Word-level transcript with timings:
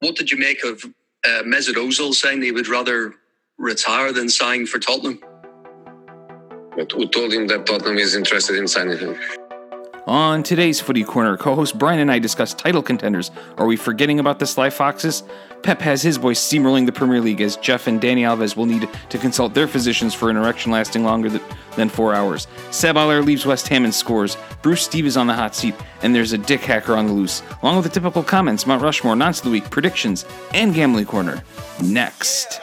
what 0.00 0.16
did 0.16 0.30
you 0.30 0.38
make 0.38 0.64
of 0.64 0.84
uh, 1.24 1.42
Mesut 1.42 1.74
Ozil 1.74 2.14
saying 2.14 2.42
he 2.42 2.52
would 2.52 2.68
rather 2.68 3.14
retire 3.58 4.12
than 4.12 4.28
sign 4.28 4.66
for 4.66 4.78
Tottenham? 4.78 5.20
But 6.76 6.92
who 6.92 7.08
told 7.08 7.32
him 7.32 7.48
that 7.48 7.66
Tottenham 7.66 7.98
is 7.98 8.14
interested 8.14 8.56
in 8.56 8.68
signing 8.68 8.98
him? 8.98 9.16
On 10.06 10.42
today's 10.42 10.80
Footy 10.80 11.04
Corner, 11.04 11.36
co 11.36 11.54
host 11.54 11.78
Brian 11.78 11.98
and 11.98 12.10
I 12.10 12.18
discuss 12.18 12.54
title 12.54 12.82
contenders. 12.82 13.30
Are 13.58 13.66
we 13.66 13.76
forgetting 13.76 14.20
about 14.20 14.38
the 14.38 14.46
Sly 14.46 14.70
Foxes? 14.70 15.22
Pep 15.62 15.80
has 15.82 16.00
his 16.00 16.16
voice 16.16 16.40
steamrolling 16.40 16.86
the 16.86 16.92
Premier 16.92 17.20
League 17.20 17.42
as 17.42 17.56
Jeff 17.56 17.88
and 17.88 18.00
Danny 18.00 18.22
Alves 18.22 18.56
will 18.56 18.64
need 18.64 18.88
to 19.10 19.18
consult 19.18 19.52
their 19.52 19.66
physicians 19.66 20.14
for 20.14 20.30
an 20.30 20.36
erection 20.36 20.72
lasting 20.72 21.04
longer 21.04 21.28
than 21.28 21.42
four 21.86 22.14
hours. 22.14 22.48
Seb 22.70 22.96
Haller 22.96 23.22
leaves 23.22 23.44
West 23.44 23.68
Ham 23.68 23.84
and 23.84 23.94
scores. 23.94 24.36
Bruce 24.62 24.82
Steve 24.82 25.06
is 25.06 25.16
on 25.16 25.26
the 25.26 25.34
hot 25.34 25.54
seat, 25.54 25.74
and 26.02 26.14
there's 26.14 26.32
a 26.32 26.38
dick 26.38 26.62
hacker 26.62 26.96
on 26.96 27.06
the 27.06 27.12
loose. 27.12 27.42
Along 27.62 27.76
with 27.76 27.84
the 27.84 27.90
typical 27.90 28.22
comments, 28.22 28.66
Mount 28.66 28.82
Rushmore, 28.82 29.14
Nonce 29.14 29.38
of 29.38 29.44
the 29.44 29.50
Week, 29.50 29.70
predictions, 29.70 30.24
and 30.54 30.74
Gambling 30.74 31.06
Corner. 31.06 31.44
Next. 31.84 32.60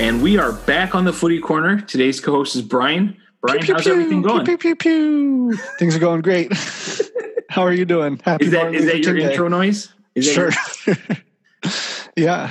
And 0.00 0.22
we 0.22 0.36
are 0.36 0.52
back 0.52 0.94
on 0.94 1.06
the 1.06 1.14
footy 1.14 1.40
corner. 1.40 1.80
Today's 1.80 2.20
co-host 2.20 2.56
is 2.56 2.62
Brian. 2.62 3.16
Brian, 3.44 3.60
pew, 3.62 3.74
how's 3.74 3.82
pew, 3.82 3.92
everything 3.92 4.22
going? 4.22 4.44
Pew, 4.46 4.56
pew, 4.56 4.74
pew, 4.74 5.52
Things 5.78 5.94
are 5.94 5.98
going 5.98 6.22
great. 6.22 6.50
How 7.50 7.60
are 7.62 7.72
you 7.74 7.84
doing? 7.84 8.18
Happy 8.24 8.46
is 8.46 8.50
that, 8.52 8.72
that 8.72 8.98
your 9.04 9.14
King 9.14 9.16
Day. 9.26 9.30
intro 9.32 9.48
noise? 9.48 9.92
Is 10.14 10.32
Sure. 10.32 10.50
your- 10.86 10.96
yeah. 12.16 12.48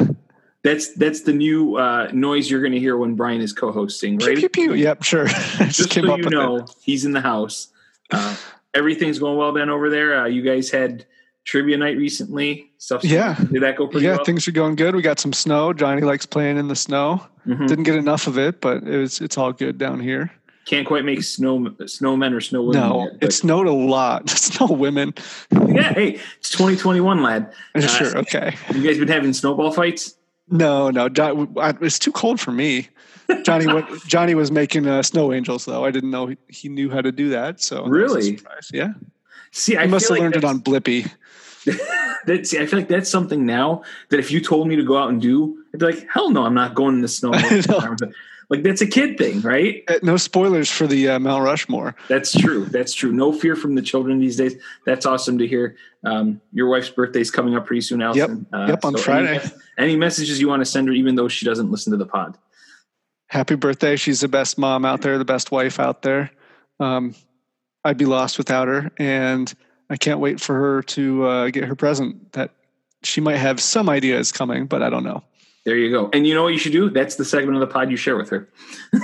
that's 0.63 0.93
that's 0.93 1.21
the 1.21 1.33
new 1.33 1.77
uh, 1.77 2.09
noise 2.13 2.49
you're 2.49 2.61
going 2.61 2.73
to 2.73 2.79
hear 2.79 2.95
when 2.95 3.15
Brian 3.15 3.41
is 3.41 3.53
co-hosting, 3.53 4.19
Pew, 4.19 4.27
right? 4.27 4.37
pew, 4.37 4.49
pew. 4.49 4.73
Yep, 4.75 5.03
sure. 5.03 5.25
Just, 5.27 5.59
Just 5.79 5.93
so 5.93 6.01
up 6.11 6.19
you 6.19 6.25
with 6.25 6.31
know, 6.33 6.57
it. 6.57 6.69
he's 6.81 7.05
in 7.05 7.11
the 7.11 7.21
house. 7.21 7.69
Uh, 8.11 8.35
everything's 8.75 9.17
going 9.17 9.37
well 9.37 9.51
then 9.51 9.69
over 9.69 9.89
there. 9.89 10.21
Uh, 10.21 10.25
you 10.27 10.43
guys 10.43 10.69
had 10.69 11.05
trivia 11.43 11.75
night 11.75 11.97
recently. 11.97 12.71
Stuff. 12.77 13.03
Yeah. 13.03 13.35
Did 13.51 13.63
that 13.63 13.77
go 13.77 13.87
pretty. 13.87 14.05
Yeah, 14.05 14.17
well? 14.17 14.25
things 14.25 14.47
are 14.47 14.51
going 14.51 14.75
good. 14.75 14.95
We 14.95 15.01
got 15.01 15.19
some 15.19 15.33
snow. 15.33 15.73
Johnny 15.73 16.01
likes 16.03 16.25
playing 16.27 16.57
in 16.57 16.67
the 16.67 16.75
snow. 16.75 17.25
Mhm. 17.47 17.67
Didn't 17.67 17.83
get 17.83 17.95
enough 17.95 18.27
of 18.27 18.37
it, 18.37 18.61
but 18.61 18.83
it 18.83 18.97
was 18.97 19.19
it's 19.21 19.37
all 19.39 19.51
good 19.53 19.77
down 19.79 19.99
here. 19.99 20.31
Can't 20.65 20.87
quite 20.87 21.03
make 21.03 21.21
snow 21.23 21.59
snowmen 21.59 22.33
or 22.33 22.39
snow 22.41 22.63
women. 22.63 22.81
no, 22.81 23.03
yet, 23.03 23.17
it 23.21 23.31
snowed 23.33 23.67
a 23.67 23.71
lot. 23.73 24.29
Snow 24.43 24.67
women. 24.67 25.13
yeah. 25.51 25.93
Hey, 25.93 26.19
it's 26.39 26.49
2021, 26.51 27.21
lad. 27.21 27.53
Uh, 27.75 27.81
sure, 27.81 28.17
okay. 28.19 28.55
You 28.73 28.81
guys 28.81 28.97
been 28.97 29.07
having 29.09 29.33
snowball 29.33 29.71
fights? 29.71 30.15
No, 30.49 30.89
no, 30.89 31.09
John, 31.09 31.53
it's 31.81 31.99
too 31.99 32.11
cold 32.11 32.39
for 32.39 32.51
me. 32.51 32.87
Johnny, 33.43 33.65
Johnny 34.07 34.35
was 34.35 34.51
making 34.51 34.87
uh, 34.87 35.01
snow 35.03 35.33
angels 35.33 35.65
though. 35.65 35.83
I 35.85 35.91
didn't 35.91 36.11
know 36.11 36.27
he, 36.27 36.37
he 36.47 36.69
knew 36.69 36.89
how 36.89 37.01
to 37.01 37.11
do 37.11 37.29
that. 37.29 37.61
So 37.61 37.83
that 37.83 37.89
Really? 37.89 38.37
surprise. 38.37 38.69
yeah. 38.73 38.93
See, 39.51 39.75
I 39.77 39.83
He 39.85 39.87
must 39.91 40.07
feel 40.07 40.15
have 40.15 40.23
like 40.33 40.33
learned 40.33 40.43
it 40.43 40.47
on 40.47 40.59
Blippy. 40.61 41.11
That, 42.25 42.47
see, 42.47 42.57
I 42.57 42.65
feel 42.67 42.79
like 42.79 42.87
that's 42.87 43.09
something 43.09 43.45
now 43.45 43.83
that 44.07 44.17
if 44.17 44.31
you 44.31 44.39
told 44.39 44.69
me 44.69 44.77
to 44.77 44.83
go 44.83 44.97
out 44.97 45.09
and 45.09 45.21
do, 45.21 45.61
I'd 45.73 45.79
be 45.81 45.85
like, 45.87 46.07
hell 46.09 46.29
no, 46.29 46.45
I'm 46.45 46.53
not 46.53 46.73
going 46.73 46.95
in 46.95 47.01
the 47.01 47.09
snow. 47.09 47.33
Like 48.53 48.61
that's 48.61 48.81
a 48.81 48.85
kid 48.85 49.17
thing, 49.17 49.41
right? 49.41 49.83
Uh, 49.87 49.95
No 50.03 50.15
spoilers 50.15 50.69
for 50.69 50.85
the 50.85 51.09
uh, 51.09 51.17
Mount 51.17 51.43
Rushmore. 51.43 51.95
That's 52.07 52.31
true. 52.31 52.65
That's 52.65 52.93
true. 52.93 53.11
No 53.11 53.33
fear 53.33 53.55
from 53.55 53.73
the 53.73 53.81
children 53.81 54.19
these 54.19 54.35
days. 54.35 54.53
That's 54.85 55.07
awesome 55.07 55.39
to 55.39 55.47
hear. 55.47 55.75
Um, 56.05 56.39
your 56.51 56.69
wife's 56.69 56.91
birthday 56.91 57.21
is 57.21 57.31
coming 57.31 57.55
up 57.55 57.65
pretty 57.65 57.81
soon, 57.81 58.03
Allison. 58.03 58.45
Uh, 58.53 58.67
Yep, 58.69 58.85
on 58.85 58.93
any- 58.93 59.01
Friday. 59.01 59.41
Any, 59.79 59.95
messages 59.95 60.39
you 60.39 60.47
want 60.47 60.61
to 60.61 60.65
send 60.65 60.87
her, 60.87 60.93
even 60.93 61.15
though 61.15 61.27
she 61.27 61.45
doesn't 61.47 61.71
listen 61.71 61.89
to 61.93 61.97
the 61.97 62.05
pod? 62.05 62.37
Happy 63.25 63.55
birthday. 63.55 63.95
She's 63.95 64.21
the 64.21 64.27
best 64.27 64.59
mom 64.59 64.85
out 64.85 65.01
there, 65.01 65.17
the 65.17 65.25
best 65.25 65.49
wife 65.49 65.79
out 65.79 66.03
there. 66.03 66.29
Um, 66.79 67.15
I'd 67.83 67.97
be 67.97 68.05
lost 68.05 68.37
without 68.37 68.67
her. 68.67 68.91
And 68.97 69.51
I 69.89 69.97
can't 69.97 70.19
wait 70.19 70.39
for 70.39 70.53
her 70.53 70.83
to 70.83 71.25
uh, 71.25 71.49
get 71.49 71.63
her 71.63 71.73
present 71.75 72.33
that 72.33 72.51
she 73.01 73.19
might 73.19 73.37
have 73.37 73.59
some 73.59 73.89
ideas 73.89 74.31
coming, 74.31 74.67
but 74.67 74.83
I 74.83 74.91
don't 74.91 75.03
know. 75.03 75.23
There 75.65 75.77
you 75.77 75.91
go. 75.91 76.09
And 76.11 76.27
you 76.27 76.33
know 76.33 76.43
what 76.43 76.51
you 76.53 76.59
should 76.59 76.73
do? 76.73 76.89
That's 76.89 77.15
the 77.15 77.23
segment 77.23 77.55
of 77.55 77.61
the 77.61 77.67
pod 77.73 77.89
you 77.89 77.95
share 77.97 78.17
with 78.17 78.29
her. 78.29 78.49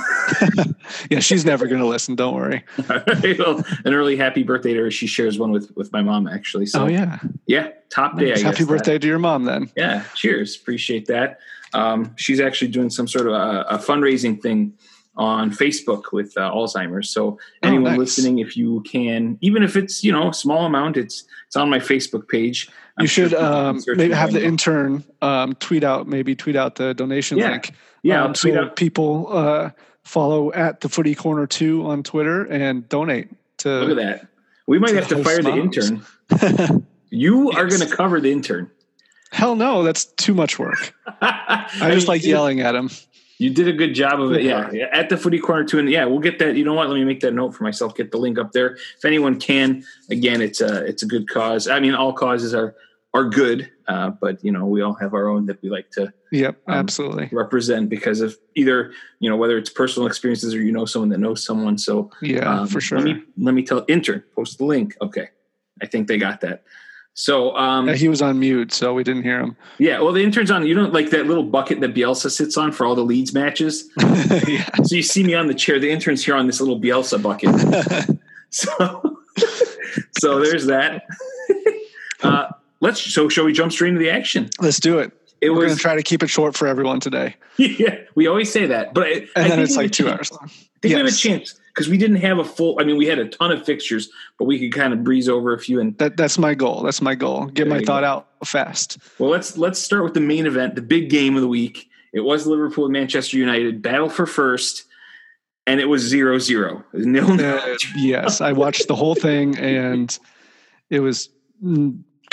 Yeah, 1.10 1.20
she's 1.20 1.46
never 1.46 1.68
going 1.68 1.80
to 1.82 1.86
listen. 1.88 2.16
Don't 2.16 2.34
worry. 2.36 2.64
well, 3.38 3.64
an 3.86 3.94
early 3.94 4.18
happy 4.18 4.42
birthday 4.44 4.74
to 4.74 4.82
her. 4.84 4.92
She 4.92 5.06
shares 5.08 5.38
one 5.38 5.52
with 5.52 5.72
with 5.76 5.94
my 5.94 6.02
mom 6.02 6.28
actually. 6.28 6.66
So 6.66 6.84
oh, 6.84 6.88
yeah. 6.88 7.20
yeah, 7.46 7.70
top 7.90 8.18
day. 8.18 8.26
I 8.26 8.30
Nice. 8.30 8.38
guess, 8.38 8.44
Happy 8.52 8.64
that. 8.64 8.70
birthday 8.70 8.98
to 9.00 9.08
your 9.08 9.20
mom 9.20 9.46
then. 9.46 9.72
Yeah, 9.78 10.04
cheers. 10.16 10.56
Appreciate 10.56 11.06
that. 11.06 11.40
Um, 11.74 12.14
she's 12.18 12.40
actually 12.40 12.70
doing 12.70 12.90
some 12.90 13.08
sort 13.08 13.28
of 13.28 13.34
a, 13.34 13.62
a 13.70 13.78
fundraising 13.78 14.42
thing 14.42 14.74
on 15.16 15.52
Facebook 15.52 16.12
with 16.12 16.36
uh, 16.38 16.52
Alzheimer's. 16.52 17.10
So 17.12 17.38
anyone 17.62 17.86
Oh, 17.86 17.90
nice. 17.92 18.00
listening, 18.00 18.40
if 18.40 18.58
you 18.58 18.82
can, 18.82 19.38
even 19.42 19.62
if 19.64 19.76
it's 19.76 20.04
you 20.04 20.12
know 20.12 20.30
a 20.30 20.34
small 20.34 20.66
amount, 20.66 20.98
it's 20.98 21.24
it's 21.48 21.56
on 21.56 21.70
my 21.70 21.80
Facebook 21.80 22.28
page. 22.28 22.68
I'm 23.00 23.04
You 23.04 23.08
should 23.08 23.32
can 23.32 23.44
um, 23.44 23.82
maybe 23.88 24.14
have 24.14 24.34
the 24.34 24.44
intern 24.44 25.04
um, 25.22 25.56
tweet 25.56 25.84
out, 25.84 26.08
maybe 26.08 26.36
tweet 26.36 26.56
out 26.56 26.76
the 26.76 26.94
donation 26.94 27.38
Yeah. 27.38 27.52
link. 27.52 27.72
yeah, 28.04 28.24
um, 28.24 28.34
tweet 28.34 28.54
so 28.56 28.62
out. 28.66 28.76
people 28.76 29.28
uh, 29.32 29.72
follow 30.04 30.52
at 30.54 30.82
the 30.82 30.90
Footy 30.90 31.16
Corner 31.16 31.48
Two 31.48 31.86
on 31.88 32.04
Twitter 32.04 32.44
and 32.46 32.88
donate 32.90 33.30
to. 33.60 33.70
Look 33.80 33.92
at 33.92 33.96
that. 33.98 34.28
We 34.68 34.78
might 34.80 34.94
have 34.96 35.08
to 35.08 35.24
fire 35.24 35.42
the 35.42 35.54
intern. 35.54 36.06
You 37.12 37.50
are 37.52 37.66
going 37.66 37.82
to 37.82 37.88
cover 37.88 38.22
the 38.22 38.32
intern. 38.32 38.70
Hell 39.32 39.56
no, 39.56 39.82
that's 39.82 40.06
too 40.06 40.36
much 40.36 40.60
work. 40.60 40.94
I, 41.22 41.68
I 41.82 41.92
just 41.92 42.08
like 42.08 42.24
yelling 42.24 42.60
at 42.62 42.76
him. 42.76 42.92
You 43.40 43.50
did 43.50 43.68
a 43.68 43.74
good 43.74 43.96
job 43.96 44.22
of 44.22 44.34
it. 44.34 44.44
Yeah. 44.44 44.70
Yeah. 44.72 44.90
At 44.92 45.10
the 45.10 45.18
footy 45.18 45.40
corner 45.40 45.64
too. 45.64 45.80
And 45.80 45.90
yeah, 45.90 46.06
we'll 46.06 46.20
get 46.20 46.38
that. 46.40 46.56
You 46.56 46.64
know 46.66 46.74
what? 46.76 46.88
Let 46.88 46.96
me 46.96 47.04
make 47.06 47.22
that 47.22 47.34
note 47.34 47.56
for 47.56 47.64
myself. 47.64 47.96
Get 47.96 48.12
the 48.12 48.18
link 48.18 48.38
up 48.38 48.52
there. 48.52 48.76
If 48.98 49.06
anyone 49.06 49.40
can, 49.40 49.84
again, 50.12 50.40
it's 50.42 50.62
a, 50.62 50.86
it's 50.86 51.02
a 51.02 51.08
good 51.08 51.28
cause. 51.30 51.68
I 51.68 51.80
mean, 51.80 51.96
all 51.96 52.14
causes 52.14 52.54
are, 52.54 52.76
are 53.14 53.26
good. 53.26 53.72
Uh, 53.88 54.12
but 54.12 54.44
you 54.44 54.52
know, 54.52 54.66
we 54.68 54.82
all 54.82 54.94
have 54.94 55.14
our 55.14 55.28
own 55.28 55.46
that 55.48 55.62
we 55.64 55.70
like 55.70 55.90
to 55.92 56.14
Yep, 56.32 56.62
Um, 56.68 56.76
absolutely. 56.76 57.28
represent 57.32 57.90
because 57.90 58.22
of 58.22 58.38
either, 58.56 58.92
you 59.20 59.30
know, 59.30 59.36
whether 59.36 59.58
it's 59.58 59.70
personal 59.72 60.06
experiences 60.08 60.54
or, 60.54 60.62
you 60.62 60.72
know, 60.72 60.86
someone 60.86 61.10
that 61.10 61.20
knows 61.20 61.44
someone. 61.44 61.78
So 61.80 62.12
Yeah, 62.22 62.48
um, 62.62 62.68
for 62.68 62.80
sure. 62.80 63.00
Let 63.00 63.06
me, 63.06 63.24
let 63.38 63.56
me 63.56 63.64
tell 63.64 63.84
intern, 63.88 64.24
post 64.36 64.60
the 64.60 64.66
link. 64.66 64.96
Okay. 65.02 65.30
I 65.82 65.88
think 65.88 66.08
they 66.08 66.18
got 66.20 66.42
that. 66.42 66.64
So, 67.16 67.56
um, 67.58 67.88
Yeah, 67.88 67.96
he 67.96 68.08
was 68.10 68.22
on 68.22 68.40
mute, 68.40 68.72
so 68.72 68.94
we 68.94 69.04
didn't 69.04 69.24
hear 69.24 69.40
him. 69.40 69.58
yeah, 69.80 70.00
well, 70.02 70.14
the 70.14 70.22
intern's 70.24 70.52
on, 70.52 70.68
you 70.68 70.76
know, 70.76 70.88
like 70.88 71.10
that 71.10 71.26
little 71.26 71.44
bucket 71.44 71.82
that 71.82 71.96
Bielsa 71.96 72.30
sits 72.30 72.58
on 72.58 72.72
for 72.72 72.86
all 72.86 72.94
the 72.94 73.04
Leeds 73.04 73.34
matches. 73.34 73.90
yeah. 74.48 74.70
So 74.84 74.96
you 74.96 75.02
see 75.02 75.24
me 75.24 75.34
on 75.34 75.48
the 75.48 75.56
chair. 75.56 75.80
The 75.80 75.90
intern's 75.90 76.24
here 76.24 76.36
on 76.36 76.46
this 76.46 76.62
little 76.62 76.80
Bielsa 76.80 77.20
bucket. 77.22 77.50
So, 78.52 79.20
so 80.20 80.40
there's 80.40 80.66
that. 80.68 81.04
Uh, 82.24 82.48
let's. 82.82 83.02
So, 83.02 83.30
shall 83.30 83.46
we 83.46 83.54
jump 83.54 83.72
straight 83.72 83.90
into 83.90 84.00
the 84.00 84.10
action? 84.10 84.50
Let's 84.60 84.80
do 84.80 85.00
it. 85.00 85.12
It 85.42 85.52
We're 85.52 85.62
gonna 85.68 85.76
try 85.78 85.96
to 85.96 86.04
keep 86.04 86.22
it 86.22 86.28
short 86.28 86.56
for 86.58 86.68
everyone 86.68 87.00
today, 87.00 87.36
yeah, 87.58 88.00
we 88.14 88.28
always 88.28 88.52
say 88.52 88.66
that, 88.66 88.94
but 88.94 89.04
I, 89.04 89.08
I 89.08 89.12
and 89.14 89.26
think 89.36 89.50
then 89.50 89.60
it's 89.60 89.78
like 89.78 89.92
two 89.92 90.04
chance. 90.04 90.18
hours 90.18 90.32
long. 90.32 90.42
I 90.50 90.80
think 90.82 90.94
we 90.96 91.00
have 91.00 91.06
a 91.08 91.12
chance 91.12 91.60
because 91.74 91.88
we 91.88 91.98
didn't 91.98 92.18
have 92.18 92.40
a 92.40 92.44
full. 92.44 92.78
I 92.80 92.84
mean, 92.84 92.98
we 92.98 93.06
had 93.06 93.20
a 93.20 93.28
ton 93.30 93.52
of 93.54 93.66
fixtures, 93.66 94.10
but 94.38 94.46
we 94.46 94.60
could 94.60 94.78
kind 94.78 94.92
of 94.92 95.02
breeze 95.04 95.30
over 95.30 95.54
a 95.54 95.60
few. 95.60 95.80
And 95.80 95.98
That 95.98 96.18
that's 96.18 96.38
my 96.38 96.54
goal. 96.56 96.84
That's 96.84 97.02
my 97.02 97.16
goal. 97.16 97.46
Get 97.46 97.70
There 97.70 97.80
my 97.80 97.84
thought 97.86 98.02
go. 98.02 98.08
out 98.08 98.28
fast. 98.46 98.98
well, 99.18 99.30
let's 99.30 99.58
let's 99.58 99.80
start 99.80 100.04
with 100.04 100.14
the 100.14 100.20
main 100.22 100.46
event, 100.46 100.76
the 100.76 100.82
big 100.82 101.10
game 101.10 101.36
of 101.36 101.42
the 101.42 101.48
week. 101.48 101.90
It 102.12 102.22
was 102.22 102.46
Liverpool 102.46 102.86
and 102.86 102.92
Manchester 102.94 103.38
United 103.38 103.82
battle 103.82 104.10
for 104.10 104.26
first, 104.26 104.86
and 105.68 105.80
it 105.80 105.86
was 105.86 106.02
zero 106.02 106.38
zero. 106.38 106.84
Was 106.92 107.06
nil 107.06 107.34
nil. 107.34 107.60
Uh, 107.60 107.76
yes, 107.96 108.42
I 108.42 108.52
watched 108.52 108.88
the 108.90 108.96
whole 108.96 109.16
thing, 109.16 109.58
and 109.58 110.18
it 110.90 111.00
was 111.00 111.30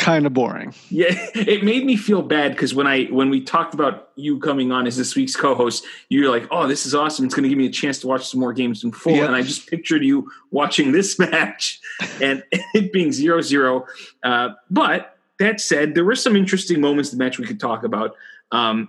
kind 0.07 0.25
of 0.25 0.33
boring. 0.33 0.73
Yeah, 0.89 1.07
it 1.35 1.65
made 1.65 1.85
me 1.85 1.97
feel 1.97 2.23
bad 2.23 2.53
because 2.53 2.75
when 2.75 2.87
I 2.87 3.07
when 3.07 3.29
we 3.29 3.41
talked 3.41 3.75
about 3.75 4.11
you 4.15 4.39
coming 4.39 4.71
on 4.71 4.87
as 4.87 4.97
this 4.97 5.17
week's 5.17 5.35
co-host, 5.35 5.85
you're 6.09 6.31
like, 6.31 6.47
"Oh, 6.53 6.69
this 6.69 6.87
is 6.87 6.95
awesome! 6.95 7.25
It's 7.25 7.35
going 7.35 7.43
to 7.43 7.49
give 7.49 7.59
me 7.59 7.67
a 7.67 7.73
chance 7.73 7.99
to 8.01 8.07
watch 8.07 8.29
some 8.29 8.39
more 8.39 8.53
games 8.53 8.85
in 8.85 8.93
full." 8.93 9.15
Yep. 9.17 9.27
And 9.27 9.37
I 9.37 9.43
just 9.43 9.69
pictured 9.69 10.05
you 10.05 10.31
watching 10.53 10.93
this 10.93 11.19
match 11.27 11.81
and 12.23 12.45
it 12.53 12.93
being 12.93 13.11
zero 13.11 13.41
zero. 13.41 13.85
Uh, 14.23 14.51
but 14.71 15.19
that 15.41 15.61
said, 15.61 15.95
there 15.95 16.05
were 16.05 16.15
some 16.15 16.37
interesting 16.37 16.81
moments 16.81 17.13
in 17.13 17.19
the 17.19 17.25
match 17.25 17.39
we 17.39 17.47
could 17.47 17.61
talk 17.61 17.83
about. 17.83 18.15
Um, 18.53 18.89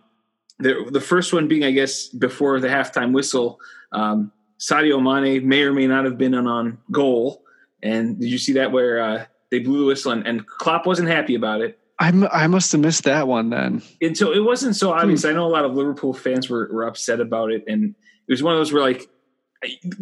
the 0.59 0.88
the 0.92 1.01
first 1.01 1.33
one 1.33 1.47
being, 1.47 1.63
I 1.63 1.71
guess, 1.71 2.07
before 2.09 2.59
the 2.59 2.68
halftime 2.68 3.12
whistle, 3.12 3.59
um, 3.92 4.31
Sadio 4.59 5.01
Mane 5.01 5.47
may 5.47 5.63
or 5.63 5.74
may 5.74 5.88
not 5.88 6.06
have 6.06 6.18
been 6.19 6.36
an 6.36 6.45
on 6.45 6.77
goal. 6.92 7.44
And 7.81 8.19
did 8.19 8.30
you 8.30 8.38
see 8.38 8.53
that 8.53 8.71
where 8.71 9.01
uh, 9.01 9.25
they 9.51 9.59
blew 9.59 9.79
the 9.79 9.85
whistle 9.85 10.11
and, 10.11 10.25
and 10.27 10.45
Klopp 10.45 10.85
wasn't 10.85 11.09
happy 11.09 11.35
about 11.35 11.61
it? 11.61 11.79
I 11.99 12.09
m- 12.09 12.27
I 12.31 12.47
must 12.47 12.71
have 12.73 12.81
missed 12.81 13.03
that 13.05 13.27
one 13.27 13.49
then. 13.49 13.81
and 14.01 14.15
so 14.15 14.31
it 14.31 14.41
wasn't 14.44 14.75
so 14.75 14.91
obvious. 14.94 15.25
I 15.25 15.31
know 15.33 15.47
a 15.47 15.49
lot 15.49 15.65
of 15.65 15.73
Liverpool 15.75 16.13
fans 16.13 16.49
were, 16.49 16.69
were 16.71 16.83
upset 16.85 17.19
about 17.19 17.51
it, 17.51 17.63
and 17.67 17.95
it 18.27 18.31
was 18.31 18.44
one 18.44 18.53
of 18.53 18.59
those 18.59 18.71
where 18.71 18.83
like, 18.83 19.09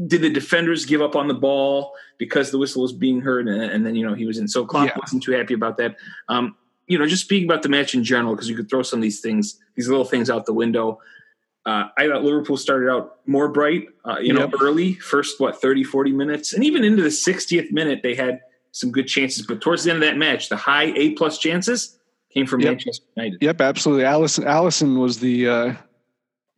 did 0.08 0.22
the 0.22 0.30
defenders 0.30 0.86
give 0.86 1.02
up 1.02 1.16
on 1.16 1.30
the 1.30 1.34
ball 1.34 1.94
because 2.18 2.52
the 2.52 2.58
whistle 2.58 2.82
was 2.82 2.92
being 2.92 3.22
heard, 3.22 3.48
and, 3.48 3.62
and 3.62 3.86
then 3.86 3.96
you 3.96 4.06
know 4.06 4.14
he 4.14 4.26
was 4.26 4.38
in. 4.38 4.48
So 4.50 4.66
Klopp 4.66 4.88
Yeah. 4.90 4.98
wasn't 5.00 5.24
too 5.24 5.32
happy 5.32 5.54
about 5.54 5.78
that. 5.78 5.96
Um, 6.28 6.56
you 6.88 7.00
know, 7.00 7.06
just 7.08 7.24
speaking 7.24 7.50
about 7.50 7.64
the 7.64 7.70
match 7.70 7.96
in 7.96 8.04
general, 8.04 8.36
because 8.36 8.50
you 8.50 8.56
could 8.58 8.70
throw 8.70 8.84
some 8.84 9.00
of 9.00 9.04
these 9.04 9.22
things, 9.22 9.58
these 9.76 9.88
little 9.88 10.06
things 10.06 10.30
out 10.30 10.46
the 10.46 10.54
window. 10.54 11.00
Uh, 11.66 11.86
I 11.98 12.08
thought 12.08 12.24
Liverpool 12.24 12.58
started 12.58 12.92
out 12.92 13.20
more 13.26 13.48
bright, 13.48 13.88
uh, 14.04 14.18
you 14.20 14.38
Yep. 14.38 14.52
know, 14.52 14.58
early, 14.62 14.94
first, 14.96 15.40
what, 15.40 15.60
30, 15.60 15.84
40 15.84 16.12
minutes. 16.12 16.54
And 16.54 16.64
even 16.64 16.84
into 16.84 17.02
the 17.02 17.10
60th 17.10 17.72
minute, 17.72 18.02
they 18.04 18.14
had 18.14 18.42
some 18.76 18.92
good 18.92 19.08
chances. 19.08 19.46
But 19.46 19.62
towards 19.62 19.86
the 19.86 19.92
end 19.92 20.04
of 20.04 20.10
that 20.10 20.18
match, 20.18 20.50
the 20.50 20.58
high 20.58 20.92
A 20.98 21.12
plus 21.12 21.38
chances 21.38 21.98
came 22.34 22.46
from 22.46 22.60
Yep. 22.60 22.72
Manchester 22.72 23.06
United. 23.16 23.38
Yep, 23.42 23.62
absolutely. 23.62 24.04
Alisson 24.04 24.44
Alisson 24.44 25.00
was 25.00 25.20
the 25.20 25.48
uh, 25.48 25.74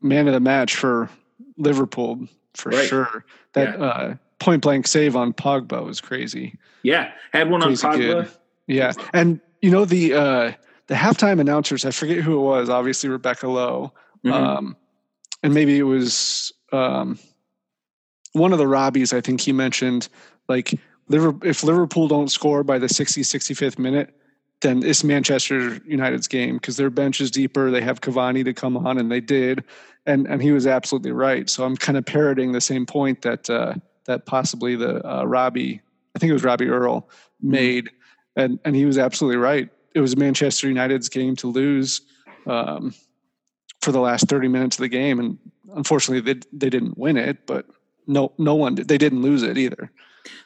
man 0.01 0.27
of 0.27 0.33
the 0.33 0.39
match 0.39 0.75
for 0.75 1.09
Liverpool 1.57 2.27
for 2.55 2.69
Right. 2.71 2.87
sure. 2.87 3.23
That 3.53 3.77
Yeah. 3.77 3.85
uh, 3.85 4.15
point 4.39 4.63
blank 4.63 4.87
save 4.87 5.15
on 5.15 5.31
Pogba 5.31 5.85
was 5.85 6.01
crazy. 6.01 6.57
Yeah. 6.81 7.11
Had 7.33 7.51
one 7.51 7.61
on 7.61 7.73
Pogba. 7.73 7.97
good. 7.97 8.29
Yeah, 8.65 8.93
and 9.13 9.39
you 9.61 9.69
know 9.71 9.85
the 9.85 10.13
uh, 10.15 10.51
the 10.87 10.95
halftime 10.95 11.39
announcers. 11.39 11.85
I 11.85 11.91
forget 11.91 12.17
who 12.17 12.37
it 12.39 12.41
was. 12.41 12.67
Obviously 12.69 13.09
Rebecca 13.09 13.47
Lowe, 13.47 13.93
Mhm. 14.25 14.31
um, 14.33 14.75
and 15.43 15.53
maybe 15.53 15.77
it 15.77 15.83
was 15.83 16.51
um, 16.73 17.17
one 18.33 18.51
of 18.53 18.57
the 18.59 18.65
Robbies. 18.65 19.13
I 19.15 19.21
think 19.21 19.39
he 19.41 19.53
mentioned 19.53 20.09
like 20.49 20.73
if 21.09 21.63
Liverpool 21.63 22.07
don't 22.07 22.30
score 22.30 22.63
by 22.63 22.77
the 22.80 22.89
60, 22.89 23.21
65th 23.21 23.80
minute, 23.80 24.13
then 24.62 24.83
it's 24.83 25.04
Manchester 25.04 25.80
United's 25.86 26.27
game 26.27 26.56
because 26.56 26.77
their 26.77 26.89
bench 26.89 27.21
is 27.21 27.30
deeper. 27.30 27.69
They 27.69 27.81
have 27.81 28.01
Cavani 28.01 28.44
to 28.45 28.54
come 28.54 28.75
on, 28.75 28.98
and 28.98 29.12
they 29.12 29.19
did, 29.19 29.63
and 30.06 30.27
and 30.27 30.42
he 30.42 30.51
was 30.51 30.65
absolutely 30.65 31.12
right. 31.12 31.50
So 31.50 31.63
I'm 31.63 31.77
kind 31.77 31.98
of 31.98 32.06
parroting 32.06 32.51
the 32.51 32.62
same 32.62 32.86
point 32.86 33.21
that 33.21 33.50
uh, 33.50 33.75
that 34.06 34.25
possibly 34.25 34.75
the 34.75 35.07
uh, 35.07 35.25
Robbie, 35.25 35.81
I 36.15 36.19
think 36.19 36.31
it 36.31 36.33
was 36.33 36.44
Robbie 36.44 36.69
Earle, 36.69 37.07
made, 37.39 37.92
and 38.36 38.59
and 38.65 38.75
he 38.75 38.86
was 38.86 38.98
absolutely 38.98 39.38
right. 39.38 39.69
It 39.94 40.00
was 40.00 40.18
Manchester 40.18 40.68
United's 40.68 41.09
game 41.09 41.36
to 41.38 41.48
lose 41.48 42.01
um, 42.45 42.94
for 43.81 43.92
the 43.92 44.00
last 44.00 44.27
30 44.27 44.48
minutes 44.48 44.77
of 44.77 44.81
the 44.81 44.89
game, 44.89 45.19
and 45.19 45.38
unfortunately 45.75 46.33
they 46.33 46.39
they 46.51 46.69
didn't 46.71 46.98
win 46.98 47.18
it, 47.18 47.45
but 47.45 47.68
no 48.07 48.33
no 48.39 48.56
one 48.56 48.74
did. 48.74 48.88
They 48.88 48.98
didn't 48.98 49.21
lose 49.21 49.44
it 49.44 49.59
either 49.59 49.92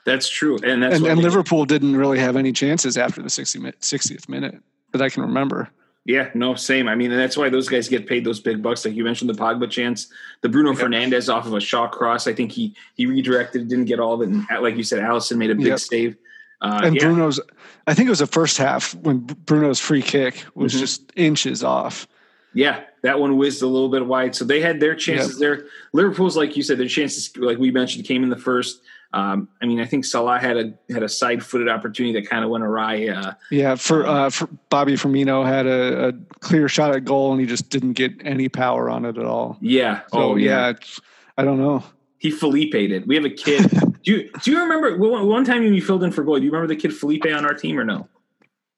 That's 0.06 0.28
true. 0.30 0.57
And 0.63 0.83
that's 0.83 0.98
and, 0.98 1.07
and 1.07 1.22
Liverpool 1.22 1.66
didn't 1.66 1.95
really 1.95 2.19
have 2.19 2.36
any 2.36 2.51
chances 2.51 2.98
after 2.98 3.22
the 3.22 3.30
60 3.30 3.60
mi- 3.60 3.72
60th 3.80 4.28
minute 4.30 4.62
that 4.92 5.01
I 5.01 5.10
can 5.10 5.24
remember. 5.24 5.69
Yeah, 6.06 6.30
no, 6.33 6.56
same. 6.56 6.88
I 6.88 6.95
mean, 6.95 7.12
and 7.12 7.19
that's 7.19 7.38
why 7.38 7.50
those 7.50 7.69
guys 7.69 7.88
get 7.88 8.07
paid 8.07 8.25
those 8.25 8.39
big 8.39 8.63
bucks. 8.63 8.83
Like 8.83 8.95
you 8.95 9.04
mentioned, 9.04 9.30
the 9.30 9.36
Pogba 9.36 9.69
chance, 9.69 10.07
the 10.42 10.50
Bruno 10.50 10.74
Fernandes 10.74 11.31
off 11.31 11.45
of 11.45 11.54
a 11.54 11.60
Shaw 11.60 11.88
cross. 11.88 12.25
I 12.25 12.33
think 12.33 12.51
he 12.51 12.75
he 12.95 13.06
redirected, 13.06 13.68
didn't 13.68 13.86
get 13.86 14.00
all 14.00 14.13
of 14.16 14.22
it. 14.22 14.30
And 14.30 14.45
uh, 14.51 14.62
like 14.62 14.75
you 14.78 14.83
said, 14.83 15.00
Alisson 15.04 15.38
made 15.38 15.51
a 15.51 15.56
big 15.56 15.68
Yep. 15.68 15.80
save. 15.80 16.16
Uh, 16.60 16.81
And 16.84 16.95
yeah, 16.95 17.04
Bruno's, 17.04 17.39
I 17.88 17.94
think 17.94 18.07
it 18.07 18.10
was 18.12 18.19
the 18.19 18.27
first 18.27 18.57
half 18.57 18.94
when 18.95 19.19
Bruno's 19.19 19.80
free 19.80 20.01
kick 20.01 20.44
was 20.56 20.74
Mhm. 20.74 20.80
just 20.80 21.12
inches 21.16 21.63
off. 21.63 22.07
yeah, 22.54 22.81
that 23.04 23.19
one 23.19 23.38
whizzed 23.38 23.62
a 23.62 23.68
little 23.68 23.88
bit 23.89 24.06
wide. 24.06 24.36
So 24.36 24.44
they 24.44 24.60
had 24.60 24.80
their 24.80 24.94
chances 24.95 25.39
there. 25.39 25.66
Liverpool's, 25.94 26.36
like 26.36 26.57
you 26.57 26.63
said, 26.63 26.77
their 26.80 26.88
chances, 26.88 27.31
like 27.38 27.57
we 27.60 27.72
mentioned, 27.72 28.06
came 28.06 28.24
in 28.24 28.30
the 28.30 28.38
first. 28.38 28.81
Um, 29.13 29.50
I 29.62 29.66
mean, 29.66 29.81
I 29.81 29.86
think 29.86 30.06
Salah 30.06 30.40
had 30.40 30.56
a 30.58 30.74
had 30.94 31.04
a 31.04 31.10
side 31.10 31.44
footed 31.44 31.68
opportunity 31.68 32.18
that 32.19 32.30
kind 32.30 32.44
of 32.46 32.50
went 32.50 32.63
awry. 32.63 33.08
Uh, 33.10 33.34
Yeah, 33.50 33.75
for, 33.75 34.06
uh, 34.08 34.30
for 34.30 34.48
Bobby 34.69 34.94
Firmino 34.94 35.46
had 35.46 35.68
a, 35.68 36.08
a 36.10 36.13
clear 36.40 36.69
shot 36.69 36.96
at 36.96 37.04
goal 37.04 37.31
and 37.34 37.42
he 37.42 37.46
just 37.48 37.69
didn't 37.69 37.94
get 37.94 38.13
any 38.24 38.48
power 38.48 38.90
on 38.90 39.04
it 39.06 39.18
at 39.18 39.25
all. 39.25 39.58
yeah. 39.62 40.02
So 40.13 40.18
oh 40.19 40.36
yeah, 40.38 40.69
it's, 40.69 41.02
I 41.38 41.44
don't 41.44 41.60
know. 41.60 41.84
He 42.19 42.31
Felipe 42.31 42.74
it. 42.75 43.06
We 43.08 43.16
have 43.16 43.25
a 43.25 43.30
kid. 43.30 43.69
do 44.04 44.12
you 44.12 44.30
do 44.44 44.52
you 44.52 44.60
remember 44.62 44.96
one 44.98 45.28
one 45.28 45.44
time 45.44 45.63
when 45.63 45.74
you 45.74 45.81
filled 45.81 46.04
in 46.04 46.12
for 46.12 46.24
goal? 46.24 46.38
Do 46.38 46.46
you 46.46 46.52
remember 46.52 46.74
the 46.74 46.80
kid 46.80 46.94
Felipe 46.96 47.25
on 47.25 47.44
our 47.46 47.54
team 47.54 47.78
or 47.80 47.84
no? 47.84 48.08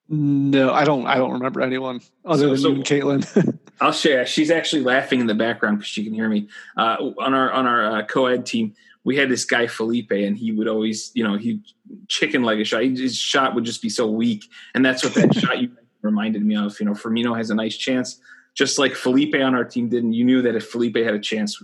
No, 0.09 0.73
I 0.73 0.83
don't. 0.83 1.05
I 1.07 1.15
don't 1.15 1.31
remember 1.31 1.61
anyone 1.61 2.01
other 2.25 2.43
So- 2.43 2.49
than 2.49 2.57
so- 2.57 2.67
you 2.69 2.75
and 2.75 3.23
Caitlin. 3.23 3.59
I'll 3.81 3.91
share. 3.91 4.25
She's 4.25 4.51
actually 4.51 4.83
laughing 4.83 5.19
in 5.19 5.25
the 5.27 5.33
background 5.33 5.79
because 5.79 5.89
she 5.89 6.03
can 6.03 6.13
hear 6.13 6.29
me. 6.29 6.47
Uh, 6.77 6.95
on 7.19 7.33
our 7.33 7.51
on 7.51 7.65
our 7.65 7.85
uh, 7.99 8.05
co-ed 8.05 8.45
team, 8.45 8.75
we 9.03 9.17
had 9.17 9.29
this 9.29 9.45
guy 9.45 9.67
Felipe, 9.67 10.11
and 10.11 10.37
he 10.37 10.51
would 10.51 10.67
always, 10.67 11.11
you 11.13 11.23
know, 11.23 11.37
he 11.37 11.61
chicken 12.07 12.43
leg 12.43 12.59
a 12.59 12.63
shot. 12.63 12.83
His 12.83 13.17
shot 13.17 13.53
would 13.55 13.65
just 13.65 13.81
be 13.81 13.89
so 13.89 14.07
weak, 14.07 14.45
and 14.73 14.85
that's 14.85 15.03
what 15.03 15.13
that 15.15 15.35
shot 15.39 15.61
you 15.61 15.71
reminded 16.01 16.45
me 16.45 16.55
of. 16.55 16.79
You 16.79 16.85
know, 16.85 16.93
Firmino 16.93 17.35
has 17.35 17.49
a 17.49 17.55
nice 17.55 17.75
chance, 17.75 18.19
just 18.53 18.79
like 18.79 18.95
Felipe 18.95 19.35
on 19.35 19.55
our 19.55 19.65
team 19.65 19.89
didn't. 19.89 20.13
You 20.13 20.23
knew 20.23 20.41
that 20.41 20.55
if 20.55 20.67
Felipe 20.67 20.97
had 20.97 21.13
a 21.13 21.19
chance, 21.19 21.61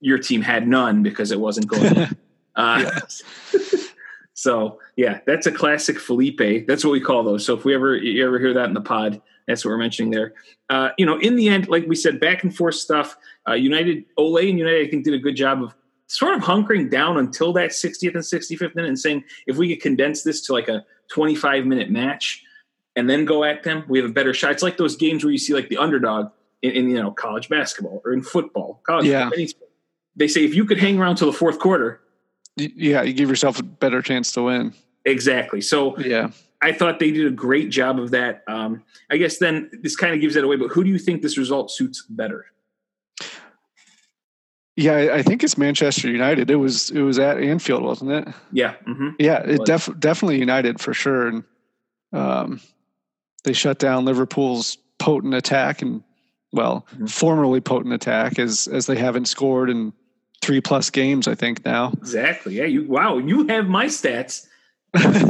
your 0.00 0.18
team 0.18 0.42
had 0.42 0.66
none 0.66 1.02
because 1.02 1.30
it 1.30 1.40
wasn't 1.40 1.68
going. 1.68 1.96
in. 1.96 2.16
Uh, 2.56 2.90
so 4.34 4.78
yeah, 4.96 5.20
that's 5.26 5.46
a 5.46 5.52
classic 5.52 5.98
Felipe. 5.98 6.66
That's 6.66 6.84
what 6.84 6.92
we 6.92 7.00
call 7.00 7.22
those. 7.22 7.44
So 7.44 7.56
if 7.56 7.64
we 7.64 7.74
ever 7.74 7.96
you 7.96 8.26
ever 8.26 8.38
hear 8.38 8.54
that 8.54 8.66
in 8.66 8.74
the 8.74 8.80
pod, 8.80 9.22
that's 9.46 9.64
what 9.64 9.70
we're 9.70 9.78
mentioning 9.78 10.10
there. 10.10 10.34
Uh, 10.68 10.90
you 10.98 11.06
know, 11.06 11.18
in 11.18 11.36
the 11.36 11.48
end, 11.48 11.68
like 11.68 11.86
we 11.86 11.96
said, 11.96 12.20
back 12.20 12.42
and 12.42 12.54
forth 12.54 12.74
stuff. 12.74 13.16
Uh, 13.48 13.54
United, 13.54 14.04
Ole 14.16 14.36
and 14.38 14.58
United, 14.58 14.86
I 14.86 14.90
think, 14.90 15.04
did 15.04 15.14
a 15.14 15.18
good 15.18 15.34
job 15.34 15.62
of 15.62 15.74
sort 16.10 16.34
of 16.34 16.42
hunkering 16.42 16.90
down 16.90 17.18
until 17.18 17.52
that 17.52 17.70
60th 17.70 18.14
and 18.14 18.24
65th 18.24 18.74
minute 18.74 18.88
and 18.88 18.98
saying 18.98 19.22
if 19.46 19.56
we 19.56 19.68
could 19.68 19.80
condense 19.80 20.22
this 20.22 20.40
to 20.42 20.52
like 20.52 20.68
a 20.68 20.84
25 21.08 21.66
minute 21.66 21.90
match 21.90 22.42
and 22.96 23.08
then 23.08 23.24
go 23.24 23.44
at 23.44 23.62
them, 23.62 23.84
we 23.88 24.00
have 24.00 24.10
a 24.10 24.12
better 24.12 24.34
shot. 24.34 24.50
It's 24.50 24.62
like 24.62 24.76
those 24.76 24.96
games 24.96 25.22
where 25.24 25.30
you 25.30 25.38
see 25.38 25.54
like 25.54 25.68
the 25.68 25.76
underdog 25.76 26.30
in, 26.62 26.72
in 26.72 26.90
you 26.90 27.00
know 27.00 27.12
college 27.12 27.48
basketball 27.48 28.02
or 28.04 28.12
in 28.12 28.22
football, 28.22 28.80
college. 28.84 29.06
Yeah. 29.06 29.30
football. 29.30 29.68
They 30.16 30.26
say 30.26 30.44
if 30.44 30.54
you 30.54 30.64
could 30.64 30.78
hang 30.78 30.98
around 30.98 31.16
till 31.16 31.30
the 31.30 31.36
fourth 31.36 31.60
quarter, 31.60 32.00
yeah, 32.56 33.02
you 33.02 33.12
give 33.12 33.28
yourself 33.28 33.60
a 33.60 33.62
better 33.62 34.02
chance 34.02 34.32
to 34.32 34.42
win. 34.42 34.74
exactly. 35.04 35.60
So 35.60 35.96
Yeah. 35.98 36.30
I 36.62 36.72
thought 36.72 36.98
they 36.98 37.10
did 37.10 37.26
a 37.26 37.30
great 37.30 37.70
job 37.70 37.98
of 37.98 38.10
that. 38.10 38.42
Um, 38.46 38.82
I 39.10 39.16
guess 39.16 39.38
then 39.38 39.70
this 39.82 39.96
kind 39.96 40.12
of 40.12 40.20
gives 40.20 40.34
that 40.34 40.44
away. 40.44 40.56
But 40.56 40.68
who 40.68 40.84
do 40.84 40.90
you 40.90 40.98
think 40.98 41.22
this 41.22 41.38
result 41.38 41.70
suits 41.70 42.04
better? 42.10 42.46
Yeah, 44.80 45.14
I- 45.14 45.22
think 45.22 45.42
it's 45.44 45.58
Manchester 45.58 46.08
United. 46.10 46.50
It 46.50 46.56
was 46.56 46.90
it 46.90 47.02
was 47.02 47.18
at 47.18 47.38
Anfield, 47.38 47.82
wasn't 47.82 48.10
it? 48.12 48.28
Yeah, 48.52 48.74
hmm 48.86 49.10
Yeah, 49.18 49.40
it 49.44 49.64
def- 49.64 49.90
definitely 49.98 50.38
United 50.38 50.80
for 50.80 50.94
sure. 50.94 51.28
And 51.28 51.44
um, 52.12 52.60
they 53.44 53.52
shut 53.52 53.78
down 53.78 54.04
Liverpool's 54.04 54.78
potent 54.98 55.34
attack 55.34 55.82
and 55.82 56.02
well, 56.52 56.86
Mhm. 56.98 57.08
formerly 57.10 57.60
potent 57.60 57.94
attack 57.94 58.38
as 58.38 58.66
as 58.68 58.86
they 58.86 58.96
haven't 58.96 59.26
scored 59.26 59.70
in 59.70 59.92
three 60.42 60.60
plus 60.60 60.90
games. 60.90 61.28
I 61.28 61.34
think 61.34 61.64
now. 61.64 61.92
exactly. 61.98 62.54
Yeah, 62.56 62.64
you. 62.64 62.84
Wow, 62.88 63.18
you 63.18 63.46
have 63.48 63.68
my 63.68 63.86
stats 63.86 64.46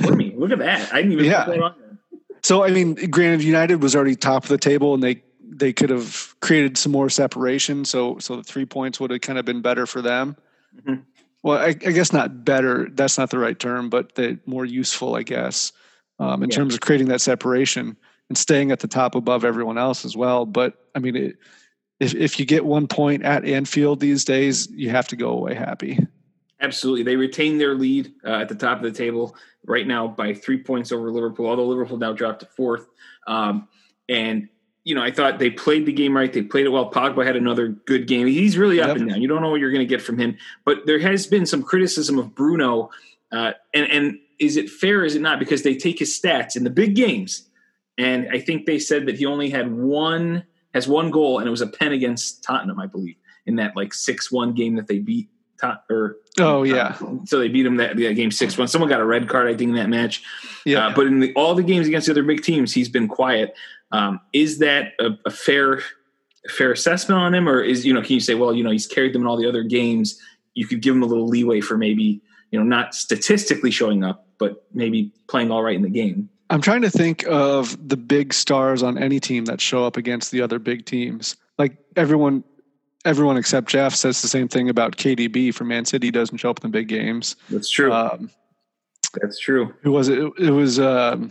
for 0.05 0.15
me. 0.15 0.33
Look 0.37 0.51
at 0.53 0.59
that. 0.61 0.93
I 0.95 1.03
didn't 1.03 1.13
even 1.13 1.25
Yeah. 1.33 1.45
put 1.45 1.55
that 1.57 1.63
on 1.63 1.75
there. 1.81 1.99
So 2.43 2.63
I 2.65 2.71
mean, 2.71 2.95
granted, 3.11 3.43
United 3.43 3.83
was 3.83 3.95
already 3.95 4.17
top 4.17 4.45
of 4.45 4.49
the 4.49 4.59
table, 4.59 4.95
and 4.95 5.03
they 5.03 5.23
they 5.53 5.73
could 5.73 5.91
have 5.91 6.35
created 6.41 6.79
some 6.79 6.93
more 6.93 7.11
separation. 7.11 7.85
So 7.85 8.19
so 8.19 8.37
the 8.37 8.43
three 8.43 8.67
points 8.67 9.01
would 9.01 9.11
have 9.11 9.21
kind 9.21 9.39
of 9.39 9.45
been 9.45 9.63
better 9.63 9.87
for 9.87 10.01
them. 10.01 10.37
Mhm. 10.87 11.03
Well, 11.43 11.59
I, 11.59 11.69
I 11.69 11.73
guess 11.73 12.13
not 12.13 12.45
better. 12.45 12.89
That's 12.93 13.17
not 13.19 13.31
the 13.31 13.39
right 13.39 13.59
term, 13.59 13.89
but 13.89 14.15
the 14.15 14.39
more 14.47 14.65
useful, 14.67 15.17
I 15.17 15.23
guess, 15.23 15.73
um, 16.19 16.43
in 16.43 16.51
Yeah. 16.51 16.57
terms 16.57 16.75
of 16.75 16.81
creating 16.81 17.09
that 17.09 17.21
separation 17.23 17.97
and 18.29 18.37
staying 18.39 18.71
at 18.71 18.81
the 18.81 18.89
top 18.89 19.15
above 19.15 19.45
everyone 19.45 19.79
else 19.79 20.05
as 20.05 20.17
well. 20.17 20.45
But 20.47 20.75
I 20.95 20.99
mean, 20.99 21.17
it, 21.17 21.37
if 21.99 22.15
if 22.15 22.39
you 22.39 22.47
get 22.47 22.65
one 22.65 22.87
point 22.87 23.23
at 23.25 23.45
Anfield 23.45 24.01
these 24.01 24.25
days, 24.25 24.71
you 24.71 24.91
have 24.91 25.09
to 25.09 25.17
go 25.17 25.31
away 25.31 25.55
happy. 25.55 25.99
Absolutely. 26.61 27.03
They 27.05 27.17
retain 27.17 27.57
their 27.57 27.75
lead 27.75 28.13
uh, 28.25 28.33
at 28.43 28.49
the 28.51 28.55
top 28.55 28.79
of 28.79 28.85
the 28.85 28.93
table 28.93 29.35
right 29.65 29.87
now 29.87 30.07
by 30.09 30.35
three 30.35 30.63
points 30.63 30.93
over 30.93 31.11
Liverpool, 31.11 31.47
although 31.47 31.67
Liverpool 31.67 31.97
now 31.97 32.13
dropped 32.13 32.41
to 32.41 32.47
fourth. 32.47 32.87
Um, 33.27 33.67
and, 34.11 34.49
you 34.85 34.95
know, 34.95 35.03
I 35.03 35.11
thought 35.11 35.39
they 35.39 35.51
played 35.51 35.85
the 35.87 35.93
game 35.93 36.17
right. 36.17 36.33
They 36.33 36.43
played 36.43 36.67
it 36.67 36.71
well. 36.71 36.91
Pogba 36.91 37.25
had 37.25 37.37
another 37.37 37.69
good 37.69 38.07
game. 38.07 38.27
He's 38.27 38.57
really 38.57 38.81
up 38.81 38.89
Yep. 38.89 38.97
and 38.97 39.09
down. 39.11 39.23
You 39.23 39.29
don't 39.29 39.43
know 39.43 39.51
what 39.51 39.61
you're 39.61 39.71
going 39.73 39.87
to 39.87 39.95
get 39.95 40.01
from 40.03 40.19
him. 40.19 40.37
But 40.65 40.87
there 40.87 40.99
has 41.01 41.27
been 41.27 41.45
some 41.47 41.63
criticism 41.63 42.19
of 42.19 42.35
Bruno. 42.35 42.91
Uh, 43.31 43.53
and, 43.75 43.87
and 43.91 44.19
is 44.39 44.57
it 44.57 44.71
fair? 44.71 45.05
Is 45.05 45.15
it 45.15 45.21
not? 45.23 45.39
Because 45.39 45.63
they 45.63 45.77
take 45.77 45.99
his 45.99 46.19
stats 46.19 46.57
in 46.57 46.65
the 46.65 46.71
big 46.71 46.95
games. 46.97 47.49
And 47.99 48.29
I 48.33 48.39
think 48.41 48.65
they 48.67 48.79
said 48.79 49.07
that 49.07 49.19
he 49.19 49.27
only 49.27 49.51
had 49.51 49.71
one, 49.73 50.45
has 50.73 50.89
one 50.89 51.11
goal, 51.11 51.39
and 51.39 51.47
it 51.47 51.51
was 51.51 51.61
a 51.61 51.67
pen 51.67 51.93
against 51.93 52.43
Tottenham, 52.43 52.81
I 52.81 52.87
believe, 52.87 53.17
in 53.45 53.57
that 53.57 53.77
like 53.77 53.93
6 53.93 54.33
1 54.33 54.55
game 54.55 54.77
that 54.77 54.87
they 54.87 54.99
beat. 54.99 55.29
Tot- 55.61 55.85
or 55.91 56.17
Oh 56.41 56.63
yeah, 56.63 56.97
so 57.27 57.39
they 57.39 57.49
beat 57.49 57.67
him 57.67 57.77
that, 57.77 57.95
that 57.95 58.15
game 58.15 58.31
six 58.31 58.57
one. 58.57 58.67
Someone 58.67 58.89
got 58.89 59.01
a 59.03 59.05
red 59.05 59.29
card, 59.29 59.47
I 59.47 59.51
think, 59.51 59.69
in 59.69 59.75
that 59.75 59.91
match. 59.91 60.23
yeah. 60.65 60.87
Uh, 60.87 60.95
but 60.95 61.07
in 61.07 61.21
the, 61.21 61.35
all 61.35 61.55
the 61.55 61.63
games 61.63 61.87
against 61.87 62.07
the 62.07 62.13
other 62.15 62.23
big 62.23 62.43
teams, 62.43 62.73
he's 62.73 62.89
been 62.89 63.09
quiet. 63.09 63.55
Um, 63.93 64.21
is 64.33 64.59
that 64.59 64.93
a, 65.01 65.11
a 65.27 65.31
fair 65.31 65.83
a 66.47 66.49
fair 66.49 66.73
assessment 66.73 67.21
on 67.21 67.35
him, 67.35 67.49
or 67.49 67.61
is 67.61 67.85
you 67.85 67.93
know 67.93 68.03
can 68.03 68.15
you 68.15 68.21
say, 68.21 68.35
well, 68.35 68.55
you 68.55 68.65
know, 68.65 68.71
he's 68.71 68.87
carried 68.87 69.13
them 69.13 69.23
in 69.23 69.29
all 69.29 69.37
the 69.37 69.49
other 69.49 69.63
games. 69.63 70.19
You 70.55 70.67
could 70.67 70.83
give 70.83 70.95
him 70.95 71.03
a 71.03 71.07
little 71.07 71.27
leeway 71.27 71.61
for 71.61 71.77
maybe 71.77 72.21
you 72.51 72.59
know 72.59 72.65
not 72.65 72.95
statistically 72.95 73.71
showing 73.71 74.05
up, 74.05 74.27
but 74.39 74.65
maybe 74.73 75.13
playing 75.29 75.51
all 75.51 75.63
right 75.63 75.77
in 75.77 75.83
the 75.83 75.91
game. 75.91 76.29
I'm 76.51 76.61
trying 76.61 76.83
to 76.83 76.91
think 76.91 77.25
of 77.29 77.89
the 77.89 77.97
big 77.97 78.35
stars 78.35 78.83
on 78.83 78.99
any 78.99 79.21
team 79.21 79.45
that 79.45 79.61
show 79.61 79.85
up 79.85 79.97
against 79.97 80.33
the 80.33 80.43
other 80.43 80.59
big 80.59 80.85
teams. 80.85 81.37
Like 81.59 81.79
everyone, 81.95 82.43
everyone 83.05 83.37
except 83.37 83.69
Jeff 83.69 83.95
says 83.95 84.21
the 84.21 84.27
same 84.27 84.49
thing 84.49 84.69
about 84.69 84.97
KDB 84.97 85.55
from 85.55 85.69
Man 85.69 85.85
City. 85.85 86.11
Doesn't 86.11 86.39
show 86.39 86.51
up 86.51 86.59
in 86.65 86.71
the 86.71 86.77
big 86.77 86.89
games. 86.89 87.37
That's 87.51 87.71
true. 87.71 87.93
Um, 87.93 88.31
That's 89.21 89.39
true. 89.39 89.73
who 89.83 89.93
was 89.93 90.09
it? 90.09 90.19
It, 90.19 90.33
it 90.39 90.51
was 90.51 90.81
um, 90.81 91.31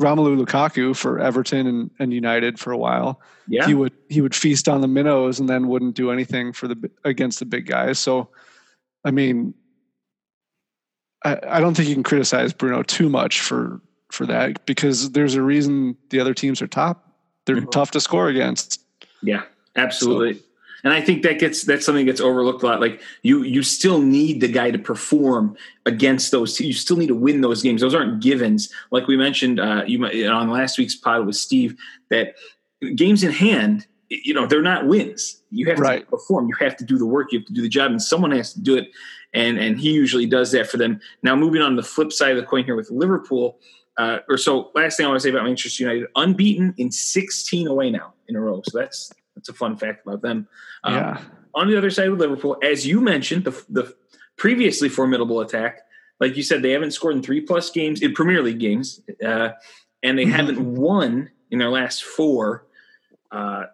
Romelu 0.00 0.42
Lukaku 0.42 0.96
for 0.96 1.18
Everton 1.20 1.66
and, 1.66 1.90
and 1.98 2.12
United 2.12 2.58
for 2.58 2.72
a 2.72 2.78
while. 2.78 3.20
Yeah. 3.46 3.66
He 3.66 3.74
would 3.74 3.92
he 4.08 4.20
would 4.20 4.34
feast 4.34 4.68
on 4.68 4.80
the 4.80 4.88
minnows 4.88 5.38
and 5.38 5.48
then 5.48 5.68
wouldn't 5.68 5.94
do 5.94 6.10
anything 6.10 6.52
for 6.52 6.66
the 6.68 6.90
against 7.04 7.38
the 7.38 7.44
big 7.44 7.66
guys. 7.66 7.98
So, 7.98 8.28
I 9.04 9.10
mean, 9.10 9.54
I, 11.24 11.38
I 11.46 11.60
don't 11.60 11.74
think 11.76 11.88
you 11.88 11.94
can 11.94 12.02
criticize 12.02 12.52
Bruno 12.52 12.82
too 12.82 13.08
much 13.10 13.40
for 13.40 13.80
for 14.10 14.26
that 14.26 14.64
because 14.66 15.10
there's 15.12 15.34
a 15.34 15.42
reason 15.42 15.96
the 16.08 16.18
other 16.18 16.34
teams 16.34 16.62
are 16.62 16.66
top. 16.66 17.06
They're 17.44 17.56
Mhm. 17.56 17.70
tough 17.70 17.90
to 17.92 18.00
score 18.00 18.28
against. 18.28 18.80
Yeah, 19.22 19.42
absolutely. 19.76 20.42
And 20.84 20.92
I 20.92 21.00
think 21.00 21.22
that 21.22 21.38
gets 21.38 21.64
that's 21.64 21.84
something 21.86 22.04
that 22.06 22.12
gets 22.12 22.20
overlooked 22.20 22.62
a 22.62 22.66
lot. 22.66 22.80
Like 22.80 23.00
you, 23.22 23.42
you 23.42 23.62
still 23.62 24.00
need 24.00 24.40
the 24.40 24.48
guy 24.48 24.70
to 24.70 24.78
perform 24.78 25.56
against 25.86 26.30
those. 26.30 26.58
You 26.60 26.72
still 26.72 26.96
need 26.96 27.08
to 27.08 27.14
win 27.14 27.40
those 27.40 27.62
games. 27.62 27.80
Those 27.80 27.94
aren't 27.94 28.22
givens. 28.22 28.72
Like 28.90 29.06
we 29.06 29.16
mentioned, 29.16 29.60
uh, 29.60 29.84
you 29.86 29.98
might- 29.98 30.24
on 30.26 30.50
last 30.50 30.78
week's 30.78 30.94
pod 30.94 31.26
with 31.26 31.36
Steve, 31.36 31.76
that 32.10 32.34
games 32.94 33.22
in 33.22 33.30
hand, 33.30 33.86
you 34.08 34.34
know, 34.34 34.46
they're 34.46 34.62
not 34.62 34.86
wins. 34.86 35.42
You 35.50 35.66
have 35.66 35.78
Right. 35.78 36.00
to 36.00 36.06
perform. 36.06 36.48
You 36.48 36.54
have 36.60 36.76
to 36.78 36.84
do 36.84 36.98
the 36.98 37.06
work. 37.06 37.32
You 37.32 37.38
have 37.40 37.46
to 37.46 37.52
do 37.52 37.62
the 37.62 37.68
job, 37.68 37.90
and 37.90 38.02
someone 38.02 38.30
has 38.32 38.52
to 38.54 38.60
do 38.60 38.76
it. 38.76 38.88
And 39.34 39.58
and 39.58 39.78
he 39.78 39.92
usually 39.92 40.26
does 40.26 40.50
that 40.52 40.68
for 40.68 40.76
them. 40.76 41.00
Now, 41.22 41.36
moving 41.36 41.62
on 41.62 41.76
to 41.76 41.82
the 41.82 41.86
flip 41.86 42.12
side 42.12 42.32
of 42.32 42.36
the 42.38 42.42
coin 42.46 42.64
here 42.64 42.74
with 42.76 42.90
Liverpool. 42.90 43.60
Uh, 43.96 44.18
or 44.28 44.38
so 44.38 44.70
last 44.74 44.96
thing 44.96 45.04
I 45.04 45.08
want 45.10 45.20
to 45.20 45.22
say 45.22 45.30
about 45.30 45.44
Manchester 45.44 45.82
United, 45.84 46.06
unbeaten 46.16 46.72
in 46.78 46.90
16 46.90 47.66
away 47.66 47.90
now 47.90 48.14
in 48.28 48.34
a 48.36 48.40
row. 48.40 48.62
So 48.66 48.78
that's 48.78 49.12
that's 49.40 49.48
a 49.48 49.54
fun 49.54 49.76
fact 49.76 50.06
about 50.06 50.22
them. 50.22 50.46
Um, 50.84 50.94
yeah. 50.94 51.20
On 51.54 51.68
the 51.68 51.76
other 51.76 51.90
side 51.90 52.08
of 52.08 52.18
Liverpool, 52.18 52.56
as 52.62 52.86
you 52.86 53.00
mentioned, 53.00 53.44
the 53.44 53.64
the 53.68 53.94
previously 54.36 54.88
formidable 54.88 55.40
attack, 55.40 55.80
like 56.20 56.36
you 56.36 56.42
said, 56.42 56.62
they 56.62 56.70
haven't 56.70 56.92
scored 56.92 57.14
in 57.16 57.22
three 57.22 57.40
plus 57.40 57.70
games 57.70 58.02
in 58.02 58.12
Premier 58.14 58.42
League 58.42 58.60
games, 58.60 59.00
uh, 59.24 59.50
and 60.02 60.18
they 60.18 60.24
Mhm. 60.26 60.30
haven't 60.32 60.60
won 60.60 61.30
in 61.50 61.58
their 61.58 61.70
last 61.70 62.04
four. 62.04 62.66
Uh, 63.32 63.64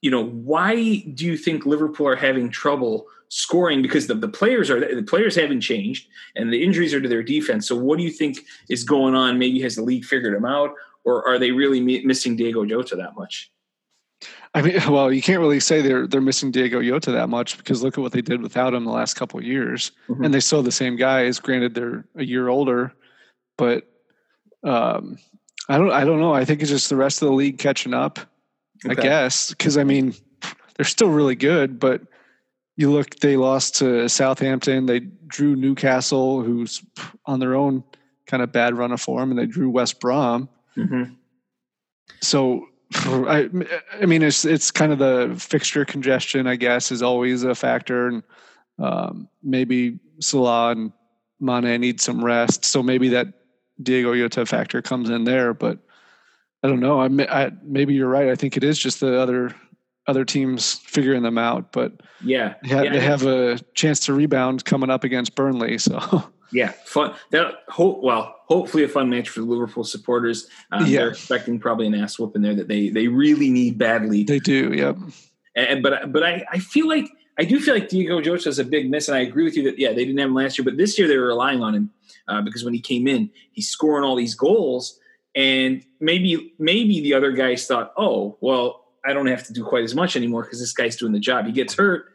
you 0.00 0.10
know, 0.10 0.24
why 0.24 0.74
do 1.14 1.24
you 1.24 1.36
think 1.36 1.66
Liverpool 1.66 2.06
are 2.06 2.16
having 2.16 2.50
trouble 2.50 3.06
scoring? 3.28 3.82
Because 3.82 4.06
the, 4.06 4.14
the 4.14 4.28
players 4.28 4.70
are 4.70 4.94
the 4.94 5.02
players 5.02 5.34
haven't 5.34 5.62
changed, 5.62 6.06
and 6.36 6.52
the 6.52 6.62
injuries 6.62 6.92
are 6.94 7.00
to 7.00 7.08
their 7.08 7.22
defense. 7.22 7.66
So, 7.66 7.74
what 7.76 7.98
do 7.98 8.04
you 8.04 8.10
think 8.10 8.38
is 8.68 8.84
going 8.84 9.14
on? 9.14 9.38
Maybe 9.38 9.60
has 9.62 9.76
the 9.76 9.82
league 9.82 10.04
figured 10.04 10.34
them 10.36 10.44
out, 10.44 10.74
or 11.04 11.26
are 11.26 11.38
they 11.38 11.50
really 11.50 11.80
missing 11.80 12.36
Diego 12.36 12.64
Jota 12.64 12.96
that 12.96 13.16
much? 13.16 13.50
I 14.54 14.62
mean, 14.62 14.76
well, 14.88 15.12
you 15.12 15.20
can't 15.22 15.40
really 15.40 15.60
say 15.60 15.80
they're 15.82 16.06
they're 16.06 16.20
missing 16.20 16.50
Diego 16.50 16.80
Yota 16.80 17.12
that 17.12 17.28
much 17.28 17.56
because 17.58 17.82
look 17.82 17.98
at 17.98 18.00
what 18.00 18.12
they 18.12 18.22
did 18.22 18.42
without 18.42 18.74
him 18.74 18.84
the 18.84 18.90
last 18.92 19.14
couple 19.14 19.38
of 19.38 19.44
years, 19.44 19.92
Mhm. 20.08 20.24
and 20.24 20.34
they 20.34 20.40
still 20.40 20.62
the 20.62 20.70
same 20.72 20.96
guys. 20.96 21.38
Granted, 21.40 21.74
they're 21.74 22.04
a 22.16 22.24
year 22.24 22.48
older, 22.48 22.92
but 23.58 23.84
um, 24.62 25.18
I 25.68 25.78
don't 25.78 25.90
I 25.90 26.04
don't 26.04 26.20
know. 26.20 26.32
I 26.34 26.44
think 26.44 26.60
it's 26.62 26.70
just 26.70 26.88
the 26.88 26.96
rest 26.96 27.22
of 27.22 27.28
the 27.28 27.34
league 27.34 27.58
catching 27.58 27.94
up. 27.94 28.18
I 28.88 28.94
guess 28.94 29.48
because 29.50 29.78
I 29.78 29.84
mean 29.84 30.14
they're 30.76 30.84
still 30.84 31.08
really 31.08 31.36
good, 31.36 31.78
but 31.80 32.02
you 32.76 32.90
look 32.90 33.16
they 33.20 33.36
lost 33.36 33.76
to 33.76 34.08
Southampton. 34.08 34.86
They 34.86 35.00
drew 35.00 35.56
Newcastle, 35.56 36.42
who's 36.42 36.82
on 37.24 37.40
their 37.40 37.54
own 37.54 37.82
kind 38.26 38.42
of 38.42 38.52
bad 38.52 38.76
run 38.76 38.92
of 38.92 39.00
form, 39.00 39.30
and 39.30 39.38
they 39.38 39.46
drew 39.46 39.70
West 39.70 40.00
Brom 40.00 40.48
Mhm. 40.76 41.14
so 42.20 42.66
I, 42.92 43.48
I 44.00 44.06
mean 44.06 44.22
it's 44.22 44.44
it's 44.44 44.70
kind 44.70 44.92
of 44.92 44.98
the 44.98 45.34
fixture 45.38 45.84
congestion 45.84 46.46
i 46.46 46.56
guess 46.56 46.92
is 46.92 47.02
always 47.02 47.42
a 47.42 47.54
factor. 47.54 48.08
And 48.08 48.22
um, 48.78 49.28
maybe 49.42 49.98
salah 50.20 50.72
and 50.72 50.92
Mane 51.40 51.80
need 51.80 52.00
some 52.00 52.24
rest. 52.24 52.64
So 52.64 52.82
maybe 52.82 53.08
that 53.10 53.28
diego 53.82 54.12
yota 54.12 54.46
factor 54.46 54.80
comes 54.80 55.10
in 55.10 55.24
there 55.24 55.52
but 55.52 55.78
i 56.62 56.68
don't 56.68 56.80
know. 56.80 57.00
I, 57.00 57.08
I 57.46 57.52
maybe 57.62 57.94
you're 57.94 58.08
right. 58.08 58.28
I 58.28 58.34
think 58.34 58.56
it 58.56 58.64
is 58.64 58.78
just 58.78 59.00
the 59.00 59.18
other 59.20 59.54
other 60.06 60.24
teams 60.24 60.74
figuring 60.74 61.22
them 61.22 61.38
out 61.38 61.72
but 61.72 61.92
Yeah, 62.22 62.54
they 62.62 62.68
have, 62.68 62.84
yeah, 62.84 62.92
they 62.92 63.00
have 63.00 63.22
a 63.24 63.58
chance 63.74 64.00
to 64.00 64.12
rebound 64.12 64.64
coming 64.64 64.90
up 64.90 65.04
against 65.04 65.34
burnley 65.34 65.78
so. 65.78 66.30
Yeah, 66.52 66.72
fun. 66.84 67.14
That 67.30 67.64
hope. 67.68 68.02
Well, 68.02 68.33
hopefully 68.46 68.84
a 68.84 68.88
fun 68.88 69.08
match 69.10 69.28
for 69.28 69.40
the 69.40 69.46
Liverpool 69.46 69.84
supporters. 69.84 70.48
Um, 70.70 70.86
Yeah. 70.86 71.00
They're 71.00 71.08
expecting 71.10 71.58
probably 71.58 71.86
an 71.86 71.94
ass 71.94 72.18
whooping 72.18 72.42
there 72.42 72.54
that 72.54 72.68
they 72.68 72.88
they 72.90 73.08
really 73.08 73.50
need 73.50 73.78
badly. 73.78 74.24
they 74.24 74.38
do 74.38 74.72
yep 74.74 74.96
And 75.56 75.82
but 75.82 76.12
but 76.12 76.22
I 76.22 76.44
I 76.50 76.58
feel 76.58 76.88
like 76.88 77.08
I 77.38 77.44
do 77.44 77.58
feel 77.58 77.74
like 77.74 77.88
Diego 77.88 78.20
Jota 78.20 78.48
is 78.48 78.58
a 78.60 78.64
big 78.64 78.88
miss, 78.90 79.08
and 79.08 79.16
I 79.16 79.20
agree 79.22 79.44
with 79.44 79.56
you 79.56 79.64
that 79.64 79.78
yeah 79.78 79.88
they 79.92 80.04
didn't 80.04 80.18
have 80.18 80.28
him 80.28 80.34
last 80.34 80.56
year, 80.58 80.64
but 80.64 80.76
this 80.76 80.98
year 80.98 81.08
they 81.08 81.16
were 81.16 81.26
relying 81.26 81.62
on 81.62 81.74
him 81.74 81.90
uh, 82.28 82.40
because 82.42 82.64
when 82.64 82.74
he 82.74 82.80
came 82.80 83.06
in, 83.08 83.30
he's 83.52 83.68
scoring 83.68 84.04
all 84.04 84.14
these 84.16 84.34
goals, 84.34 84.98
and 85.34 85.84
maybe 86.00 86.54
maybe 86.58 87.00
the 87.00 87.14
other 87.14 87.32
guys 87.32 87.66
thought, 87.66 87.92
oh 87.96 88.36
well, 88.40 88.84
I 89.04 89.12
don't 89.12 89.26
have 89.26 89.44
to 89.44 89.52
do 89.52 89.64
quite 89.64 89.84
as 89.84 89.94
much 89.94 90.16
anymore 90.16 90.42
because 90.44 90.60
this 90.60 90.72
guy's 90.72 90.96
doing 90.96 91.12
the 91.12 91.18
job. 91.18 91.46
He 91.46 91.52
gets 91.52 91.74
hurt, 91.74 92.06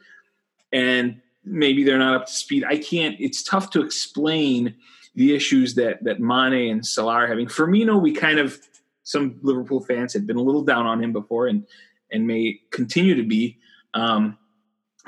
and 0.72 1.20
maybe 1.44 1.84
they're 1.84 1.98
not 1.98 2.14
up 2.14 2.26
to 2.26 2.32
speed. 2.32 2.64
I 2.64 2.78
can't. 2.78 3.16
It's 3.18 3.42
tough 3.42 3.70
to 3.70 3.82
explain 3.82 4.74
the 5.14 5.34
issues 5.34 5.74
that 5.74 6.02
that 6.04 6.20
Mane 6.20 6.70
and 6.70 6.86
Salah 6.86 7.14
are 7.14 7.26
having. 7.26 7.46
Firmino, 7.46 8.00
we 8.00 8.12
kind 8.12 8.38
of 8.38 8.58
some 9.02 9.38
Liverpool 9.42 9.80
fans 9.84 10.12
had 10.12 10.26
been 10.26 10.36
a 10.36 10.42
little 10.42 10.62
down 10.62 10.86
on 10.86 11.02
him 11.02 11.12
before, 11.12 11.46
and 11.46 11.66
and 12.12 12.26
may 12.26 12.60
continue 12.70 13.14
to 13.14 13.22
be. 13.24 13.58
Um, 13.94 14.36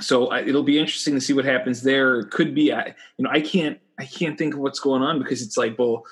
so 0.01 0.29
I, 0.29 0.41
it'll 0.43 0.63
be 0.63 0.79
interesting 0.79 1.15
to 1.15 1.21
see 1.21 1.33
what 1.33 1.45
happens 1.45 1.83
there. 1.83 2.21
It 2.21 2.31
could 2.31 2.55
be, 2.55 2.73
I, 2.73 2.95
you 3.17 3.25
know, 3.25 3.31
I 3.31 3.41
can't 3.41 3.79
I 3.99 4.07
can't 4.07 4.37
think 4.39 4.55
of 4.55 4.61
what's 4.61 4.81
going 4.81 5.03
on 5.03 5.19
because 5.19 5.43
it's 5.43 5.57
like, 5.57 5.79
well, 5.79 6.05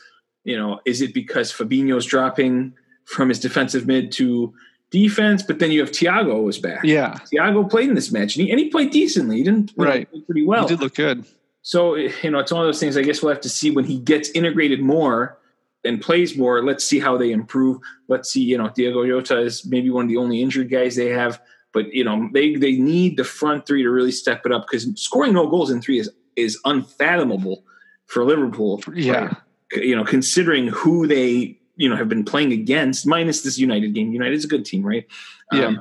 you 0.45 0.57
know, 0.57 0.81
is 0.85 1.01
it 1.01 1.15
because 1.15 1.53
Fabinho's 1.53 2.07
dropping 2.07 2.75
from 3.07 3.29
his 3.29 3.41
defensive 3.41 3.87
mid 3.87 4.13
to 4.13 4.55
defense, 4.91 5.43
but 5.43 5.59
then 5.59 5.73
you 5.73 5.81
have 5.81 5.91
Thiago 5.91 6.43
was 6.45 6.59
back. 6.59 6.81
yeah 6.85 7.15
Thiago 7.33 7.69
played 7.69 7.89
in 7.89 7.95
this 7.95 8.11
match 8.13 8.37
and 8.37 8.45
he, 8.45 8.51
and 8.51 8.61
he 8.61 8.69
played 8.69 8.91
decently. 8.91 9.37
He 9.39 9.43
didn't 9.45 9.77
know, 9.77 9.85
Right. 9.85 10.11
play 10.11 10.21
pretty 10.21 10.45
well. 10.45 10.63
he 10.63 10.69
did 10.69 10.81
look 10.81 10.95
good 10.95 11.25
So 11.63 11.95
you 11.95 12.31
know, 12.31 12.39
it's 12.39 12.53
one 12.53 12.63
of 12.63 12.67
those 12.67 12.81
things. 12.81 12.97
I 12.97 13.03
guess 13.03 13.23
we'll 13.23 13.33
have 13.33 13.43
to 13.43 13.49
see 13.49 13.71
when 13.71 13.85
he 13.85 13.99
gets 13.99 14.31
integrated 14.31 14.81
more 14.81 15.39
and 15.85 16.01
plays 16.01 16.37
more. 16.37 16.63
Let's 16.63 16.85
see 16.85 16.99
how 16.99 17.17
they 17.17 17.31
improve. 17.33 17.79
Let's 18.09 18.31
see. 18.31 18.43
You 18.43 18.59
know, 18.59 18.71
Diego 18.75 19.07
Jota 19.07 19.39
is 19.41 19.65
maybe 19.67 19.91
one 19.91 20.05
of 20.05 20.09
the 20.09 20.17
only 20.17 20.43
injured 20.43 20.71
guys 20.71 20.97
they 20.97 21.09
have, 21.09 21.41
but 21.73 21.93
you 21.93 22.05
know, 22.05 22.29
they 22.33 22.55
they 22.57 22.73
need 22.73 23.17
the 23.17 23.25
front 23.25 23.67
three 23.67 23.83
to 23.83 23.91
really 23.91 24.13
step 24.13 24.45
it 24.47 24.53
up 24.53 24.67
because 24.71 24.87
scoring 25.01 25.35
no 25.35 25.47
goals 25.47 25.71
in 25.71 25.81
three 25.81 25.99
is 25.99 26.11
is 26.37 26.59
unfathomable 26.65 27.65
for 28.07 28.25
Liverpool. 28.25 28.83
yeah 28.95 29.35
You 29.73 29.95
know, 29.97 30.05
considering 30.05 30.69
who 30.69 31.07
they 31.07 31.59
you 31.77 31.89
know 31.89 31.97
have 31.97 32.09
been 32.09 32.25
playing 32.25 32.53
against, 32.53 33.07
minus 33.07 33.43
this 33.43 33.59
United 33.59 33.95
game. 33.95 34.13
United 34.13 34.35
is 34.35 34.45
a 34.45 34.49
good 34.49 34.65
team, 34.65 34.83
right? 34.87 35.07
Um, 35.53 35.59
Yeah. 35.61 35.77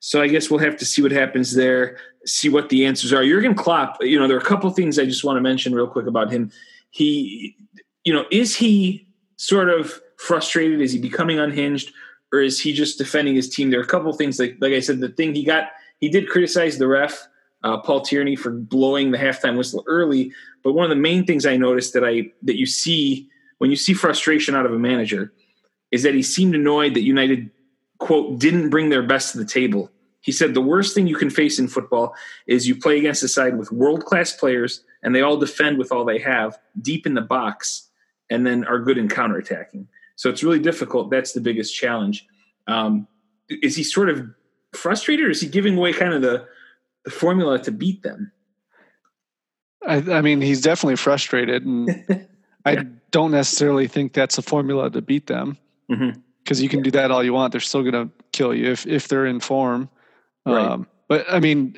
so 0.00 0.20
I 0.22 0.28
guess 0.28 0.50
we'll 0.50 0.60
have 0.60 0.76
to 0.78 0.84
see 0.84 1.02
what 1.02 1.12
happens 1.12 1.54
there, 1.54 1.98
see 2.28 2.48
what 2.48 2.68
the 2.68 2.84
answers 2.84 3.12
are. 3.12 3.24
Jurgen 3.24 3.54
Klopp, 3.54 3.96
you 4.00 4.18
know, 4.18 4.28
there 4.28 4.36
are 4.36 4.40
a 4.40 4.44
couple 4.44 4.70
things 4.70 4.98
I 4.98 5.04
just 5.04 5.24
want 5.24 5.36
to 5.36 5.40
mention 5.40 5.74
real 5.74 5.86
quick 5.86 6.06
about 6.06 6.30
him. 6.30 6.52
He, 6.90 7.56
you 8.04 8.12
know, 8.12 8.24
is 8.30 8.56
he 8.56 9.06
sort 9.36 9.68
of 9.70 10.00
frustrated? 10.16 10.80
Is 10.80 10.92
he 10.92 10.98
becoming 10.98 11.38
unhinged? 11.38 11.92
Or 12.32 12.40
is 12.40 12.60
he 12.60 12.72
just 12.72 12.98
defending 12.98 13.34
his 13.34 13.48
team? 13.48 13.70
There 13.70 13.80
are 13.80 13.84
a 13.84 13.86
couple 13.86 14.12
things, 14.12 14.38
like 14.38 14.56
like 14.60 14.72
I 14.72 14.80
said, 14.80 15.00
the 15.00 15.08
thing 15.08 15.34
he 15.34 15.44
got, 15.44 15.70
he 15.98 16.10
did 16.10 16.28
criticize 16.28 16.76
the 16.76 16.86
ref, 16.86 17.26
uh, 17.64 17.78
Paul 17.78 18.02
Tierney, 18.02 18.36
for 18.36 18.50
blowing 18.50 19.10
the 19.10 19.18
halftime 19.18 19.56
whistle 19.56 19.82
early. 19.86 20.32
But 20.62 20.74
one 20.74 20.84
of 20.84 20.90
the 20.90 20.96
main 20.96 21.24
things 21.24 21.46
I 21.46 21.56
noticed 21.56 21.94
that 21.94 22.04
I 22.04 22.30
that 22.42 22.58
you 22.58 22.66
see 22.66 23.30
when 23.58 23.70
you 23.70 23.76
see 23.76 23.94
frustration 23.94 24.54
out 24.54 24.66
of 24.66 24.72
a 24.72 24.78
manager 24.78 25.32
is 25.90 26.02
that 26.02 26.14
he 26.14 26.22
seemed 26.22 26.54
annoyed 26.54 26.94
that 26.94 27.02
United 27.02 27.50
quote 27.98 28.38
didn't 28.38 28.70
bring 28.70 28.90
their 28.90 29.02
best 29.02 29.32
to 29.32 29.38
the 29.38 29.44
table. 29.44 29.90
He 30.20 30.32
said 30.32 30.54
the 30.54 30.60
worst 30.60 30.94
thing 30.94 31.06
you 31.06 31.16
can 31.16 31.30
face 31.30 31.58
in 31.58 31.68
football 31.68 32.14
is 32.46 32.66
you 32.66 32.76
play 32.76 32.98
against 32.98 33.22
a 33.22 33.28
side 33.28 33.56
with 33.56 33.70
world 33.72 34.04
class 34.04 34.32
players 34.34 34.82
and 35.02 35.14
they 35.14 35.22
all 35.22 35.36
defend 35.36 35.78
with 35.78 35.92
all 35.92 36.04
they 36.04 36.18
have 36.18 36.58
deep 36.80 37.06
in 37.06 37.14
the 37.14 37.20
box 37.20 37.88
and 38.28 38.46
then 38.46 38.64
are 38.64 38.80
good 38.80 38.98
in 38.98 39.08
counterattacking. 39.08 39.86
So 40.16 40.28
it's 40.28 40.42
really 40.42 40.58
difficult. 40.58 41.10
That's 41.10 41.32
the 41.32 41.40
biggest 41.40 41.74
challenge. 41.74 42.26
Um, 42.66 43.06
is 43.48 43.76
he 43.76 43.84
sort 43.84 44.10
of 44.10 44.28
frustrated 44.74 45.26
or 45.26 45.30
is 45.30 45.40
he 45.40 45.48
giving 45.48 45.76
away 45.78 45.92
kind 45.92 46.12
of 46.12 46.20
the, 46.22 46.46
the 47.04 47.10
formula 47.10 47.58
to 47.60 47.70
beat 47.70 48.02
them? 48.02 48.32
I, 49.86 49.96
I 49.96 50.20
mean, 50.22 50.40
he's 50.40 50.60
definitely 50.60 50.96
frustrated, 50.96 51.64
and 51.64 52.26
I 52.64 52.84
don't 53.12 53.30
necessarily 53.30 53.86
think 53.86 54.12
that's 54.12 54.36
a 54.36 54.42
formula 54.42 54.90
to 54.90 55.00
beat 55.00 55.28
them 55.28 55.56
Mhm. 55.88 56.20
because 56.42 56.60
you 56.60 56.68
can 56.68 56.82
do 56.82 56.90
that 56.90 57.10
all 57.12 57.22
you 57.22 57.32
want; 57.32 57.52
they're 57.52 57.60
still 57.60 57.82
going 57.82 57.94
to 58.08 58.10
kill 58.32 58.52
you 58.52 58.72
if 58.72 58.86
if 58.86 59.06
they're 59.08 59.24
in 59.24 59.38
form. 59.40 59.88
Right. 60.48 60.66
Um, 60.66 60.86
but 61.08 61.24
I 61.30 61.40
mean, 61.40 61.76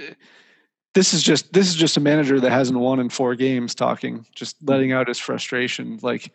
this 0.95 1.15
is 1.15 1.23
just 1.23 1.53
this 1.53 1.69
is 1.69 1.75
just 1.75 1.97
a 1.97 2.01
manager 2.01 2.41
that 2.41 2.51
hasn't 2.51 2.79
won 2.79 3.01
in 3.01 3.09
four 3.09 3.35
games, 3.35 3.75
talking, 3.75 4.27
just 4.35 4.57
letting 4.65 4.93
out 4.93 5.09
his 5.09 5.19
frustration. 5.19 5.99
Like 6.03 6.33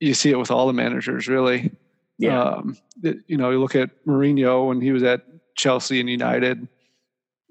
you 0.00 0.14
see 0.14 0.30
it 0.30 0.38
with 0.38 0.50
all 0.50 0.66
the 0.66 0.72
managers, 0.72 1.28
really. 1.28 1.70
Yeah. 2.18 2.42
Um, 2.42 2.76
it- 3.02 3.18
you 3.28 3.36
know, 3.36 3.50
you 3.50 3.60
look 3.60 3.76
at 3.76 3.90
Mourinho 4.06 4.68
when 4.68 4.80
he 4.80 4.90
was 4.92 5.02
at 5.02 5.22
Chelsea 5.56 6.00
and 6.00 6.08
United. 6.10 6.66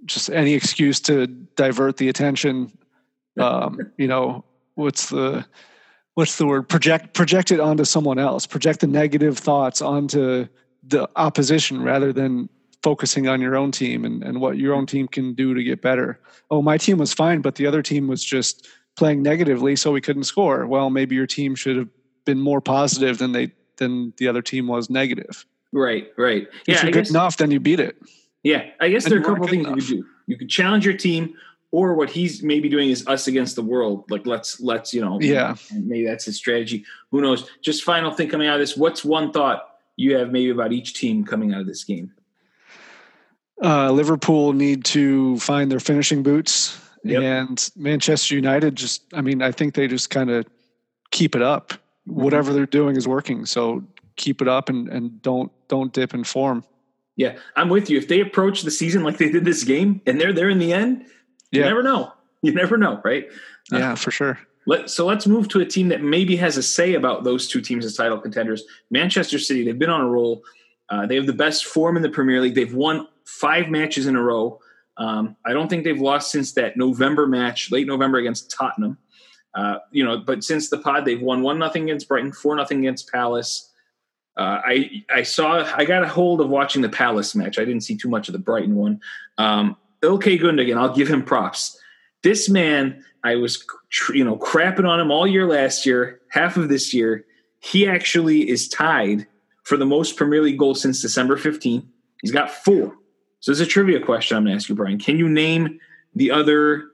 Just 0.06 0.30
any 0.30 0.54
excuse 0.54 1.00
to 1.02 1.28
divert 1.28 1.98
the 1.98 2.10
attention. 2.10 2.72
Um, 3.40 3.92
you 4.00 4.08
know, 4.08 4.44
what's 4.74 5.10
the 5.12 5.46
what's 6.16 6.40
the 6.40 6.48
word 6.48 6.68
project 6.68 7.14
project 7.14 7.52
it 7.52 7.60
onto 7.60 7.86
someone 7.86 8.18
else 8.18 8.48
project 8.48 8.80
the 8.80 8.88
negative 8.88 9.38
thoughts 9.38 9.80
onto 9.80 10.48
the 10.88 11.08
opposition 11.16 11.84
rather 11.84 12.12
than 12.12 12.50
focusing 12.84 13.28
on 13.28 13.42
your 13.42 13.56
own 13.56 13.72
team 13.72 14.06
and, 14.06 14.24
and 14.24 14.40
what 14.40 14.58
your 14.58 14.74
own 14.74 14.86
team 14.86 15.08
can 15.08 15.34
do 15.34 15.54
to 15.54 15.64
get 15.64 15.82
better 15.82 16.20
oh 16.52 16.62
my 16.62 16.78
team 16.78 16.98
was 16.98 17.14
fine 17.14 17.42
but 17.42 17.56
the 17.56 17.66
other 17.68 17.82
team 17.82 18.08
was 18.08 18.24
just 18.24 18.68
playing 18.96 19.22
negatively 19.22 19.76
so 19.76 19.92
we 19.92 20.00
couldn't 20.02 20.24
score 20.24 20.66
well 20.68 20.90
maybe 20.90 21.16
your 21.16 21.28
team 21.28 21.56
should 21.56 21.76
have 21.76 21.90
been 22.26 22.40
more 22.40 22.62
positive 22.62 23.18
than 23.18 23.32
they 23.32 23.52
than 23.78 24.14
the 24.18 24.28
other 24.28 24.42
team 24.42 24.68
was 24.68 24.90
negative 24.90 25.46
Right, 25.74 26.08
right. 26.18 26.48
if 26.66 26.68
Yeah, 26.68 26.80
I 26.80 26.84
you're 26.84 26.92
good 26.92 27.00
guess, 27.06 27.10
enough 27.10 27.38
then 27.38 27.52
you 27.52 27.60
beat 27.60 27.80
it 27.80 27.98
yeah, 28.44 28.70
I 28.80 28.90
guess 28.90 29.04
And 29.06 29.12
there 29.12 29.20
are 29.20 29.24
a 29.24 29.26
couple 29.26 29.48
things 29.48 29.64
you 29.66 29.68
enough. 29.74 29.80
could 29.80 29.88
do. 29.88 30.06
You 30.28 30.38
could 30.38 30.50
challenge 30.50 30.86
your 30.86 30.96
team, 30.96 31.34
or 31.72 31.96
what 31.96 32.10
he's 32.10 32.42
maybe 32.44 32.70
doing 32.70 32.90
is 32.90 33.06
us 33.06 33.28
against 33.28 33.58
the 33.58 33.62
world. 33.64 34.10
Like 34.10 34.26
let's 34.26 34.62
let's 34.62 34.94
you 34.94 35.02
know, 35.02 35.20
Yeah. 35.20 35.56
maybe 35.74 36.06
that's 36.06 36.24
his 36.24 36.38
strategy. 36.38 36.86
Who 37.12 37.20
knows? 37.20 37.50
Just 37.62 37.84
final 37.84 38.10
thing 38.12 38.30
coming 38.30 38.48
out 38.48 38.54
of 38.54 38.60
this. 38.62 38.78
What's 38.78 39.04
one 39.04 39.34
thought 39.34 39.68
you 39.98 40.16
have 40.16 40.32
maybe 40.32 40.50
about 40.52 40.72
each 40.72 40.94
team 40.94 41.26
coming 41.26 41.54
out 41.54 41.60
of 41.62 41.68
this 41.68 41.84
game? 41.84 42.14
Uh, 43.64 43.92
Liverpool 43.92 44.54
need 44.54 44.86
to 44.86 45.38
find 45.40 45.72
their 45.72 45.80
finishing 45.80 46.24
boots, 46.24 46.80
Yep. 47.04 47.22
and 47.24 47.70
Manchester 47.76 48.36
United 48.36 48.76
just, 48.76 49.04
I 49.14 49.22
mean, 49.22 49.42
I 49.42 49.52
think 49.52 49.76
they 49.76 49.88
just 49.88 50.10
kind 50.10 50.30
of 50.30 50.46
keep 51.12 51.36
it 51.36 51.42
up. 51.42 51.70
Mm-hmm. 51.70 52.22
Whatever 52.22 52.54
they're 52.54 52.66
doing 52.66 52.96
is 52.98 53.08
working, 53.08 53.46
so 53.46 53.84
keep 54.16 54.42
it 54.42 54.48
up 54.48 54.70
and, 54.70 54.88
and 54.90 55.22
don't 55.22 55.52
don't 55.68 55.92
dip 55.94 56.14
in 56.14 56.24
form. 56.24 56.64
Yeah, 57.16 57.38
I'm 57.56 57.70
with 57.70 57.90
you. 57.90 57.98
If 57.98 58.08
they 58.08 58.20
approach 58.22 58.62
the 58.62 58.72
season 58.72 59.04
like 59.04 59.18
they 59.18 59.30
did 59.32 59.44
this 59.46 59.64
game, 59.64 60.02
and 60.06 60.20
they're 60.22 60.34
there 60.34 60.50
in 60.50 60.60
the 60.60 60.72
end, 60.74 61.06
you 61.52 61.62
Yeah. 61.62 61.68
never 61.68 61.82
know. 61.84 62.14
You 62.44 62.54
never 62.54 62.78
know, 62.78 63.02
right? 63.04 63.28
Yeah, 63.72 63.96
for 63.96 64.12
sure. 64.12 64.40
Let, 64.68 64.90
so 64.90 65.06
let's 65.06 65.26
move 65.26 65.48
to 65.50 65.60
a 65.62 65.66
team 65.66 65.88
that 65.90 66.02
maybe 66.04 66.36
has 66.36 66.58
a 66.58 66.64
say 66.64 66.94
about 66.94 67.24
those 67.24 67.48
two 67.48 67.62
teams 67.62 67.86
as 67.86 67.96
title 67.96 68.20
contenders. 68.20 68.64
Manchester 68.92 69.40
City, 69.40 69.64
they've 69.66 69.80
been 69.80 69.90
on 69.90 70.02
a 70.02 70.08
roll. 70.08 70.44
Uh, 70.90 71.06
they 71.06 71.16
have 71.16 71.26
the 71.26 71.34
best 71.34 71.66
form 71.66 71.96
in 71.98 72.04
the 72.04 72.10
Premier 72.10 72.42
League. 72.42 72.54
They've 72.56 72.74
won 72.74 73.08
five 73.28 73.68
matches 73.68 74.08
in 74.08 74.16
a 74.16 74.22
row. 74.22 74.60
Um, 74.96 75.36
I 75.46 75.54
don't 75.54 75.68
think 75.68 75.84
they've 75.84 76.00
lost 76.00 76.32
since 76.32 76.54
that 76.54 76.78
November 76.78 77.28
match, 77.28 77.72
late 77.72 77.86
November 77.86 78.18
against 78.18 78.50
Tottenham. 78.50 78.98
Uh, 79.54 79.80
you 79.92 80.04
know, 80.04 80.18
but 80.18 80.44
since 80.44 80.70
the 80.70 80.78
pod, 80.78 81.06
they've 81.06 81.22
won 81.22 81.42
one 81.44 81.60
nothing 81.60 81.84
against 81.84 82.08
Brighton, 82.08 82.32
four 82.32 82.56
nothing 82.56 82.80
against 82.80 83.12
Palace. 83.12 83.72
Uh, 84.38 84.62
I 84.64 85.04
I 85.14 85.24
saw 85.24 85.64
I 85.76 85.84
got 85.86 86.04
a 86.04 86.08
hold 86.08 86.42
of 86.42 86.50
watching 86.50 86.82
the 86.82 86.90
Palace 86.90 87.36
match. 87.36 87.60
I 87.60 87.66
didn't 87.66 87.82
see 87.82 87.98
too 87.98 88.10
much 88.10 88.30
of 88.30 88.34
the 88.34 88.40
Brighton 88.40 88.76
one. 88.76 89.02
Um, 89.38 89.76
Ilkay 90.02 90.40
Gundogan, 90.40 90.78
I'll 90.78 90.96
give 90.96 91.08
him 91.08 91.24
props. 91.24 91.80
This 92.24 92.50
man, 92.50 93.04
I 93.24 93.36
was 93.36 93.64
you 94.14 94.24
know 94.24 94.38
crapping 94.38 94.88
on 94.88 95.00
him 95.00 95.12
all 95.12 95.28
year 95.28 95.48
last 95.48 95.86
year, 95.86 96.22
half 96.30 96.58
of 96.58 96.70
this 96.70 96.94
year. 96.94 97.26
He 97.60 97.88
actually 97.88 98.48
is 98.48 98.70
tied 98.70 99.28
for 99.64 99.76
the 99.76 99.86
most 99.86 100.16
Premier 100.16 100.42
League 100.42 100.60
goals 100.60 100.82
since 100.82 101.02
December 101.02 101.36
15th. 101.36 101.86
He's 102.22 102.32
got 102.32 102.52
four. 102.52 102.96
So 103.39 103.51
there's 103.51 103.60
a 103.60 103.65
trivia 103.65 104.00
question 104.00 104.36
I'm 104.38 104.44
going 104.44 104.53
to 104.53 104.56
ask 104.58 104.70
you, 104.70 104.75
Brian. 104.75 104.98
Can 105.00 105.17
you 105.17 105.29
name 105.29 105.79
the 106.15 106.32
other 106.32 106.86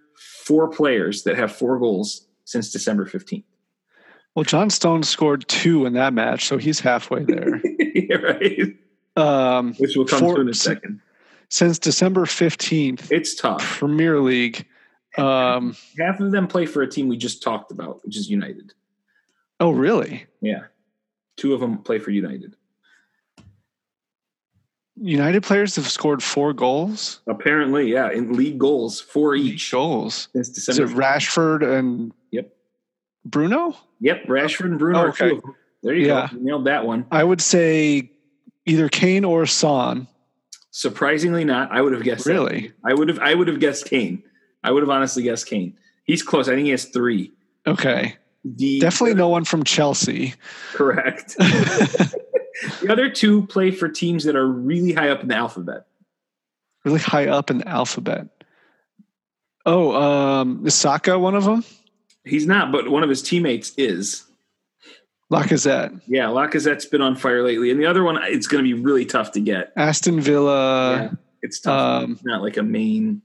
four 0.45 0.67
players 0.69 1.23
that 1.23 1.38
have 1.38 1.51
four 1.55 1.79
goals 1.79 2.27
since 2.45 2.71
December 2.71 3.05
15th? 3.05 3.43
Well, 4.35 4.43
John 4.43 4.69
Stones 4.69 5.07
scored 5.07 5.47
two 5.47 5.85
in 5.85 5.93
that 5.93 6.13
match, 6.13 6.45
so 6.45 6.57
he's 6.57 6.79
halfway 6.79 7.23
there. 7.23 7.62
yeah, 7.79 8.15
right. 8.15 8.75
Um, 9.15 9.73
Which 9.75 9.95
we'll 9.95 10.07
come 10.07 10.19
Four- 10.21 10.35
to 10.35 10.41
in 10.41 10.50
a 10.50 10.53
second. 10.55 11.00
since 11.50 11.77
December 11.77 12.25
fifteenth, 12.25 13.12
It's 13.12 13.35
tough. 13.35 13.62
Premier 13.77 14.19
League. 14.19 14.65
Um, 15.19 15.75
Half 16.00 16.19
of 16.19 16.31
them 16.31 16.47
play 16.47 16.65
for 16.65 16.81
a 16.81 16.89
team 16.89 17.07
we 17.09 17.15
just 17.15 17.43
talked 17.43 17.71
about, 17.71 18.03
which 18.03 18.17
is 18.17 18.27
United. 18.27 18.73
oh, 19.59 19.69
really? 19.69 20.25
Yeah. 20.41 20.63
Two 21.38 21.53
of 21.53 21.59
them 21.59 21.77
play 21.77 22.00
for 22.00 22.09
United. 22.09 22.55
United 24.95 25.43
players 25.43 25.75
have 25.75 25.89
scored 25.89 26.21
four 26.21 26.53
goals. 26.53 27.21
Apparently, 27.27 27.91
yeah, 27.91 28.12
in 28.12 28.33
league 28.33 28.59
goals, 28.59 29.01
four 29.01 29.35
each 29.35 29.71
Goals. 29.71 30.27
since 30.33 30.50
Is 30.50 30.65
December. 30.65 30.91
it 30.91 30.95
Rashford 30.95 31.77
and 31.77 32.12
Yep. 32.32 32.53
Bruno? 33.25 33.75
Yep, 34.01 34.25
Rashford 34.27 34.65
and 34.65 34.79
Bruno 34.79 34.99
Oh, 34.99 35.01
are 35.06 35.10
okay. 35.10 35.29
two. 35.29 35.41
There 35.82 35.95
you 35.95 36.08
Yeah. 36.08 36.27
go. 36.32 36.38
You 36.38 36.43
nailed 36.45 36.65
that 36.65 36.86
one. 36.86 37.06
I 37.12 37.23
would 37.23 37.41
say 37.41 38.12
either 38.65 38.88
Kane 38.88 39.25
or 39.25 39.45
Son. 39.45 40.08
Surprisingly 40.71 41.43
not. 41.43 41.71
I 41.71 41.82
would 41.82 41.93
have 41.93 42.03
guessed 42.03 42.25
that. 42.25 42.32
Really? 42.34 42.71
I 42.86 42.93
would 42.93 43.10
have 43.10 43.19
I 43.19 43.34
would 43.34 43.47
have 43.47 43.60
guessed 43.60 43.86
Kane. 43.86 44.23
I 44.63 44.71
would 44.71 44.84
have 44.84 44.89
honestly 44.89 45.23
guessed 45.23 45.47
Kane. 45.47 45.75
He's 46.06 46.21
close. 46.23 46.47
I 46.47 46.53
think 46.56 46.65
he 46.65 46.71
has 46.71 46.86
three. 46.86 47.32
Okay. 47.67 48.15
The 48.45 48.79
Definitely 48.79 49.15
no 49.15 49.29
one 49.29 49.43
from 49.45 49.63
Chelsea. 49.63 50.34
correct. 50.73 51.36
the 52.82 52.92
other 52.92 53.10
two 53.10 53.46
play 53.48 53.72
for 53.72 53.89
teams 53.89 54.24
that 54.26 54.36
are 54.36 54.48
really 54.48 54.94
high 54.94 55.10
up 55.10 55.22
in 55.22 55.28
the 55.28 55.36
alphabet. 55.36 55.86
really 56.86 57.00
high 57.00 57.28
up 57.28 57.50
in 57.50 57.60
the 57.60 57.68
alphabet. 57.68 58.28
Oh, 59.66 59.96
um, 59.96 60.66
is 60.68 60.76
Saka 60.76 61.18
one 61.18 61.36
of 61.36 61.46
them? 61.46 61.63
He's 62.26 62.46
not, 62.46 62.72
but 62.72 62.89
one 62.89 63.04
of 63.04 63.10
his 63.10 63.22
teammates 63.22 63.74
is. 63.78 64.26
Lacazette, 65.32 66.00
Yeah, 66.06 66.26
Lacazette's 66.28 66.86
been 66.86 67.02
on 67.02 67.16
fire 67.16 67.44
lately, 67.44 67.72
and 67.72 67.80
the 67.80 67.86
other 67.88 68.04
one 68.04 68.20
it's 68.24 68.46
going 68.46 68.63
to 68.63 68.76
be 68.76 68.80
really 68.80 69.06
tough 69.06 69.32
to 69.32 69.39
get. 69.39 69.72
Aston 69.76 70.20
Villa. 70.22 70.96
yeah, 70.96 71.12
it's 71.42 71.60
tough. 71.60 72.04
um, 72.04 72.12
it's 72.12 72.24
not 72.26 72.44
like 72.44 72.58
a 72.58 72.62
main. 72.63 73.22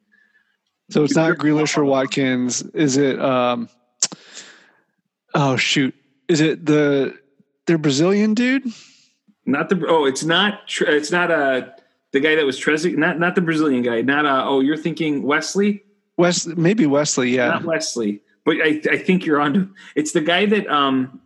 So 0.91 1.05
it's 1.05 1.15
not 1.17 1.37
Grealish 1.37 1.77
or 1.77 1.85
Watkins. 1.85 2.63
Is 2.63 2.97
it? 2.97 3.21
Um, 3.21 3.69
oh 5.35 5.57
shoot! 5.57 5.95
Is 6.29 6.41
it 6.41 6.65
the 6.65 7.19
their 7.67 7.77
Brazilian 7.77 8.33
dude? 8.33 8.65
Not 9.49 9.71
the 9.71 9.83
oh, 9.89 10.05
it's 10.05 10.25
not 10.25 10.61
it's 10.81 11.11
not 11.11 11.31
uh 11.31 11.69
the 12.13 12.21
guy 12.21 12.35
that 12.35 12.45
was 12.45 12.61
Trezeguet, 12.61 12.99
not 12.99 13.19
not 13.19 13.35
the 13.35 13.41
Brazilian 13.41 13.83
guy, 13.83 14.03
not 14.03 14.27
uh 14.27 14.45
oh 14.47 14.61
you're 14.61 14.77
thinking 14.77 15.23
Wesley, 15.23 15.83
West, 16.19 16.49
maybe 16.57 16.85
Wesley. 16.87 17.31
Yeah. 17.31 17.49
not 17.49 17.65
Wesley, 17.65 18.21
but 18.45 18.57
I 18.63 18.81
I 18.91 18.99
think 18.99 19.25
you're 19.25 19.41
on 19.41 19.55
to 19.55 19.71
it's 19.97 20.13
the 20.13 20.21
guy 20.21 20.45
that 20.47 20.67
um 20.69 21.23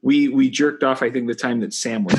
we 0.00 0.28
we 0.28 0.48
jerked 0.48 0.84
off 0.84 1.02
I 1.02 1.10
think 1.10 1.26
the 1.26 1.34
time 1.34 1.60
that 1.60 1.74
Sam 1.74 2.04
was 2.04 2.18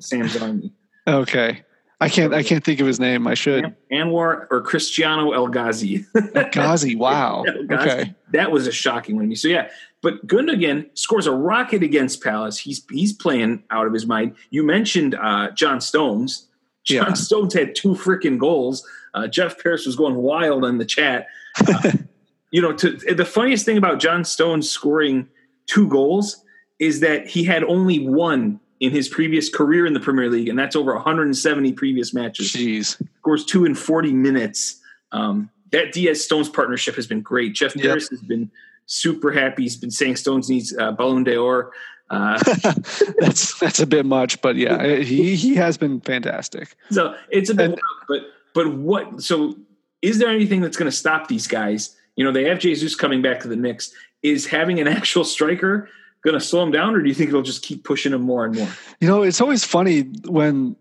Sam's 0.00 0.36
army 0.40 0.72
Okay. 1.06 1.62
I 2.02 2.08
can't. 2.08 2.32
I 2.32 2.42
can't 2.42 2.64
think 2.64 2.80
of 2.80 2.86
his 2.86 2.98
name. 2.98 3.26
I 3.26 3.34
should. 3.34 3.76
Anwar 3.92 4.46
or 4.50 4.62
Cristiano 4.62 5.32
El 5.32 5.48
Ghazi. 5.48 6.06
Ghazi. 6.52 6.96
Wow. 6.96 7.44
El 7.46 7.64
Ghazi. 7.64 7.90
Okay. 7.90 8.14
That 8.32 8.50
was 8.50 8.66
a 8.66 8.72
shocking 8.72 9.16
one 9.16 9.24
to 9.24 9.28
me. 9.28 9.34
So 9.34 9.48
yeah, 9.48 9.68
but 10.02 10.26
Gundogan 10.26 10.86
scores 10.98 11.26
a 11.26 11.32
rocket 11.32 11.82
against 11.82 12.22
Palace. 12.22 12.58
He's 12.58 12.84
he's 12.90 13.12
playing 13.12 13.62
out 13.70 13.86
of 13.86 13.92
his 13.92 14.06
mind. 14.06 14.34
You 14.50 14.62
mentioned 14.64 15.14
uh, 15.14 15.50
John 15.52 15.80
Stones. 15.80 16.48
John 16.84 17.08
Yeah. 17.08 17.12
Stones 17.14 17.52
had 17.54 17.74
two 17.74 17.90
freaking 17.94 18.38
goals. 18.38 18.86
Uh, 19.12 19.26
Jeff 19.26 19.58
Pierce 19.62 19.84
was 19.86 19.96
going 19.96 20.14
wild 20.16 20.64
on 20.64 20.78
the 20.78 20.84
chat. 20.84 21.26
Uh, 21.66 21.92
you 22.50 22.62
know, 22.62 22.72
to, 22.72 22.92
the 22.92 23.24
funniest 23.24 23.64
thing 23.66 23.76
about 23.76 23.98
John 24.00 24.24
Stones 24.24 24.70
scoring 24.70 25.28
two 25.66 25.88
goals 25.88 26.42
is 26.78 27.00
that 27.00 27.26
he 27.26 27.44
had 27.44 27.62
only 27.64 27.98
one 28.06 28.58
in 28.80 28.90
his 28.92 29.08
previous 29.08 29.50
career 29.50 29.84
in 29.84 29.92
the 29.92 30.00
Premier 30.00 30.30
League, 30.30 30.48
and 30.48 30.58
that's 30.58 30.74
over 30.74 30.94
170 30.94 31.72
previous 31.74 32.14
matches 32.14 32.52
Jeez. 32.52 32.96
scores 33.18 33.44
two 33.44 33.66
in 33.66 33.74
40 33.74 34.12
minutes. 34.14 34.80
Um, 35.12 35.50
that 35.72 35.92
Dias 35.92 36.24
Stones 36.24 36.48
partnership 36.48 36.94
has 36.96 37.06
been 37.06 37.20
great. 37.20 37.52
Jeff 37.54 37.76
Yep. 37.76 37.82
Pierce 37.84 38.08
has 38.08 38.20
been 38.20 38.50
super 38.90 39.30
happy. 39.30 39.62
He's 39.62 39.76
been 39.76 39.90
saying 39.90 40.16
Stones 40.16 40.50
needs 40.50 40.76
uh, 40.76 40.92
Ballon 40.92 41.24
d'Or. 41.24 41.72
Uh, 42.10 42.38
that's 43.20 43.58
that's 43.60 43.78
a 43.80 43.86
bit 43.86 44.04
much, 44.04 44.40
but 44.42 44.56
yeah, 44.56 44.96
he 44.96 45.36
he 45.36 45.54
has 45.54 45.78
been 45.78 46.00
fantastic. 46.00 46.74
so 46.90 47.14
it's 47.30 47.50
a 47.50 47.54
bit, 47.54 47.70
And- 47.70 47.80
but 48.08 48.22
but 48.52 48.74
what? 48.74 49.22
So 49.22 49.56
is 50.02 50.18
there 50.18 50.28
anything 50.28 50.60
that's 50.60 50.76
going 50.76 50.90
to 50.90 50.96
stop 50.96 51.28
these 51.28 51.46
guys? 51.46 51.96
You 52.16 52.24
know, 52.24 52.32
they 52.32 52.44
have 52.44 52.58
Jesus 52.58 52.96
coming 52.96 53.22
back 53.22 53.40
to 53.40 53.48
the 53.48 53.56
Knicks. 53.56 53.92
Is 54.22 54.44
having 54.46 54.80
an 54.80 54.88
actual 54.98 55.24
striker 55.24 55.88
going 56.24 56.34
to 56.34 56.40
slow 56.44 56.60
them 56.60 56.72
down, 56.72 56.94
or 56.96 57.00
do 57.00 57.08
you 57.08 57.14
think 57.14 57.28
it'll 57.28 57.42
just 57.42 57.62
keep 57.62 57.84
pushing 57.84 58.10
them 58.12 58.22
more 58.22 58.44
and 58.44 58.54
more? 58.56 58.68
You 59.00 59.06
know, 59.08 59.22
it's 59.22 59.40
always 59.40 59.64
funny 59.64 60.02
when 60.26 60.74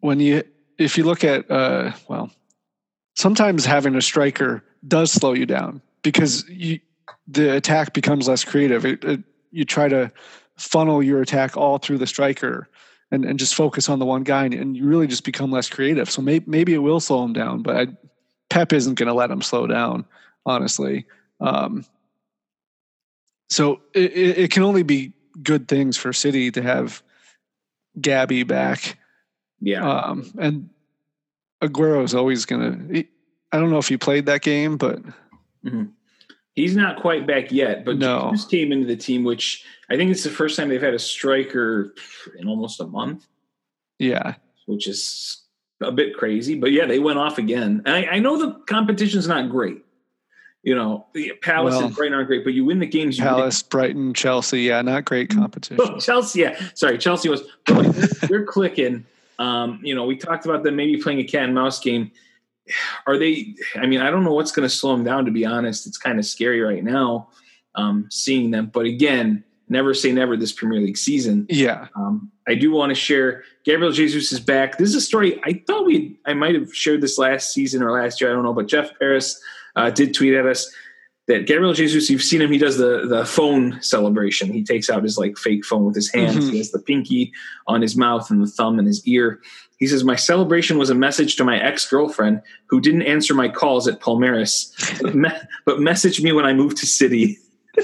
when 0.00 0.18
you 0.18 0.42
if 0.78 0.98
you 0.98 1.04
look 1.04 1.22
at 1.22 1.48
uh 1.48 1.92
well, 2.08 2.28
sometimes 3.14 3.64
having 3.64 3.94
a 3.94 4.02
striker 4.02 4.64
does 4.88 5.12
slow 5.12 5.32
you 5.32 5.46
down 5.46 5.80
because 6.02 6.48
you 6.48 6.80
the 7.26 7.56
attack 7.56 7.92
becomes 7.92 8.28
less 8.28 8.44
creative. 8.44 8.84
It, 8.84 9.04
it, 9.04 9.22
you 9.50 9.64
try 9.64 9.88
to 9.88 10.10
funnel 10.56 11.02
your 11.02 11.20
attack 11.22 11.56
all 11.56 11.78
through 11.78 11.98
the 11.98 12.06
striker 12.06 12.68
and, 13.10 13.24
and 13.24 13.38
just 13.38 13.54
focus 13.54 13.88
on 13.88 13.98
the 13.98 14.04
one 14.04 14.22
guy 14.22 14.44
and, 14.44 14.54
and 14.54 14.76
you 14.76 14.86
really 14.86 15.06
just 15.06 15.24
become 15.24 15.50
less 15.50 15.68
creative. 15.68 16.10
So 16.10 16.22
maybe 16.22 16.44
maybe 16.48 16.74
it 16.74 16.78
will 16.78 17.00
slow 17.00 17.24
him 17.24 17.32
down, 17.32 17.62
but 17.62 17.76
I, 17.76 17.86
Pep 18.50 18.72
isn't 18.72 18.94
going 18.94 19.06
to 19.06 19.14
let 19.14 19.30
him 19.30 19.40
slow 19.40 19.66
down, 19.66 20.04
honestly. 20.44 21.06
Um, 21.40 21.84
so 23.48 23.80
it, 23.94 24.12
it, 24.38 24.50
can 24.50 24.62
only 24.62 24.82
be 24.82 25.12
good 25.42 25.68
things 25.68 25.96
for 25.96 26.12
City 26.12 26.50
to 26.50 26.62
have 26.62 27.02
Gabby 28.00 28.42
back, 28.42 28.98
Yeah, 29.60 29.86
um, 29.86 30.30
and 30.38 30.70
Aguero 31.62 32.02
is 32.04 32.14
always 32.14 32.46
gonna. 32.46 32.78
I 33.52 33.58
don't 33.58 33.70
know 33.70 33.78
if 33.78 33.88
he 33.88 33.98
played 33.98 34.26
that 34.26 34.42
game, 34.42 34.76
but 34.76 35.00
Mhm. 35.64 35.90
He's 36.54 36.76
not 36.76 37.00
quite 37.00 37.26
back 37.26 37.50
yet, 37.50 37.84
but 37.84 37.96
No. 37.98 38.28
Jesus 38.30 38.46
came 38.46 38.72
into 38.72 38.86
the 38.86 38.96
team, 38.96 39.24
which 39.24 39.64
I 39.88 39.96
think 39.96 40.10
it's 40.10 40.24
the 40.24 40.30
first 40.30 40.56
time 40.56 40.68
they've 40.68 40.82
had 40.82 40.94
a 40.94 40.98
striker 40.98 41.94
in 42.38 42.46
almost 42.48 42.80
a 42.80 42.86
month, 42.86 43.26
Yeah. 43.98 44.34
which 44.66 44.86
is 44.86 45.42
a 45.80 45.90
bit 45.92 46.14
crazy. 46.14 46.54
But 46.54 46.72
yeah, 46.72 46.86
they 46.86 46.98
went 46.98 47.18
off 47.18 47.38
again. 47.38 47.82
And 47.86 47.94
I, 47.94 48.16
I 48.16 48.18
know 48.18 48.36
the 48.38 48.52
competition's 48.66 49.26
not 49.26 49.48
great. 49.50 49.78
You 50.62 50.74
know, 50.76 51.06
the 51.14 51.32
Palace 51.42 51.74
Well- 51.74 51.86
and 51.86 51.94
Brighton 51.96 52.14
aren't 52.14 52.28
great, 52.28 52.44
but 52.44 52.52
you 52.54 52.64
win 52.64 52.78
the 52.78 52.86
games. 52.86 53.18
You 53.18 53.24
win. 53.24 53.34
Palace, 53.34 53.62
Brighton, 53.62 54.14
Chelsea. 54.14 54.60
Yeah, 54.62 54.82
not 54.82 55.04
great 55.06 55.32
Oh, 55.32 55.38
competition. 55.38 55.78
Chelsea, 56.00 56.40
yeah, 56.40 56.68
sorry, 56.74 56.98
Chelsea 56.98 57.28
was. 57.30 57.42
They're, 57.66 57.82
they're 58.28 58.44
clicking. 58.44 59.04
Um, 59.40 59.80
you 59.82 59.94
know, 59.94 60.04
we 60.04 60.16
talked 60.16 60.44
about 60.44 60.62
them 60.62 60.76
maybe 60.76 60.98
playing 60.98 61.18
a 61.18 61.24
cat 61.24 61.44
and 61.44 61.54
mouse 61.54 61.80
game. 61.80 62.12
Are 63.06 63.18
they? 63.18 63.54
I 63.76 63.86
mean, 63.86 64.00
I 64.00 64.10
don't 64.10 64.24
know 64.24 64.34
what's 64.34 64.52
going 64.52 64.68
to 64.68 64.74
slow 64.74 64.92
them 64.92 65.04
down. 65.04 65.24
To 65.24 65.30
be 65.30 65.44
honest, 65.44 65.86
it's 65.86 65.98
kind 65.98 66.18
of 66.18 66.24
scary 66.24 66.60
right 66.60 66.84
now 66.84 67.28
um, 67.74 68.06
seeing 68.10 68.50
them. 68.50 68.70
But 68.72 68.86
again, 68.86 69.44
never 69.68 69.94
say 69.94 70.12
never 70.12 70.36
this 70.36 70.52
Premier 70.52 70.80
League 70.80 70.96
season. 70.96 71.46
Yeah. 71.48 71.88
Um, 71.96 72.30
I 72.46 72.54
do 72.54 72.70
want 72.72 72.90
to 72.90 72.94
share 72.94 73.44
Gabriel 73.64 73.92
Jesus 73.92 74.32
is 74.32 74.40
back. 74.40 74.78
This 74.78 74.88
is 74.90 74.96
a 74.96 75.00
story 75.00 75.40
I 75.44 75.62
thought 75.66 75.86
we 75.86 76.18
I 76.26 76.34
might 76.34 76.54
have 76.54 76.74
shared 76.74 77.00
this 77.00 77.18
last 77.18 77.52
season 77.52 77.82
or 77.82 77.92
last 77.92 78.20
year. 78.20 78.30
I 78.30 78.34
don't 78.34 78.44
know, 78.44 78.52
but 78.54 78.66
Jeff 78.68 78.90
Paris 78.98 79.40
uh, 79.76 79.90
did 79.90 80.14
tweet 80.14 80.34
at 80.34 80.46
us 80.46 80.72
that 81.28 81.46
Gabriel 81.46 81.72
Jesus. 81.72 82.10
You've 82.10 82.22
seen 82.22 82.42
him. 82.42 82.50
He 82.50 82.58
does 82.58 82.78
the 82.78 83.06
the 83.06 83.24
phone 83.24 83.80
celebration. 83.80 84.52
He 84.52 84.64
takes 84.64 84.90
out 84.90 85.02
his 85.04 85.16
like 85.16 85.38
fake 85.38 85.64
phone 85.64 85.84
with 85.84 85.94
his 85.94 86.12
hands. 86.12 86.46
Mhm. 86.48 86.50
He 86.50 86.58
has 86.58 86.72
the 86.72 86.80
pinky 86.80 87.32
on 87.68 87.80
his 87.80 87.96
mouth 87.96 88.28
and 88.30 88.42
the 88.42 88.48
thumb 88.48 88.78
in 88.80 88.86
his 88.86 89.06
ear. 89.06 89.40
He 89.82 89.88
says, 89.88 90.04
"My 90.04 90.14
celebration 90.14 90.78
was 90.78 90.90
a 90.90 90.94
message 90.94 91.34
to 91.36 91.44
my 91.44 91.60
ex 91.60 91.90
girlfriend 91.90 92.40
who 92.66 92.80
didn't 92.80 93.02
answer 93.02 93.34
my 93.34 93.48
calls 93.48 93.88
at 93.88 93.98
Palmeiras, 93.98 94.70
but, 95.02 95.12
me- 95.16 95.28
but 95.66 95.78
messaged 95.78 96.22
me 96.22 96.30
when 96.30 96.44
I 96.46 96.52
moved 96.54 96.76
to 96.78 96.86
City." 96.86 97.38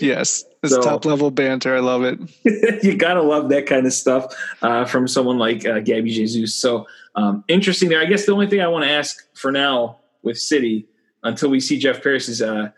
Yes. 0.00 0.44
It's 0.62 0.72
So- 0.72 0.80
top 0.80 1.04
level 1.04 1.32
banter. 1.32 1.74
I 1.74 1.80
love 1.80 2.04
it. 2.04 2.20
you 2.84 2.96
gotta 2.96 3.20
love 3.20 3.48
that 3.48 3.66
kind 3.66 3.84
of 3.84 3.92
stuff 3.92 4.32
uh, 4.62 4.84
from 4.84 5.08
someone 5.08 5.38
like 5.38 5.66
uh, 5.66 5.80
Gabby 5.80 6.10
Jesus. 6.12 6.54
So 6.54 6.86
um, 7.16 7.42
interesting 7.48 7.88
there. 7.88 8.00
I 8.00 8.04
guess 8.04 8.24
the 8.24 8.30
only 8.32 8.46
thing 8.46 8.60
I 8.60 8.68
want 8.68 8.84
to 8.84 8.90
ask 8.92 9.26
for 9.34 9.50
now 9.50 9.98
with 10.22 10.38
City 10.38 10.86
until 11.24 11.50
we 11.50 11.58
see 11.58 11.80
Jeff 11.80 12.00
Paris 12.00 12.28
is, 12.28 12.40
uh, 12.40 12.70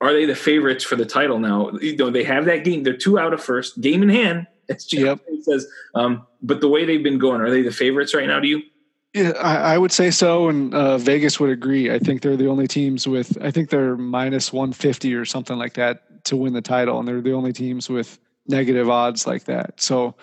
are 0.00 0.12
they 0.14 0.24
the 0.24 0.34
favorites 0.34 0.84
for 0.84 0.96
the 0.96 1.04
title 1.04 1.38
now? 1.38 1.70
You 1.82 1.96
know, 1.96 2.08
they 2.08 2.24
have 2.24 2.46
that 2.46 2.64
game. 2.64 2.82
They're 2.82 2.96
two 2.96 3.18
out 3.18 3.34
of 3.34 3.42
first, 3.42 3.80
game 3.82 4.02
in 4.02 4.08
hand. 4.08 4.46
As 4.68 4.92
Yep. 4.92 5.20
Says. 5.42 5.66
Um, 5.94 6.26
but 6.42 6.60
the 6.60 6.68
way 6.68 6.84
they've 6.84 7.02
been 7.02 7.18
going, 7.18 7.40
are 7.40 7.50
they 7.50 7.62
the 7.62 7.70
favorites 7.72 8.14
right 8.14 8.26
now? 8.26 8.40
To 8.40 8.46
you? 8.46 8.62
Yeah, 9.14 9.32
I, 9.40 9.74
I 9.74 9.78
would 9.78 9.92
say 9.92 10.10
so, 10.10 10.48
and 10.48 10.74
uh, 10.74 10.98
Vegas 10.98 11.38
would 11.38 11.50
agree. 11.50 11.92
I 11.92 12.00
think 12.00 12.22
they're 12.22 12.36
the 12.36 12.48
only 12.48 12.66
teams 12.66 13.06
with. 13.06 13.38
I 13.40 13.50
think 13.50 13.70
they're 13.70 13.96
minus 13.96 14.52
one 14.52 14.72
fifty 14.72 15.14
or 15.14 15.24
something 15.24 15.56
like 15.56 15.74
that 15.74 16.24
to 16.24 16.36
win 16.36 16.52
the 16.52 16.62
title, 16.62 16.98
and 16.98 17.06
they're 17.06 17.20
the 17.20 17.32
only 17.32 17.52
teams 17.52 17.88
with 17.88 18.18
negative 18.48 18.90
odds 18.90 19.26
like 19.26 19.44
that. 19.44 19.80
So 19.80 20.16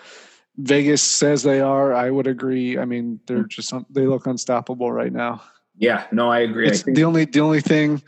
Vegas 0.58 1.02
says 1.02 1.42
they 1.42 1.60
are. 1.60 1.94
I 1.94 2.10
would 2.10 2.26
agree. 2.26 2.78
I 2.78 2.84
mean, 2.84 3.18
they're 3.26 3.44
just 3.44 3.72
they 3.90 4.06
look 4.06 4.26
unstoppable 4.26 4.92
right 4.92 5.12
now. 5.12 5.42
Yeah, 5.76 6.04
no, 6.12 6.30
I 6.30 6.40
agree. 6.40 6.66
I 6.66 6.72
It's 6.72 6.82
think 6.82 6.96
the 6.96 7.04
only 7.04 7.24
the 7.24 7.40
only 7.40 7.60
thing 7.62 8.02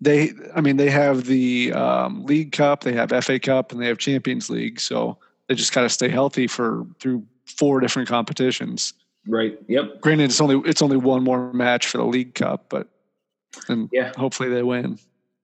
they. 0.00 0.30
I 0.54 0.60
mean, 0.60 0.76
they 0.76 0.90
have 0.90 1.24
the 1.24 1.72
um, 1.72 2.24
League 2.24 2.52
Cup, 2.52 2.84
they 2.84 2.92
have 2.92 3.10
FA 3.24 3.40
Cup, 3.40 3.72
and 3.72 3.82
they 3.82 3.86
have 3.86 3.98
Champions 3.98 4.48
League. 4.48 4.78
So 4.78 5.18
they 5.48 5.54
just 5.54 5.72
got 5.72 5.82
to 5.82 5.88
stay 5.88 6.08
healthy 6.08 6.46
for 6.46 6.86
through 7.00 7.24
four 7.46 7.80
different 7.80 8.08
competitions. 8.08 8.92
right. 9.26 9.58
Yep. 9.68 10.00
Granted, 10.00 10.24
it's 10.24 10.40
only 10.40 10.60
it's 10.68 10.82
only 10.82 10.96
one 10.96 11.22
more 11.24 11.52
match 11.52 11.86
for 11.86 11.98
the 11.98 12.04
League 12.04 12.34
Cup, 12.34 12.66
but 12.68 12.88
and 13.68 13.88
Yeah. 13.92 14.12
hopefully 14.16 14.48
they 14.50 14.62
win. 14.62 14.98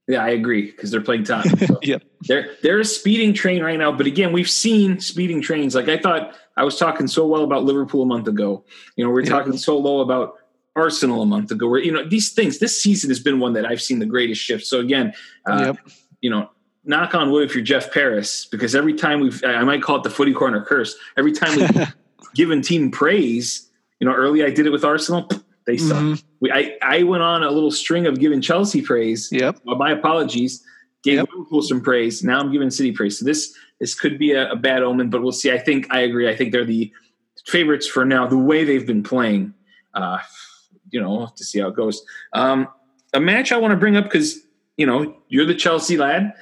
Yeah, 0.07 0.23
I 0.23 0.29
agree 0.31 0.71
because 0.71 0.91
they're 0.91 1.01
playing 1.01 1.25
Tottenham. 1.25 1.59
So. 1.67 1.79
Yep. 1.83 2.03
They're 2.29 2.51
they're 2.63 2.81
a 2.81 2.85
speeding 2.85 3.33
train 3.33 3.63
right 3.63 3.79
now, 3.79 3.91
but 3.93 4.07
again, 4.07 4.33
we've 4.33 4.51
seen 4.51 5.01
speeding 5.01 5.41
trains. 5.41 5.75
Like 5.75 5.89
I 5.89 5.99
thought 5.99 6.37
I 6.57 6.65
was 6.65 6.77
talking 6.79 7.07
so 7.09 7.27
well 7.27 7.43
about 7.43 7.65
Liverpool 7.65 8.03
a 8.03 8.07
month 8.07 8.29
ago. 8.29 8.65
You 8.97 9.05
know, 9.05 9.11
we're 9.11 9.23
Yeah. 9.23 9.31
talking 9.31 9.57
so 9.57 9.77
low 9.79 10.01
about 10.01 10.35
Arsenal 10.77 11.23
a 11.23 11.27
month 11.27 11.51
ago. 11.51 11.69
Where 11.69 11.81
you 11.81 11.91
know 11.93 12.07
these 12.07 12.33
things. 12.33 12.59
This 12.59 12.81
season 12.83 13.09
has 13.11 13.21
been 13.21 13.41
one 13.41 13.55
that 13.55 13.65
I've 13.65 13.81
seen 13.81 13.99
the 13.99 14.07
greatest 14.07 14.43
shift. 14.43 14.67
So 14.67 14.81
again, 14.81 15.15
uh, 15.49 15.73
Yep. 15.75 15.77
you 16.21 16.29
know, 16.31 16.51
knock 16.85 17.15
on 17.15 17.31
wood 17.31 17.45
if 17.49 17.55
you're 17.55 17.65
Jeff 17.65 17.93
Paris, 17.93 18.47
because 18.51 18.75
every 18.75 18.95
time 18.95 19.21
we've 19.21 19.43
I 19.45 19.63
might 19.65 19.83
call 19.83 19.97
it 19.97 20.03
the 20.03 20.11
footy 20.11 20.33
corner 20.33 20.63
curse. 20.65 20.95
Every 21.17 21.33
time 21.33 21.57
we've 21.57 21.95
given 22.35 22.63
team 22.63 22.91
praise, 22.91 23.71
you 24.01 24.07
know, 24.07 24.15
early 24.15 24.45
I 24.45 24.51
did 24.51 24.67
it 24.67 24.71
with 24.71 24.85
Arsenal. 24.85 25.29
They 25.67 25.79
suck. 25.79 25.97
Mhm. 25.97 26.23
We, 26.41 26.53
I, 26.53 26.77
I 26.83 27.05
went 27.05 27.23
on 27.23 27.43
a 27.43 27.51
little 27.51 27.71
string 27.71 28.07
of 28.07 28.21
giving 28.21 28.43
Chelsea 28.43 28.83
praise. 28.83 29.31
Yep. 29.33 29.61
Well, 29.65 29.77
my 29.77 29.93
apologies. 29.93 30.63
Gave 31.03 31.15
Yep. 31.21 31.29
Liverpool 31.33 31.63
some 31.63 31.81
praise. 31.81 32.23
Now 32.23 32.39
I'm 32.39 32.53
giving 32.53 32.69
City 32.69 32.93
praise. 32.93 33.19
So 33.19 33.25
this 33.25 33.57
this 33.81 33.95
could 33.95 34.19
be 34.19 34.33
a, 34.33 34.51
a 34.53 34.57
bad 34.57 34.83
omen, 34.83 35.09
but 35.09 35.23
we'll 35.23 35.33
see. 35.33 35.51
I 35.51 35.59
think 35.59 35.87
I 35.91 36.01
agree. 36.01 36.29
I 36.29 36.37
think 36.37 36.53
they're 36.53 36.67
the 36.67 36.93
favorites 37.47 37.87
for 37.87 38.05
now. 38.05 38.27
The 38.27 38.37
way 38.37 38.65
they've 38.65 38.87
been 38.87 39.03
playing, 39.03 39.55
uh, 39.95 40.19
you 40.91 41.01
know, 41.01 41.11
we'll 41.13 41.27
have 41.29 41.35
to 41.37 41.45
see 41.45 41.61
how 41.61 41.69
it 41.69 41.75
goes. 41.77 42.05
Um, 42.35 42.69
a 43.15 43.21
match 43.21 43.51
I 43.51 43.57
want 43.57 43.73
to 43.73 43.79
bring 43.79 43.97
up 43.97 44.05
because 44.05 44.39
you 44.77 44.85
know 44.85 45.17
you're 45.29 45.47
the 45.47 45.55
Chelsea 45.55 45.97
lad. 45.97 46.35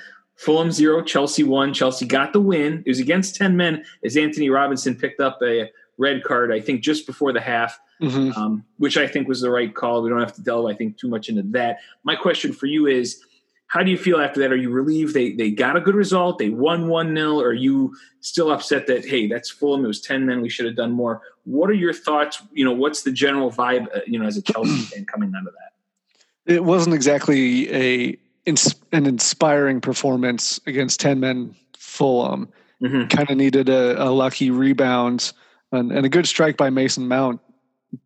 Fulham 0.43 0.73
zero, 0.73 1.03
Chelsea 1.03 1.45
one. 1.45 1.73
Chelsea 1.73 2.05
got 2.07 2.33
the 2.33 2.41
win. 2.41 2.83
It 2.85 2.91
was 2.91 2.99
against 3.01 3.37
ten 3.37 3.57
men 3.57 3.85
as 4.05 4.17
Antonee 4.17 4.49
Robinson 4.51 4.97
picked 4.97 5.21
up 5.21 5.39
a 5.43 5.71
red 5.99 6.25
card. 6.25 6.53
I 6.53 6.61
think 6.61 6.83
just 6.83 7.07
before 7.07 7.33
the 7.33 7.41
half 7.41 7.79
Mhm. 8.01 8.37
um, 8.37 8.65
which 8.79 8.97
I 8.97 9.07
think 9.07 9.29
was 9.29 9.41
the 9.41 9.51
right 9.51 9.73
call. 9.73 10.03
We 10.03 10.11
don't 10.11 10.19
have 10.19 10.35
to 10.35 10.43
delve, 10.43 10.67
I 10.67 10.75
think, 10.75 10.99
too 10.99 11.07
much 11.09 11.29
into 11.29 11.43
that. 11.53 11.79
My 12.03 12.17
question 12.17 12.53
for 12.53 12.67
you 12.67 12.89
is, 12.89 13.23
how 13.69 13.85
do 13.85 13.93
you 13.93 13.97
feel 13.97 14.19
after 14.19 14.41
that? 14.41 14.51
Are 14.53 14.57
you 14.57 14.71
relieved 14.71 15.15
they 15.15 15.33
they 15.33 15.53
got 15.53 15.77
a 15.77 15.81
good 15.81 15.95
result? 15.95 16.39
They 16.39 16.49
won 16.51 16.89
one 16.89 17.15
0 17.15 17.39
Are 17.41 17.53
you 17.53 17.95
still 18.21 18.51
upset 18.51 18.89
that 18.89 19.05
hey, 19.05 19.29
that's 19.29 19.49
Fulham? 19.49 19.85
It 19.85 19.89
was 19.89 20.01
ten 20.01 20.27
men. 20.27 20.43
We 20.43 20.49
should 20.49 20.67
have 20.67 20.75
done 20.75 20.91
more. 20.91 21.23
What 21.45 21.71
are 21.71 21.75
your 21.75 21.93
thoughts? 21.93 22.43
You 22.53 22.65
know, 22.65 22.73
what's 22.73 23.03
the 23.03 23.13
general 23.13 23.51
vibe? 23.53 23.87
Uh, 23.95 24.01
you 24.09 24.19
know, 24.19 24.27
as 24.27 24.37
a 24.37 24.43
Chelsea 24.43 24.77
fan 24.97 25.05
coming 25.07 25.33
out 25.37 25.47
of 25.47 25.55
that. 25.55 26.53
It 26.53 26.65
wasn't 26.65 26.95
exactly 26.97 27.73
a 27.73 28.19
ins- 28.45 28.75
an 28.93 29.07
inspiring 29.07 29.81
performance 29.81 30.61
against 30.67 31.01
ten 31.01 31.21
men 31.21 31.55
Fulham. 31.77 32.49
Mhm. 32.83 33.09
Kind 33.11 33.31
of 33.31 33.37
needed 33.37 33.69
a, 33.69 34.03
a 34.03 34.11
lucky 34.11 34.51
rebound 34.51 35.33
and, 35.71 35.93
and 35.93 36.05
a 36.05 36.09
good 36.09 36.27
strike 36.27 36.57
by 36.57 36.69
Mason 36.71 37.07
Mount, 37.07 37.41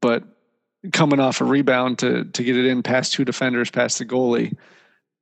but 0.01 0.23
coming 0.93 1.19
off 1.19 1.41
a 1.41 1.45
rebound 1.45 1.99
to 2.01 2.25
to 2.25 2.45
get 2.45 2.57
it 2.57 2.67
in 2.67 2.83
past 2.83 3.13
two 3.13 3.25
defenders, 3.25 3.71
past 3.71 3.99
the 3.99 4.05
goalie. 4.05 4.57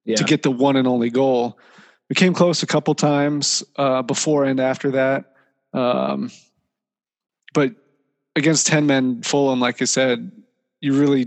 Yeah, 0.05 0.17
to 0.17 0.25
get 0.25 0.43
the 0.43 0.51
one 0.51 0.77
and 0.77 0.87
only 0.87 1.09
goal. 1.11 1.59
We 2.11 2.15
came 2.15 2.35
close 2.35 2.63
a 2.63 2.67
couple 2.67 2.95
times 2.95 3.65
uh, 3.77 4.03
before 4.03 4.45
and 4.45 4.61
after 4.61 4.91
that, 4.91 5.33
um, 5.73 6.31
but 7.55 7.75
against 8.37 8.67
ten 8.67 8.87
men 8.87 9.23
Fulham, 9.23 9.61
like 9.61 9.81
I 9.81 9.87
said, 9.87 10.31
you 10.81 10.93
really 11.01 11.27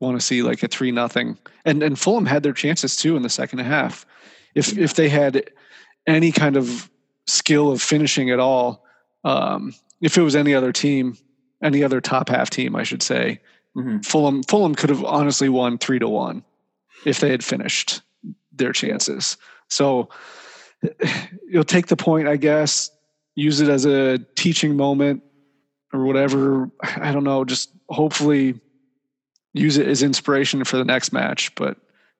want 0.00 0.18
to 0.18 0.24
see 0.24 0.42
like 0.42 0.62
a 0.62 0.68
three 0.68 0.90
nothing. 0.90 1.38
And 1.64 1.82
and 1.82 1.98
Fulham 1.98 2.26
had 2.26 2.42
their 2.42 2.52
chances 2.52 2.96
too 2.96 3.16
in 3.16 3.22
the 3.22 3.28
second 3.30 3.60
half. 3.60 4.06
If 4.54 4.76
if 4.78 4.94
they 4.94 5.08
had 5.08 5.50
any 6.06 6.32
kind 6.32 6.56
of 6.56 6.90
skill 7.26 7.70
of 7.70 7.80
finishing 7.80 8.30
at 8.30 8.38
all, 8.38 8.84
um, 9.24 9.74
if 10.00 10.18
it 10.18 10.22
was 10.22 10.36
any 10.36 10.54
other 10.54 10.72
team, 10.72 11.16
any 11.62 11.82
other 11.82 12.00
top 12.00 12.28
half 12.28 12.50
team, 12.50 12.76
I 12.76 12.82
should 12.82 13.02
say, 13.02 13.40
Mhm. 13.76 14.04
Fulham 14.04 14.42
Fulham 14.42 14.74
could 14.74 14.90
have 14.90 15.04
honestly 15.04 15.48
won 15.48 15.78
three 15.78 15.98
to 15.98 16.08
one 16.08 16.44
if 17.04 17.20
they 17.20 17.30
had 17.30 17.42
finished 17.44 18.02
their 18.52 18.72
chances. 18.72 19.36
So 19.68 20.08
you'll 21.48 21.64
take 21.64 21.86
the 21.86 21.96
point, 21.96 22.28
I 22.28 22.36
guess, 22.36 22.90
use 23.34 23.60
it 23.60 23.68
as 23.68 23.84
a 23.84 24.18
teaching 24.36 24.76
moment 24.76 25.22
or 25.92 26.04
whatever. 26.04 26.70
I 26.82 27.10
don't 27.12 27.24
know. 27.24 27.44
Just 27.44 27.70
hopefully 27.88 28.60
use 29.54 29.78
it 29.78 29.88
as 29.88 30.02
inspiration 30.02 30.64
for 30.64 30.76
the 30.76 30.84
next 30.84 31.12
match. 31.12 31.54
But 31.54 31.78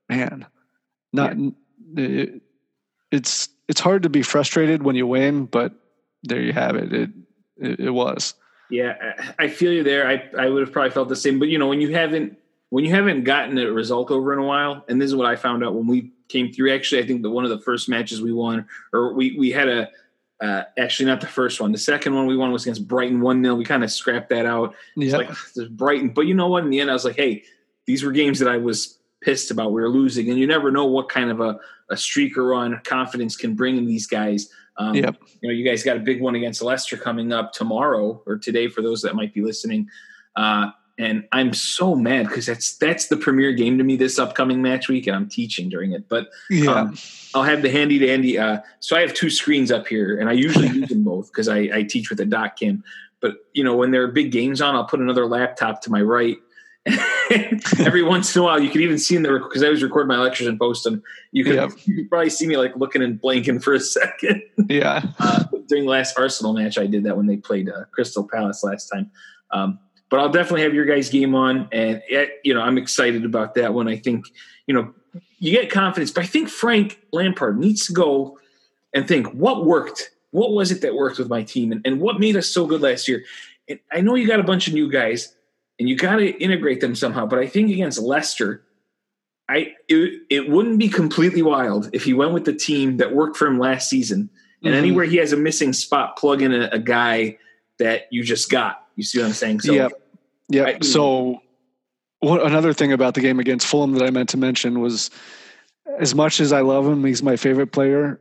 man, 0.09 0.47
not 1.13 1.37
it, 1.97 2.41
it's 3.11 3.49
it's 3.69 3.81
hard 3.81 4.05
to 4.05 4.09
be 4.09 4.23
frustrated 4.23 4.83
when 4.83 4.97
you 4.97 5.07
win, 5.07 5.45
but 5.45 5.75
there 6.23 6.41
you 6.41 6.53
have 6.53 6.77
it. 6.77 6.93
It 6.93 7.11
it, 7.59 7.81
it 7.81 7.91
was. 7.91 8.35
Yeah, 8.71 8.95
I 9.39 9.45
I 9.45 9.49
feel 9.49 9.73
you 9.73 9.83
there. 9.83 10.09
I, 10.09 10.31
I 10.39 10.49
would 10.49 10.63
have 10.63 10.73
probably 10.73 10.91
felt 10.91 11.09
the 11.09 11.17
same. 11.17 11.39
But 11.39 11.49
you 11.49 11.59
know, 11.59 11.69
when 11.69 11.81
you 11.81 11.93
haven't 11.93 12.39
when 12.71 12.85
you 12.85 12.91
haven't 12.91 13.25
gotten 13.25 13.59
a 13.59 13.71
result 13.71 14.11
over 14.11 14.33
in 14.33 14.39
a 14.39 14.45
while, 14.45 14.85
and 14.89 15.01
this 15.01 15.09
is 15.09 15.15
what 15.15 15.27
I 15.27 15.37
found 15.37 15.65
out 15.65 15.75
when 15.75 15.87
we 15.87 16.13
came 16.29 16.53
through. 16.53 16.75
Actually, 16.75 17.03
I 17.03 17.07
think 17.07 17.23
that 17.23 17.31
one 17.31 17.45
of 17.45 17.51
the 17.51 17.61
first 17.61 17.89
matches 17.89 18.23
we 18.23 18.33
won, 18.33 18.67
or 18.93 19.13
we 19.13 19.37
we 19.39 19.51
had 19.51 19.69
a 19.69 19.91
uh, 20.45 20.65
actually 20.79 21.07
not 21.07 21.21
the 21.21 21.27
first 21.27 21.61
one. 21.61 21.73
The 21.73 21.79
second 21.79 22.15
one 22.15 22.27
we 22.27 22.37
won 22.37 22.53
was 22.53 22.65
against 22.65 22.87
Brighton 22.87 23.21
one 23.21 23.43
0 23.43 23.55
We 23.55 23.65
kind 23.65 23.83
of 23.83 23.91
scrapped 23.91 24.29
that 24.29 24.47
out. 24.47 24.75
It's 24.97 25.13
Yeah. 25.13 25.17
like 25.19 25.31
there's 25.55 25.69
Brighton, 25.69 26.11
but 26.11 26.23
you 26.23 26.35
know 26.35 26.49
what? 26.49 26.65
In 26.65 26.71
the 26.71 26.81
end, 26.81 26.91
I 26.91 26.93
was 26.93 27.05
like, 27.05 27.17
hey, 27.17 27.45
these 27.87 28.05
were 28.05 28.13
games 28.13 28.39
that 28.41 28.49
I 28.49 28.59
was 28.59 28.99
pissed 29.23 29.51
about. 29.51 29.73
We 29.73 29.81
were 29.81 29.89
losing, 29.89 30.29
and 30.31 30.39
you 30.39 30.47
never 30.47 30.71
know 30.71 30.85
what 30.87 31.09
kind 31.09 31.31
of 31.31 31.41
a 31.41 31.59
a 31.91 31.95
streaker 31.95 32.51
run 32.51 32.81
confidence 32.85 33.37
can 33.37 33.55
bring 33.55 33.77
in 33.77 33.85
these 33.87 34.07
guys. 34.07 34.49
Um, 34.79 34.95
Yep. 34.95 35.17
You 35.43 35.49
know, 35.49 35.55
you 35.55 35.65
guys 35.65 35.83
got 35.83 35.97
a 35.99 36.01
big 36.01 36.21
one 36.21 36.35
against 36.35 36.63
Leicester 36.63 36.97
coming 36.97 37.33
up 37.33 37.53
tomorrow 37.53 38.23
or 38.27 38.39
today 38.39 38.69
for 38.69 38.81
those 38.83 39.03
that 39.03 39.15
might 39.15 39.33
be 39.35 39.43
listening. 39.43 39.89
Uh, 40.35 40.71
and 40.99 41.27
I'm 41.33 41.53
so 41.55 41.95
mad 41.97 42.29
because 42.29 42.47
that's 42.47 42.77
that's 42.79 43.09
the 43.09 43.17
premier 43.17 43.53
game 43.53 43.79
to 43.79 43.85
me 43.85 43.97
this 43.97 44.19
upcoming 44.19 44.63
match 44.63 44.89
week, 44.89 45.07
and 45.07 45.17
I'm 45.17 45.29
teaching 45.29 45.69
during 45.69 45.93
it. 45.93 46.09
But 46.09 46.29
Yeah. 46.51 46.73
um, 46.73 46.97
I'll 47.35 47.43
have 47.43 47.63
the 47.63 47.71
handy 47.71 47.99
dandy. 47.99 48.39
Uh, 48.39 48.61
so 48.81 48.97
I 48.97 49.01
have 49.01 49.13
two 49.15 49.31
screens 49.31 49.73
up 49.73 49.87
here, 49.89 50.19
and 50.21 50.29
I 50.29 50.33
usually 50.33 50.69
use 50.69 50.89
them 50.89 51.03
both 51.05 51.33
because 51.33 51.49
I, 51.49 51.59
I 51.73 51.83
teach 51.83 52.11
with 52.11 52.21
a 52.21 52.25
dot 52.25 52.57
cam. 52.57 52.85
But 53.21 53.37
you 53.55 53.65
know, 53.65 53.75
when 53.77 53.91
there 53.91 54.03
are 54.03 54.09
big 54.09 54.31
games 54.33 54.61
on, 54.61 54.75
I'll 54.77 54.85
put 54.85 55.01
another 55.01 55.27
laptop 55.27 55.83
to 55.83 55.91
my 55.91 56.01
right. 56.03 56.37
Every 57.79 58.03
once 58.03 58.37
in 58.37 58.43
a 58.43 58.45
while, 58.45 58.61
you 58.61 58.69
can 58.69 58.83
even 58.83 58.99
see 58.99 59.17
in 59.17 59.23
the 59.23 59.33
because 59.39 59.63
I 59.63 59.67
always 59.67 59.83
record 59.83 60.07
my 60.07 60.19
lectures 60.19 60.47
and 60.47 60.59
post 60.59 60.85
them. 60.85 61.03
You 61.33 61.43
can 61.45 61.55
Yep. 61.55 61.71
you 61.87 61.95
can 61.97 62.09
probably 62.09 62.29
see 62.31 62.47
me 62.47 62.57
like 62.59 62.77
looking 62.77 63.03
and 63.03 63.21
blanking 63.21 63.63
for 63.63 63.73
a 63.73 63.81
second. 63.99 64.43
yeah. 64.69 65.03
uh, 65.19 65.45
during 65.67 65.85
the 65.85 65.91
last 65.91 66.19
Arsenal 66.19 66.53
match, 66.53 66.77
I 66.77 66.87
did 66.87 67.05
that 67.05 67.17
when 67.17 67.27
they 67.27 67.37
played 67.39 67.69
uh, 67.71 67.85
Crystal 67.93 68.29
Palace 68.31 68.63
last 68.63 68.89
time. 68.89 69.11
Um, 69.51 69.79
but 70.15 70.21
I'll 70.21 70.29
definitely 70.31 70.63
have 70.63 70.75
your 70.75 70.85
guys' 70.85 71.11
game 71.11 71.35
on, 71.35 71.69
and 71.73 72.01
you 72.45 72.55
know 72.55 72.61
I'm 72.61 72.79
excited 72.79 73.25
about 73.25 73.57
that 73.57 73.75
one. 73.75 73.89
I 73.89 73.97
think 73.97 74.27
you 74.69 74.73
know 74.73 74.95
you 75.41 75.51
get 75.51 75.73
confidence, 75.73 76.13
but 76.13 76.23
I 76.23 76.27
think 76.29 76.49
Frank 76.49 77.01
Lampard 77.13 77.59
needs 77.59 77.87
to 77.87 77.93
go 77.93 78.39
and 78.95 79.09
think 79.09 79.27
what 79.33 79.67
worked, 79.67 80.13
what 80.31 80.53
was 80.53 80.71
it 80.71 80.83
that 80.83 80.95
worked 80.95 81.19
with 81.19 81.29
my 81.29 81.43
team, 81.43 81.73
and, 81.73 81.85
and 81.85 82.01
what 82.01 82.21
made 82.21 82.37
us 82.37 82.49
so 82.49 82.65
good 82.65 82.81
last 82.81 83.09
year. 83.09 83.25
And 83.69 83.81
I 83.91 84.03
know 84.03 84.15
you 84.15 84.29
got 84.29 84.39
a 84.39 84.45
bunch 84.45 84.69
of 84.69 84.75
new 84.75 84.89
guys, 84.89 85.35
and 85.81 85.89
you 85.89 85.97
got 85.97 86.19
to 86.19 86.31
integrate 86.41 86.81
them 86.81 86.95
somehow. 86.95 87.27
But 87.27 87.41
I 87.41 87.49
think 87.49 87.73
against 87.73 87.99
Leicester, 87.99 88.63
I 89.49 89.75
it, 89.89 90.23
it 90.31 90.49
wouldn't 90.49 90.79
be 90.79 90.89
completely 90.89 91.43
wild 91.43 91.91
if 91.93 92.05
he 92.05 92.15
went 92.15 92.33
with 92.33 92.45
the 92.45 92.55
team 92.55 92.99
that 92.99 93.13
worked 93.13 93.37
for 93.37 93.49
him 93.49 93.59
last 93.59 93.91
season. 93.91 94.31
And 94.63 94.75
Mhm. 94.75 94.79
anywhere 94.79 95.07
he 95.07 95.17
has 95.17 95.33
a 95.33 95.37
missing 95.37 95.73
spot, 95.73 96.17
plug 96.17 96.41
in 96.41 96.55
a, 96.55 96.69
a 96.71 96.79
guy 96.79 97.39
that 97.81 98.07
you 98.13 98.23
just 98.23 98.49
got. 98.49 98.87
You 98.95 99.03
see 99.03 99.19
what 99.19 99.27
I'm 99.27 99.33
saying? 99.33 99.59
So 99.59 99.73
Yep. 99.73 100.04
Yeah. 100.49 100.65
I- 100.65 100.79
so, 100.81 101.41
what 102.21 102.45
another 102.45 102.73
thing 102.73 102.93
about 102.93 103.15
the 103.15 103.21
game 103.21 103.39
against 103.41 103.67
Fulham 103.67 103.93
that 103.93 104.03
I 104.03 104.11
meant 104.11 104.29
to 104.31 104.37
mention 104.37 104.81
was, 104.81 105.11
as 105.99 106.15
much 106.15 106.41
as 106.41 106.53
I 106.53 106.61
love 106.61 106.87
him, 106.87 107.05
he's 107.05 107.23
my 107.23 107.37
favorite 107.37 107.73
player. 107.73 108.21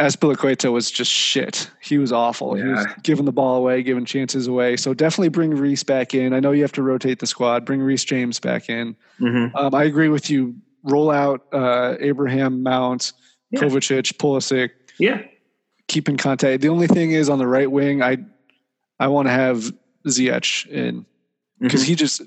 Azpilicueta 0.00 0.72
was 0.72 0.90
just 0.90 1.10
shit. 1.12 1.70
He 1.80 1.98
was 1.98 2.10
awful. 2.10 2.54
He 2.54 2.64
was 2.64 2.84
giving 3.04 3.26
the 3.26 3.32
ball 3.32 3.56
away, 3.58 3.80
giving 3.84 4.04
chances 4.04 4.48
away. 4.48 4.76
So 4.76 4.92
definitely 4.92 5.28
bring 5.28 5.50
Reece 5.52 5.84
back 5.84 6.14
in. 6.14 6.32
I 6.32 6.40
know 6.40 6.50
you 6.50 6.62
have 6.62 6.72
to 6.72 6.82
rotate 6.82 7.20
the 7.20 7.28
squad. 7.28 7.64
Bring 7.64 7.80
Reece 7.80 8.02
James 8.04 8.40
back 8.40 8.68
in. 8.68 8.96
mhm. 9.20 9.54
Um, 9.54 9.72
I 9.72 9.84
agree 9.84 10.08
with 10.08 10.28
you. 10.30 10.56
Roll 10.82 11.12
out 11.12 11.46
uh, 11.52 11.94
Abraham, 12.00 12.64
Mount, 12.64 13.12
Yeah. 13.52 13.60
Kovacic, 13.60 14.14
Pulisic. 14.16 14.70
yeah, 14.98 15.22
Keep 15.86 16.08
in 16.08 16.16
contact. 16.16 16.60
The 16.62 16.68
only 16.70 16.88
thing 16.88 17.12
is 17.12 17.28
on 17.30 17.38
the 17.38 17.46
right 17.46 17.70
wing, 17.70 18.02
I 18.02 18.16
I 18.98 19.06
want 19.06 19.28
to 19.28 19.32
have 19.32 19.72
Ziyech 20.08 20.66
in 20.66 21.06
because 21.60 21.82
Mhm. 21.82 21.86
he 21.86 21.94
just 21.94 22.22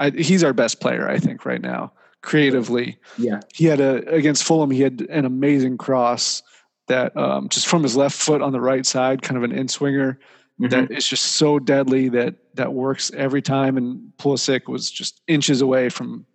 I, 0.00 0.10
he's 0.10 0.44
our 0.44 0.52
best 0.52 0.80
player 0.80 1.08
I 1.08 1.18
think 1.18 1.44
right 1.44 1.60
now 1.60 1.92
creatively. 2.22 2.98
yeah, 3.16 3.40
He 3.54 3.64
had 3.64 3.80
a 3.80 4.06
against 4.12 4.44
Fulham. 4.44 4.70
He 4.70 4.80
had 4.82 5.00
an 5.10 5.24
amazing 5.24 5.76
cross 5.78 6.42
that 6.88 7.16
um, 7.16 7.48
just 7.48 7.66
from 7.66 7.82
his 7.82 7.96
left 7.96 8.16
foot 8.16 8.40
on 8.42 8.52
the 8.52 8.60
right 8.60 8.84
side, 8.86 9.22
kind 9.22 9.36
of 9.36 9.42
an 9.44 9.52
in 9.52 9.68
swinger 9.68 10.18
Mhm. 10.60 10.70
that 10.70 10.90
is 10.90 11.06
just 11.06 11.24
so 11.36 11.58
deadly 11.58 12.08
that 12.10 12.34
that 12.54 12.72
works 12.72 13.10
every 13.16 13.42
time. 13.42 13.76
And 13.76 14.12
Pulisic 14.18 14.68
was 14.68 14.90
just 14.90 15.20
inches 15.28 15.60
away 15.60 15.88
from 15.88 16.26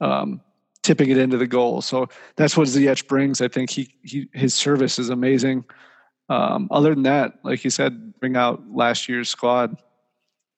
um, 0.00 0.40
tipping 0.82 1.10
it 1.10 1.18
into 1.18 1.36
the 1.36 1.46
goal. 1.46 1.80
So 1.82 2.08
that's 2.36 2.56
what 2.56 2.68
Ziyech 2.68 3.06
brings. 3.08 3.40
I 3.40 3.48
think 3.48 3.70
he, 3.70 3.94
he 4.02 4.28
his 4.32 4.54
service 4.54 4.98
is 4.98 5.08
amazing. 5.10 5.64
Um, 6.28 6.68
other 6.70 6.94
than 6.94 7.02
that, 7.04 7.34
like 7.44 7.64
you 7.64 7.70
said, 7.70 8.18
bring 8.20 8.36
out 8.36 8.62
last 8.70 9.08
year's 9.08 9.28
squad. 9.28 9.76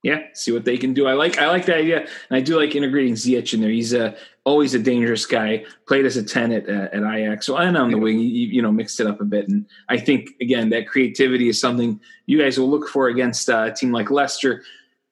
Yeah. 0.03 0.21
See 0.33 0.53
what 0.53 0.65
they 0.65 0.77
can 0.77 0.95
do. 0.95 1.07
I 1.07 1.15
like 1.15 1.39
I 1.39 1.49
like 1.49 1.67
that 1.67 1.79
idea, 1.79 2.01
and 2.01 2.37
I 2.37 2.41
do 2.41 2.57
like 2.57 2.75
integrating 2.75 3.15
Ziyech 3.15 3.53
in 3.53 3.61
there. 3.61 3.71
He's 3.71 3.93
a 3.93 4.17
always 4.45 4.75
a 4.75 4.79
dangerous 4.79 5.27
guy. 5.27 5.65
Played 5.87 6.07
as 6.07 6.17
a 6.17 6.23
ten 6.23 6.53
at, 6.53 6.69
uh, 6.69 6.89
at 6.93 7.03
Ajax, 7.03 7.47
so 7.47 7.57
and 7.57 7.77
on 7.77 7.91
the 7.91 7.99
wing, 7.99 8.19
you, 8.21 8.47
you 8.47 8.63
know, 8.63 8.71
mixed 8.71 9.01
it 9.01 9.07
up 9.07 9.21
a 9.21 9.25
bit. 9.25 9.49
And 9.49 9.67
I 9.89 9.99
think 9.99 10.31
again 10.41 10.71
that 10.71 10.87
creativity 10.87 11.49
is 11.49 11.61
something 11.61 12.01
you 12.27 12.41
guys 12.41 12.59
will 12.59 12.71
look 12.71 12.89
for 12.89 13.09
against 13.09 13.51
uh, 13.51 13.71
a 13.71 13.75
team 13.75 13.91
like 13.91 14.11
Leicester. 14.11 14.63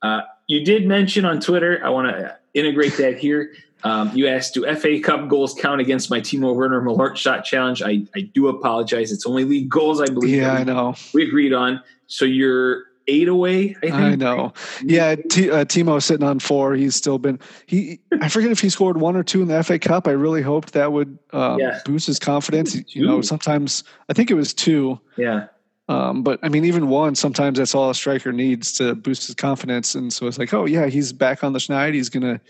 Uh, 0.02 0.20
you 0.46 0.64
did 0.64 0.86
mention 0.86 1.24
on 1.24 1.40
Twitter. 1.40 1.80
I 1.84 1.88
want 1.88 2.08
to 2.08 2.38
integrate 2.54 2.96
that 2.98 3.18
here. 3.18 3.52
Um, 3.82 4.10
you 4.14 4.26
asked, 4.26 4.54
do 4.54 4.74
FA 4.74 5.00
Cup 5.00 5.28
goals 5.28 5.54
count 5.54 5.80
against 5.80 6.10
my 6.10 6.20
Timo 6.20 6.54
Werner 6.54 6.80
Malort 6.80 7.16
shot 7.16 7.44
challenge? 7.44 7.82
I, 7.82 8.02
I 8.14 8.22
do 8.22 8.48
apologize. 8.48 9.12
It's 9.12 9.26
only 9.26 9.44
league 9.44 9.68
goals, 9.68 10.00
I 10.00 10.06
believe. 10.06 10.40
Yeah, 10.40 10.52
I 10.52 10.64
know. 10.64 10.94
We 11.12 11.24
agreed 11.24 11.52
on. 11.52 11.82
So 12.06 12.24
you're 12.24 12.84
eight 13.08 13.28
away, 13.28 13.76
I 13.78 13.80
think. 13.80 13.94
I 13.94 14.14
know. 14.14 14.52
Yeah, 14.82 15.14
T, 15.14 15.50
uh, 15.50 15.64
Timo 15.64 16.02
sitting 16.02 16.26
on 16.26 16.38
four. 16.38 16.74
He's 16.74 16.94
still 16.94 17.18
been 17.18 17.38
he. 17.66 18.00
I 18.20 18.28
forget 18.28 18.50
if 18.50 18.60
he 18.60 18.68
scored 18.68 18.98
one 18.98 19.16
or 19.16 19.22
two 19.22 19.42
in 19.42 19.48
the 19.48 19.62
FA 19.62 19.78
Cup. 19.78 20.06
I 20.08 20.12
really 20.12 20.42
hoped 20.42 20.72
that 20.72 20.92
would 20.92 21.18
um, 21.32 21.58
Yeah. 21.60 21.80
boost 21.84 22.06
his 22.06 22.18
confidence. 22.18 22.76
You 22.94 23.06
know, 23.06 23.20
sometimes 23.20 23.84
I 24.08 24.12
think 24.12 24.30
it 24.30 24.34
was 24.34 24.52
two. 24.54 25.00
Yeah. 25.16 25.46
Um, 25.88 26.24
but 26.24 26.40
I 26.42 26.48
mean, 26.48 26.64
even 26.64 26.88
one, 26.88 27.14
sometimes 27.14 27.58
that's 27.58 27.74
all 27.74 27.90
a 27.90 27.94
striker 27.94 28.32
needs 28.32 28.72
to 28.78 28.94
boost 28.96 29.26
his 29.26 29.36
confidence. 29.36 29.94
And 29.94 30.12
so 30.12 30.26
it's 30.26 30.36
like, 30.38 30.52
oh 30.52 30.64
yeah, 30.64 30.86
he's 30.86 31.12
back 31.12 31.44
on 31.44 31.52
the 31.52 31.60
schneid. 31.60 31.94
He's 31.94 32.08
gonna, 32.08 32.40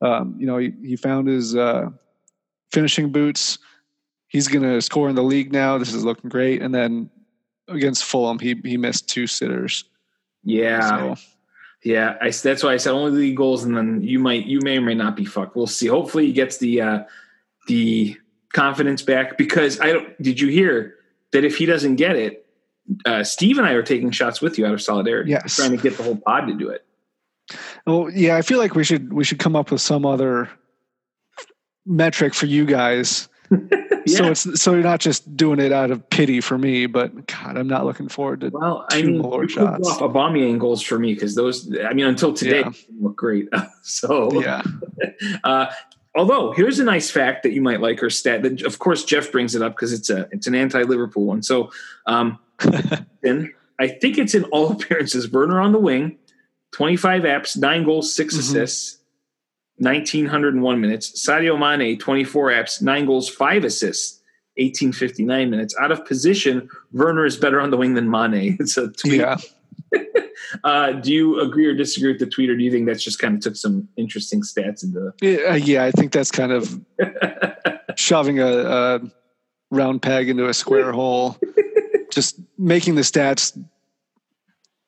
um, 0.00 0.36
you 0.38 0.46
know, 0.46 0.58
he, 0.58 0.72
he 0.84 0.94
found 0.94 1.26
his 1.26 1.56
uh, 1.56 1.90
finishing 2.70 3.10
boots. 3.10 3.58
He's 4.28 4.46
gonna 4.46 4.80
score 4.80 5.08
in 5.08 5.16
the 5.16 5.24
league 5.24 5.52
now. 5.52 5.76
This 5.76 5.92
is 5.92 6.04
looking 6.04 6.30
great. 6.30 6.62
And 6.62 6.72
then 6.72 7.10
against 7.66 8.04
Fulham, 8.04 8.38
he 8.38 8.54
he 8.64 8.76
missed 8.76 9.08
two 9.08 9.26
sitters. 9.26 9.84
Yeah. 10.44 11.14
So 11.14 11.22
Yeah. 11.82 12.16
I, 12.20 12.30
that's 12.30 12.62
why 12.62 12.74
I 12.74 12.76
said 12.76 12.92
only 12.92 13.12
league 13.12 13.36
goals, 13.36 13.64
and 13.64 13.76
then 13.76 14.02
you 14.02 14.18
might, 14.18 14.46
you 14.46 14.60
may 14.60 14.78
or 14.78 14.82
may 14.82 14.94
not 14.94 15.16
be 15.16 15.24
fucked. 15.24 15.56
We'll 15.56 15.66
see. 15.66 15.86
Hopefully, 15.86 16.26
he 16.26 16.32
gets 16.32 16.58
the 16.58 16.80
uh, 16.80 17.04
the 17.66 18.16
confidence 18.52 19.02
back 19.02 19.36
because 19.38 19.80
I 19.80 19.92
don't. 19.92 20.22
Did 20.22 20.40
you 20.40 20.48
hear 20.48 20.94
that 21.32 21.44
if 21.44 21.56
he 21.56 21.66
doesn't 21.66 21.96
get 21.96 22.16
it, 22.16 22.44
uh, 23.04 23.24
Steve 23.24 23.58
and 23.58 23.66
I 23.66 23.72
are 23.72 23.82
taking 23.82 24.10
shots 24.10 24.40
with 24.40 24.58
you 24.58 24.66
out 24.66 24.72
of 24.72 24.82
solidarity. 24.82 25.30
Yes. 25.30 25.56
trying 25.56 25.72
to 25.72 25.76
get 25.76 25.96
the 25.96 26.02
whole 26.02 26.16
pod 26.16 26.46
to 26.48 26.54
do 26.54 26.68
it. 26.68 26.84
Well, 27.86 28.08
yeah, 28.10 28.36
I 28.36 28.42
feel 28.42 28.58
like 28.58 28.74
we 28.74 28.84
should 28.84 29.12
we 29.12 29.24
should 29.24 29.38
come 29.38 29.56
up 29.56 29.70
with 29.70 29.80
some 29.80 30.06
other 30.06 30.48
metric 31.84 32.34
for 32.34 32.46
you 32.46 32.64
guys. 32.64 33.28
So 34.06 34.26
it's 34.26 34.60
so 34.62 34.74
you're 34.74 34.82
not 34.82 35.00
just 35.00 35.34
doing 35.34 35.58
it 35.58 35.72
out 35.72 35.90
of 35.90 36.10
pity 36.10 36.42
for 36.42 36.58
me, 36.58 36.84
but 36.84 37.26
God, 37.26 37.56
I'm 37.56 37.66
not 37.68 37.86
looking 37.86 38.08
forward 38.10 38.42
to. 38.42 38.50
Well, 38.50 38.84
I 38.90 39.00
mean, 39.00 39.16
more 39.16 39.48
shots. 39.48 39.88
off 39.88 40.00
Aubameyang 40.00 40.58
goals 40.58 40.82
for 40.82 40.98
me 40.98 41.14
because 41.14 41.34
those. 41.34 41.74
I 41.82 41.94
mean, 41.94 42.04
until 42.04 42.34
today, 42.34 42.60
Yeah. 42.60 42.70
look 43.00 43.16
great. 43.16 43.48
so 43.82 44.42
Yeah, 44.42 44.60
Uh, 45.44 45.72
although 46.14 46.52
here's 46.52 46.78
a 46.80 46.84
nice 46.84 47.10
fact 47.10 47.44
that 47.44 47.52
you 47.52 47.62
might 47.62 47.80
like 47.80 48.02
or 48.02 48.10
stat 48.10 48.42
that 48.42 48.60
of 48.62 48.78
course 48.78 49.04
Jeff 49.04 49.32
brings 49.32 49.54
it 49.54 49.62
up 49.62 49.72
because 49.74 49.94
it's 49.94 50.10
a 50.10 50.28
it's 50.32 50.46
an 50.46 50.54
anti-Liverpool 50.54 51.24
one. 51.24 51.42
So 51.42 51.70
um 52.06 52.38
then 53.22 53.54
I 53.80 53.88
think 53.88 54.18
it's 54.18 54.34
in 54.34 54.44
all 54.44 54.70
appearances. 54.72 55.30
Werner 55.32 55.60
on 55.62 55.72
the 55.72 55.78
wing, 55.80 56.18
25 56.72 57.22
apps, 57.22 57.56
nine 57.56 57.84
goals, 57.84 58.14
6 58.14 58.34
Mhm. 58.34 58.38
assists, 58.38 58.98
1901 59.78 60.80
minutes. 60.80 61.26
Sadio 61.26 61.58
Mane, 61.58 61.98
24 61.98 62.50
apps, 62.50 62.82
nine 62.82 63.06
goals, 63.06 63.28
five 63.28 63.64
assists. 63.64 64.20
1859 64.56 65.50
minutes 65.50 65.74
out 65.80 65.90
of 65.90 66.04
position. 66.06 66.68
Werner 66.92 67.24
is 67.24 67.36
better 67.36 67.60
on 67.60 67.70
the 67.70 67.76
wing 67.76 67.94
than 67.94 68.08
Mane. 68.08 68.56
It's 68.60 68.76
a 68.76 68.88
tweet. 68.88 69.20
yeah. 69.20 69.36
Uh, 70.62 70.92
do 70.92 71.12
you 71.12 71.40
agree 71.40 71.66
or 71.66 71.74
disagree 71.74 72.12
with 72.12 72.20
the 72.20 72.26
tweet, 72.26 72.50
or 72.50 72.56
do 72.56 72.62
you 72.62 72.70
think 72.70 72.86
that's 72.86 73.02
just 73.02 73.18
kind 73.18 73.34
of 73.34 73.40
took 73.40 73.56
some 73.56 73.88
interesting 73.96 74.40
stats 74.42 74.84
into 74.84 75.12
Yeah, 75.20 75.52
uh, 75.52 75.54
yeah, 75.54 75.84
I 75.84 75.90
think 75.90 76.12
that's 76.12 76.30
kind 76.30 76.52
of 76.52 76.80
shoving 77.96 78.40
a, 78.40 78.46
a 78.46 79.00
round 79.70 80.02
peg 80.02 80.28
into 80.28 80.48
a 80.48 80.54
square 80.54 80.92
hole. 80.92 81.38
Just 82.12 82.38
making 82.58 82.94
the 82.94 83.02
stats, 83.02 83.58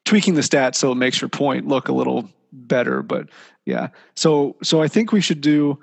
tweaking 0.05 0.35
the 0.35 0.43
stats 0.43 0.77
so 0.77 0.93
it 0.93 0.97
makes 0.97 1.21
your 1.21 1.31
point 1.31 1.67
look 1.67 1.89
a 1.89 1.93
little 1.93 2.29
better. 2.57 3.03
But 3.03 3.29
yeah, 3.65 3.89
so 4.15 4.57
so 4.63 4.83
I 4.83 4.89
think 4.89 5.13
we 5.13 5.21
should 5.21 5.41
do, 5.41 5.79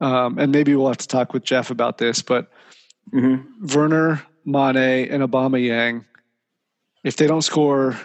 um, 0.00 0.38
and 0.38 0.52
maybe 0.52 0.74
we'll 0.74 0.88
have 0.88 0.98
to 0.98 1.08
talk 1.08 1.32
with 1.32 1.44
Jeff 1.44 1.70
about 1.70 1.98
this. 1.98 2.22
But 2.22 2.50
Mhm. 3.12 3.74
Werner, 3.74 4.22
Mane, 4.44 5.08
and 5.10 5.22
Aubameyang, 5.22 6.04
if 7.04 7.16
they 7.16 7.26
don't 7.26 7.42
score 7.42 7.96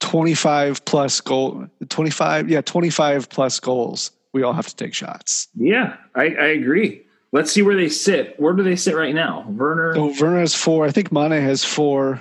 25 0.00 0.84
plus 0.84 1.20
goal, 1.20 1.66
25, 1.88 2.48
yeah, 2.50 2.60
25 2.60 3.28
plus 3.30 3.60
goals, 3.60 4.10
we 4.32 4.42
all 4.42 4.52
have 4.52 4.66
to 4.66 4.76
take 4.76 4.94
shots. 4.94 5.48
Yeah, 5.54 5.96
I, 6.14 6.24
I 6.24 6.46
agree. 6.48 7.02
Let's 7.32 7.52
see 7.52 7.62
where 7.62 7.76
they 7.76 7.88
sit. 7.88 8.38
Where 8.40 8.52
do 8.54 8.62
they 8.62 8.76
sit 8.76 8.94
right 8.96 9.14
now? 9.14 9.46
Werner. 9.48 9.94
So 9.94 10.12
Werner 10.20 10.40
has 10.40 10.54
four. 10.54 10.84
I 10.84 10.90
think 10.90 11.12
Mane 11.12 11.30
has 11.32 11.64
four. 11.64 12.20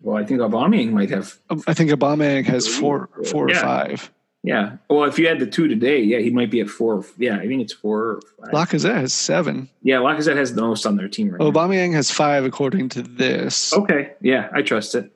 Well, 0.00 0.16
I 0.16 0.24
think 0.24 0.40
Aubameyang 0.40 0.92
might 0.92 1.10
have. 1.10 1.38
Um, 1.50 1.62
I 1.66 1.74
think 1.74 1.90
Obama 1.90 2.24
Yang 2.34 2.44
has 2.44 2.68
four, 2.68 3.08
four 3.30 3.48
Yeah. 3.50 3.56
or 3.58 3.60
five. 3.60 4.10
Yeah. 4.44 4.76
Well, 4.90 5.04
if 5.04 5.18
you 5.18 5.26
had 5.26 5.40
the 5.40 5.46
two 5.46 5.68
today, 5.68 6.00
yeah, 6.02 6.18
he 6.18 6.28
might 6.28 6.50
be 6.50 6.60
at 6.60 6.68
four. 6.68 7.02
Yeah, 7.16 7.38
I 7.38 7.48
think 7.48 7.62
it's 7.62 7.72
four. 7.72 8.02
Or 8.02 8.20
five. 8.38 8.50
Lacazette 8.52 8.94
has 8.96 9.14
seven. 9.14 9.70
yeah, 9.82 9.96
Lacazette 9.96 10.36
has 10.36 10.54
the 10.54 10.60
most 10.60 10.84
on 10.84 10.96
their 10.96 11.08
team 11.08 11.30
right 11.30 11.40
now. 11.40 11.50
Aubameyang 11.50 11.94
has 11.94 12.10
five, 12.10 12.44
according 12.44 12.90
to 12.90 13.02
this. 13.02 13.72
Okay. 13.72 14.12
Yeah, 14.20 14.50
I 14.52 14.60
trust 14.60 14.94
it. 14.94 15.10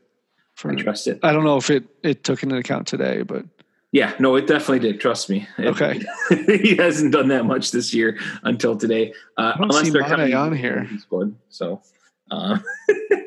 For- 0.56 0.72
I 0.72 0.76
trust 0.76 1.06
it. 1.06 1.20
I 1.22 1.32
don't 1.32 1.44
know 1.44 1.58
if 1.58 1.68
it 1.70 1.84
it 2.02 2.24
took 2.24 2.42
into 2.42 2.56
account 2.56 2.86
today, 2.86 3.22
but 3.22 3.44
Yeah, 3.92 4.14
no, 4.18 4.34
it 4.36 4.46
definitely 4.46 4.80
did. 4.80 4.98
Trust 4.98 5.28
me. 5.28 5.46
Okay. 5.58 6.00
he 6.46 6.74
hasn't 6.76 7.12
done 7.12 7.28
that 7.28 7.44
much 7.44 7.70
this 7.70 7.92
year 7.92 8.18
until 8.44 8.76
today. 8.76 9.12
Uh, 9.36 9.56
don't 9.58 9.72
see 9.74 9.90
they're 9.90 10.02
counting 10.04 10.34
on 10.34 10.56
here. 10.56 10.84
he 10.84 10.98
scored. 10.98 11.34
So, 11.50 11.82
uh, 12.30 12.58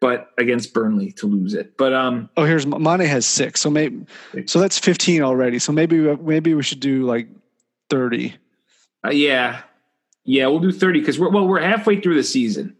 but 0.00 0.30
against 0.38 0.72
Burnley 0.74 1.12
to 1.12 1.26
lose 1.26 1.54
it. 1.54 1.76
But 1.76 1.92
um, 1.92 2.28
Oh, 2.36 2.44
here's 2.44 2.66
Mane 2.66 3.00
has 3.00 3.26
six, 3.26 3.60
so 3.60 3.70
maybe 3.70 4.06
so 4.46 4.58
that's 4.60 4.78
fifteen 4.78 5.22
already. 5.22 5.58
So 5.58 5.72
maybe 5.72 5.98
maybe 6.16 6.54
we 6.54 6.62
should 6.62 6.80
do 6.80 7.04
like 7.04 7.28
thirty. 7.90 8.34
uh, 9.06 9.10
yeah, 9.10 9.62
yeah, 10.24 10.46
we'll 10.46 10.60
do 10.60 10.72
thirty 10.72 11.00
because 11.00 11.18
we're 11.18 11.30
well, 11.30 11.46
we're 11.46 11.60
halfway 11.60 12.00
through 12.00 12.14
the 12.16 12.24
season. 12.24 12.76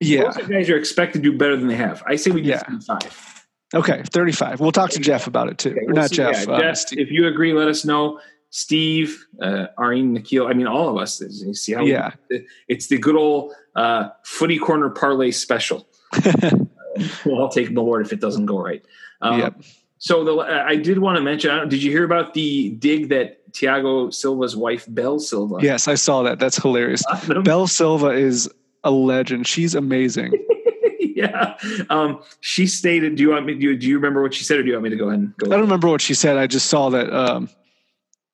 Yeah. 0.00 0.30
The 0.32 0.42
guys 0.42 0.68
are 0.68 0.76
expected 0.76 1.22
to 1.22 1.30
do 1.32 1.38
better 1.38 1.56
than 1.56 1.68
they 1.68 1.76
have. 1.76 2.02
I 2.06 2.16
say 2.16 2.30
we 2.30 2.42
do 2.42 2.50
Yeah. 2.50 2.58
thirty-five. 2.58 3.44
Okay, 3.74 4.02
thirty-five. 4.12 4.60
We'll 4.60 4.72
talk 4.72 4.90
to 4.90 5.00
Jeff 5.00 5.26
about 5.26 5.48
it 5.48 5.58
too. 5.58 5.70
Okay, 5.70 5.80
we'll 5.86 5.94
not 5.96 6.10
see. 6.10 6.16
Jeff. 6.16 6.46
Yeah, 6.46 6.52
uh, 6.54 6.60
Jeff, 6.60 6.92
if 6.92 7.10
you 7.10 7.26
agree, 7.28 7.52
let 7.52 7.68
us 7.68 7.84
know. 7.84 8.20
Steve, 8.50 9.26
uh, 9.42 9.66
Areen, 9.78 10.12
Nikhil, 10.12 10.46
I 10.46 10.52
mean, 10.54 10.66
all 10.68 10.88
of 10.88 10.96
us. 11.02 11.20
You 11.20 11.52
see 11.52 11.72
how 11.74 11.82
we- 11.82 11.90
Yeah. 11.90 12.12
it's 12.68 12.86
the 12.86 12.96
good 12.96 13.16
old 13.16 13.52
uh, 13.74 14.10
footy 14.24 14.56
corner 14.58 14.88
parlay 14.88 15.30
special. 15.32 15.86
well, 17.24 17.42
I'll 17.42 17.48
take 17.48 17.70
Millward 17.70 18.06
if 18.06 18.12
it 18.12 18.20
doesn't 18.20 18.46
go 18.46 18.58
right. 18.58 18.84
Um, 19.20 19.40
Yep. 19.40 19.62
So 19.98 20.24
the, 20.24 20.36
I 20.42 20.76
did 20.76 20.98
want 20.98 21.16
to 21.16 21.22
mention. 21.22 21.50
I 21.50 21.56
don't- 21.56 21.68
Did 21.70 21.82
you 21.82 21.90
hear 21.90 22.04
about 22.04 22.34
the 22.34 22.70
dig 22.70 23.08
that 23.08 23.50
Thiago 23.52 24.12
Silva's 24.12 24.54
wife, 24.54 24.84
Belle 24.88 25.18
Silva? 25.18 25.56
Yes, 25.62 25.88
I 25.88 25.94
saw 25.94 26.22
that. 26.24 26.38
That's 26.38 26.58
hilarious. 26.58 27.02
Bell. 27.28 27.42
Belle 27.42 27.66
Silva 27.66 28.08
is 28.08 28.48
a 28.84 28.90
legend. 28.90 29.46
She's 29.46 29.74
amazing. 29.74 30.32
yeah. 31.00 31.56
Um, 31.88 32.22
she 32.40 32.66
stated. 32.66 33.16
Do 33.16 33.22
you 33.22 33.30
want 33.30 33.46
me? 33.46 33.54
Do 33.54 33.60
you, 33.70 33.76
do 33.76 33.86
you 33.86 33.96
remember 33.96 34.22
what 34.22 34.34
she 34.34 34.44
said, 34.44 34.58
or 34.58 34.62
do 34.62 34.68
you 34.68 34.74
want 34.74 34.84
me 34.84 34.90
to 34.90 34.96
go 34.96 35.08
ahead 35.08 35.18
and 35.20 35.36
go? 35.38 35.46
I 35.46 35.50
don't 35.52 35.62
remember 35.62 35.88
what 35.88 36.02
she 36.02 36.12
said. 36.12 36.36
I 36.36 36.46
just 36.46 36.66
saw 36.66 36.90
that. 36.90 37.10
Um, 37.12 37.48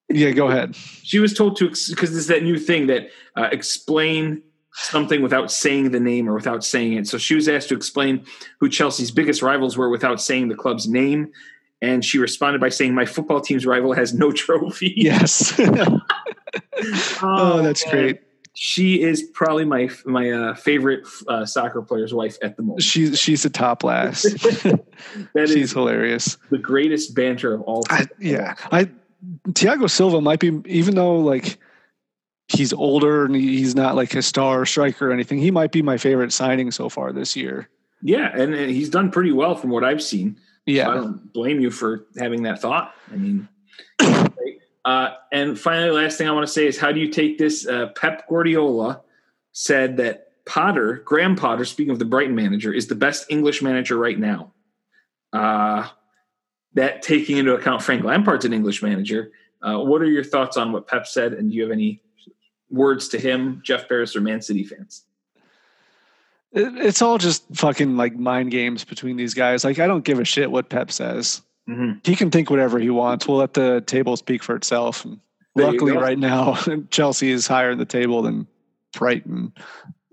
yeah, 0.08 0.32
go 0.32 0.48
ahead. 0.48 0.74
She 0.74 1.20
was 1.20 1.32
told 1.32 1.56
to 1.58 1.68
because 1.68 2.10
there's 2.10 2.26
that 2.26 2.42
new 2.42 2.58
thing 2.58 2.88
that 2.88 3.08
uh, 3.36 3.48
explain 3.52 4.42
something 4.72 5.22
without 5.22 5.50
saying 5.50 5.90
the 5.90 6.00
name 6.00 6.28
or 6.28 6.34
without 6.34 6.64
saying 6.64 6.94
it. 6.94 7.06
So 7.06 7.18
she 7.18 7.34
was 7.34 7.48
asked 7.48 7.68
to 7.68 7.76
explain 7.76 8.24
who 8.58 8.68
Chelsea's 8.68 9.10
biggest 9.10 9.42
rivals 9.42 9.76
were 9.76 9.88
without 9.88 10.20
saying 10.20 10.48
the 10.48 10.54
club's 10.54 10.88
name, 10.88 11.32
and 11.80 12.04
she 12.04 12.18
responded 12.18 12.60
by 12.60 12.68
saying, 12.68 12.94
"My 12.94 13.04
football 13.04 13.40
team's 13.40 13.66
rival 13.66 13.92
has 13.92 14.14
no 14.14 14.32
trophy." 14.32 14.94
Yes. 14.96 15.58
oh, 17.22 17.62
that's 17.62 17.84
great. 17.90 18.20
She 18.54 19.02
is 19.02 19.22
probably 19.22 19.64
my 19.64 19.88
my 20.04 20.30
uh, 20.30 20.54
favorite 20.54 21.06
uh, 21.26 21.46
soccer 21.46 21.80
player's 21.80 22.12
wife 22.12 22.36
at 22.42 22.56
the 22.56 22.62
moment. 22.62 22.82
She's 22.82 23.18
she's 23.18 23.44
a 23.44 23.50
top 23.50 23.82
last. 23.82 24.24
That 24.24 25.48
she's 25.48 25.56
is 25.56 25.72
hilarious. 25.72 26.36
the 26.50 26.58
greatest 26.58 27.14
banter 27.14 27.54
of 27.54 27.62
all 27.62 27.84
I, 27.88 27.98
time. 27.98 28.08
yeah, 28.18 28.54
I 28.70 28.90
Thiago 29.48 29.90
Silva 29.90 30.20
might 30.20 30.40
be 30.40 30.60
even 30.66 30.94
though 30.94 31.16
like 31.16 31.58
he's 32.48 32.72
older 32.72 33.24
and 33.24 33.34
he's 33.34 33.74
not 33.74 33.94
like 33.94 34.14
a 34.14 34.22
star 34.22 34.66
striker 34.66 35.10
or 35.10 35.12
anything. 35.12 35.38
He 35.38 35.50
might 35.50 35.72
be 35.72 35.82
my 35.82 35.96
favorite 35.96 36.32
signing 36.32 36.70
so 36.70 36.88
far 36.88 37.12
this 37.12 37.36
year. 37.36 37.68
Yeah, 38.02 38.30
and, 38.34 38.54
and 38.54 38.70
he's 38.70 38.90
done 38.90 39.10
pretty 39.10 39.32
well 39.32 39.54
from 39.54 39.70
what 39.70 39.84
I've 39.84 40.02
seen. 40.02 40.38
Yeah. 40.66 40.90
I 40.90 40.94
don't 40.94 41.32
blame 41.32 41.60
you 41.60 41.70
for 41.70 42.06
having 42.18 42.42
that 42.44 42.60
thought. 42.60 42.94
I 43.12 43.16
mean, 43.16 43.48
uh, 44.84 45.10
and 45.30 45.58
finally, 45.58 45.90
last 45.90 46.18
thing 46.18 46.28
I 46.28 46.32
want 46.32 46.46
to 46.46 46.52
say 46.52 46.66
is 46.66 46.78
how 46.78 46.92
do 46.92 47.00
you 47.00 47.08
take 47.08 47.38
this? 47.38 47.66
Uh, 47.66 47.88
Pep 47.96 48.28
Guardiola 48.28 49.02
said 49.52 49.96
that 49.98 50.28
Potter, 50.44 51.02
Graham 51.04 51.36
Potter, 51.36 51.64
speaking 51.64 51.92
of 51.92 51.98
the 51.98 52.04
Brighton 52.04 52.34
manager, 52.34 52.72
is 52.72 52.88
the 52.88 52.94
best 52.94 53.26
English 53.30 53.62
manager 53.62 53.96
right 53.96 54.18
now. 54.18 54.52
Uh, 55.32 55.88
that 56.74 57.02
taking 57.02 57.38
into 57.38 57.54
account 57.54 57.82
Frank 57.82 58.02
Lampard's 58.02 58.44
an 58.44 58.52
English 58.52 58.82
manager. 58.82 59.30
Uh, 59.62 59.78
what 59.78 60.02
are 60.02 60.06
your 60.06 60.24
thoughts 60.24 60.56
on 60.56 60.72
what 60.72 60.88
Pep 60.88 61.06
said? 61.06 61.34
And 61.34 61.50
do 61.50 61.56
you 61.56 61.62
have 61.62 61.70
any 61.70 62.02
words 62.72 63.08
to 63.10 63.18
him, 63.18 63.60
Jeff 63.64 63.88
Paris, 63.88 64.16
or 64.16 64.20
Man 64.20 64.42
City 64.42 64.64
fans? 64.64 65.04
It- 66.52 66.76
it's 66.76 67.00
all 67.02 67.18
just 67.18 67.44
fucking 67.54 67.96
like 67.96 68.16
mind 68.16 68.50
games 68.50 68.84
between 68.84 69.16
these 69.16 69.34
guys. 69.34 69.64
Like 69.64 69.78
I 69.78 69.86
don't 69.86 70.04
give 70.04 70.18
a 70.18 70.24
shit 70.24 70.50
what 70.50 70.68
Pep 70.68 70.90
says. 70.90 71.42
Mm-hmm. 71.68 71.98
He 72.04 72.16
can 72.16 72.30
think 72.30 72.50
whatever 72.50 72.78
he 72.78 72.90
wants. 72.90 73.28
We'll 73.28 73.38
let 73.38 73.54
the 73.54 73.80
table 73.82 74.16
speak 74.16 74.42
for 74.42 74.56
itself. 74.56 75.04
And 75.04 75.20
luckily, 75.54 75.92
right 75.92 76.18
now, 76.18 76.54
Chelsea 76.90 77.30
is 77.30 77.46
higher 77.46 77.70
in 77.70 77.78
the 77.78 77.84
table 77.84 78.22
than 78.22 78.46
Brighton. 78.92 79.52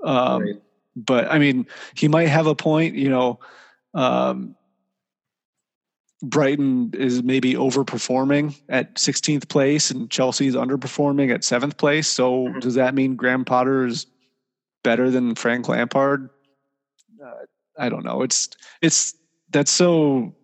Um, 0.03 0.41
Right. 0.43 0.61
But 0.95 1.31
I 1.31 1.39
mean, 1.39 1.65
he 1.95 2.07
might 2.09 2.27
have 2.27 2.45
a 2.47 2.55
point. 2.55 2.95
You 2.95 3.09
know, 3.09 3.39
um, 3.93 4.55
Brighton 6.21 6.91
is 6.95 7.23
maybe 7.23 7.53
overperforming 7.53 8.59
at 8.67 8.95
16th 8.95 9.47
place, 9.47 9.89
and 9.89 10.09
Chelsea's 10.09 10.55
underperforming 10.55 11.33
at 11.33 11.43
seventh 11.43 11.77
place. 11.77 12.07
So 12.07 12.47
Mhm. 12.49 12.61
does 12.61 12.75
that 12.75 12.93
mean 12.93 13.15
Graham 13.15 13.45
Potter 13.45 13.85
is 13.85 14.05
better 14.83 15.09
than 15.09 15.35
Frank 15.35 15.69
Lampard? 15.69 16.29
Uh, 17.23 17.31
I 17.77 17.87
don't 17.89 18.03
know. 18.03 18.21
It's 18.21 18.49
it's 18.81 19.15
that's 19.51 19.71
so 19.71 20.35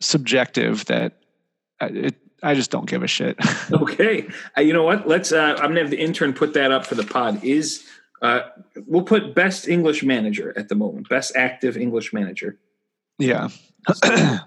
subjective 0.00 0.84
that 0.86 1.18
I, 1.80 1.86
it, 1.86 2.14
I 2.42 2.54
just 2.54 2.70
don't 2.70 2.88
give 2.88 3.02
a 3.02 3.06
shit. 3.08 3.38
Okay. 3.72 4.28
Uh, 4.56 4.60
you 4.60 4.72
know 4.74 4.82
what? 4.82 5.08
Let's. 5.08 5.32
Uh, 5.32 5.54
I'm 5.58 5.68
gonna 5.68 5.80
have 5.80 5.90
the 5.90 5.98
intern 6.00 6.34
put 6.34 6.52
that 6.54 6.70
up 6.70 6.84
for 6.84 6.94
the 6.94 7.04
pod. 7.04 7.42
Is 7.42 7.84
uh, 8.20 8.40
we'll 8.86 9.02
put 9.04 9.34
best 9.34 9.66
English 9.66 10.02
manager 10.02 10.52
at 10.58 10.68
the 10.68 10.74
moment, 10.74 11.08
best 11.08 11.34
active 11.36 11.76
English 11.78 12.12
manager. 12.12 12.58
yeah. 13.18 13.48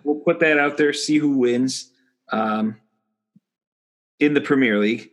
We'll 0.04 0.21
put 0.23 0.39
that 0.39 0.58
out 0.60 0.78
there. 0.78 0.93
See 0.93 1.17
who 1.17 1.38
wins 1.38 1.91
um, 2.32 2.78
in 4.19 4.34
the 4.34 4.41
Premier 4.41 4.80
League, 4.80 5.12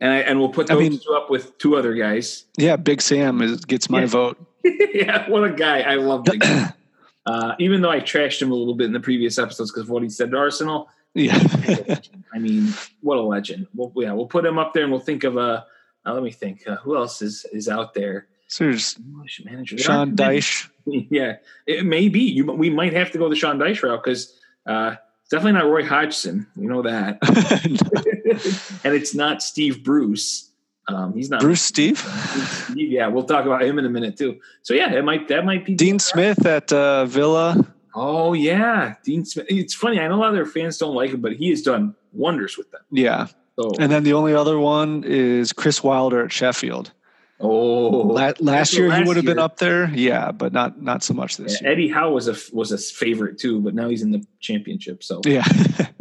and 0.00 0.12
I, 0.12 0.18
and 0.18 0.38
we'll 0.40 0.48
put 0.50 0.70
I 0.70 0.74
mean- 0.74 0.98
two 0.98 1.12
up 1.14 1.30
with 1.30 1.56
two 1.58 1.76
other 1.76 1.94
guys. 1.94 2.44
Yeah, 2.56 2.76
Big 2.76 3.00
Sam 3.02 3.42
is 3.42 3.64
gets 3.64 3.90
my 3.90 4.00
Yeah. 4.00 4.06
vote. 4.06 4.46
yeah, 4.64 5.28
what 5.30 5.44
a 5.44 5.52
guy! 5.52 5.80
I 5.80 5.94
love 5.96 6.24
Big. 6.24 6.42
Sam. 6.44 6.72
uh, 7.26 7.54
even 7.58 7.80
though 7.82 7.90
I 7.90 8.00
trashed 8.00 8.40
him 8.42 8.50
a 8.50 8.54
little 8.54 8.74
bit 8.74 8.86
in 8.86 8.92
the 8.92 9.00
previous 9.00 9.38
episodes 9.38 9.70
because 9.70 9.84
of 9.84 9.90
what 9.90 10.02
he 10.02 10.08
said 10.08 10.30
to 10.32 10.36
Arsenal. 10.36 10.88
Yeah. 11.14 11.38
I 12.34 12.38
mean, 12.38 12.72
what 13.00 13.18
a 13.18 13.22
legend. 13.22 13.66
We'll, 13.74 13.92
yeah, 13.96 14.12
we'll 14.12 14.26
put 14.26 14.44
him 14.46 14.58
up 14.58 14.74
there, 14.74 14.84
and 14.84 14.92
we'll 14.92 15.00
think 15.00 15.24
of 15.24 15.36
a. 15.36 15.66
uh 16.06 16.12
let 16.14 16.22
me 16.22 16.30
think. 16.30 16.66
Uh, 16.66 16.76
who 16.76 16.96
else 16.96 17.20
is 17.22 17.44
is 17.52 17.68
out 17.68 17.94
there? 17.94 18.26
so 18.48 18.64
there's 18.64 18.96
English 18.98 19.42
manager. 19.44 19.78
Sean. 19.78 20.14
Dyche. 20.16 20.68
Yeah, 21.10 21.36
it 21.66 21.84
may 21.84 22.08
be. 22.08 22.20
You, 22.20 22.44
we 22.52 22.70
might 22.70 22.92
have 22.92 23.10
to 23.12 23.18
go 23.18 23.28
the 23.28 23.36
Sean 23.36 23.58
Dyche 23.58 23.82
route 23.82 24.02
because 24.02 24.38
uh, 24.66 24.96
it's 25.22 25.30
definitely 25.30 25.52
not 25.52 25.66
Roy 25.66 25.84
Hodgson. 25.84 26.46
You 26.56 26.68
know 26.68 26.82
that, 26.82 27.18
and 28.84 28.94
it's 28.94 29.14
not 29.14 29.42
Steve 29.42 29.82
Bruce. 29.82 30.50
Um, 30.88 31.14
he's 31.14 31.30
not 31.30 31.40
Bruce 31.40 31.62
Steve. 31.62 31.98
Steve, 31.98 32.90
yeah, 32.90 33.06
we'll 33.06 33.24
talk 33.24 33.46
about 33.46 33.62
him 33.62 33.78
in 33.78 33.86
a 33.86 33.90
minute 33.90 34.16
too. 34.16 34.40
So 34.62 34.74
yeah, 34.74 34.92
it 34.92 35.04
might 35.04 35.28
that 35.28 35.44
might 35.44 35.64
be 35.64 35.74
Dean 35.74 35.98
Smith 35.98 36.44
at 36.46 36.72
uh, 36.72 37.06
Villa. 37.06 37.64
Oh 37.94 38.32
yeah, 38.32 38.94
Dean 39.04 39.24
Smith. 39.24 39.46
It's 39.48 39.74
funny. 39.74 40.00
I 40.00 40.08
know 40.08 40.16
a 40.16 40.16
lot 40.16 40.28
of 40.28 40.34
their 40.34 40.46
fans 40.46 40.78
don't 40.78 40.94
like 40.94 41.10
him, 41.10 41.20
but 41.20 41.32
he 41.32 41.50
has 41.50 41.62
done 41.62 41.94
wonders 42.12 42.56
with 42.56 42.70
them. 42.70 42.82
Yeah. 42.90 43.26
So 43.58 43.72
And 43.78 43.90
then 43.90 44.04
the 44.04 44.12
only 44.12 44.34
other 44.34 44.58
one 44.58 45.04
is 45.04 45.52
Chris 45.52 45.82
Wilder 45.82 46.24
at 46.24 46.32
Sheffield. 46.32 46.92
Oh, 47.40 47.88
La- 48.06 48.32
last 48.40 48.72
the 48.72 48.78
year 48.78 48.92
he 48.92 49.02
would 49.02 49.16
have 49.16 49.24
been 49.24 49.38
up 49.38 49.56
there. 49.58 49.90
Yeah, 49.90 50.30
but 50.32 50.52
not 50.52 50.80
not 50.82 51.02
so 51.02 51.14
much 51.14 51.36
this 51.36 51.54
Yeah, 51.60 51.68
year. 51.68 51.72
Eddie 51.72 51.88
Howe 51.88 52.10
was 52.12 52.28
a 52.28 52.36
was 52.54 52.72
a 52.72 52.78
favorite 52.78 53.38
too, 53.38 53.60
but 53.60 53.74
now 53.74 53.88
he's 53.88 54.02
in 54.02 54.10
the 54.10 54.24
championship. 54.40 55.02
So 55.02 55.20
Yeah. 55.24 55.44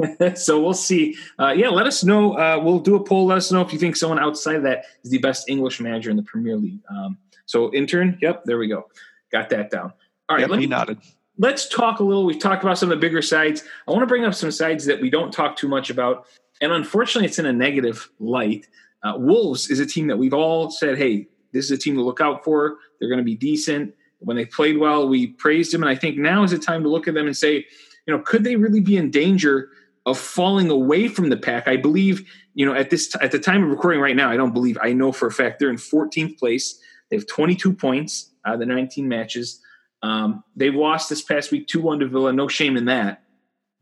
so 0.36 0.62
we'll 0.62 0.74
see. 0.74 1.16
Uh, 1.38 1.54
yeah, 1.56 1.70
let 1.70 1.86
us 1.88 2.04
know. 2.04 2.34
Uh, 2.34 2.60
we'll 2.64 2.80
do 2.80 2.96
a 2.96 3.04
poll. 3.04 3.26
Let 3.26 3.38
us 3.38 3.52
know 3.52 3.62
if 3.62 3.74
you 3.74 3.80
think 3.80 3.96
someone 3.96 4.20
outside 4.20 4.56
of 4.56 4.64
that 4.64 4.86
is 5.04 5.12
the 5.12 5.18
best 5.20 5.50
English 5.50 5.80
manager 5.80 6.10
in 6.10 6.18
the 6.18 6.24
Premier 6.24 6.56
League. 6.56 6.80
Um, 6.90 7.18
so 7.46 7.74
intern, 7.74 8.18
yep, 8.22 8.44
there 8.46 8.58
we 8.58 8.68
go. 8.68 8.88
Got 9.32 9.50
that 9.50 9.72
down. 9.72 9.92
All 10.30 10.36
right, 10.38 10.42
Yep, 10.42 10.50
let 10.52 10.60
he 10.60 10.66
me, 10.68 10.70
nodded. 10.70 11.00
let's 11.38 11.68
talk 11.68 12.00
a 12.00 12.04
little. 12.04 12.26
We've 12.26 12.40
talked 12.40 12.64
about 12.64 12.78
some 12.78 12.92
of 12.92 12.98
the 12.98 13.02
bigger 13.02 13.22
sides. 13.22 13.64
I 13.88 13.92
want 13.92 14.04
to 14.04 14.08
bring 14.08 14.24
up 14.24 14.34
some 14.36 14.52
sides 14.52 14.86
that 14.86 15.02
we 15.02 15.10
don't 15.10 15.32
talk 15.34 15.56
too 15.56 15.68
much 15.68 15.90
about, 15.90 16.28
and 16.62 16.72
unfortunately, 16.72 17.28
it's 17.28 17.40
in 17.40 17.46
a 17.48 17.54
negative 17.54 18.10
light. 18.20 18.68
Uh, 19.04 19.14
Wolves 19.18 19.70
is 19.70 19.80
a 19.80 19.86
team 19.86 20.08
that 20.08 20.18
we've 20.18 20.34
all 20.34 20.70
said, 20.70 20.98
"Hey, 20.98 21.28
this 21.54 21.66
is 21.66 21.72
a 21.72 21.78
team 21.78 21.96
to 21.96 22.02
look 22.04 22.22
out 22.22 22.44
for. 22.44 22.78
They're 23.00 23.10
going 23.10 23.20
to 23.20 23.24
be 23.24 23.36
decent." 23.36 23.94
When 24.20 24.36
they 24.36 24.46
played 24.46 24.78
well, 24.78 25.08
we 25.08 25.28
praised 25.28 25.74
them, 25.74 25.82
and 25.82 25.90
I 25.90 25.96
think 25.96 26.18
now 26.18 26.44
is 26.44 26.52
the 26.52 26.60
time 26.60 26.84
to 26.84 26.90
look 26.90 27.08
at 27.08 27.14
them 27.14 27.26
and 27.26 27.38
say, 27.38 27.66
you 28.06 28.14
know, 28.14 28.20
could 28.22 28.44
they 28.44 28.58
really 28.58 28.82
be 28.82 28.98
in 28.98 29.12
danger 29.12 29.70
of 30.06 30.18
falling 30.20 30.70
away 30.70 31.08
from 31.08 31.30
the 31.30 31.38
pack? 31.38 31.70
I 31.70 31.78
believe, 31.78 32.30
you 32.54 32.66
know, 32.66 32.74
at 32.74 32.90
this 32.90 33.16
at 33.22 33.32
the 33.32 33.40
time 33.40 33.64
of 33.64 33.70
recording 33.70 34.02
right 34.02 34.16
now, 34.18 34.30
I 34.30 34.36
don't 34.36 34.54
believe. 34.54 34.78
I 34.82 34.92
know 34.92 35.12
for 35.14 35.28
a 35.28 35.32
fact 35.32 35.60
they're 35.60 35.70
in 35.70 35.78
14th 35.78 36.38
place. 36.38 36.82
They 37.10 37.16
have 37.16 37.28
22 37.28 37.74
points 37.74 38.32
out 38.46 38.56
of 38.56 38.60
the 38.60 38.66
19 38.66 39.08
matches. 39.08 39.62
Um, 40.02 40.44
they 40.56 40.70
lost 40.70 41.10
this 41.10 41.22
past 41.22 41.52
week 41.52 41.68
2 41.68 41.80
1 41.82 42.00
to 42.00 42.08
Villa. 42.08 42.34
No 42.34 42.48
shame 42.48 42.76
in 42.78 42.86
that. 42.86 43.24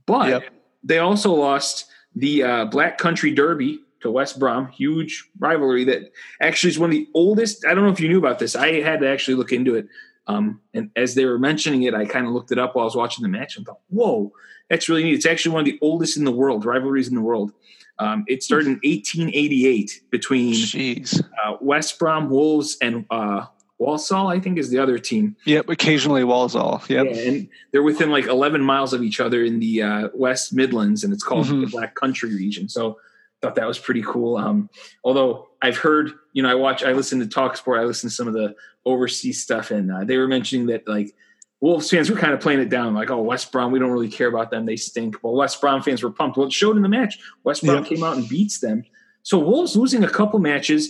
But 0.05 0.29
Yep. 0.29 0.43
they 0.83 0.99
also 0.99 1.33
lost 1.33 1.85
the 2.15 2.43
uh, 2.43 2.65
Black 2.65 2.97
Country 2.97 3.31
Derby 3.31 3.79
to 4.01 4.11
West 4.11 4.39
Brom. 4.39 4.67
Huge 4.69 5.29
rivalry 5.39 5.83
that 5.85 6.11
actually 6.41 6.69
is 6.71 6.79
one 6.79 6.89
of 6.89 6.95
the 6.95 7.07
oldest. 7.13 7.65
I 7.65 7.73
don't 7.73 7.83
know 7.85 7.91
if 7.91 7.99
you 7.99 8.09
knew 8.09 8.17
about 8.19 8.39
this. 8.39 8.55
I 8.55 8.81
had 8.81 8.99
to 9.01 9.07
actually 9.09 9.35
look 9.35 9.51
into 9.51 9.75
it. 9.75 9.87
Um, 10.27 10.59
and 10.73 10.89
as 10.95 11.15
they 11.15 11.25
were 11.25 11.39
mentioning 11.39 11.83
it, 11.83 11.93
I 11.93 12.05
kind 12.05 12.25
of 12.27 12.33
looked 12.33 12.51
it 12.51 12.59
up 12.59 12.75
while 12.75 12.83
I 12.83 12.85
was 12.85 12.95
watching 12.95 13.23
the 13.23 13.29
match 13.29 13.55
and 13.57 13.65
thought, 13.65 13.79
whoa, 13.89 14.31
that's 14.69 14.89
really 14.89 15.03
neat. 15.03 15.13
It's 15.15 15.25
actually 15.25 15.53
one 15.53 15.61
of 15.61 15.65
the 15.65 15.79
oldest 15.81 16.17
in 16.17 16.25
the 16.25 16.31
world, 16.33 16.65
rivalries 16.65 17.07
in 17.07 17.15
the 17.15 17.21
world. 17.21 17.53
Um, 17.99 18.25
it 18.27 18.43
started 18.43 18.67
in 18.67 18.79
1888 18.83 20.01
between 20.11 20.53
Jeez. 20.53 21.21
uh, 21.43 21.57
West 21.61 21.97
Brom 21.97 22.29
Wolves 22.29 22.77
and 22.81 23.05
uh, 23.09 23.45
Walsall, 23.79 24.27
I 24.27 24.39
think, 24.39 24.57
is 24.57 24.69
the 24.69 24.79
other 24.79 24.99
team. 24.99 25.35
Yep. 25.45 25.69
Occasionally 25.69 26.23
Walsall. 26.23 26.81
Yep. 26.89 27.07
Yeah, 27.09 27.21
and 27.21 27.49
they're 27.71 27.83
within 27.83 28.09
like 28.11 28.25
11 28.25 28.61
miles 28.61 28.93
of 28.93 29.03
each 29.03 29.19
other 29.19 29.43
in 29.43 29.59
the 29.59 29.81
uh, 29.81 30.09
West 30.13 30.53
Midlands, 30.53 31.03
and 31.03 31.13
it's 31.13 31.23
called 31.23 31.47
Mhm. 31.47 31.61
the 31.61 31.67
Black 31.71 31.95
Country 31.95 32.35
region. 32.35 32.67
So 32.69 32.99
thought 33.41 33.55
that 33.55 33.67
was 33.67 33.79
pretty 33.79 34.03
cool. 34.03 34.37
Um, 34.37 34.69
although 35.03 35.47
I've 35.61 35.77
heard, 35.77 36.11
you 36.33 36.43
know, 36.43 36.49
I 36.49 36.55
watch, 36.55 36.83
I 36.83 36.93
listen 36.93 37.19
to 37.19 37.27
Talk 37.27 37.57
Sport, 37.57 37.79
I 37.79 37.83
listen 37.83 38.09
to 38.09 38.15
some 38.15 38.27
of 38.27 38.33
the 38.33 38.55
overseas 38.85 39.41
stuff, 39.41 39.71
and 39.71 39.91
uh, 39.91 40.03
they 40.03 40.17
were 40.17 40.27
mentioning 40.27 40.67
that 40.67 40.87
like 40.87 41.13
Wolves 41.59 41.89
fans 41.89 42.09
were 42.09 42.17
kind 42.17 42.33
of 42.33 42.39
playing 42.39 42.59
it 42.59 42.69
down, 42.69 42.93
like, 42.93 43.09
oh, 43.09 43.21
West 43.21 43.51
Brom, 43.51 43.71
we 43.71 43.79
don't 43.79 43.91
really 43.91 44.09
care 44.09 44.27
about 44.27 44.51
them, 44.51 44.65
they 44.65 44.75
stink. 44.75 45.15
Well, 45.23 45.33
West 45.33 45.59
Brom 45.59 45.81
fans 45.81 46.03
were 46.03 46.11
pumped. 46.11 46.37
Well, 46.37 46.47
it 46.47 46.53
showed 46.53 46.77
in 46.77 46.83
the 46.83 46.89
match. 46.89 47.17
West 47.43 47.63
Brom 47.63 47.83
came 47.83 48.03
out 48.03 48.17
and 48.17 48.29
beats 48.29 48.59
them. 48.59 48.83
So 49.23 49.39
Wolves 49.39 49.75
losing 49.75 50.03
a 50.03 50.09
couple 50.09 50.39
matches. 50.39 50.89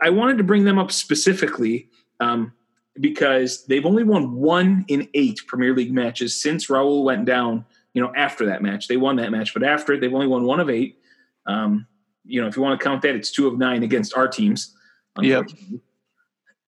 I 0.00 0.10
wanted 0.10 0.38
to 0.38 0.44
bring 0.44 0.64
them 0.64 0.78
up 0.78 0.90
specifically 0.92 1.88
um, 2.20 2.52
because 3.00 3.66
they've 3.66 3.84
only 3.84 4.04
won 4.04 4.34
one 4.34 4.84
in 4.88 5.08
eight 5.14 5.40
Premier 5.46 5.74
League 5.74 5.92
matches 5.92 6.40
since 6.40 6.68
Raul 6.68 7.04
went 7.04 7.24
down. 7.26 7.64
You 7.92 8.02
know, 8.02 8.12
after 8.14 8.46
that 8.46 8.62
match, 8.62 8.88
they 8.88 8.96
won 8.96 9.16
that 9.16 9.30
match, 9.30 9.54
but 9.54 9.62
after 9.62 9.92
it, 9.92 10.00
they've 10.00 10.14
only 10.14 10.26
won 10.26 10.44
one 10.44 10.60
of 10.60 10.70
eight. 10.70 10.98
Um, 11.46 11.86
you 12.24 12.40
know, 12.40 12.48
if 12.48 12.56
you 12.56 12.62
want 12.62 12.78
to 12.78 12.84
count 12.84 13.02
that, 13.02 13.14
it's 13.14 13.30
two 13.30 13.46
of 13.46 13.58
nine 13.58 13.82
against 13.82 14.16
our 14.16 14.28
teams. 14.28 14.74
Yep. 15.20 15.46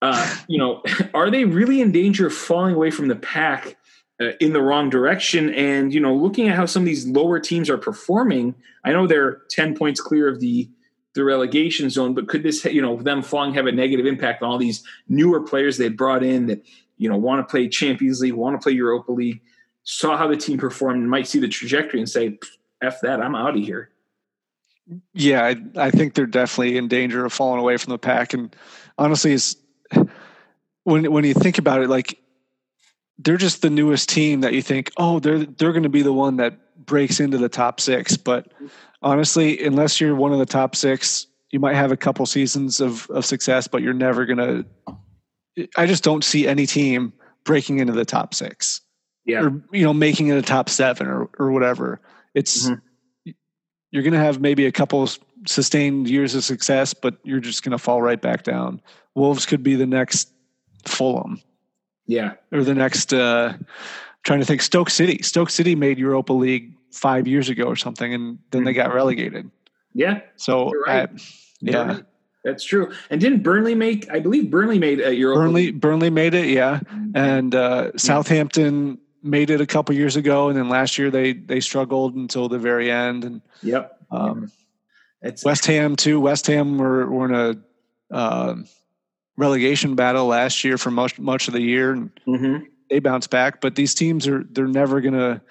Uh, 0.01 0.35
you 0.47 0.57
know, 0.57 0.81
are 1.13 1.29
they 1.29 1.45
really 1.45 1.81
in 1.81 1.91
danger 1.91 2.27
of 2.27 2.33
falling 2.33 2.75
away 2.75 2.91
from 2.91 3.07
the 3.07 3.15
pack 3.15 3.77
uh, 4.21 4.31
in 4.39 4.53
the 4.53 4.61
wrong 4.61 4.89
direction? 4.89 5.53
And 5.53 5.93
you 5.93 5.99
know, 5.99 6.15
looking 6.15 6.47
at 6.47 6.55
how 6.55 6.65
some 6.65 6.83
of 6.83 6.85
these 6.85 7.07
lower 7.07 7.39
teams 7.39 7.69
are 7.69 7.77
performing, 7.77 8.55
I 8.83 8.91
know 8.91 9.07
they're 9.07 9.41
ten 9.49 9.75
points 9.75 10.01
clear 10.01 10.27
of 10.27 10.39
the 10.39 10.69
the 11.15 11.23
relegation 11.23 11.89
zone, 11.89 12.13
but 12.13 12.27
could 12.27 12.43
this, 12.43 12.63
you 12.65 12.81
know, 12.81 13.01
them 13.01 13.23
falling 13.23 13.53
have 13.55 13.65
a 13.65 13.71
negative 13.71 14.05
impact 14.05 14.43
on 14.43 14.49
all 14.49 14.57
these 14.57 14.83
newer 15.07 15.41
players 15.41 15.77
they 15.77 15.89
brought 15.89 16.23
in 16.23 16.45
that 16.47 16.63
you 16.97 17.09
know 17.09 17.17
want 17.17 17.45
to 17.45 17.51
play 17.51 17.67
Champions 17.67 18.21
League, 18.21 18.33
want 18.33 18.59
to 18.59 18.63
play 18.63 18.73
Europa 18.73 19.11
League, 19.11 19.41
saw 19.83 20.17
how 20.17 20.27
the 20.27 20.37
team 20.37 20.57
performed, 20.57 21.01
and 21.01 21.09
might 21.09 21.27
see 21.27 21.39
the 21.39 21.47
trajectory 21.47 21.99
and 21.99 22.09
say, 22.09 22.37
"F 22.81 23.01
that, 23.01 23.21
I'm 23.21 23.35
out 23.35 23.57
of 23.57 23.63
here." 23.63 23.89
Yeah, 25.13 25.43
I, 25.43 25.55
I 25.75 25.91
think 25.91 26.13
they're 26.13 26.25
definitely 26.25 26.77
in 26.77 26.87
danger 26.87 27.25
of 27.25 27.33
falling 27.33 27.59
away 27.59 27.77
from 27.77 27.91
the 27.91 27.99
pack. 27.99 28.33
And 28.33 28.55
honestly, 28.97 29.33
it's 29.33 29.55
when 30.83 31.11
when 31.11 31.23
you 31.23 31.33
think 31.33 31.57
about 31.57 31.81
it, 31.81 31.89
like 31.89 32.19
they're 33.17 33.37
just 33.37 33.61
the 33.61 33.69
newest 33.69 34.09
team 34.09 34.41
that 34.41 34.53
you 34.53 34.61
think, 34.61 34.91
oh, 34.97 35.19
they're 35.19 35.45
they're 35.45 35.73
going 35.73 35.83
to 35.83 35.89
be 35.89 36.01
the 36.01 36.13
one 36.13 36.37
that 36.37 36.85
breaks 36.85 37.19
into 37.19 37.37
the 37.37 37.49
top 37.49 37.79
six. 37.79 38.17
But 38.17 38.51
honestly, 39.01 39.63
unless 39.63 39.99
you're 39.99 40.15
one 40.15 40.31
of 40.33 40.39
the 40.39 40.45
top 40.45 40.75
six, 40.75 41.27
you 41.51 41.59
might 41.59 41.75
have 41.75 41.91
a 41.91 41.97
couple 41.97 42.25
seasons 42.25 42.79
of 42.79 43.09
of 43.09 43.25
success, 43.25 43.67
but 43.67 43.81
you're 43.81 43.93
never 43.93 44.25
going 44.25 44.37
to. 44.37 44.65
I 45.75 45.85
just 45.85 46.03
don't 46.03 46.23
see 46.23 46.47
any 46.47 46.65
team 46.65 47.11
breaking 47.43 47.79
into 47.79 47.93
the 47.93 48.05
top 48.05 48.33
six 48.33 48.81
Yeah, 49.25 49.43
or 49.43 49.61
you 49.71 49.83
know 49.83 49.93
making 49.93 50.27
it 50.27 50.37
a 50.37 50.41
top 50.41 50.69
seven 50.69 51.07
or 51.07 51.29
or 51.37 51.51
whatever. 51.51 51.99
It's 52.33 52.69
Mhm. 52.69 52.81
You're 53.91 54.03
going 54.03 54.13
to 54.13 54.19
have 54.19 54.39
maybe 54.39 54.65
a 54.65 54.71
couple 54.71 55.09
sustained 55.47 56.09
years 56.09 56.35
of 56.35 56.43
success, 56.43 56.93
but 56.93 57.17
you're 57.23 57.39
just 57.39 57.63
going 57.63 57.71
to 57.71 57.77
fall 57.77 58.01
right 58.01 58.21
back 58.21 58.43
down. 58.43 58.81
Wolves 59.15 59.45
could 59.45 59.63
be 59.63 59.75
the 59.75 59.87
next 59.87 60.31
Fulham 60.85 61.41
yeah, 62.09 62.33
or 62.51 62.63
the 62.63 62.73
next. 62.73 63.13
Uh, 63.13 63.53
trying 64.23 64.39
to 64.39 64.45
think, 64.45 64.63
Stoke 64.63 64.89
City. 64.89 65.21
Stoke 65.21 65.51
City 65.51 65.75
made 65.75 65.99
Europa 65.99 66.33
League 66.33 66.73
five 66.91 67.27
years 67.27 67.49
ago 67.49 67.65
or 67.65 67.75
something, 67.75 68.11
and 68.13 68.39
then 68.49 68.63
they 68.63 68.73
got 68.73 68.91
relegated. 68.93 69.49
yeah. 69.93 70.21
So 70.35 70.71
right. 70.87 71.07
I- 71.07 71.21
yeah, 71.61 71.87
Right. 71.87 72.03
That's 72.45 72.63
true. 72.63 72.93
And 73.09 73.19
didn't 73.19 73.43
Burnley 73.43 73.75
make? 73.75 74.09
I 74.09 74.21
believe 74.21 74.49
Burnley 74.49 74.79
made 74.79 75.01
a 75.01 75.13
Europa. 75.13 75.41
Burnley 75.41 75.71
Burnley 75.71 76.09
made 76.09 76.33
it. 76.33 76.47
Yeah, 76.47 76.79
and 77.13 77.53
uh, 77.53 77.91
Southampton 77.95 78.97
made 79.21 79.49
it 79.49 79.61
a 79.61 79.65
couple 79.65 79.95
years 79.95 80.15
ago, 80.15 80.49
and 80.49 80.57
then 80.57 80.69
last 80.69 80.97
year 80.97 81.09
they 81.11 81.33
they 81.33 81.59
struggled 81.59 82.15
until 82.15 82.49
the 82.49 82.59
very 82.59 82.91
end. 82.91 83.23
And 83.25 83.41
Yep. 83.63 83.97
um, 84.11 84.51
It's 85.21 85.43
West 85.43 85.65
Ham 85.65 85.95
too. 85.95 86.19
West 86.19 86.47
Ham 86.47 86.77
were, 86.77 87.09
were 87.09 87.25
in 87.25 87.35
a 88.11 88.15
um 88.15 88.65
relegation 89.37 89.95
battle 89.95 90.25
last 90.27 90.63
year 90.63 90.77
for 90.77 90.91
much 90.91 91.19
much 91.19 91.47
of 91.47 91.53
the 91.53 91.61
year, 91.61 91.93
and 91.93 92.11
mhm. 92.27 92.65
they 92.89 92.99
bounced 92.99 93.29
back. 93.29 93.61
But 93.61 93.75
these 93.75 93.93
teams 93.93 94.27
are 94.27 94.43
they're 94.51 94.67
never 94.67 95.01
going 95.01 95.13
to 95.13 95.41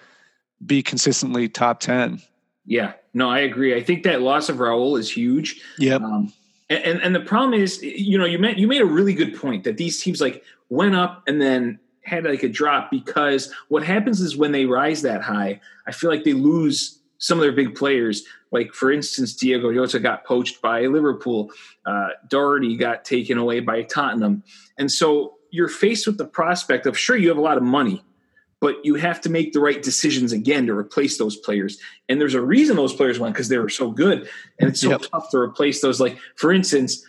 be 0.64 0.82
consistently 0.82 1.48
top 1.48 1.80
ten. 1.80 2.20
Yeah. 2.66 2.92
No, 3.14 3.30
I 3.30 3.40
agree. 3.40 3.74
I 3.74 3.82
think 3.82 4.02
that 4.04 4.20
loss 4.20 4.48
of 4.48 4.56
Raul 4.58 4.98
is 4.98 5.10
huge. 5.10 5.60
Yeah. 5.78 5.94
Um, 5.96 6.32
and, 6.68 6.84
and 6.84 7.02
and 7.02 7.14
the 7.14 7.20
problem 7.20 7.58
is, 7.58 7.82
you 7.82 8.18
know, 8.18 8.26
you 8.26 8.38
meant 8.38 8.58
you 8.58 8.68
made 8.68 8.82
a 8.82 8.86
really 8.86 9.14
good 9.14 9.34
point 9.34 9.64
that 9.64 9.78
these 9.78 10.02
teams 10.02 10.20
like 10.20 10.44
went 10.68 10.94
up 10.94 11.22
and 11.26 11.40
then 11.40 11.80
had 12.08 12.24
like 12.24 12.42
a 12.42 12.48
drop 12.48 12.90
because 12.90 13.52
what 13.68 13.82
happens 13.84 14.20
is 14.20 14.36
when 14.36 14.52
they 14.52 14.66
rise 14.66 15.02
that 15.02 15.22
high, 15.22 15.60
I 15.86 15.92
feel 15.92 16.10
like 16.10 16.24
they 16.24 16.32
lose 16.32 16.98
some 17.18 17.38
of 17.38 17.42
their 17.42 17.52
big 17.52 17.74
players. 17.74 18.24
Like 18.50 18.72
for 18.72 18.90
instance, 18.90 19.34
Diego 19.34 19.72
Jota 19.72 20.00
got 20.00 20.24
poached 20.24 20.62
by 20.62 20.86
Liverpool, 20.86 21.50
uh, 21.86 22.08
Doherty 22.28 22.76
got 22.76 23.04
taken 23.04 23.38
away 23.38 23.60
by 23.60 23.82
Tottenham, 23.82 24.42
and 24.78 24.90
so 24.90 25.34
you're 25.50 25.68
faced 25.68 26.06
with 26.06 26.18
the 26.18 26.26
prospect 26.26 26.86
of 26.86 26.98
sure 26.98 27.16
you 27.16 27.28
have 27.28 27.38
a 27.38 27.42
lot 27.42 27.56
of 27.56 27.62
money, 27.62 28.02
but 28.60 28.76
you 28.84 28.94
have 28.96 29.20
to 29.22 29.30
make 29.30 29.52
the 29.52 29.60
right 29.60 29.82
decisions 29.82 30.32
again 30.32 30.66
to 30.66 30.74
replace 30.76 31.16
those 31.18 31.36
players. 31.36 31.78
And 32.08 32.20
there's 32.20 32.34
a 32.34 32.40
reason 32.42 32.76
those 32.76 32.94
players 32.94 33.18
went 33.18 33.34
because 33.34 33.48
they 33.48 33.58
were 33.58 33.68
so 33.68 33.90
good, 33.90 34.28
and 34.58 34.68
it's 34.70 34.80
so 34.80 34.90
Yep. 34.90 35.02
tough 35.10 35.30
to 35.30 35.38
replace 35.38 35.80
those. 35.80 36.00
Like 36.00 36.18
for 36.36 36.52
instance, 36.52 37.04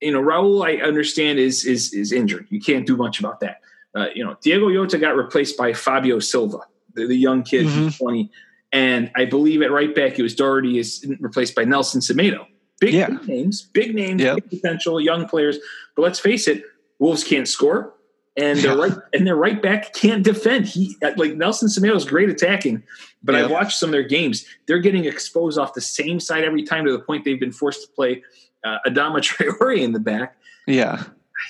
you 0.00 0.12
know 0.12 0.20
Raul, 0.20 0.64
I 0.66 0.82
understand 0.82 1.38
is 1.38 1.64
is 1.64 1.94
is 1.94 2.12
injured. 2.12 2.46
You 2.50 2.60
can't 2.60 2.86
do 2.86 2.96
much 2.96 3.20
about 3.20 3.40
that. 3.40 3.60
Uh, 3.94 4.06
you 4.14 4.24
know 4.24 4.36
Diego 4.42 4.68
Yota 4.68 5.00
got 5.00 5.16
replaced 5.16 5.56
by 5.56 5.72
Fabio 5.72 6.18
Silva, 6.18 6.58
the, 6.94 7.06
the 7.06 7.16
young 7.16 7.42
kid 7.42 7.66
who's 7.66 7.96
20, 7.98 8.30
and 8.72 9.10
I 9.14 9.24
believe 9.24 9.62
at 9.62 9.70
right 9.70 9.94
back 9.94 10.18
it 10.18 10.22
was 10.22 10.34
Doherty 10.34 10.78
is 10.78 11.04
replaced 11.20 11.54
by 11.54 11.64
Nelson 11.64 12.00
Semedo. 12.00 12.46
Big, 12.80 12.94
Yeah. 12.94 13.10
big 13.10 13.28
names, 13.28 13.62
big 13.72 13.94
names, 13.94 14.20
Yep. 14.20 14.34
big 14.36 14.60
potential, 14.60 15.00
young 15.00 15.28
players. 15.28 15.58
But 15.94 16.02
let's 16.02 16.18
face 16.18 16.48
it, 16.48 16.64
Wolves 16.98 17.22
can't 17.22 17.46
score, 17.46 17.94
and 18.36 18.58
their 18.58 18.72
Yeah. 18.76 18.82
right 18.82 18.92
and 19.12 19.24
their 19.26 19.36
right 19.36 19.62
back 19.62 19.94
can't 19.94 20.24
defend. 20.24 20.66
He 20.66 20.96
like 21.16 21.36
Nelson 21.36 21.68
Semedo 21.68 21.94
is 21.94 22.04
great 22.04 22.28
attacking, 22.30 22.82
but 23.22 23.36
Yep. 23.36 23.44
I've 23.44 23.50
watched 23.52 23.78
some 23.78 23.90
of 23.90 23.92
their 23.92 24.02
games. 24.02 24.44
They're 24.66 24.80
getting 24.80 25.04
exposed 25.04 25.56
off 25.56 25.72
the 25.74 25.80
same 25.80 26.18
side 26.18 26.42
every 26.42 26.64
time 26.64 26.84
to 26.84 26.90
the 26.90 26.98
point 26.98 27.24
they've 27.24 27.38
been 27.38 27.52
forced 27.52 27.82
to 27.82 27.88
play 27.94 28.22
uh, 28.64 28.78
Adama 28.88 29.18
Traore 29.20 29.78
in 29.78 29.92
the 29.92 30.00
back. 30.00 30.36
Yeah. 30.66 31.04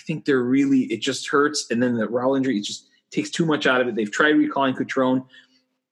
I 0.04 0.06
think 0.06 0.26
they're 0.26 0.42
really 0.42 0.80
it 0.92 1.00
just 1.00 1.28
hurts, 1.28 1.70
and 1.70 1.82
then 1.82 1.96
the 1.96 2.06
Raul 2.06 2.36
injury 2.36 2.58
it 2.58 2.64
just 2.64 2.88
takes 3.10 3.30
too 3.30 3.46
much 3.46 3.66
out 3.66 3.80
of 3.80 3.88
it. 3.88 3.94
They've 3.94 4.10
tried 4.10 4.36
recalling 4.36 4.74
Cutrone. 4.74 5.24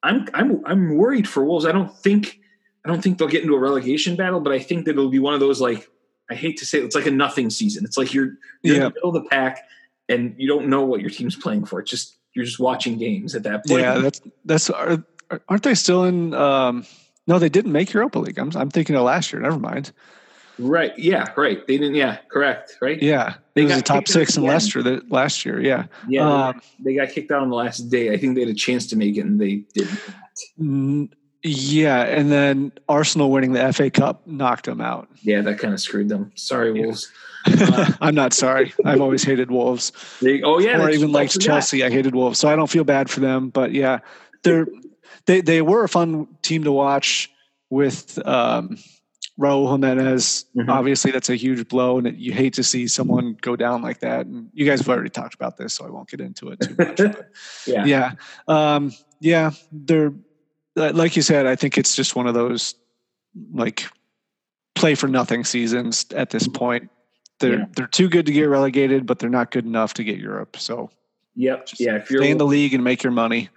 I'm 0.02 0.28
I'm 0.34 0.62
I'm 0.66 0.96
worried 0.96 1.26
for 1.26 1.42
Wolves. 1.44 1.64
I 1.64 1.72
don't 1.72 1.96
think 1.98 2.38
I 2.84 2.90
don't 2.90 3.02
think 3.02 3.16
they'll 3.16 3.28
get 3.28 3.42
into 3.42 3.54
a 3.54 3.58
relegation 3.58 4.16
battle, 4.16 4.40
but 4.40 4.52
I 4.52 4.58
think 4.58 4.84
that 4.84 4.92
it'll 4.92 5.08
be 5.08 5.18
one 5.18 5.32
of 5.32 5.40
those 5.40 5.62
like 5.62 5.88
I 6.30 6.34
hate 6.34 6.58
to 6.58 6.66
say 6.66 6.78
it, 6.78 6.84
it's 6.84 6.94
like 6.94 7.06
a 7.06 7.10
nothing 7.10 7.48
season. 7.48 7.84
It's 7.84 7.96
like 7.96 8.12
you're 8.12 8.34
you're 8.62 8.76
in 8.76 8.82
the 8.82 8.90
middle 8.90 9.16
of 9.16 9.22
the 9.22 9.28
pack 9.30 9.66
and 10.10 10.34
you 10.36 10.46
don't 10.46 10.68
know 10.68 10.82
what 10.84 11.00
your 11.00 11.10
team's 11.10 11.36
playing 11.36 11.64
for. 11.64 11.80
It's 11.80 11.90
just 11.90 12.18
you're 12.34 12.44
just 12.44 12.58
watching 12.58 12.98
games 12.98 13.34
at 13.34 13.44
that 13.44 13.66
point. 13.66 13.80
Yeah. 13.80 13.98
That's 13.98 14.20
that's 14.44 14.68
are, 14.68 15.02
aren't 15.48 15.62
they 15.62 15.74
still 15.74 16.04
in? 16.04 16.34
Um, 16.34 16.84
no, 17.26 17.38
they 17.38 17.48
didn't 17.48 17.72
make 17.72 17.92
Europa 17.94 18.18
League. 18.18 18.38
I'm 18.38 18.50
I'm 18.56 18.70
thinking 18.70 18.96
of 18.96 19.04
last 19.04 19.32
year. 19.32 19.40
Never 19.40 19.58
mind. 19.58 19.92
Right. 20.62 20.96
Yeah. 20.98 21.26
Right. 21.36 21.66
They 21.66 21.76
didn't. 21.78 21.94
Yeah. 21.94 22.18
Correct. 22.30 22.76
Right. 22.80 23.00
Yeah, 23.02 23.34
They 23.54 23.62
it 23.62 23.64
was 23.64 23.72
got 23.74 23.76
the 23.78 23.82
top 23.82 24.08
six 24.08 24.36
in. 24.36 24.44
Leicester 24.44 24.82
that 24.82 25.10
last 25.10 25.44
year. 25.44 25.60
Yeah. 25.60 25.86
Yeah. 26.08 26.48
Um, 26.48 26.62
they 26.84 26.94
got 26.94 27.08
kicked 27.10 27.30
out 27.30 27.42
on 27.42 27.48
the 27.50 27.56
last 27.56 27.90
day. 27.90 28.12
I 28.12 28.16
think 28.16 28.34
they 28.34 28.40
had 28.42 28.50
a 28.50 28.54
chance 28.54 28.86
to 28.88 28.96
make 28.96 29.16
it 29.16 29.20
and 29.22 29.40
they 29.40 29.64
didn't. 29.74 31.14
Yeah, 31.44 32.02
and 32.04 32.30
then 32.30 32.72
Arsenal 32.88 33.30
winning 33.32 33.52
the 33.52 33.72
FA 33.72 33.90
Cup 33.90 34.24
knocked 34.26 34.66
them 34.66 34.80
out. 34.80 35.08
Yeah, 35.22 35.40
that 35.40 35.58
kind 35.58 35.74
of 35.74 35.80
screwed 35.80 36.08
them. 36.08 36.30
Sorry, 36.36 36.72
Yeah. 36.72 36.82
Wolves. 36.86 37.10
I'm 38.00 38.14
not 38.14 38.32
sorry. 38.32 38.72
I've 38.84 39.00
always 39.00 39.24
hated 39.24 39.50
Wolves, 39.50 39.90
They, 40.20 40.42
oh 40.42 40.60
yeah, 40.60 40.80
or 40.80 40.90
even 40.90 41.10
liked. 41.10 41.40
Chelsea. 41.40 41.82
I 41.82 41.90
hated 41.90 42.14
Wolves, 42.14 42.38
so 42.38 42.48
I 42.48 42.54
don't 42.54 42.70
feel 42.70 42.84
bad 42.84 43.10
for 43.10 43.18
them. 43.18 43.48
But 43.48 43.72
yeah, 43.72 43.98
they're 44.44 44.68
they 45.26 45.40
they 45.40 45.60
were 45.60 45.82
a 45.82 45.88
fun 45.88 46.28
team 46.42 46.62
to 46.62 46.70
watch 46.70 47.28
with 47.68 48.24
um, 48.24 48.76
Raul 49.42 49.70
Jimenez. 49.72 50.44
Mhm. 50.56 50.68
Obviously, 50.68 51.10
that's 51.10 51.28
a 51.28 51.34
huge 51.36 51.66
blow, 51.68 51.98
and 51.98 52.06
it, 52.06 52.14
you 52.16 52.32
hate 52.32 52.54
to 52.54 52.62
see 52.62 52.86
someone 52.86 53.36
go 53.40 53.56
down 53.56 53.82
like 53.82 53.98
that. 54.00 54.26
And 54.26 54.48
you 54.54 54.64
guys 54.64 54.78
have 54.80 54.88
already 54.88 55.10
talked 55.10 55.34
about 55.34 55.56
this, 55.56 55.74
so 55.74 55.84
I 55.84 55.90
won't 55.90 56.08
get 56.08 56.20
into 56.20 56.50
it 56.50 56.60
too 56.60 56.74
much. 56.78 56.96
But 56.96 57.30
Yeah. 57.66 57.84
yeah 57.84 58.12
um 58.48 58.92
yeah 59.20 59.50
they're 59.72 60.12
like 60.74 61.14
you 61.16 61.22
said 61.22 61.46
i 61.46 61.54
think 61.54 61.76
it's 61.78 61.94
just 61.94 62.16
one 62.16 62.26
of 62.26 62.34
those 62.34 62.74
like 63.52 63.84
play 64.74 64.94
for 64.94 65.06
nothing 65.06 65.44
seasons 65.44 66.06
at 66.16 66.30
this 66.30 66.48
point 66.48 66.90
they're 67.38 67.58
Yeah. 67.60 67.64
they're 67.76 67.86
too 67.86 68.08
good 68.08 68.26
to 68.26 68.32
get 68.32 68.44
relegated 68.44 69.06
but 69.06 69.18
they're 69.20 69.30
not 69.30 69.50
good 69.52 69.64
enough 69.66 69.94
to 69.94 70.04
get 70.04 70.18
europe 70.18 70.56
so 70.58 70.90
Yep. 71.34 71.68
Yeah. 71.78 71.96
If 71.96 72.10
you're 72.10 72.20
Stay 72.22 72.30
in 72.30 72.36
the 72.38 72.44
league 72.46 72.74
and 72.74 72.84
make 72.84 73.02
your 73.02 73.12
money. 73.12 73.48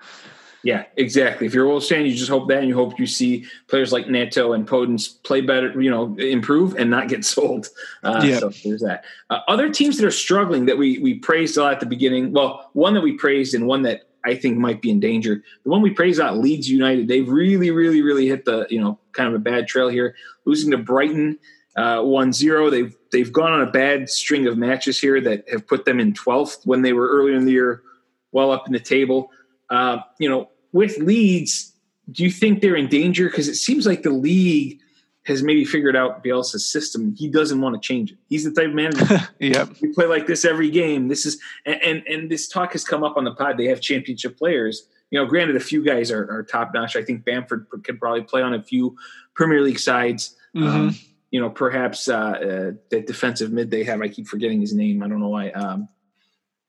Yeah, 0.66 0.86
exactly. 0.98 1.46
If 1.46 1.54
you're 1.54 1.66
a 1.66 1.70
Wolves 1.70 1.88
fan, 1.88 2.08
you 2.08 2.16
just 2.16 2.28
hope 2.28 2.50
that, 2.50 2.58
and 2.58 2.68
you 2.68 2.74
hope 2.74 3.00
you 3.00 3.06
see 3.06 3.46
players 3.68 3.94
like 3.94 4.10
Neto 4.10 4.54
and 4.54 4.68
Podence 4.68 5.22
play 5.22 5.42
better, 5.42 5.80
you 5.80 5.92
know, 5.92 6.16
improve 6.18 6.76
and 6.76 6.90
not 6.90 7.08
get 7.08 7.24
sold. 7.34 7.68
Uh, 8.02 8.24
Yeah. 8.26 8.40
So 8.40 8.50
there's 8.64 8.82
that. 8.82 9.06
Uh, 9.30 9.42
other 9.48 9.70
teams 9.70 9.98
that 9.98 10.08
are 10.08 10.12
struggling 10.12 10.66
that 10.66 10.80
we 10.80 10.98
we 10.98 11.20
praised 11.20 11.56
a 11.58 11.62
lot 11.62 11.74
at 11.74 11.82
the 11.82 11.86
beginning. 11.86 12.32
Well, 12.32 12.72
one 12.74 12.96
that 12.96 13.02
we 13.02 13.14
praised 13.14 13.54
and 13.54 13.68
one 13.68 13.84
that 13.84 14.08
I 14.26 14.34
think 14.34 14.58
might 14.58 14.82
be 14.82 14.90
in 14.90 15.00
danger. 15.00 15.44
The 15.64 15.70
one 15.70 15.84
we 15.84 15.92
praised 15.92 16.20
out 16.20 16.40
Leeds 16.40 16.68
United. 16.68 17.08
They've 17.08 17.30
really, 17.30 17.70
really, 17.70 18.02
really 18.02 18.28
hit 18.28 18.46
the 18.46 18.66
you 18.72 18.82
know 18.82 18.98
kind 19.12 19.30
of 19.30 19.36
a 19.36 19.40
bad 19.40 19.68
trail 19.68 19.88
here, 19.88 20.16
losing 20.46 20.72
to 20.72 20.80
Brighton 20.80 21.38
uh, 21.76 22.00
1-0. 22.00 22.72
They've 22.72 22.96
they've 23.12 23.32
gone 23.32 23.52
on 23.52 23.62
a 23.62 23.70
bad 23.70 24.10
string 24.10 24.48
of 24.48 24.58
matches 24.58 25.00
here 25.00 25.22
that 25.22 25.48
have 25.48 25.68
put 25.68 25.86
them 25.86 26.00
in 26.00 26.14
12th 26.14 26.66
when 26.66 26.82
they 26.82 26.94
were 26.94 27.08
earlier 27.08 27.36
in 27.36 27.46
the 27.46 27.52
year, 27.52 27.84
well 28.32 28.52
up 28.52 28.66
in 28.66 28.74
the 28.74 28.80
table. 28.80 29.30
Uh, 29.70 30.00
you 30.20 30.28
know, 30.28 30.50
with 30.76 30.98
Leeds, 30.98 31.72
do 32.12 32.22
you 32.26 32.30
think 32.30 32.60
they're 32.60 32.76
in 32.76 32.88
danger? 32.90 33.30
Because 33.30 33.48
it 33.48 33.56
seems 33.56 33.88
like 33.88 34.04
the 34.04 34.10
league 34.10 34.82
has 35.24 35.42
maybe 35.42 35.64
figured 35.64 35.96
out 35.96 36.22
Bielsa's 36.22 36.70
system. 36.70 37.16
He 37.18 37.30
doesn't 37.30 37.62
want 37.62 37.82
to 37.82 37.88
change 37.88 38.12
it. 38.12 38.18
He's 38.28 38.44
the 38.44 38.52
type 38.52 38.68
of 38.68 38.74
manager 38.74 39.30
Yep. 39.40 39.70
we 39.82 39.94
play 39.94 40.06
like 40.06 40.28
this 40.28 40.44
every 40.44 40.70
game. 40.70 41.08
This 41.08 41.26
is 41.26 41.40
and, 41.66 41.82
and 41.82 42.04
and 42.08 42.30
this 42.30 42.50
talk 42.50 42.74
has 42.74 42.84
come 42.84 43.06
up 43.06 43.16
on 43.16 43.24
the 43.24 43.32
pod. 43.34 43.58
They 43.58 43.68
have 43.68 43.80
championship 43.80 44.38
players. 44.38 44.86
You 45.12 45.20
know, 45.20 45.26
granted, 45.26 45.56
a 45.56 45.62
few 45.62 45.82
guys 45.82 46.12
are, 46.12 46.30
are 46.30 46.44
top 46.44 46.74
notch. 46.74 46.98
I 46.98 47.04
think 47.04 47.24
Bamford 47.24 47.68
could 47.86 47.98
probably 47.98 48.24
play 48.24 48.42
on 48.42 48.54
a 48.54 48.62
few 48.62 48.98
Premier 49.34 49.62
League 49.62 49.80
sides. 49.80 50.36
Mhm. 50.54 50.68
Um, 50.68 50.96
you 51.32 51.40
know, 51.40 51.50
perhaps 51.50 52.10
uh, 52.10 52.16
uh, 52.18 52.72
that 52.92 53.08
defensive 53.08 53.50
mid 53.54 53.72
they 53.72 53.86
have. 53.86 54.02
I 54.02 54.10
keep 54.10 54.28
forgetting 54.28 54.60
his 54.60 54.74
name. 54.74 55.02
I 55.02 55.08
don't 55.08 55.22
know 55.22 55.30
why. 55.30 55.52
Um, 55.52 55.88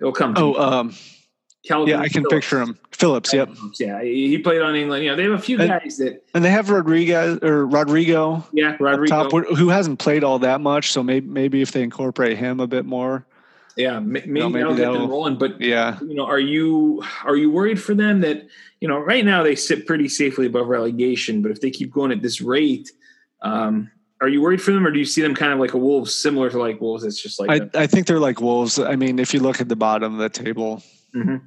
it'll 0.01 0.13
come. 0.13 0.35
To 0.37 0.41
oh, 0.43 0.55
um, 0.55 0.95
Calvin 1.67 1.89
yeah, 1.89 2.01
I 2.01 2.09
can 2.09 2.23
Phillips. 2.23 2.35
picture 2.35 2.61
him. 2.63 2.79
Phillips. 2.93 3.33
Yep. 3.35 3.51
Yeah, 3.79 4.03
he 4.03 4.39
played 4.39 4.63
on 4.63 4.75
England. 4.77 5.05
You 5.05 5.11
know, 5.11 5.17
they 5.17 5.25
have 5.25 5.33
a 5.33 5.39
few 5.39 5.59
And- 5.59 5.69
guys 5.69 5.97
that. 5.99 6.23
And 6.35 6.45
they 6.45 6.51
have 6.51 6.71
Rodriguez 6.71 7.39
or 7.43 7.67
Rodrigo 7.67 8.45
Yeah, 8.53 8.77
Rodrigo. 8.79 9.29
top, 9.29 9.33
who 9.33 9.69
hasn't 9.69 9.99
played 9.99 10.23
all 10.25 10.39
that 10.41 10.61
much. 10.61 10.93
So 10.93 11.03
maybe 11.03 11.27
maybe 11.27 11.63
if 11.63 11.73
they 11.73 11.83
incorporate 11.83 12.39
him 12.39 12.61
a 12.61 12.67
bit 12.67 12.85
more. 12.87 13.27
yeah, 13.77 13.99
ma- 13.99 14.21
maybe, 14.27 14.31
maybe 14.31 14.53
that'll 14.59 14.75
get 14.75 14.93
them 14.93 15.11
rolling. 15.11 15.37
But 15.37 15.61
Yeah. 15.61 15.99
you 16.01 16.15
know, 16.15 16.25
are 16.25 16.39
you 16.41 17.03
are 17.25 17.37
you 17.37 17.51
worried 17.51 17.81
for 17.83 17.95
them 17.95 18.21
that 18.23 18.47
you 18.81 18.89
know 18.89 18.99
right 18.99 19.25
now 19.25 19.43
they 19.43 19.55
sit 19.57 19.87
pretty 19.87 20.09
safely 20.09 20.47
above 20.47 20.69
relegation, 20.69 21.43
but 21.43 21.51
if 21.51 21.61
they 21.61 21.71
keep 21.71 21.91
going 21.93 22.11
at 22.13 22.23
this 22.23 22.41
rate, 22.41 22.91
um, 23.43 23.91
are 24.23 24.29
you 24.29 24.41
worried 24.41 24.63
for 24.63 24.73
them, 24.73 24.87
or 24.87 24.91
do 24.91 24.99
you 24.99 25.05
see 25.05 25.21
them 25.21 25.35
kind 25.35 25.53
of 25.53 25.59
like 25.59 25.75
a 25.75 25.79
Wolves, 25.79 26.15
similar 26.15 26.49
to 26.49 26.59
like 26.59 26.81
Wolves? 26.81 27.05
It's 27.05 27.21
just 27.21 27.39
like 27.39 27.77
I, 27.77 27.87
think 27.87 28.07
they're 28.07 28.19
like 28.21 28.41
wolves. 28.41 28.79
I 28.79 28.97
mean, 28.97 29.19
if 29.19 29.35
you 29.35 29.41
look 29.41 29.61
at 29.61 29.69
the 29.69 29.77
bottom 29.77 30.15
of 30.15 30.19
the 30.21 30.31
table, 30.31 30.83
Mhm. 31.15 31.43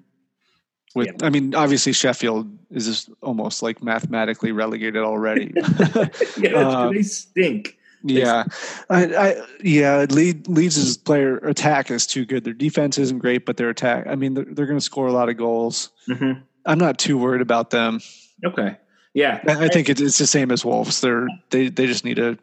With 0.96 1.08
Yeah. 1.08 1.14
I 1.26 1.30
mean, 1.30 1.56
obviously 1.56 1.94
Sheffield 1.94 2.50
is 2.72 2.86
just 2.86 3.10
almost 3.22 3.62
like 3.62 3.84
mathematically 3.84 4.52
relegated 4.52 5.04
already. 5.04 5.54
yeah, 6.38 6.50
Um, 6.56 6.94
they 6.96 7.04
stink. 7.04 7.78
yeah, 8.04 8.46
I, 8.90 9.06
I 9.16 9.46
yeah, 9.64 10.06
Lead, 10.10 10.48
Leeds' 10.48 10.98
player 10.98 11.38
attack 11.40 11.92
is 11.92 12.08
too 12.08 12.26
good. 12.26 12.44
Their 12.44 12.54
defense 12.54 12.98
isn't 12.98 13.20
great, 13.20 13.46
but 13.46 13.58
their 13.58 13.70
attack. 13.70 14.08
I 14.08 14.16
mean, 14.16 14.34
they're, 14.36 14.46
they're 14.46 14.66
going 14.68 14.80
to 14.80 14.84
score 14.86 15.08
a 15.08 15.12
lot 15.12 15.30
of 15.30 15.38
goals. 15.38 15.90
Mhm. 16.08 16.42
I'm 16.66 16.80
not 16.80 16.98
too 17.00 17.18
worried 17.18 17.42
about 17.42 17.70
them. 17.72 18.00
Okay, 18.46 18.78
yeah, 19.14 19.42
I, 19.48 19.66
I 19.66 19.68
think 19.68 19.90
it, 19.90 20.00
it's 20.00 20.18
the 20.18 20.28
same 20.28 20.50
as 20.52 20.64
Wolves. 20.64 21.02
They're 21.02 21.28
they 21.50 21.68
they 21.70 21.88
just 21.88 22.06
need 22.06 22.16
to 22.18 22.38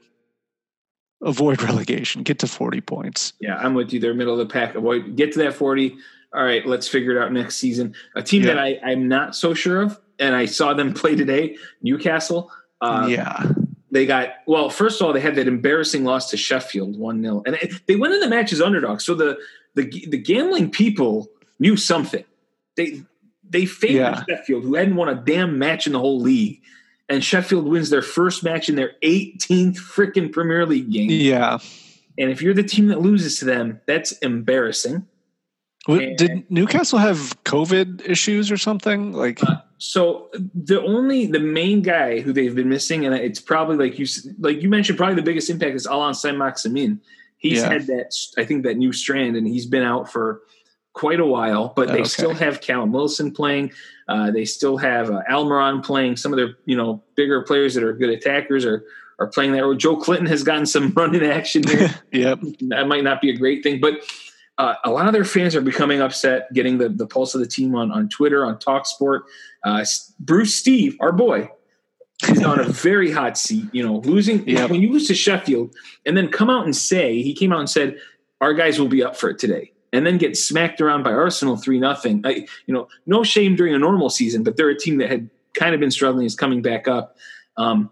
avoid 1.23 1.63
relegation, 1.63 2.23
get 2.23 2.39
to 2.41 2.47
40 2.47 2.81
points. 2.83 3.33
Yeah, 3.41 3.57
I'm 3.57 3.73
with 3.75 3.93
you. 3.93 4.01
They're 4.01 4.15
middle 4.15 4.39
of 4.39 4.47
the 4.47 4.53
pack. 4.53 4.75
Avoid 4.75 5.17
get 5.17 5.33
to 5.33 5.39
that 5.41 5.55
40. 5.55 5.97
All 6.35 6.45
right, 6.45 6.67
let's 6.67 6.87
figure 6.89 7.13
it 7.17 7.23
out 7.23 7.33
next 7.33 7.57
season. 7.57 7.95
A 8.15 8.23
team 8.23 8.43
Yeah. 8.43 8.55
that 8.55 8.59
I, 8.59 8.79
I'm 8.85 9.09
not 9.09 9.35
so 9.35 9.55
sure 9.55 9.83
of, 9.83 9.99
and 10.19 10.35
I 10.35 10.47
saw 10.47 10.75
them 10.75 10.93
play 11.01 11.15
today, 11.15 11.57
Newcastle. 11.83 12.51
Uh, 12.81 13.07
yeah, 13.09 13.51
They 13.91 14.05
got 14.05 14.35
well. 14.47 14.69
First 14.69 15.01
of 15.01 15.07
all, 15.07 15.13
they 15.15 15.21
had 15.21 15.37
that 15.37 15.49
embarrassing 15.49 16.05
loss 16.05 16.29
to 16.31 16.37
Sheffield, 16.37 16.99
one 16.99 17.23
0 17.23 17.43
and 17.47 17.55
it- 17.57 17.87
they 17.87 17.97
went 17.97 18.13
in 18.15 18.21
the 18.21 18.29
match 18.29 18.53
as 18.53 18.61
underdogs. 18.61 19.05
So 19.05 19.15
the 19.15 19.39
the 19.75 19.85
the 20.09 20.19
gambling 20.19 20.71
people 20.71 21.31
knew 21.59 21.77
something. 21.77 22.25
They 22.77 23.03
they 23.49 23.65
favored 23.65 23.95
Yeah. 23.97 24.25
Sheffield, 24.29 24.65
who 24.65 24.75
hadn't 24.75 24.97
won 24.97 25.09
a 25.09 25.15
damn 25.15 25.59
match 25.59 25.87
in 25.87 25.95
the 25.95 26.01
whole 26.01 26.21
league, 26.21 26.61
and 27.09 27.25
Sheffield 27.25 27.67
wins 27.67 27.89
their 27.89 28.03
first 28.03 28.43
match 28.45 28.69
in 28.69 28.75
their 28.75 28.93
18th 29.03 29.77
freaking 29.79 30.31
Premier 30.33 30.67
League 30.67 30.91
game. 30.91 31.09
yeah. 31.11 31.59
And 32.19 32.31
if 32.31 32.43
you're 32.43 32.55
the 32.55 32.63
team 32.63 32.89
that 32.89 33.01
loses 33.01 33.39
to 33.39 33.45
them, 33.45 33.81
that's 33.87 34.13
embarrassing. 34.19 35.07
And- 35.89 36.17
did 36.17 36.51
Newcastle 36.51 36.99
have 36.99 37.19
COVID 37.45 38.09
issues 38.09 38.51
or 38.51 38.57
something? 38.57 39.13
Like, 39.13 39.41
So 39.79 40.31
the 40.55 40.83
only 40.83 41.27
the 41.27 41.39
main 41.41 41.83
guy 41.83 42.21
who 42.21 42.33
they've 42.33 42.55
been 42.55 42.69
missing, 42.69 43.05
and 43.07 43.15
it's 43.15 43.41
probably 43.41 43.77
like 43.77 43.99
you 43.99 44.07
like 44.39 44.63
you 44.63 44.69
mentioned, 44.69 44.99
probably 44.99 45.17
the 45.17 45.23
biggest 45.23 45.51
impact 45.51 45.75
is 45.77 45.87
Allan 45.87 46.15
Saint 46.15 46.39
Maximin. 46.39 47.01
He's 47.39 47.61
Yeah. 47.61 47.73
had 47.73 47.87
that 47.89 48.15
I 48.39 48.45
think 48.45 48.65
that 48.65 48.77
new 48.77 48.93
strand, 48.93 49.37
and 49.37 49.47
he's 49.47 49.67
been 49.67 49.83
out 49.83 50.11
for 50.11 50.41
quite 50.95 51.21
a 51.21 51.27
while. 51.27 51.73
But 51.77 51.89
they 51.89 51.95
Okay. 52.01 52.05
still 52.05 52.33
have 52.35 52.61
Callum 52.63 52.91
Wilson 52.93 53.31
playing. 53.31 53.71
Uh, 54.09 54.31
they 54.31 54.45
still 54.47 54.79
have 54.79 55.11
uh, 55.11 55.21
Almiron 55.31 55.85
playing. 55.85 56.17
Some 56.17 56.33
of 56.33 56.39
their 56.39 56.55
you 56.65 56.77
know 56.77 57.03
bigger 57.15 57.43
players 57.43 57.75
that 57.75 57.85
are 57.85 57.93
good 57.93 58.09
attackers 58.11 58.65
are 58.65 58.83
are 59.19 59.27
playing 59.27 59.53
there. 59.53 59.73
Joe 59.75 59.97
Clinton 59.97 60.27
has 60.27 60.43
gotten 60.43 60.65
some 60.67 60.93
running 60.97 61.23
action 61.23 61.63
here. 61.67 61.95
yep. 62.13 62.39
that 62.69 62.89
might 62.89 63.05
not 63.05 63.21
be 63.21 63.29
a 63.31 63.37
great 63.37 63.63
thing, 63.63 63.79
but 63.81 63.95
uh, 64.59 64.75
a 64.85 64.91
lot 64.91 65.07
of 65.07 65.13
their 65.13 65.25
fans 65.25 65.55
are 65.55 65.61
becoming 65.61 66.01
upset, 66.01 66.53
getting 66.53 66.79
the, 66.79 66.89
the 66.89 67.07
pulse 67.07 67.35
of 67.35 67.41
the 67.41 67.47
team 67.47 67.75
on, 67.75 67.91
on 67.93 68.09
Twitter, 68.09 68.45
on 68.45 68.57
TalkSport. 68.57 69.21
Uh, 69.65 69.85
Bruce 70.19 70.55
Steve, 70.55 70.97
our 71.01 71.13
boy, 71.13 71.51
is 72.29 72.43
on 72.43 72.61
a 72.61 72.65
very 72.69 73.11
hot 73.11 73.37
seat. 73.37 73.67
You 73.73 73.85
know, 73.87 73.99
losing 73.99 74.49
Yep. 74.49 74.71
when 74.71 74.81
you 74.81 74.91
lose 74.93 75.09
to 75.09 75.15
Sheffield, 75.15 75.75
and 76.07 76.17
then 76.17 76.29
come 76.29 76.49
out 76.49 76.65
and 76.65 76.75
say 76.75 77.21
he 77.23 77.35
came 77.35 77.53
out 77.53 77.61
and 77.61 77.69
said 77.71 77.99
our 78.41 78.55
guys 78.55 78.79
will 78.79 78.89
be 78.89 79.03
up 79.03 79.17
for 79.17 79.29
it 79.29 79.39
today, 79.39 79.73
and 79.93 80.07
then 80.07 80.17
get 80.17 80.37
smacked 80.37 80.81
around 80.81 81.03
by 81.03 81.11
Arsenal 81.13 81.57
three 81.57 81.79
nothing. 81.79 82.23
You 82.25 82.75
know, 82.75 82.89
no 83.07 83.25
shame 83.25 83.57
during 83.57 83.75
a 83.75 83.79
normal 83.79 84.09
season, 84.09 84.43
but 84.43 84.57
they're 84.57 84.71
a 84.71 84.79
team 84.79 84.97
that 84.99 85.11
had 85.11 85.29
kind 85.55 85.75
of 85.75 85.81
been 85.81 85.91
struggling, 85.91 86.25
is 86.25 86.35
coming 86.35 86.63
back 86.63 86.89
up. 86.89 87.17
Um, 87.59 87.91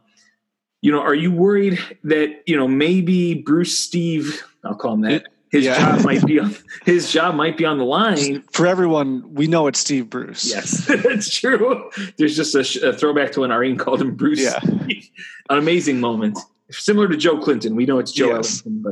you 0.81 0.93
know, 0.93 1.01
are 1.01 1.15
you 1.15 1.33
worried 1.33 1.79
that 2.05 2.43
you 2.47 2.57
know 2.57 2.69
maybe 2.69 3.35
Bruce 3.35 3.79
Steve, 3.79 4.43
I'll 4.65 4.75
call 4.75 4.95
him 4.95 5.01
that, 5.03 5.29
his 5.55 5.65
Yeah. 5.65 5.79
job 5.97 6.05
might 6.05 6.25
be 6.27 6.39
on 6.41 6.55
his 6.85 7.13
job 7.13 7.35
might 7.35 7.57
be 7.57 7.65
on 7.65 7.79
the 7.79 7.85
line. 7.85 8.43
For 8.53 8.67
everyone, 8.67 9.35
we 9.35 9.47
know 9.47 9.67
it's 9.69 9.79
Steve 9.79 10.11
Bruce. 10.11 10.45
Yes, 10.49 10.87
that's 11.05 11.35
true. 11.35 11.91
There's 12.19 12.37
just 12.37 12.55
a, 12.55 12.65
sh- 12.65 12.77
a 12.83 12.93
throwback 12.93 13.33
to 13.33 13.41
when 13.41 13.53
Irene 13.53 13.77
called 13.79 14.01
him 14.01 14.15
Bruce. 14.17 14.41
Yeah. 14.43 14.59
An 15.51 15.59
amazing 15.59 16.01
moment, 16.01 16.39
similar 16.71 17.07
to 17.09 17.17
Joe 17.17 17.39
Clinton. 17.39 17.77
We 17.77 17.87
know 17.87 17.99
it's 17.99 18.13
Joe 18.13 18.29
Yes. 18.37 18.63
Ellington, 18.67 18.83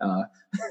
but 0.00 0.06
uh, 0.06 0.22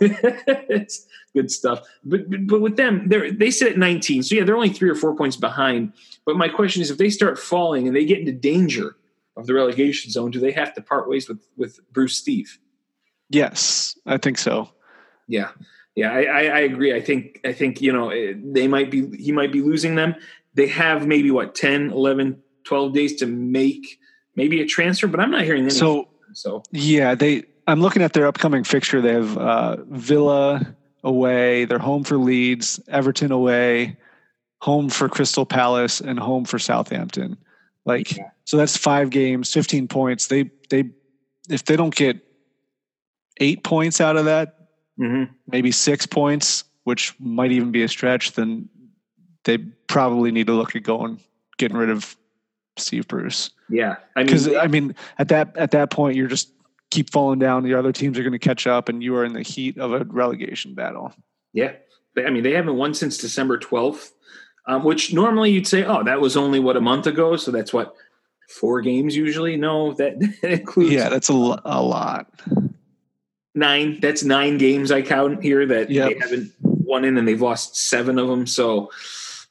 it's 0.02 1.06
good 1.34 1.52
stuff. 1.52 1.88
But, 2.04 2.30
but 2.30 2.48
but 2.48 2.62
with 2.62 2.76
them, 2.78 3.08
they 3.10 3.32
they 3.32 3.52
sit 3.52 3.72
at 3.74 3.78
19, 3.78 4.24
so 4.24 4.36
yeah, 4.36 4.44
they're 4.44 4.56
only 4.56 4.70
three 4.70 4.90
or 4.90 4.96
four 4.96 5.16
points 5.16 5.36
behind. 5.38 5.94
But 6.26 6.38
my 6.38 6.50
question 6.50 6.82
is, 6.82 6.90
if 6.92 6.98
they 6.98 7.10
start 7.10 7.38
falling 7.40 7.88
and 7.88 7.96
they 7.96 8.06
get 8.06 8.20
into 8.20 8.32
danger 8.34 8.96
of 9.38 9.46
the 9.48 9.54
relegation 9.54 10.12
zone, 10.12 10.32
do 10.32 10.40
they 10.40 10.52
have 10.52 10.74
to 10.76 10.82
part 10.82 11.08
ways 11.10 11.30
with 11.30 11.46
with 11.56 11.80
Bruce 11.94 12.18
Steve? 12.18 12.60
Yes, 13.30 13.98
I 14.06 14.18
think 14.18 14.38
so. 14.38 14.70
Yeah, 15.28 15.50
yeah, 15.96 16.12
I, 16.12 16.22
I, 16.22 16.42
I 16.42 16.60
agree. 16.60 16.94
I 16.94 17.02
think 17.02 17.42
I 17.44 17.54
think 17.54 17.82
you 17.82 17.92
know 17.92 18.10
eh, 18.10 18.34
they 18.36 18.68
might 18.68 18.92
be 18.92 19.16
he 19.18 19.32
might 19.32 19.52
be 19.52 19.62
losing 19.62 19.96
them. 19.96 20.16
They 20.54 20.68
have 20.68 21.06
maybe 21.06 21.30
what 21.30 21.54
10, 21.54 21.92
11, 21.92 22.42
12 22.64 22.94
days 22.94 23.16
to 23.18 23.26
make 23.28 24.00
maybe 24.36 24.62
a 24.62 24.66
transfer, 24.66 25.08
but 25.08 25.20
I'm 25.20 25.32
not 25.32 25.44
hearing 25.44 25.64
anything. 25.64 25.78
So 25.78 26.10
so 26.34 26.64
yeah, 26.72 27.16
they. 27.16 27.44
I'm 27.66 27.82
looking 27.82 28.02
at 28.02 28.14
their 28.14 28.28
upcoming 28.28 28.64
fixture. 28.64 29.02
They 29.02 29.12
have 29.14 29.38
uh, 29.38 29.78
Villa 29.90 30.76
away. 31.04 31.66
They're 31.66 31.80
home 31.80 32.04
for 32.04 32.18
Leeds, 32.18 32.80
Everton 32.88 33.32
away, 33.32 33.98
home 34.62 34.90
for 34.90 35.10
Crystal 35.10 35.46
Palace, 35.46 36.00
and 36.00 36.18
home 36.20 36.46
for 36.46 36.60
Southampton. 36.60 37.38
Like 37.86 38.16
Yeah. 38.16 38.30
so, 38.46 38.56
that's 38.56 38.78
five 38.78 39.10
games, 39.10 39.52
15 39.52 39.88
points. 39.88 40.28
They 40.28 40.52
they 40.70 40.92
if 41.50 41.66
they 41.66 41.76
don't 41.76 41.96
get 41.96 42.20
eight 43.40 43.64
points 43.64 44.00
out 44.00 44.16
of 44.16 44.26
that, 44.26 44.57
mhm. 45.00 45.30
maybe 45.48 45.72
six 45.72 46.06
points, 46.06 46.64
which 46.84 47.14
might 47.20 47.52
even 47.52 47.72
be 47.72 47.84
a 47.84 47.88
stretch, 47.88 48.34
then 48.34 48.70
they 49.44 49.58
probably 49.88 50.32
need 50.32 50.48
to 50.48 50.54
look 50.54 50.76
at 50.76 50.84
going 50.84 51.20
getting 51.58 51.78
rid 51.78 51.90
of 51.90 52.16
Steve 52.78 53.08
Bruce. 53.08 53.50
yeah, 53.70 53.96
I 54.16 54.20
mean, 54.20 54.26
Because 54.28 54.54
I 54.54 54.68
mean, 54.68 54.96
at 55.18 55.30
that 55.30 55.56
at 55.58 55.72
that 55.72 55.90
point, 55.90 56.16
you're 56.16 56.28
just 56.28 56.52
keep 56.92 57.10
falling 57.12 57.40
down. 57.40 57.64
The 57.64 57.74
other 57.74 57.92
teams 57.92 58.18
are 58.18 58.24
going 58.24 58.34
to 58.34 58.40
catch 58.40 58.68
up, 58.68 58.90
and 58.90 59.04
you 59.04 59.16
are 59.16 59.26
in 59.26 59.34
the 59.34 59.42
heat 59.42 59.78
of 59.78 59.94
a 59.94 60.04
relegation 60.06 60.74
battle. 60.74 61.14
yeah, 61.54 61.74
I 62.18 62.30
mean 62.30 62.44
they 62.44 62.54
haven't 62.54 62.76
won 62.78 62.94
since 62.94 63.18
December 63.18 63.58
12th, 63.58 64.12
um, 64.68 64.84
which 64.84 65.14
normally 65.14 65.52
you'd 65.52 65.68
say, 65.68 65.84
oh, 65.84 66.04
that 66.04 66.22
was 66.22 66.38
only 66.38 66.60
what 66.60 66.78
a 66.78 66.82
month 66.82 67.08
ago, 67.08 67.36
so 67.36 67.52
that's 67.52 67.74
what 67.74 67.94
four 68.50 68.82
games 68.82 69.16
usually. 69.16 69.58
No, 69.58 69.94
that, 69.94 70.20
that 70.42 70.52
includes 70.52 70.92
Yeah, 70.94 71.10
that's 71.10 71.30
a, 71.30 71.34
lo- 71.34 71.60
a 71.66 71.82
lot. 71.82 72.32
Nine. 73.58 74.00
That's 74.00 74.24
nine 74.24 74.58
games 74.58 74.92
I 74.92 75.02
count 75.02 75.44
here 75.44 75.66
that 75.66 75.90
Yep. 75.90 76.10
they 76.10 76.20
haven't 76.20 76.52
won 76.62 77.04
in 77.04 77.18
and 77.18 77.28
they've 77.28 77.42
lost 77.42 77.76
seven 77.76 78.18
of 78.18 78.28
them. 78.28 78.48
So 78.48 78.92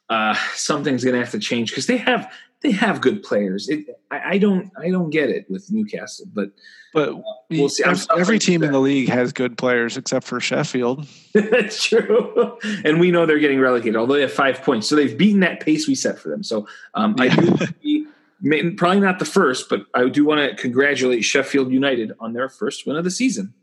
uh, 0.08 0.34
something's 0.54 1.04
going 1.04 1.14
to 1.14 1.20
have 1.20 1.32
to 1.32 1.38
change 1.38 1.70
because 1.70 1.86
they 1.86 1.98
have 1.98 2.30
they 2.62 2.72
have 2.72 3.00
good 3.00 3.22
players. 3.22 3.68
It, 3.68 3.86
I, 4.10 4.30
I, 4.30 4.38
don't 4.38 4.72
I 4.78 4.90
don't 4.90 5.10
get 5.10 5.28
it 5.28 5.48
with 5.50 5.70
Newcastle, 5.70 6.26
but 6.32 6.50
but 6.94 7.10
uh, 7.10 7.20
we'll 7.50 7.68
see. 7.68 7.84
Every, 7.84 8.06
every 8.18 8.38
team 8.38 8.62
in 8.62 8.72
the 8.72 8.78
league 8.78 9.08
has 9.08 9.32
good 9.32 9.58
players 9.58 9.96
except 9.96 10.26
for 10.26 10.40
Sheffield. 10.40 11.06
That's 11.34 11.84
true, 11.84 12.58
and 12.84 12.98
we 12.98 13.10
know 13.10 13.26
they're 13.26 13.38
getting 13.38 13.60
relegated. 13.60 13.96
Although 13.96 14.14
they 14.14 14.22
have 14.22 14.32
five 14.32 14.62
points, 14.62 14.88
so 14.88 14.96
they've 14.96 15.16
beaten 15.16 15.40
that 15.40 15.60
pace 15.60 15.86
we 15.86 15.94
set 15.94 16.18
for 16.18 16.30
them. 16.30 16.42
So 16.42 16.66
um, 16.94 17.14
yeah. 17.18 17.24
I 17.24 17.36
do. 17.36 18.06
Probably 18.76 19.00
not 19.00 19.18
the 19.18 19.24
first, 19.24 19.68
but 19.68 19.86
I 19.94 20.08
do 20.08 20.24
want 20.24 20.50
to 20.50 20.56
congratulate 20.56 21.24
Sheffield 21.24 21.70
United 21.70 22.12
on 22.20 22.32
their 22.34 22.48
first 22.48 22.86
win 22.86 22.96
of 22.96 23.04
the 23.04 23.10
season. 23.10 23.54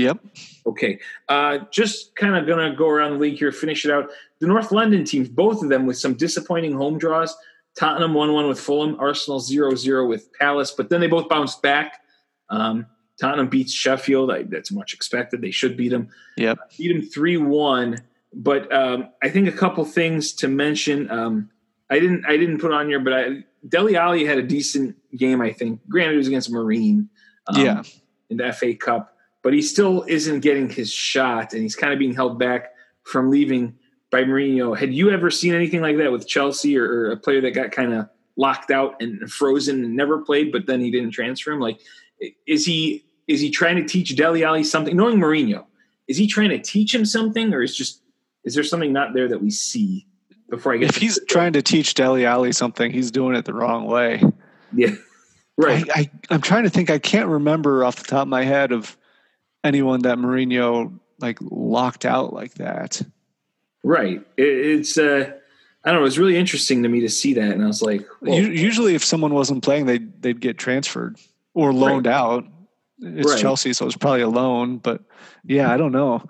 Yep. 0.00 0.18
Okay. 0.66 0.98
Uh, 1.28 1.58
just 1.70 2.14
kind 2.16 2.36
of 2.36 2.46
going 2.46 2.70
to 2.70 2.76
go 2.76 2.88
around 2.88 3.12
the 3.12 3.18
league 3.18 3.38
here, 3.38 3.52
finish 3.52 3.84
it 3.84 3.90
out. 3.90 4.10
The 4.40 4.46
North 4.46 4.70
London 4.72 5.04
teams, 5.04 5.28
both 5.28 5.62
of 5.62 5.68
them 5.68 5.86
with 5.86 5.98
some 5.98 6.14
disappointing 6.14 6.74
home 6.74 6.98
draws. 6.98 7.36
Tottenham 7.78 8.14
1 8.14 8.32
1 8.32 8.48
with 8.48 8.58
Fulham, 8.58 8.96
Arsenal 8.98 9.38
0 9.40 9.74
0 9.74 10.06
with 10.06 10.32
Palace, 10.32 10.72
but 10.72 10.90
then 10.90 11.00
they 11.00 11.06
both 11.06 11.28
bounced 11.28 11.62
back. 11.62 12.00
Um, 12.50 12.86
Tottenham 13.20 13.48
beats 13.48 13.72
Sheffield. 13.72 14.30
I, 14.30 14.42
that's 14.44 14.72
much 14.72 14.94
expected. 14.94 15.42
They 15.42 15.50
should 15.50 15.76
beat 15.76 15.90
them. 15.90 16.08
Yep. 16.36 16.58
beat 16.76 16.92
them 16.92 17.02
3 17.02 17.36
1. 17.36 17.98
But 18.34 18.72
um, 18.72 19.08
I 19.22 19.28
think 19.28 19.48
a 19.48 19.52
couple 19.52 19.84
things 19.84 20.32
to 20.34 20.48
mention. 20.48 21.10
Um, 21.10 21.50
I 21.90 21.98
didn't 21.98 22.26
I 22.26 22.36
didn't 22.36 22.58
put 22.58 22.72
on 22.72 22.88
here, 22.88 23.00
but 23.00 23.12
I, 23.12 23.44
Dele 23.66 23.96
Alli 23.96 24.24
had 24.24 24.38
a 24.38 24.42
decent 24.42 24.96
game, 25.16 25.40
I 25.40 25.52
think. 25.52 25.80
Granted, 25.88 26.14
it 26.14 26.18
was 26.18 26.28
against 26.28 26.50
Marine 26.50 27.08
um, 27.46 27.64
yeah. 27.64 27.82
in 28.28 28.36
the 28.36 28.52
FA 28.52 28.74
Cup, 28.74 29.16
but 29.42 29.52
he 29.52 29.62
still 29.62 30.04
isn't 30.08 30.40
getting 30.40 30.68
his 30.68 30.92
shot, 30.92 31.52
and 31.52 31.62
he's 31.62 31.76
kind 31.76 31.92
of 31.92 31.98
being 31.98 32.14
held 32.14 32.38
back 32.38 32.72
from 33.04 33.30
leaving 33.30 33.76
by 34.10 34.22
Mourinho. 34.22 34.76
Had 34.76 34.92
you 34.92 35.10
ever 35.10 35.30
seen 35.30 35.54
anything 35.54 35.80
like 35.80 35.96
that 35.98 36.12
with 36.12 36.26
Chelsea 36.26 36.76
or, 36.76 36.84
or 36.84 37.10
a 37.12 37.16
player 37.16 37.40
that 37.40 37.52
got 37.52 37.72
kind 37.72 37.92
of 37.92 38.08
locked 38.36 38.70
out 38.70 39.00
and 39.00 39.30
frozen 39.30 39.84
and 39.84 39.94
never 39.94 40.18
played, 40.18 40.52
but 40.52 40.66
then 40.66 40.80
he 40.80 40.90
didn't 40.90 41.10
transfer 41.10 41.52
him? 41.52 41.60
Like, 41.60 41.80
is 42.46 42.64
he 42.64 43.04
is 43.26 43.40
he 43.40 43.50
trying 43.50 43.76
to 43.76 43.84
teach 43.84 44.16
Dele 44.16 44.42
Alli 44.42 44.64
something? 44.64 44.96
Knowing 44.96 45.18
Mourinho, 45.18 45.66
is 46.08 46.16
he 46.16 46.26
trying 46.26 46.48
to 46.50 46.58
teach 46.58 46.94
him 46.94 47.04
something, 47.04 47.52
or 47.52 47.62
is 47.62 47.76
just 47.76 48.02
is 48.44 48.54
there 48.54 48.64
something 48.64 48.92
not 48.92 49.14
there 49.14 49.28
that 49.28 49.42
we 49.42 49.50
see 49.50 50.06
before 50.48 50.72
I 50.72 50.78
get? 50.78 50.90
If 50.90 50.96
he's 50.96 51.20
trying 51.28 51.52
to 51.52 51.62
teach 51.62 51.94
Dele 51.94 52.24
Alli 52.24 52.52
something, 52.52 52.90
he's 52.90 53.10
doing 53.10 53.36
it 53.36 53.44
the 53.44 53.54
wrong 53.54 53.86
way. 53.86 54.22
Yeah, 54.72 54.92
right. 55.56 55.88
I, 55.94 56.00
I, 56.00 56.10
I'm 56.30 56.40
trying 56.40 56.64
to 56.64 56.70
think. 56.70 56.90
I 56.90 56.98
can't 56.98 57.28
remember 57.28 57.84
off 57.84 57.96
the 57.96 58.04
top 58.04 58.22
of 58.22 58.28
my 58.28 58.44
head 58.44 58.72
of 58.72 58.96
anyone 59.64 60.02
that 60.02 60.18
Mourinho 60.18 60.98
like 61.18 61.38
locked 61.40 62.04
out 62.04 62.32
like 62.32 62.54
that. 62.54 63.02
Right. 63.82 64.24
It, 64.36 64.42
it's 64.46 64.98
uh, 64.98 65.32
I 65.84 65.90
don't 65.90 66.00
know. 66.00 66.00
It 66.00 66.04
was 66.04 66.18
really 66.18 66.36
interesting 66.36 66.82
to 66.82 66.88
me 66.88 67.00
to 67.00 67.08
see 67.08 67.34
that, 67.34 67.52
and 67.52 67.62
I 67.62 67.66
was 67.66 67.82
like, 67.82 68.06
usually 68.22 68.94
if 68.94 69.04
someone 69.04 69.32
wasn't 69.32 69.62
playing, 69.62 69.86
they 69.86 69.98
they'd 69.98 70.40
get 70.40 70.58
transferred 70.58 71.18
or 71.54 71.72
loaned 71.72 72.06
right. 72.06 72.14
out. 72.14 72.44
It's 73.00 73.30
right. 73.30 73.40
Chelsea, 73.40 73.72
so 73.72 73.86
it's 73.86 73.96
probably 73.96 74.22
a 74.22 74.28
loan. 74.28 74.78
But 74.78 75.02
yeah, 75.44 75.72
I 75.72 75.76
don't 75.76 75.92
know. 75.92 76.28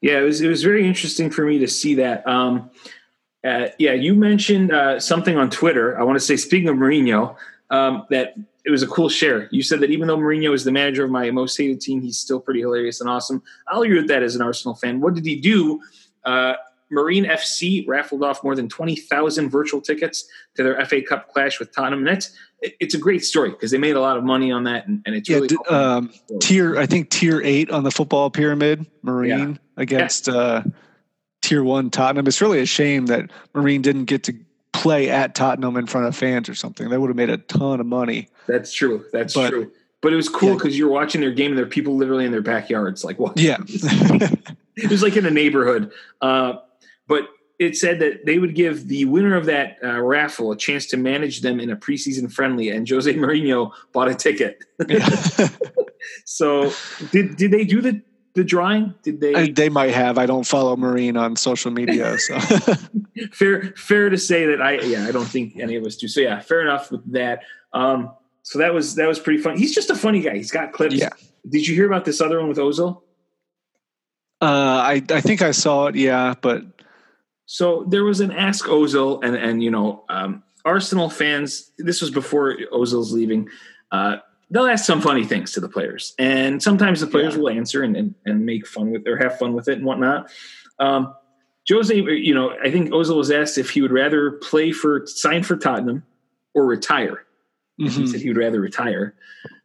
Yeah, 0.00 0.20
it 0.20 0.22
was 0.22 0.40
it 0.40 0.48
was 0.48 0.62
very 0.62 0.86
interesting 0.86 1.30
for 1.30 1.44
me 1.44 1.58
to 1.58 1.68
see 1.68 1.96
that. 1.96 2.26
Um, 2.28 2.70
uh, 3.44 3.68
yeah, 3.78 3.92
you 3.92 4.14
mentioned 4.14 4.72
uh, 4.72 5.00
something 5.00 5.36
on 5.36 5.50
Twitter. 5.50 5.98
I 5.98 6.04
want 6.04 6.16
to 6.16 6.24
say, 6.24 6.36
speaking 6.36 6.68
of 6.68 6.76
Mourinho, 6.76 7.36
um, 7.70 8.06
that 8.10 8.34
it 8.64 8.70
was 8.70 8.82
a 8.82 8.86
cool 8.86 9.08
share. 9.08 9.48
You 9.50 9.62
said 9.62 9.80
that 9.80 9.90
even 9.90 10.08
though 10.08 10.16
Mourinho 10.16 10.54
is 10.54 10.64
the 10.64 10.72
manager 10.72 11.04
of 11.04 11.10
my 11.10 11.30
most 11.30 11.56
hated 11.56 11.80
team, 11.80 12.00
he's 12.00 12.16
still 12.16 12.40
pretty 12.40 12.60
hilarious 12.60 13.00
and 13.00 13.10
awesome. 13.10 13.42
I'll 13.68 13.82
agree 13.82 13.98
with 13.98 14.08
that 14.08 14.22
as 14.22 14.34
an 14.34 14.42
Arsenal 14.42 14.74
fan. 14.74 15.00
What 15.00 15.14
did 15.14 15.26
he 15.26 15.36
do? 15.36 15.80
Uh, 16.24 16.54
Marine 16.90 17.24
FC 17.24 17.86
raffled 17.86 18.22
off 18.22 18.42
more 18.42 18.54
than 18.54 18.68
20,000 18.68 19.50
virtual 19.50 19.80
tickets 19.80 20.26
to 20.54 20.62
their 20.62 20.84
FA 20.86 21.02
Cup 21.02 21.32
clash 21.32 21.58
with 21.58 21.74
Tottenham. 21.74 22.00
And 22.00 22.08
that's, 22.08 22.34
it's 22.60 22.94
a 22.94 22.98
great 22.98 23.24
story 23.24 23.50
because 23.50 23.70
they 23.70 23.78
made 23.78 23.96
a 23.96 24.00
lot 24.00 24.16
of 24.16 24.24
money 24.24 24.52
on 24.52 24.64
that. 24.64 24.86
And, 24.86 25.02
and 25.04 25.14
it's 25.14 25.28
yeah, 25.28 25.38
really 25.38 25.56
um, 25.68 26.12
tier, 26.40 26.78
I 26.78 26.86
think 26.86 27.10
tier 27.10 27.42
eight 27.42 27.70
on 27.70 27.84
the 27.84 27.90
football 27.90 28.30
pyramid, 28.30 28.86
Marine 29.02 29.28
yeah. 29.28 29.54
against 29.76 30.28
yeah. 30.28 30.34
Uh, 30.34 30.62
tier 31.42 31.64
one 31.64 31.90
Tottenham. 31.90 32.26
It's 32.26 32.40
really 32.40 32.60
a 32.60 32.66
shame 32.66 33.06
that 33.06 33.30
Marine 33.54 33.82
didn't 33.82 34.06
get 34.06 34.22
to 34.24 34.34
play 34.74 35.08
at 35.08 35.34
Tottenham 35.34 35.76
in 35.76 35.86
front 35.86 36.06
of 36.06 36.16
fans 36.16 36.48
or 36.48 36.54
something. 36.54 36.90
They 36.90 36.98
would 36.98 37.08
have 37.08 37.16
made 37.16 37.30
a 37.30 37.38
ton 37.38 37.80
of 37.80 37.86
money. 37.86 38.28
That's 38.46 38.72
true. 38.72 39.04
That's 39.12 39.32
but, 39.32 39.50
true. 39.50 39.72
But 40.02 40.12
it 40.12 40.16
was 40.16 40.28
cool 40.28 40.54
because 40.54 40.74
yeah. 40.74 40.80
you're 40.80 40.90
watching 40.90 41.22
their 41.22 41.30
game 41.30 41.52
and 41.52 41.58
there 41.58 41.64
are 41.64 41.68
people 41.68 41.96
literally 41.96 42.26
in 42.26 42.32
their 42.32 42.42
backyards, 42.42 43.04
like 43.04 43.18
what? 43.18 43.38
Yeah. 43.38 43.56
it 43.66 44.90
was 44.90 45.02
like 45.02 45.16
in 45.16 45.24
a 45.24 45.30
neighborhood. 45.30 45.92
Uh, 46.20 46.54
but 47.06 47.28
it 47.58 47.76
said 47.76 48.00
that 48.00 48.26
they 48.26 48.38
would 48.38 48.54
give 48.54 48.88
the 48.88 49.04
winner 49.06 49.36
of 49.36 49.46
that 49.46 49.78
uh, 49.82 50.00
raffle 50.00 50.50
a 50.50 50.56
chance 50.56 50.86
to 50.86 50.96
manage 50.96 51.40
them 51.40 51.60
in 51.60 51.70
a 51.70 51.76
preseason 51.76 52.30
friendly, 52.30 52.68
and 52.68 52.88
Jose 52.88 53.12
Mourinho 53.14 53.72
bought 53.92 54.08
a 54.08 54.14
ticket. 54.14 54.58
so, 56.24 56.72
did 57.12 57.36
did 57.36 57.52
they 57.52 57.64
do 57.64 57.80
the 57.80 58.02
the 58.34 58.44
drawing? 58.44 58.94
Did 59.02 59.20
they? 59.20 59.34
I, 59.34 59.50
they 59.50 59.68
might 59.68 59.94
have. 59.94 60.18
I 60.18 60.26
don't 60.26 60.46
follow 60.46 60.76
Marine 60.76 61.16
on 61.16 61.36
social 61.36 61.70
media, 61.70 62.18
so 62.18 62.38
fair 63.32 63.72
fair 63.76 64.10
to 64.10 64.18
say 64.18 64.46
that 64.46 64.60
I 64.60 64.80
yeah 64.80 65.06
I 65.06 65.12
don't 65.12 65.26
think 65.26 65.56
any 65.58 65.76
of 65.76 65.84
us 65.84 65.96
do. 65.96 66.08
So 66.08 66.20
yeah, 66.20 66.40
fair 66.40 66.60
enough 66.60 66.90
with 66.90 67.12
that. 67.12 67.42
Um, 67.72 68.12
so 68.42 68.58
that 68.58 68.74
was 68.74 68.96
that 68.96 69.06
was 69.06 69.18
pretty 69.18 69.40
fun. 69.40 69.56
He's 69.56 69.74
just 69.74 69.90
a 69.90 69.94
funny 69.94 70.20
guy. 70.20 70.36
He's 70.36 70.50
got 70.50 70.72
clips. 70.72 70.94
Yeah. 70.94 71.10
Did 71.48 71.66
you 71.66 71.74
hear 71.74 71.86
about 71.86 72.04
this 72.04 72.20
other 72.20 72.38
one 72.38 72.48
with 72.48 72.58
Ozil? 72.58 73.02
Uh, 74.40 74.82
I 74.84 75.02
I 75.10 75.20
think 75.20 75.40
I 75.40 75.52
saw 75.52 75.86
it. 75.86 75.94
Yeah, 75.94 76.34
but 76.40 76.62
so 77.46 77.84
there 77.88 78.04
was 78.04 78.20
an 78.20 78.32
Ask 78.32 78.66
Ozil, 78.66 79.22
and 79.22 79.36
and 79.36 79.62
you 79.62 79.70
know 79.70 80.04
um, 80.08 80.42
Arsenal 80.64 81.08
fans. 81.08 81.70
This 81.78 82.00
was 82.00 82.10
before 82.10 82.56
Ozil's 82.72 83.12
leaving. 83.12 83.48
Uh, 83.92 84.16
they'll 84.54 84.66
ask 84.66 84.84
some 84.84 85.00
funny 85.00 85.24
things 85.24 85.52
to 85.52 85.60
the 85.60 85.68
players, 85.68 86.14
and 86.18 86.62
sometimes 86.62 87.00
the 87.00 87.08
players 87.08 87.34
yeah. 87.34 87.40
will 87.40 87.50
answer 87.50 87.82
and, 87.82 87.96
and, 87.96 88.14
and 88.24 88.46
make 88.46 88.66
fun 88.66 88.92
with 88.92 89.06
or 89.06 89.16
have 89.16 89.36
fun 89.36 89.52
with 89.52 89.68
it 89.68 89.78
and 89.78 89.84
whatnot. 89.84 90.30
Um, 90.78 91.14
Jose, 91.68 91.94
you 91.94 92.34
know, 92.34 92.54
I 92.62 92.70
think 92.70 92.90
Ozil 92.90 93.16
was 93.16 93.30
asked 93.30 93.58
if 93.58 93.70
he 93.70 93.82
would 93.82 93.92
rather 93.92 94.32
play 94.32 94.70
for 94.70 95.06
sign 95.06 95.42
for 95.42 95.56
Tottenham 95.56 96.04
or 96.54 96.66
retire. 96.66 97.24
Mm-hmm. 97.80 98.00
He 98.00 98.06
said 98.06 98.20
he 98.20 98.28
would 98.28 98.36
rather 98.36 98.60
retire. 98.60 99.14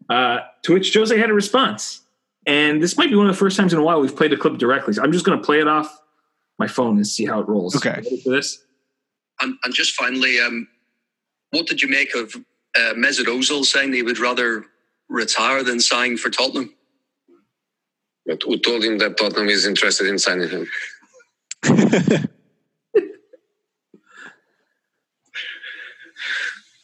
Uh, 0.09 0.39
to 0.63 0.73
which 0.73 0.91
Jose 0.93 1.15
had 1.15 1.29
a 1.29 1.33
response, 1.33 2.01
and 2.47 2.81
this 2.81 2.97
might 2.97 3.09
be 3.09 3.15
one 3.15 3.27
of 3.27 3.33
the 3.33 3.37
first 3.37 3.55
times 3.57 3.73
in 3.73 3.79
a 3.79 3.83
while 3.83 4.01
we've 4.01 4.15
played 4.15 4.33
a 4.33 4.37
clip 4.37 4.57
directly. 4.57 4.93
So 4.93 5.03
I'm 5.03 5.11
just 5.11 5.23
going 5.23 5.37
to 5.37 5.45
play 5.45 5.59
it 5.59 5.67
off 5.67 6.01
my 6.57 6.67
phone 6.67 6.97
and 6.97 7.05
see 7.05 7.25
how 7.25 7.39
it 7.39 7.47
rolls. 7.47 7.75
Okay. 7.75 8.01
For 8.23 8.31
this. 8.31 8.63
And, 9.39 9.55
and 9.63 9.73
just 9.73 9.93
finally, 9.93 10.39
um, 10.39 10.67
what 11.51 11.67
did 11.67 11.81
you 11.81 11.87
make 11.87 12.15
of 12.15 12.35
uh, 12.75 12.93
Mesut 12.95 13.25
Ozil 13.25 13.63
saying 13.63 13.93
he 13.93 14.03
would 14.03 14.19
rather 14.19 14.65
retire 15.09 15.63
than 15.63 15.79
sign 15.79 16.17
for 16.17 16.29
Tottenham? 16.29 16.73
But 18.25 18.43
who 18.43 18.57
told 18.59 18.83
him 18.83 18.99
that 18.99 19.17
Tottenham 19.17 19.49
is 19.49 19.65
interested 19.65 20.07
in 20.07 20.19
signing 20.19 20.49
him? 20.49 20.67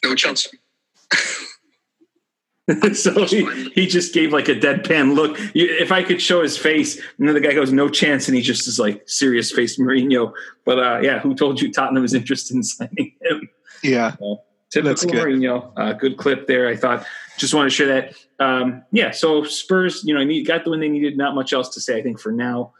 no 0.04 0.14
chance. 0.14 0.48
so 2.94 3.24
he, 3.26 3.70
he 3.74 3.86
just 3.86 4.12
gave 4.12 4.32
like 4.32 4.48
a 4.48 4.54
deadpan 4.54 5.14
look. 5.14 5.36
If 5.54 5.92
I 5.92 6.02
could 6.02 6.20
show 6.20 6.42
his 6.42 6.58
face, 6.58 6.96
and 6.96 7.28
then 7.28 7.34
the 7.34 7.40
guy 7.40 7.54
goes, 7.54 7.72
"No 7.72 7.88
chance," 7.88 8.26
and 8.26 8.36
he 8.36 8.42
just 8.42 8.66
is 8.66 8.78
like 8.78 9.08
serious 9.08 9.52
face 9.52 9.78
Mourinho. 9.78 10.32
But 10.64 10.78
uh, 10.80 10.98
yeah, 11.00 11.20
who 11.20 11.36
told 11.36 11.60
you 11.60 11.72
Tottenham 11.72 12.04
is 12.04 12.12
interested 12.12 12.56
in 12.56 12.62
signing 12.64 13.14
him? 13.22 13.48
Yeah, 13.84 14.16
uh, 14.20 14.34
typical 14.82 15.10
good. 15.10 15.26
Mourinho. 15.26 15.72
Uh, 15.76 15.92
good 15.92 16.16
clip 16.16 16.46
there. 16.46 16.68
I 16.68 16.76
thought. 16.76 17.04
Just 17.38 17.52
want 17.52 17.70
to 17.70 17.74
share 17.74 17.88
that. 17.88 18.14
Um, 18.38 18.82
yeah, 18.92 19.10
so 19.10 19.44
Spurs, 19.44 20.02
you 20.04 20.14
know, 20.14 20.20
I 20.20 20.24
need, 20.24 20.46
got 20.46 20.64
the 20.64 20.70
win 20.70 20.80
they 20.80 20.88
needed. 20.88 21.18
Not 21.18 21.34
much 21.34 21.52
else 21.52 21.68
to 21.74 21.80
say. 21.80 21.98
I 21.98 22.02
think 22.02 22.18
for 22.20 22.32
now. 22.32 22.72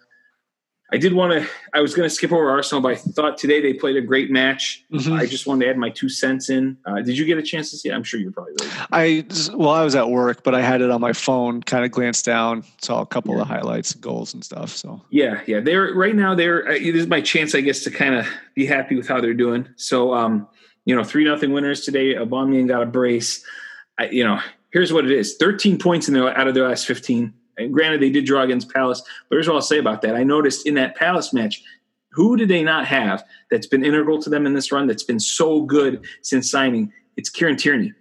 I 0.93 0.99
did 0.99 1.15
want 1.15 1.33
to. 1.33 1.49
I 1.75 1.81
was 1.81 1.95
going 1.97 2.09
to 2.09 2.15
skip 2.15 2.31
over 2.31 2.49
Arsenal, 2.49 2.81
but 2.81 2.93
I 2.93 2.95
thought 2.95 3.39
today 3.39 3.61
they 3.61 3.73
played 3.73 3.97
a 3.97 4.01
great 4.01 4.31
match. 4.31 4.85
Mm-hmm. 4.93 5.15
I 5.15 5.27
just 5.27 5.45
wanted 5.45 5.65
to 5.65 5.71
add 5.73 5.79
my 5.79 5.91
two 5.91 6.09
cents 6.09 6.49
in. 6.49 6.77
Uh, 6.87 7.03
did 7.03 7.19
you 7.19 7.25
get 7.25 7.39
a 7.39 7.43
chance 7.43 7.73
to 7.73 7.77
see? 7.77 7.89
it? 7.89 7.93
I'm 7.93 8.05
sure 8.05 8.21
you're 8.21 8.31
probably. 8.31 8.53
Really 8.61 8.73
I 8.93 9.25
well, 9.57 9.71
I 9.71 9.83
was 9.83 9.97
at 9.97 10.09
work, 10.11 10.45
but 10.45 10.55
I 10.55 10.61
had 10.61 10.83
it 10.83 10.91
on 10.91 11.01
my 11.01 11.13
phone. 11.13 11.61
Kind 11.61 11.85
of 11.85 11.91
glanced 11.91 12.25
down, 12.25 12.63
saw 12.83 13.01
a 13.01 13.07
couple 13.07 13.35
yeah. 13.35 13.41
of 13.41 13.49
highlights, 13.49 13.95
goals, 13.95 14.33
and 14.33 14.45
stuff. 14.45 14.71
So 14.71 15.03
yeah, 15.11 15.41
yeah. 15.49 15.59
They're 15.59 15.93
right 15.93 16.15
now. 16.15 16.37
They're 16.37 16.65
uh, 16.69 16.75
this 16.75 16.95
is 16.95 17.09
my 17.09 17.21
chance, 17.21 17.57
I 17.57 17.63
guess, 17.63 17.81
to 17.81 17.91
kind 17.91 18.15
of 18.15 18.29
be 18.55 18.65
happy 18.65 18.95
with 18.95 19.09
how 19.09 19.21
they're 19.21 19.35
doing. 19.35 19.69
So, 19.75 20.15
um, 20.15 20.47
you 20.87 20.97
know, 20.97 21.05
three 21.05 21.25
nothing 21.25 21.53
winners 21.53 21.83
today. 21.83 22.15
Aubameyang 22.15 22.69
got 22.69 22.83
a 22.83 22.87
brace. 22.87 23.45
I, 23.99 24.09
you 24.09 24.25
know, 24.25 24.41
here's 24.71 24.93
what 24.93 25.05
it 25.05 25.11
is: 25.11 25.37
13 25.37 25.79
points 25.79 26.09
in 26.09 26.15
their 26.15 26.27
out 26.37 26.49
of 26.49 26.55
their 26.55 26.67
last 26.67 26.87
15. 26.87 27.35
And 27.59 27.73
granted, 27.73 28.01
they 28.01 28.11
did 28.11 28.25
draw 28.25 28.43
against 28.43 28.73
Palace, 28.73 29.03
but 29.29 29.37
here's 29.37 29.49
what 29.49 29.55
I'll 29.55 29.63
say 29.63 29.79
about 29.79 30.03
that. 30.03 30.15
I 30.15 30.23
noticed 30.23 30.67
in 30.67 30.75
that 30.75 30.95
Palace 30.95 31.33
match, 31.33 31.63
who 32.11 32.37
did 32.37 32.49
they 32.49 32.63
not 32.63 32.87
have 32.87 33.25
that's 33.51 33.67
been 33.67 33.85
integral 33.85 34.21
to 34.23 34.31
them 34.31 34.47
in 34.47 34.55
this 34.55 34.71
run 34.71 34.87
that's 34.87 35.03
been 35.03 35.21
so 35.21 35.63
good 35.63 36.05
since 36.23 36.51
signing? 36.51 36.93
It's 37.17 37.31
Kieran 37.31 37.57
Tierney. 37.57 37.93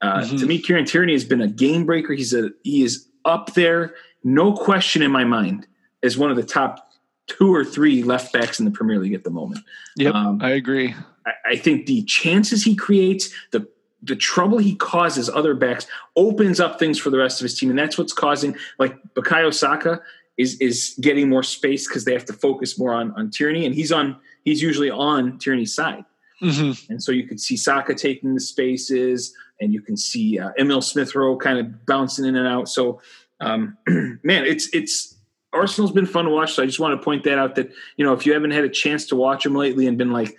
Uh, 0.00 0.20
mm-hmm. 0.20 0.36
To 0.36 0.46
me, 0.46 0.58
Kieran 0.58 0.84
Tierney 0.84 1.14
has 1.14 1.24
been 1.24 1.40
a 1.40 1.48
game 1.48 1.84
breaker. 1.86 2.12
He's 2.12 2.34
a 2.34 2.50
he 2.62 2.82
is 2.82 3.08
up 3.24 3.54
there, 3.54 3.94
no 4.22 4.52
question 4.52 5.02
in 5.02 5.10
my 5.10 5.24
mind, 5.24 5.66
as 6.02 6.16
one 6.16 6.30
of 6.30 6.36
the 6.36 6.44
top 6.44 6.87
two 7.28 7.54
or 7.54 7.64
three 7.64 8.02
left 8.02 8.32
backs 8.32 8.58
in 8.58 8.64
the 8.64 8.70
Premier 8.70 8.98
League 8.98 9.14
at 9.14 9.22
the 9.22 9.30
moment. 9.30 9.60
Yep, 9.96 10.14
Um, 10.14 10.40
I 10.42 10.50
agree. 10.50 10.94
I, 11.26 11.32
I 11.50 11.56
think 11.56 11.86
the 11.86 12.02
chances 12.04 12.64
he 12.64 12.74
creates, 12.74 13.28
the 13.52 13.68
the 14.00 14.14
trouble 14.16 14.58
he 14.58 14.76
causes 14.76 15.28
other 15.28 15.54
backs, 15.54 15.86
opens 16.14 16.60
up 16.60 16.78
things 16.78 16.98
for 16.98 17.10
the 17.10 17.18
rest 17.18 17.40
of 17.40 17.44
his 17.44 17.58
team, 17.58 17.68
and 17.68 17.78
that's 17.78 17.98
what's 17.98 18.12
causing 18.12 18.56
like 18.78 18.96
Bukayo 19.14 19.52
Saka 19.52 20.00
is 20.36 20.56
is 20.60 20.96
getting 21.00 21.28
more 21.28 21.42
space 21.42 21.88
because 21.88 22.04
they 22.04 22.12
have 22.12 22.24
to 22.26 22.32
focus 22.32 22.78
more 22.78 22.94
on 22.94 23.12
on 23.12 23.30
Tierney, 23.30 23.66
and 23.66 23.74
he's 23.74 23.90
on 23.92 24.16
he's 24.44 24.62
usually 24.62 24.88
on 24.90 25.38
Tierney's 25.38 25.74
side, 25.74 26.04
hmm 26.40 26.72
and 26.88 27.02
so 27.02 27.10
you 27.12 27.26
can 27.26 27.38
see 27.38 27.56
Saka 27.56 27.92
taking 27.94 28.34
the 28.34 28.40
spaces, 28.40 29.34
and 29.60 29.72
you 29.72 29.82
can 29.82 29.96
see 29.96 30.38
uh, 30.38 30.50
Emile 30.58 30.80
Smith 30.80 31.14
Rowe 31.16 31.36
kind 31.36 31.58
of 31.58 31.84
bouncing 31.84 32.24
in 32.24 32.36
and 32.36 32.46
out. 32.46 32.68
So, 32.68 33.00
um, 33.40 33.76
man, 34.22 34.44
it's 34.46 34.68
it's. 34.72 35.16
Arsenal's 35.52 35.92
been 35.92 36.06
fun 36.06 36.26
to 36.26 36.30
watch, 36.30 36.54
so 36.54 36.62
I 36.62 36.66
just 36.66 36.80
want 36.80 36.98
to 37.00 37.04
point 37.04 37.24
that 37.24 37.38
out. 37.38 37.54
That 37.54 37.70
you 37.96 38.04
know, 38.04 38.12
if 38.12 38.26
you 38.26 38.32
haven't 38.32 38.50
had 38.50 38.64
a 38.64 38.68
chance 38.68 39.06
to 39.06 39.16
watch 39.16 39.44
them 39.44 39.54
lately 39.54 39.86
and 39.86 39.96
been 39.96 40.12
like, 40.12 40.36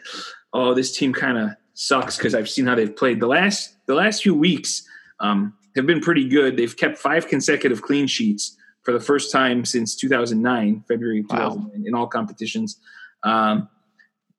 "Oh, 0.53 0.74
this 0.74 0.95
team 0.95 1.14
kind 1.14 1.38
of 1.38 1.49
sucks," 1.74 2.18
because 2.18 2.36
I've 2.36 2.49
seen 2.49 2.66
how 2.66 2.76
they've 2.76 2.95
played 2.95 3.20
the 3.20 3.28
last 3.28 3.76
the 3.88 3.95
last 3.95 4.24
few 4.24 4.36
weeks 4.36 4.88
um, 5.20 5.53
have 5.76 5.88
been 5.88 5.99
pretty 5.99 6.28
good. 6.28 6.57
They've 6.57 6.76
kept 6.76 6.97
five 6.97 7.28
consecutive 7.28 7.82
clean 7.82 8.07
sheets 8.07 8.55
for 8.84 8.91
the 8.91 8.99
first 8.99 9.32
time 9.32 9.66
since 9.66 9.95
2009, 9.95 10.84
February 10.88 11.26
Wow. 11.30 11.70
in 11.86 11.93
all 11.93 12.07
competitions. 12.07 12.80
Um, 13.24 13.68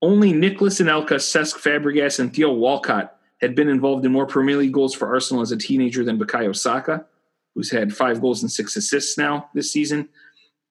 only 0.03 0.33
Nicolas 0.33 0.81
Anelka, 0.81 1.17
Cesc 1.17 1.57
Fabregas, 1.59 2.19
and 2.21 2.33
Theo 2.35 2.53
Walcott 2.53 3.17
had 3.41 3.55
been 3.55 3.69
involved 3.69 4.05
in 4.07 4.13
more 4.13 4.27
Premier 4.27 4.57
League 4.57 4.73
goals 4.73 4.95
for 4.95 5.13
Arsenal 5.13 5.43
as 5.43 5.53
a 5.53 5.57
teenager 5.57 6.05
than 6.05 6.19
Bukayo 6.19 6.57
Saka, 6.57 7.05
who's 7.55 7.71
had 7.71 7.95
five 7.95 8.21
goals 8.21 8.43
and 8.43 8.51
six 8.51 8.77
assists 8.77 9.19
now 9.19 9.51
this 9.55 9.71
season. 9.73 10.09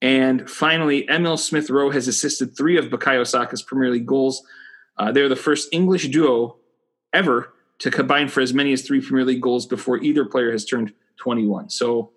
And 0.02 0.50
finally, 0.50 1.10
Emile 1.10 1.38
Smith 1.38 1.70
Rowe 1.70 1.91
has 1.91 2.08
assisted 2.08 2.56
three 2.56 2.78
of 2.78 2.86
Bukayo 2.86 3.28
Saka's 3.28 3.62
Premier 3.62 3.89
League 3.91 4.06
goals. 4.06 4.43
Uh, 4.97 5.12
they're 5.12 5.30
the 5.30 5.36
first 5.36 5.70
English 5.72 6.08
duo 6.10 6.58
ever 7.14 7.54
to 7.80 7.91
combine 7.91 8.28
for 8.30 8.41
as 8.41 8.54
many 8.54 8.72
as 8.74 8.82
three 8.82 9.02
Premier 9.02 9.26
League 9.26 9.41
goals 9.41 9.66
before 9.66 9.97
either 9.97 10.26
player 10.26 10.52
has 10.52 10.64
turned 10.66 10.93
21. 11.18 11.70
So 11.70 12.12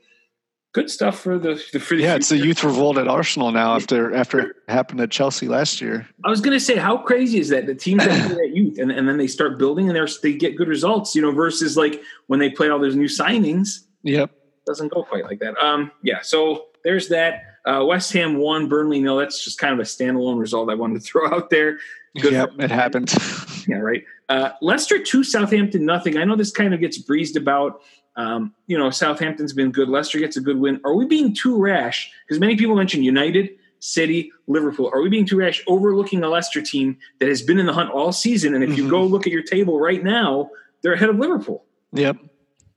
good 0.72 0.90
stuff 0.90 1.18
for 1.20 1.38
the 1.38 1.56
for 1.56 1.96
the 1.96 2.02
Yeah, 2.02 2.14
it's 2.14 2.30
a 2.32 2.36
youth 2.36 2.62
revolt 2.64 2.98
at 2.98 3.06
Arsenal 3.08 3.50
now 3.50 3.74
after 3.74 4.14
after 4.14 4.38
it 4.40 4.56
happened 4.68 5.00
at 5.00 5.10
Chelsea 5.10 5.48
last 5.48 5.80
year. 5.80 6.08
I 6.24 6.30
was 6.30 6.40
going 6.40 6.56
to 6.56 6.64
say, 6.64 6.76
how 6.76 6.96
crazy 6.98 7.38
is 7.38 7.48
that? 7.50 7.66
The 7.66 7.74
teams 7.74 8.04
that 8.04 8.26
play 8.26 8.36
that 8.36 8.54
youth 8.56 8.78
and, 8.78 8.90
and 8.92 9.08
then 9.08 9.18
they 9.18 9.26
start 9.26 9.58
building 9.58 9.88
and 9.88 9.96
they're, 9.96 10.08
they 10.22 10.32
get 10.34 10.56
good 10.56 10.68
results, 10.68 11.14
you 11.14 11.22
know, 11.22 11.32
versus 11.32 11.76
like 11.76 12.00
when 12.28 12.38
they 12.40 12.50
play 12.50 12.68
all 12.68 12.78
those 12.78 12.96
new 12.96 13.08
signings, 13.08 13.80
Yep. 14.04 14.30
doesn't 14.66 14.88
go 14.92 15.02
quite 15.04 15.24
like 15.24 15.40
that. 15.40 15.56
Um, 15.58 15.90
yeah, 16.02 16.20
so 16.22 16.66
there's 16.84 17.08
that. 17.08 17.44
Uh, 17.64 17.84
West 17.84 18.12
Ham 18.12 18.36
won, 18.38 18.68
Burnley 18.68 19.00
no. 19.00 19.18
That's 19.18 19.44
just 19.44 19.58
kind 19.58 19.72
of 19.72 19.78
a 19.78 19.82
standalone 19.84 20.38
result 20.38 20.70
I 20.70 20.74
wanted 20.74 20.94
to 20.94 21.00
throw 21.00 21.26
out 21.32 21.50
there. 21.50 21.78
Good 22.20 22.32
yep, 22.32 22.50
it 22.58 22.70
happened. 22.70 23.12
Yeah, 23.68 23.76
right. 23.76 24.02
Uh, 24.28 24.50
Leicester 24.60 24.98
two, 25.00 25.22
Southampton 25.22 25.84
nothing. 25.86 26.16
I 26.16 26.24
know 26.24 26.34
this 26.34 26.50
kind 26.50 26.74
of 26.74 26.80
gets 26.80 26.98
breezed 26.98 27.36
about. 27.36 27.80
Um, 28.16 28.52
you 28.66 28.76
know, 28.76 28.90
Southampton's 28.90 29.52
been 29.52 29.70
good. 29.70 29.88
Leicester 29.88 30.18
gets 30.18 30.36
a 30.36 30.40
good 30.40 30.58
win. 30.58 30.80
Are 30.84 30.94
we 30.96 31.06
being 31.06 31.32
too 31.32 31.56
rash? 31.56 32.10
Because 32.26 32.40
many 32.40 32.56
people 32.56 32.74
mention 32.74 33.04
United, 33.04 33.50
City, 33.78 34.32
Liverpool. 34.48 34.90
Are 34.92 35.00
we 35.00 35.08
being 35.08 35.26
too 35.26 35.38
rash, 35.38 35.62
overlooking 35.68 36.24
a 36.24 36.28
Leicester 36.28 36.60
team 36.60 36.98
that 37.20 37.28
has 37.28 37.40
been 37.40 37.60
in 37.60 37.66
the 37.66 37.72
hunt 37.72 37.90
all 37.92 38.10
season? 38.10 38.52
And 38.54 38.64
if 38.64 38.76
you 38.76 38.84
Mhm. 38.86 38.90
go 38.90 39.04
look 39.04 39.28
at 39.28 39.32
your 39.32 39.44
table 39.44 39.78
right 39.78 40.02
now, 40.02 40.50
they're 40.82 40.94
ahead 40.94 41.08
of 41.08 41.20
Liverpool. 41.20 41.64
yep. 41.92 42.16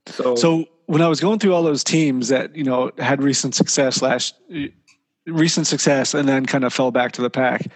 So, 0.06 0.36
So 0.36 0.64
when 0.86 1.02
I 1.02 1.08
was 1.08 1.20
going 1.20 1.38
through 1.38 1.54
all 1.54 1.62
those 1.62 1.84
teams 1.84 2.28
that 2.28 2.54
you 2.56 2.64
know 2.64 2.90
had 2.98 3.22
recent 3.22 3.54
success 3.54 4.02
last 4.02 4.34
recent 5.26 5.66
success 5.66 6.14
and 6.14 6.28
then 6.28 6.46
kind 6.46 6.64
of 6.64 6.72
fell 6.72 6.90
back 6.90 7.12
to 7.12 7.22
the 7.22 7.30
pack, 7.30 7.66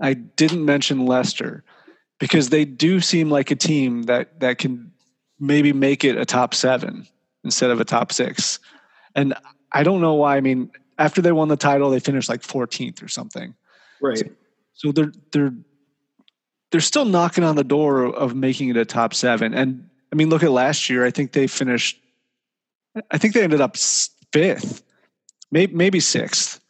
I 0.00 0.14
didn't 0.14 0.64
mention 0.64 1.06
Leicester 1.06 1.64
because 2.18 2.50
they 2.50 2.64
do 2.64 3.00
seem 3.00 3.30
like 3.30 3.50
a 3.50 3.56
team 3.56 4.04
that 4.04 4.40
that 4.40 4.58
can 4.58 4.92
maybe 5.40 5.72
make 5.72 6.04
it 6.04 6.16
a 6.16 6.24
top 6.24 6.54
seven 6.54 7.06
instead 7.44 7.70
of 7.70 7.80
a 7.80 7.84
top 7.84 8.12
six. 8.12 8.58
And 9.14 9.34
I 9.72 9.82
don't 9.82 10.00
know 10.00 10.14
why. 10.14 10.36
I 10.36 10.40
mean, 10.40 10.70
after 10.98 11.22
they 11.22 11.32
won 11.32 11.48
the 11.48 11.56
title, 11.56 11.90
they 11.90 12.00
finished 12.00 12.28
like 12.28 12.42
14th 12.42 13.02
or 13.02 13.08
something. 13.08 13.54
right. 14.00 14.32
So 14.74 14.92
they're 14.92 15.12
they're 15.32 15.54
they're 16.70 16.80
still 16.80 17.04
knocking 17.04 17.44
on 17.44 17.56
the 17.56 17.64
door 17.64 18.04
of 18.04 18.34
making 18.34 18.68
it 18.68 18.76
a 18.76 18.84
top 18.84 19.14
seven. 19.14 19.54
And 19.54 19.88
I 20.12 20.16
mean, 20.16 20.28
look 20.30 20.42
at 20.42 20.50
last 20.50 20.88
year. 20.88 21.04
I 21.04 21.10
think 21.10 21.32
they 21.32 21.46
finished. 21.46 22.00
I 23.10 23.18
think 23.18 23.34
they 23.34 23.42
ended 23.44 23.60
up 23.60 23.76
fifth, 24.32 24.82
maybe 25.50 25.74
maybe 25.74 26.00
sixth. 26.00 26.60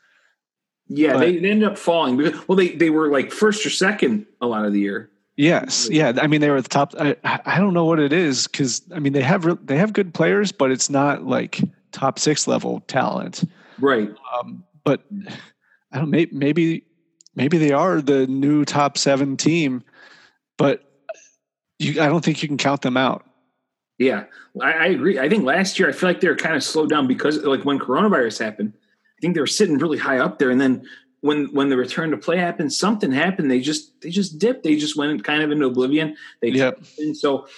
Yeah, 0.88 1.14
But- 1.14 1.20
they, 1.20 1.36
they 1.38 1.50
ended 1.50 1.68
up 1.68 1.78
falling. 1.78 2.16
because- 2.16 2.48
Well, 2.48 2.56
they, 2.56 2.70
they 2.70 2.90
were 2.90 3.10
like 3.10 3.30
first 3.30 3.64
or 3.66 3.70
second 3.70 4.26
a 4.40 4.46
lot 4.46 4.64
of 4.64 4.72
the 4.72 4.80
year. 4.80 5.10
Yes, 5.36 5.88
yeah. 5.90 6.12
I 6.20 6.26
mean, 6.26 6.40
they 6.40 6.50
were 6.50 6.56
at 6.56 6.64
the 6.64 6.68
top. 6.68 6.94
I 6.98 7.14
I 7.22 7.58
don't 7.58 7.72
know 7.72 7.84
what 7.84 8.00
it 8.00 8.12
is 8.12 8.48
because 8.48 8.82
I 8.92 8.98
mean 8.98 9.12
they 9.12 9.22
have 9.22 9.64
they 9.66 9.76
have 9.76 9.92
good 9.92 10.12
players, 10.12 10.50
but 10.50 10.72
it's 10.72 10.90
not 10.90 11.24
like 11.24 11.60
top 11.92 12.18
six 12.18 12.48
level 12.48 12.80
talent. 12.88 13.44
Right. 13.78 14.10
Um, 14.40 14.64
but 14.82 15.04
I 15.92 15.98
don't. 15.98 16.10
Maybe 16.10 16.34
maybe 16.34 16.84
maybe 17.36 17.56
they 17.56 17.70
are 17.70 18.00
the 18.02 18.26
new 18.26 18.64
top 18.64 18.98
seven 18.98 19.36
team, 19.36 19.84
but 20.56 20.82
you. 21.78 22.02
I 22.02 22.08
don't 22.08 22.24
think 22.24 22.42
you 22.42 22.48
can 22.48 22.58
count 22.58 22.82
them 22.82 22.96
out. 22.96 23.24
Yeah, 23.98 24.24
I, 24.60 24.72
I 24.72 24.86
agree. 24.86 25.18
I 25.18 25.28
think 25.28 25.44
last 25.44 25.78
year 25.78 25.88
I 25.88 25.92
feel 25.92 26.08
like 26.08 26.20
they 26.20 26.28
were 26.28 26.36
kind 26.36 26.54
of 26.56 26.62
slowed 26.62 26.88
down 26.88 27.06
because 27.08 27.42
like 27.42 27.64
when 27.64 27.78
coronavirus 27.78 28.38
happened, 28.44 28.72
I 28.76 29.20
think 29.20 29.34
they 29.34 29.40
were 29.40 29.46
sitting 29.46 29.78
really 29.78 29.98
high 29.98 30.18
up 30.18 30.38
there, 30.38 30.50
and 30.50 30.60
then 30.60 30.86
when 31.20 31.46
when 31.46 31.68
the 31.68 31.76
return 31.76 32.10
to 32.12 32.16
play 32.16 32.36
happened, 32.38 32.72
something 32.72 33.10
happened. 33.10 33.50
They 33.50 33.60
just 33.60 34.00
they 34.00 34.10
just 34.10 34.38
dipped. 34.38 34.62
They 34.62 34.76
just 34.76 34.96
went 34.96 35.24
kind 35.24 35.42
of 35.42 35.50
into 35.50 35.66
oblivion. 35.66 36.16
They 36.40 36.50
Yep. 36.50 36.80
and 36.98 37.16
so 37.16 37.48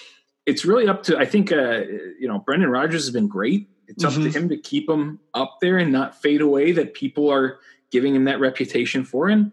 it's 0.47 0.65
really 0.65 0.87
up 0.87 1.03
to 1.03 1.17
I 1.17 1.25
think 1.25 1.51
uh, 1.51 1.81
you 2.19 2.27
know 2.27 2.39
Brendan 2.39 2.71
Rodgers 2.71 3.03
has 3.05 3.11
been 3.11 3.27
great. 3.27 3.69
It's 3.87 4.03
up 4.03 4.13
to 4.13 4.19
Mhm. 4.19 4.33
him 4.35 4.49
to 4.49 4.57
keep 4.57 4.89
him 4.89 5.19
up 5.35 5.57
there 5.61 5.77
and 5.77 5.91
not 5.91 6.19
fade 6.19 6.41
away. 6.41 6.71
That 6.71 6.95
people 6.95 7.29
are 7.31 7.59
giving 7.91 8.15
him 8.15 8.23
that 8.23 8.39
reputation 8.39 9.03
for, 9.03 9.29
and 9.29 9.51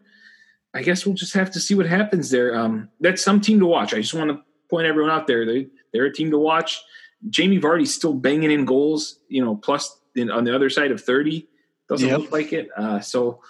I 0.72 0.82
guess 0.82 1.04
we'll 1.04 1.16
just 1.16 1.34
have 1.34 1.50
to 1.50 1.60
see 1.60 1.74
what 1.74 1.86
happens 1.86 2.30
there. 2.30 2.56
Um, 2.56 2.88
that's 3.00 3.22
some 3.22 3.42
team 3.42 3.58
to 3.58 3.66
watch. 3.66 3.92
I 3.92 4.00
just 4.00 4.14
want 4.14 4.30
to 4.30 4.40
point 4.70 4.86
everyone 4.86 5.10
out 5.10 5.26
there. 5.26 5.44
They 5.44 5.66
they're 5.92 6.06
a 6.06 6.12
team 6.12 6.30
to 6.30 6.38
watch. 6.38 6.80
Jamie 7.30 7.58
Vardy's 7.60 7.92
still 7.94 8.14
banging 8.14 8.50
in 8.50 8.64
goals, 8.64 9.18
you 9.28 9.44
know, 9.44 9.56
plus 9.56 9.98
in, 10.14 10.30
on 10.30 10.44
the 10.44 10.54
other 10.54 10.70
side 10.70 10.90
of 10.90 11.00
30. 11.00 11.46
Doesn't 11.88 12.08
Yep. 12.08 12.18
look 12.20 12.32
like 12.32 12.52
it. 12.52 12.68
Uh, 12.76 13.00
so 13.00 13.40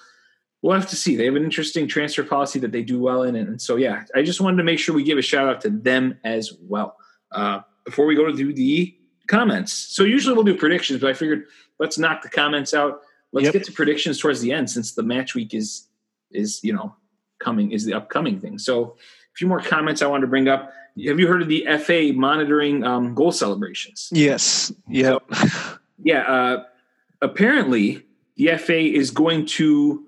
we'll 0.63 0.75
have 0.75 0.89
to 0.91 0.97
see. 0.97 1.17
They 1.17 1.25
have 1.27 1.37
an 1.37 1.45
interesting 1.45 1.87
transfer 1.89 2.23
policy 2.25 2.59
that 2.61 2.73
they 2.73 2.83
do 2.83 3.01
well 3.01 3.23
in. 3.25 3.37
And 3.37 3.61
so, 3.61 3.77
yeah, 3.77 4.05
I 4.15 4.23
just 4.23 4.41
wanted 4.41 4.57
to 4.59 4.65
make 4.65 4.79
sure 4.79 4.95
we 4.95 5.03
give 5.03 5.19
a 5.19 5.23
shout 5.23 5.49
out 5.49 5.61
to 5.63 5.71
them 5.71 6.19
as 6.25 6.53
well. 6.63 6.97
Uh, 7.33 7.61
before 7.85 8.07
we 8.07 8.15
go 8.15 8.25
to 8.27 8.33
do 8.35 8.53
the 8.53 8.95
comments. 9.29 9.73
So 9.73 10.05
usually 10.05 10.35
we'll 10.35 10.45
do 10.45 10.57
predictions, 10.57 11.01
but 11.01 11.11
I 11.11 11.15
figured 11.15 11.45
let's 11.79 11.99
knock 11.99 12.23
the 12.23 12.29
comments 12.31 12.73
out. 12.75 13.01
Let's 13.33 13.45
Yep. 13.47 13.53
get 13.53 13.65
to 13.65 13.73
predictions 13.73 14.19
towards 14.19 14.41
the 14.41 14.53
end 14.53 14.71
since 14.71 14.93
the 14.95 15.03
match 15.03 15.35
week 15.35 15.53
is, 15.55 15.89
is, 16.31 16.61
you 16.65 16.73
know, 16.73 16.95
coming, 17.39 17.73
is 17.73 17.85
the 17.85 17.93
upcoming 17.95 18.41
thing. 18.41 18.59
So 18.59 18.83
a 18.85 19.35
few 19.37 19.47
more 19.47 19.61
comments 19.61 20.01
I 20.01 20.07
wanted 20.07 20.23
to 20.23 20.27
bring 20.29 20.49
up. 20.49 20.73
Have 21.07 21.21
you 21.21 21.27
heard 21.29 21.43
of 21.43 21.49
the 21.49 21.67
FA 21.79 22.13
monitoring 22.15 22.85
um, 22.85 23.15
goal 23.15 23.33
celebrations? 23.33 24.09
Yes. 24.13 24.73
Yep. 24.89 25.23
Yeah. 26.03 26.21
Uh, 26.23 26.65
apparently, 27.23 28.05
the 28.37 28.57
FA 28.57 28.79
is 28.79 29.11
going 29.11 29.47
to, 29.47 30.05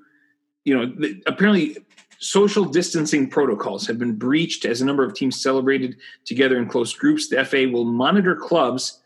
you 0.64 0.76
know, 0.76 0.90
th- 0.92 1.22
apparently 1.26 1.76
social 2.20 2.64
distancing 2.64 3.28
protocols 3.28 3.86
have 3.86 3.98
been 3.98 4.14
breached 4.14 4.64
as 4.64 4.80
a 4.80 4.84
number 4.84 5.02
of 5.04 5.14
teams 5.14 5.40
celebrated 5.42 5.96
together 6.24 6.58
in 6.58 6.68
close 6.68 6.92
groups. 6.92 7.28
The 7.28 7.44
FA 7.44 7.68
will 7.72 7.84
monitor 7.84 8.36
clubs 8.36 9.00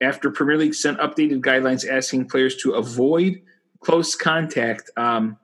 after 0.00 0.30
Premier 0.30 0.56
League 0.56 0.74
sent 0.74 0.98
updated 0.98 1.40
guidelines 1.40 1.88
asking 1.88 2.28
players 2.28 2.56
to 2.56 2.72
avoid 2.72 3.40
close 3.80 4.14
contact. 4.14 4.90
Um, 4.96 5.36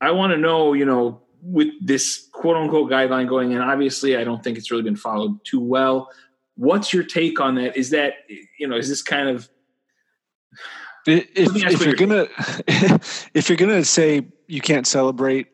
I 0.00 0.12
want 0.12 0.32
to 0.32 0.38
know, 0.38 0.72
you 0.72 0.84
know, 0.84 1.22
with 1.46 1.68
this 1.80 2.28
quote 2.32 2.56
unquote 2.56 2.90
guideline 2.90 3.28
going 3.28 3.52
in, 3.52 3.58
obviously, 3.58 4.16
I 4.16 4.24
don't 4.24 4.42
think 4.42 4.56
it's 4.58 4.70
really 4.70 4.82
been 4.82 4.96
followed 4.96 5.38
too 5.44 5.60
well. 5.60 6.10
What's 6.56 6.92
your 6.92 7.02
take 7.04 7.40
on 7.40 7.56
that? 7.56 7.76
Is 7.76 7.90
that, 7.90 8.14
you 8.58 8.66
know, 8.66 8.76
is 8.76 8.88
this 8.88 9.02
kind 9.02 9.28
of 9.28 9.48
If, 11.06 11.26
if 11.36 11.84
you're 11.84 11.94
gonna 11.94 12.28
if 13.34 13.48
you're 13.48 13.56
gonna 13.58 13.84
say 13.84 14.26
you 14.46 14.60
can't 14.60 14.86
celebrate 14.86 15.48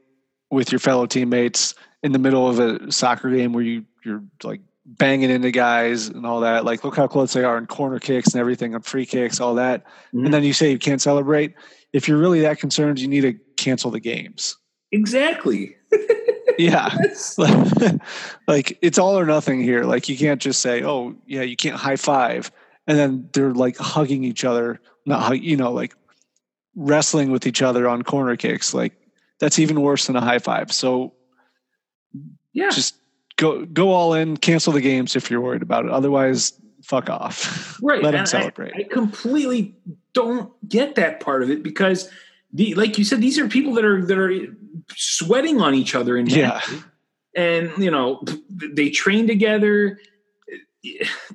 with 0.51 0.70
your 0.70 0.78
fellow 0.78 1.07
teammates 1.07 1.74
in 2.03 2.12
the 2.12 2.18
middle 2.18 2.49
of 2.49 2.59
a 2.59 2.91
soccer 2.93 3.30
game 3.30 3.53
where 3.53 3.64
you 3.64 3.84
you're 4.05 4.22
like 4.45 4.61
banging 4.86 5.30
into 5.30 5.51
guys 5.51 6.09
and 6.09 6.24
all 6.26 6.41
that, 6.41 6.64
like 6.64 6.84
look 6.84 6.97
how 6.97 7.07
close 7.07 7.32
they 7.32 7.45
are 7.45 7.59
in 7.59 7.66
corner 7.66 7.99
kicks 7.99 8.32
and 8.32 8.41
everything 8.41 8.74
on 8.74 8.82
free 8.82 9.07
kicks, 9.07 9.41
all 9.41 9.55
that, 9.57 9.84
Mhm. 10.14 10.24
and 10.26 10.34
then 10.34 10.43
you 10.45 10.53
say 10.53 10.70
you 10.70 10.78
can't 10.78 11.01
celebrate. 11.03 11.55
If 11.93 12.07
you're 12.09 12.18
really 12.18 12.41
that 12.41 12.59
concerned, 12.59 12.99
you 13.01 13.09
need 13.09 13.22
to 13.22 13.34
cancel 13.57 13.91
the 13.91 14.01
games. 14.01 14.57
exactly? 14.93 15.76
Yeah, 16.59 16.95
like 18.47 18.78
it's 18.82 18.99
all 18.99 19.18
or 19.18 19.24
nothing 19.24 19.62
here. 19.62 19.84
Like 19.84 20.09
you 20.09 20.16
can't 20.18 20.41
just 20.41 20.61
say, 20.61 20.82
"Oh, 20.84 21.14
yeah, 21.26 21.43
you 21.43 21.57
can't 21.57 21.76
high 21.76 21.97
five. 21.97 22.51
and 22.86 22.99
then 22.99 23.28
they're 23.32 23.53
like 23.55 23.76
hugging 23.78 24.24
each 24.24 24.45
other, 24.45 24.80
not 25.07 25.22
hug, 25.22 25.38
you 25.41 25.57
know, 25.57 25.72
like 25.72 25.95
wrestling 26.74 27.30
with 27.30 27.47
each 27.47 27.62
other 27.62 27.88
on 27.88 28.03
corner 28.03 28.36
kicks. 28.36 28.74
Like 28.74 28.93
that's 29.38 29.59
even 29.59 29.80
worse 29.80 30.07
than 30.07 30.16
a 30.16 30.20
high 30.20 30.38
five. 30.38 30.72
So 30.72 31.14
Yeah. 32.53 32.70
just 32.70 32.97
go 33.36 33.64
go 33.64 33.91
all 33.91 34.14
in, 34.14 34.36
cancel 34.36 34.72
the 34.72 34.80
games 34.80 35.16
if 35.16 35.30
you're 35.30 35.41
worried 35.41 35.62
about 35.62 35.84
it. 35.86 35.91
Otherwise, 35.91 36.53
fuck 36.82 37.09
off. 37.09 37.78
right. 37.82 38.03
Let 38.03 38.11
them 38.12 38.20
and 38.20 38.28
I- 38.28 38.30
celebrate. 38.30 38.72
I, 38.76 38.82
completely 38.84 39.76
don't 40.12 40.53
get 40.68 40.97
that 40.97 41.20
part 41.20 41.43
of 41.43 41.51
it 41.51 41.62
because 41.62 42.11
the 42.53 42.74
like 42.74 42.99
you 42.99 43.05
said, 43.05 43.20
these 43.22 43.38
are 43.38 43.49
people 43.49 43.72
that 43.74 43.84
are 43.84 44.05
that 44.05 44.18
are 44.18 44.32
sweating 44.97 45.61
on 45.61 45.74
each 45.74 45.95
other 45.95 46.16
in 46.16 46.26
Yeah. 46.26 46.61
and 47.34 47.70
you 47.78 47.91
know 47.91 48.22
they 48.51 48.91
train 48.91 49.26
together. 49.26 49.99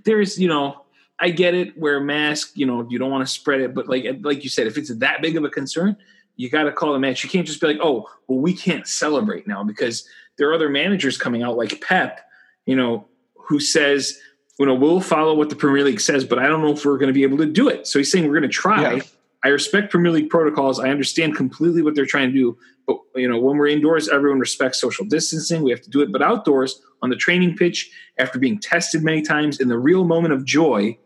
There's 0.03 0.39
you 0.39 0.47
know 0.47 0.81
i 1.19 1.29
get 1.29 1.53
it 1.53 1.77
wear 1.77 1.97
a 1.97 2.01
mask 2.01 2.51
you 2.55 2.65
know 2.65 2.85
you 2.89 2.97
don't 2.97 3.11
want 3.11 3.25
to 3.25 3.31
spread 3.31 3.61
it 3.61 3.73
but 3.75 3.87
like 3.87 4.03
like 4.21 4.43
you 4.43 4.49
said 4.49 4.65
if 4.67 4.77
it's 4.77 4.93
that 4.95 5.21
big 5.21 5.37
of 5.37 5.43
a 5.43 5.49
concern 5.49 5.95
you 6.35 6.49
got 6.49 6.63
to 6.63 6.71
call 6.71 6.93
the 6.93 6.99
match 6.99 7.23
you 7.23 7.29
can't 7.29 7.45
just 7.47 7.61
be 7.61 7.67
like 7.67 7.77
oh 7.81 8.09
well 8.27 8.39
we 8.39 8.53
can't 8.53 8.87
celebrate 8.87 9.47
now 9.47 9.63
because 9.63 10.05
there 10.37 10.49
are 10.49 10.53
other 10.53 10.67
managers 10.67 11.17
coming 11.17 11.43
out 11.43 11.55
like 11.55 11.79
pep 11.79 12.19
you 12.65 12.75
know 12.75 13.05
who 13.37 13.59
says 13.59 14.19
you 14.59 14.65
know 14.65 14.73
we'll 14.73 14.99
follow 14.99 15.33
what 15.35 15.49
the 15.49 15.55
premier 15.55 15.83
league 15.85 16.01
says 16.01 16.25
but 16.25 16.39
i 16.39 16.47
don't 16.47 16.61
know 16.61 16.71
if 16.73 16.83
we're 16.83 16.97
going 16.97 17.07
to 17.07 17.13
be 17.13 17.23
able 17.23 17.37
to 17.37 17.45
do 17.45 17.69
it. 17.69 17.85
So 17.87 17.99
he's 17.99 18.11
saying 18.11 18.25
we're 18.27 18.37
going 18.39 18.41
to 18.41 18.47
try. 18.49 18.95
Yeah. 18.95 19.01
I 19.45 19.49
respect 19.49 19.91
premier 19.91 20.11
league 20.11 20.29
protocols. 20.29 20.79
I 20.79 20.89
understand 20.89 21.35
completely 21.35 21.81
what 21.81 21.93
they're 21.95 22.05
trying 22.15 22.29
to 22.33 22.37
do 22.43 22.57
but 22.87 22.97
you 23.15 23.27
know 23.29 23.39
when 23.39 23.57
we're 23.57 23.67
indoors 23.67 24.09
everyone 24.09 24.39
respects 24.39 24.79
social 24.81 25.05
distancing. 25.05 25.63
We 25.63 25.71
have 25.71 25.81
to 25.81 25.89
do 25.89 26.01
it 26.01 26.11
but 26.11 26.21
outdoors 26.21 26.81
on 27.01 27.09
the 27.09 27.15
training 27.15 27.55
pitch 27.55 27.89
after 28.17 28.37
being 28.39 28.59
tested 28.59 29.03
many 29.03 29.21
times 29.21 29.59
in 29.59 29.67
the 29.69 29.77
real 29.79 30.03
moment 30.03 30.33
of 30.33 30.43
joy 30.45 30.97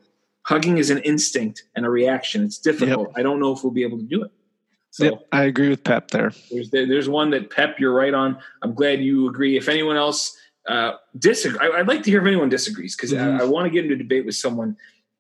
hugging 0.43 0.77
is 0.77 0.89
an 0.89 0.99
instinct 0.99 1.63
and 1.75 1.85
a 1.85 1.89
reaction. 1.89 2.43
It's 2.43 2.57
difficult. 2.57 3.11
I 3.15 3.21
don't 3.21 3.39
know 3.39 3.51
if 3.53 3.63
we'll 3.63 3.73
be 3.81 3.83
able 3.83 3.99
to 3.99 4.05
do 4.15 4.23
it. 4.23 4.31
So 4.91 5.03
Yep, 5.05 5.13
I 5.31 5.43
agree 5.43 5.69
with 5.69 5.83
Pep 5.83 6.09
there. 6.11 6.31
there's 6.51 6.69
there's 6.71 7.07
one 7.09 7.29
that 7.31 7.51
pep 7.51 7.79
you're 7.79 7.93
right 7.93 8.13
on. 8.13 8.37
I'm 8.63 8.73
glad 8.73 9.01
you 9.01 9.29
agree. 9.29 9.57
If 9.57 9.67
anyone 9.69 9.97
else 9.97 10.35
uh 10.67 10.91
disagree 11.17 11.57
I, 11.65 11.79
i'd 11.79 11.87
like 11.87 12.03
to 12.03 12.09
hear 12.11 12.19
if 12.21 12.27
anyone 12.27 12.49
disagrees 12.49 12.93
because 12.95 13.13
Mhm. 13.13 13.39
I, 13.39 13.43
I 13.43 13.45
want 13.53 13.65
to 13.67 13.69
get 13.75 13.85
into 13.85 13.95
debate 13.95 14.25
with 14.25 14.35
someone 14.35 14.75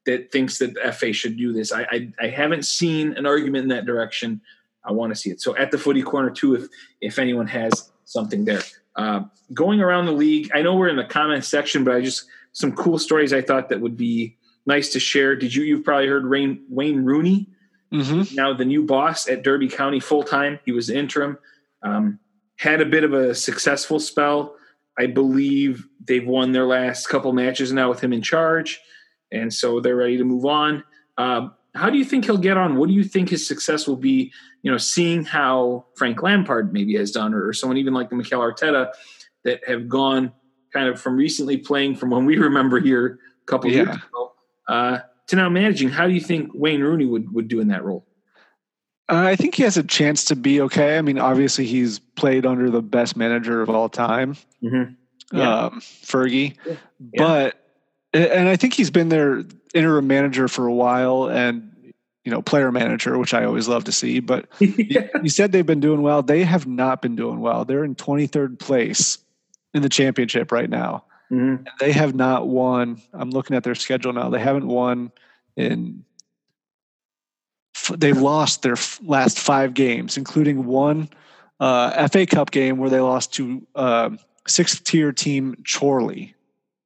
that 0.09 0.31
thinks 0.31 0.57
that 0.59 0.73
the 0.73 0.91
fa 0.91 1.13
should 1.13 1.37
do 1.37 1.53
this. 1.53 1.71
I, 1.71 1.81
I 1.91 2.11
i 2.21 2.27
haven't 2.27 2.65
seen 2.65 3.13
an 3.13 3.25
argument 3.25 3.63
in 3.63 3.69
that 3.69 3.85
direction. 3.85 4.41
I 4.83 4.91
want 4.91 5.13
to 5.13 5.19
see 5.19 5.29
it. 5.29 5.41
So 5.41 5.55
at 5.57 5.71
the 5.71 5.77
footy 5.77 6.03
corner 6.03 6.29
too 6.29 6.55
if 6.55 6.67
if 7.01 7.19
anyone 7.19 7.47
has 7.47 7.91
something 8.05 8.45
there. 8.45 8.61
Uh, 8.95 9.21
going 9.53 9.79
around 9.79 10.07
the 10.07 10.11
league 10.11 10.49
i 10.53 10.61
know 10.61 10.75
we're 10.75 10.89
in 10.89 10.97
the 10.97 11.05
comments 11.05 11.47
section 11.47 11.85
but 11.85 11.95
i 11.95 12.01
just 12.01 12.25
some 12.51 12.71
cool 12.73 12.99
stories 12.99 13.31
i 13.31 13.41
thought 13.41 13.69
that 13.69 13.79
would 13.79 13.95
be 13.95 14.35
nice 14.69 14.89
to 14.93 14.99
share. 14.99 15.35
Did 15.35 15.53
you 15.53 15.63
you've 15.63 15.83
probably 15.83 16.07
heard 16.07 16.29
Wayne, 16.29 16.63
wayne 16.69 17.03
rooney 17.03 17.47
hmm 17.91 18.21
now 18.33 18.53
the 18.53 18.65
new 18.65 18.83
boss 18.83 19.27
at 19.27 19.43
Derby 19.43 19.67
County 19.67 19.99
full 19.99 20.23
time. 20.23 20.59
He 20.63 20.71
was 20.71 20.91
interim. 20.91 21.39
Um, 21.81 22.19
had 22.57 22.81
a 22.81 22.85
bit 22.85 23.03
of 23.03 23.13
a 23.13 23.33
successful 23.33 23.99
spell. 23.99 24.55
I 24.97 25.07
believe 25.07 25.87
they've 26.05 26.25
won 26.25 26.51
their 26.51 26.67
last 26.67 27.07
couple 27.07 27.33
matches 27.33 27.73
now 27.73 27.89
with 27.89 27.99
him 27.99 28.13
in 28.13 28.21
charge, 28.21 28.79
and 29.31 29.53
so 29.53 29.79
they're 29.79 29.95
ready 29.95 30.17
to 30.17 30.23
move 30.23 30.45
on. 30.45 30.83
Um, 31.17 31.53
how 31.75 31.89
do 31.89 31.97
you 31.97 32.05
think 32.05 32.25
he'll 32.25 32.37
get 32.37 32.57
on? 32.57 32.77
What 32.77 32.87
do 32.89 32.93
you 32.95 33.03
think 33.03 33.29
his 33.29 33.47
success 33.47 33.87
will 33.87 33.95
be? 33.95 34.31
You 34.63 34.71
know, 34.71 34.77
seeing 34.77 35.23
how 35.23 35.85
Frank 35.95 36.21
Lampard 36.21 36.73
maybe 36.73 36.95
has 36.97 37.11
done, 37.11 37.33
or, 37.33 37.47
or 37.47 37.53
someone 37.53 37.77
even 37.77 37.93
like 37.93 38.09
the 38.09 38.15
Mikel 38.15 38.41
Arteta 38.41 38.91
that 39.45 39.61
have 39.67 39.87
gone 39.87 40.33
kind 40.73 40.87
of 40.89 40.99
from 40.99 41.15
recently 41.15 41.57
playing 41.57 41.95
from 41.95 42.09
when 42.09 42.25
we 42.25 42.37
remember 42.37 42.79
here 42.79 43.19
a 43.41 43.45
couple 43.45 43.69
years 43.71 43.87
Yeah. 43.87 43.95
ago 43.95 44.33
uh, 44.67 44.99
to 45.27 45.35
now 45.35 45.47
managing. 45.49 45.89
How 45.89 46.07
do 46.07 46.13
you 46.13 46.19
think 46.19 46.51
Wayne 46.53 46.81
Rooney 46.81 47.05
would 47.05 47.33
would 47.33 47.47
do 47.47 47.59
in 47.59 47.69
that 47.69 47.83
role? 47.85 48.05
Uh, 49.07 49.23
I 49.25 49.35
think 49.35 49.55
he 49.55 49.63
has 49.63 49.77
a 49.77 49.83
chance 49.83 50.25
to 50.25 50.35
be 50.35 50.61
okay. 50.61 50.97
I 50.97 51.01
mean, 51.01 51.17
obviously, 51.17 51.65
he's 51.65 51.99
played 51.99 52.45
under 52.45 52.69
the 52.69 52.81
best 52.81 53.15
manager 53.15 53.61
of 53.61 53.69
all 53.69 53.89
time, 53.89 54.35
Mm-hmm. 54.63 55.37
Yeah. 55.37 55.65
um, 55.65 55.79
Fergie. 55.79 56.55
Yeah. 56.67 56.75
But 57.17 57.68
and 58.13 58.49
I 58.49 58.55
think 58.55 58.73
he's 58.73 58.89
been 58.91 59.09
their 59.09 59.43
interim 59.73 60.07
manager 60.07 60.47
for 60.47 60.65
a 60.67 60.73
while, 60.73 61.29
and 61.29 61.71
you 62.25 62.31
know, 62.31 62.41
player 62.41 62.71
manager, 62.71 63.17
which 63.17 63.33
I 63.33 63.45
always 63.45 63.67
love 63.67 63.85
to 63.85 63.91
see. 63.91 64.19
But 64.19 64.47
you, 64.59 65.09
you 65.23 65.29
said 65.29 65.51
they've 65.51 65.65
been 65.65 65.79
doing 65.79 66.01
well. 66.01 66.21
They 66.21 66.43
have 66.43 66.67
not 66.67 67.01
been 67.01 67.15
doing 67.15 67.39
well. 67.39 67.65
They're 67.65 67.83
in 67.83 67.95
23rd 67.95 68.59
place 68.59 69.17
in 69.73 69.81
the 69.81 69.89
championship 69.89 70.51
right 70.51 70.69
now. 70.69 71.05
Mhm. 71.31 71.65
They 71.79 71.91
have 71.91 72.15
not 72.15 72.47
won. 72.47 73.01
I'm 73.13 73.29
looking 73.29 73.55
at 73.55 73.63
their 73.63 73.75
schedule 73.75 74.13
now. 74.13 74.29
They 74.29 74.39
haven't 74.39 74.67
won 74.67 75.11
in. 75.55 76.03
They've 77.95 78.17
lost 78.19 78.61
their 78.63 78.73
f- 78.73 78.99
last 79.03 79.39
five 79.39 79.73
games, 79.73 80.17
including 80.17 80.65
one 80.65 81.09
uh, 81.59 82.07
FA 82.07 82.25
Cup 82.25 82.51
game 82.51 82.77
where 82.77 82.89
they 82.89 82.99
lost 82.99 83.33
to 83.35 83.65
uh, 83.75 84.09
sixth 84.47 84.83
tier 84.83 85.11
team 85.11 85.55
Chorley. 85.71 86.35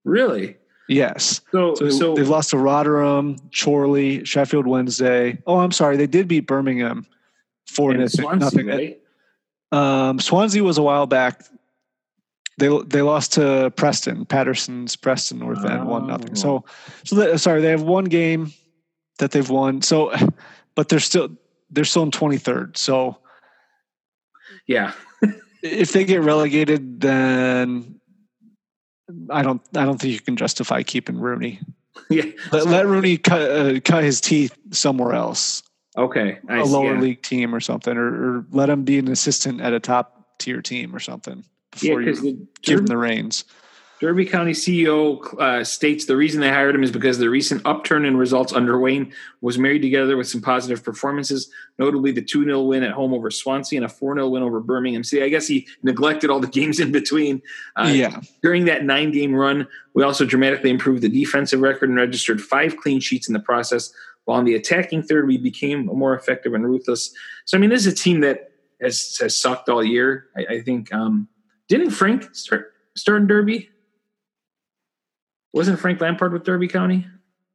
Really? 0.05 0.57
Yes. 0.89 1.41
So, 1.51 1.75
So, 1.75 1.89
so, 1.89 2.13
they've 2.15 2.27
lost 2.27 2.49
to 2.51 2.57
Rotherham, 2.57 3.37
Chorley, 3.57 4.25
Sheffield 4.25 4.67
Wednesday. 4.67 5.37
Oh, 5.47 5.59
I'm 5.59 5.71
sorry. 5.71 5.97
They 5.97 6.07
did 6.07 6.27
beat 6.27 6.41
Birmingham 6.47 7.05
four 7.67 7.93
nothing. 7.93 8.09
Swansea, 8.09 8.63
nothing. 8.63 8.67
right? 8.67 8.99
Um, 9.71 10.19
Swansea 10.19 10.63
was 10.63 10.77
a 10.77 10.83
while 10.83 11.07
back. 11.07 11.41
They 12.59 12.67
they 12.85 13.01
lost 13.01 13.33
to 13.33 13.71
Preston, 13.75 14.25
Patterson's 14.25 14.95
Preston 14.95 15.39
North 15.39 15.65
End, 15.65 15.87
one 15.87 16.05
nothing. 16.05 16.35
So, 16.35 16.65
so 17.03 17.15
they, 17.15 17.37
sorry, 17.37 17.61
they 17.61 17.71
have 17.71 17.81
one 17.81 18.05
game 18.05 18.53
that 19.17 19.31
they've 19.31 19.49
won. 19.49 19.81
So, 19.81 20.13
but 20.75 20.89
they're 20.89 20.99
still 20.99 21.29
they're 21.71 21.85
still 21.85 22.03
in 22.03 22.11
23rd. 22.11 22.77
So, 22.77 23.17
Yeah. 24.67 24.91
if 25.63 25.91
they 25.93 26.05
get 26.05 26.21
relegated, 26.21 27.01
then 27.01 27.92
I 29.29 29.41
don't 29.41 29.61
I 29.75 29.85
don't 29.85 29.99
think 29.99 30.13
you 30.13 30.19
can 30.19 30.35
justify 30.35 30.83
keeping 30.83 31.17
Rooney. 31.17 31.59
Yeah. 32.09 32.25
Let, 32.51 32.65
let 32.65 32.85
Rooney 32.87 33.17
cut 33.17 33.51
uh, 33.51 33.79
cut 33.79 34.03
his 34.03 34.19
teeth 34.19 34.57
somewhere 34.71 35.13
else, 35.13 35.61
Okay. 35.97 36.39
A 36.49 36.63
lower 36.63 36.95
yeah. 36.95 36.99
league 36.99 37.21
team 37.21 37.53
or 37.53 37.59
something, 37.59 37.95
or, 37.95 38.07
or 38.37 38.45
let 38.51 38.69
him 38.69 38.83
be 38.83 38.97
an 38.97 39.07
assistant 39.09 39.61
at 39.61 39.73
a 39.73 39.79
top 39.79 40.37
tier 40.39 40.61
team 40.61 40.95
or 40.95 40.99
something 40.99 41.45
Yeah, 41.81 41.91
before 41.95 41.99
because 41.99 42.23
you 42.23 42.47
give 42.63 42.79
him 42.79 42.87
the 42.87 42.97
reins. 42.97 43.45
Derby 44.03 44.25
County 44.25 44.51
CEO 44.51 45.39
uh, 45.39 45.63
states 45.63 46.03
the 46.03 46.17
reason 46.17 46.41
they 46.41 46.49
hired 46.49 46.75
him 46.75 46.83
is 46.83 46.91
because 46.91 47.19
the 47.19 47.29
recent 47.29 47.61
upturn 47.63 48.03
in 48.03 48.17
results 48.17 48.51
under 48.51 48.77
Wayne 48.77 49.13
was 49.39 49.57
married 49.57 49.81
together 49.81 50.17
with 50.17 50.27
some 50.27 50.41
positive 50.41 50.83
performances, 50.83 51.49
notably 51.79 52.11
the 52.11 52.21
2 52.21 52.43
0 52.43 52.63
win 52.63 52.83
at 52.83 52.91
home 52.91 53.13
over 53.13 53.31
Swansea 53.31 53.77
and 53.77 53.85
a 53.85 53.87
4 53.87 54.15
0 54.15 54.27
win 54.27 54.43
over 54.43 54.59
Birmingham. 54.59 55.05
See, 55.05 55.23
I 55.23 55.29
guess 55.29 55.47
he 55.47 55.69
neglected 55.83 56.29
all 56.29 56.41
the 56.41 56.47
games 56.47 56.81
in 56.81 56.91
between. 56.91 57.41
Uh, 57.77 57.93
yeah, 57.95 58.19
During 58.41 58.65
that 58.65 58.83
nine 58.83 59.11
game 59.11 59.33
run, 59.33 59.69
we 59.93 60.03
also 60.03 60.25
dramatically 60.25 60.69
improved 60.69 61.01
the 61.01 61.07
defensive 61.07 61.61
record 61.61 61.87
and 61.87 61.97
registered 61.97 62.41
five 62.41 62.75
clean 62.75 62.99
sheets 62.99 63.29
in 63.29 63.33
the 63.33 63.39
process. 63.39 63.93
While 64.25 64.37
on 64.37 64.43
the 64.43 64.55
attacking 64.55 65.03
third, 65.03 65.27
we 65.27 65.37
became 65.37 65.85
more 65.85 66.13
effective 66.13 66.53
and 66.53 66.65
ruthless. 66.65 67.15
So, 67.45 67.57
I 67.57 67.61
mean, 67.61 67.69
this 67.69 67.85
is 67.85 67.93
a 67.93 67.95
team 67.95 68.19
that 68.19 68.51
has, 68.81 69.17
has 69.21 69.39
sucked 69.39 69.69
all 69.69 69.81
year. 69.81 70.25
I, 70.35 70.55
I 70.55 70.61
think, 70.61 70.93
um, 70.93 71.29
didn't 71.69 71.91
Frank 71.91 72.35
start, 72.35 72.73
start 72.95 73.21
in 73.21 73.27
Derby? 73.27 73.69
Wasn't 75.53 75.79
Frank 75.79 76.01
Lampard 76.01 76.33
with 76.33 76.43
Derby 76.43 76.67
County? 76.67 77.07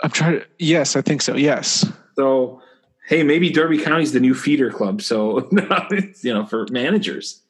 I'm 0.02 0.10
trying 0.10 0.40
to. 0.40 0.46
Yes, 0.58 0.96
I 0.96 1.02
think 1.02 1.20
so. 1.22 1.34
Yes. 1.36 1.84
So, 2.16 2.62
hey, 3.08 3.22
maybe 3.24 3.50
Derby 3.50 3.78
County's 3.78 4.12
the 4.12 4.20
new 4.20 4.34
feeder 4.34 4.70
club. 4.70 5.02
So, 5.02 5.48
you 6.22 6.32
know, 6.34 6.46
for 6.46 6.66
managers. 6.70 7.42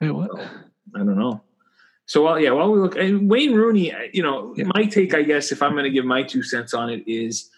Wait, 0.00 0.10
what? 0.10 0.30
I 0.94 0.98
don't 0.98 1.18
know. 1.18 1.42
So, 2.06 2.22
well, 2.24 2.38
yeah, 2.38 2.50
while 2.50 2.70
we 2.70 2.78
look, 2.78 2.96
and 2.96 3.30
Wayne 3.30 3.54
Rooney, 3.54 3.92
you 4.12 4.22
know, 4.22 4.52
Yeah. 4.56 4.64
my 4.74 4.84
take, 4.84 5.14
I 5.14 5.22
guess, 5.22 5.50
if 5.52 5.62
I'm 5.62 5.72
going 5.72 5.84
to 5.84 5.90
give 5.90 6.04
my 6.04 6.22
two 6.22 6.42
cents 6.42 6.74
on 6.74 6.90
it, 6.90 7.02
is 7.06 7.48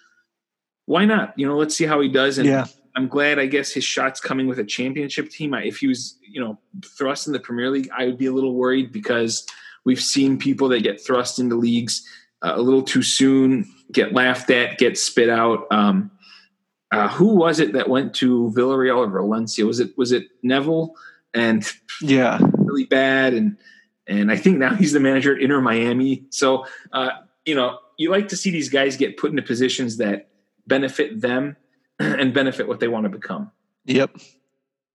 why 0.85 1.05
not? 1.05 1.37
You 1.37 1.49
know, 1.49 1.57
let's 1.57 1.75
see 1.75 1.85
how 1.85 2.01
he 2.01 2.09
does. 2.09 2.39
And 2.39 2.47
Yeah. 2.49 2.67
I'm 2.95 3.09
glad, 3.09 3.41
I 3.41 3.47
guess, 3.47 3.73
his 3.73 3.83
shot's 3.85 4.21
coming 4.21 4.47
with 4.47 4.61
a 4.61 4.65
championship 4.65 5.29
team. 5.31 5.53
I, 5.53 5.65
if 5.65 5.79
he 5.79 5.89
was, 5.89 6.17
you 6.23 6.41
know, 6.41 6.59
thrust 6.97 7.27
in 7.27 7.33
the 7.33 7.41
Premier 7.41 7.71
League, 7.71 7.91
I 7.97 8.07
would 8.07 8.17
be 8.19 8.27
a 8.27 8.33
little 8.33 8.55
worried 8.55 8.93
because 8.93 9.45
we've 9.85 10.01
seen 10.01 10.39
people 10.39 10.69
that 10.69 10.83
get 10.85 11.05
thrust 11.05 11.41
into 11.41 11.57
leagues 11.57 12.07
a 12.57 12.61
little 12.63 12.83
too 12.83 13.03
soon, 13.03 13.71
get 13.93 14.13
laughed 14.13 14.51
at, 14.51 14.79
get 14.79 14.97
spit 14.99 15.29
out. 15.29 15.67
Um, 15.71 16.11
uh, 16.93 17.09
who 17.09 17.35
was 17.35 17.59
it 17.59 17.73
that 17.73 17.89
went 17.89 18.15
to 18.15 18.53
Villarreal 18.57 18.99
or 18.99 19.09
Valencia? 19.09 19.67
Was 19.67 19.81
it 19.81 19.97
was 19.99 20.13
it 20.13 20.29
Neville? 20.43 20.95
And 21.35 21.67
Yeah. 22.01 22.39
really 22.59 22.85
bad 22.85 23.35
and 23.35 23.57
and 24.07 24.31
I 24.31 24.37
think 24.37 24.59
now 24.59 24.75
he's 24.75 24.93
the 24.93 25.01
manager 25.01 25.35
at 25.35 25.43
Inter 25.43 25.61
Miami. 25.61 26.25
So 26.31 26.65
uh, 26.93 27.11
you 27.45 27.55
know, 27.55 27.79
you 27.99 28.11
like 28.11 28.29
to 28.29 28.37
see 28.37 28.51
these 28.51 28.69
guys 28.69 28.97
get 28.97 29.17
put 29.17 29.31
into 29.31 29.43
positions 29.43 29.97
that 29.97 30.29
benefit 30.67 31.21
them 31.21 31.57
and 31.99 32.33
benefit 32.33 32.69
what 32.69 32.79
they 32.81 32.89
want 32.89 33.05
to 33.05 33.11
become. 33.11 33.51
Yep. 33.87 34.17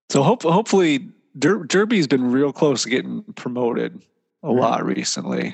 So 0.10 0.24
hope, 0.24 0.43
hopefully 0.43 1.10
Der- 1.39 1.64
Derby's 1.64 2.08
been 2.08 2.30
real 2.32 2.52
close 2.52 2.84
to 2.84 2.89
getting 2.89 3.24
promoted 3.36 4.02
a 4.43 4.47
Mhm. 4.47 4.60
lot 4.60 4.86
recently 4.86 5.54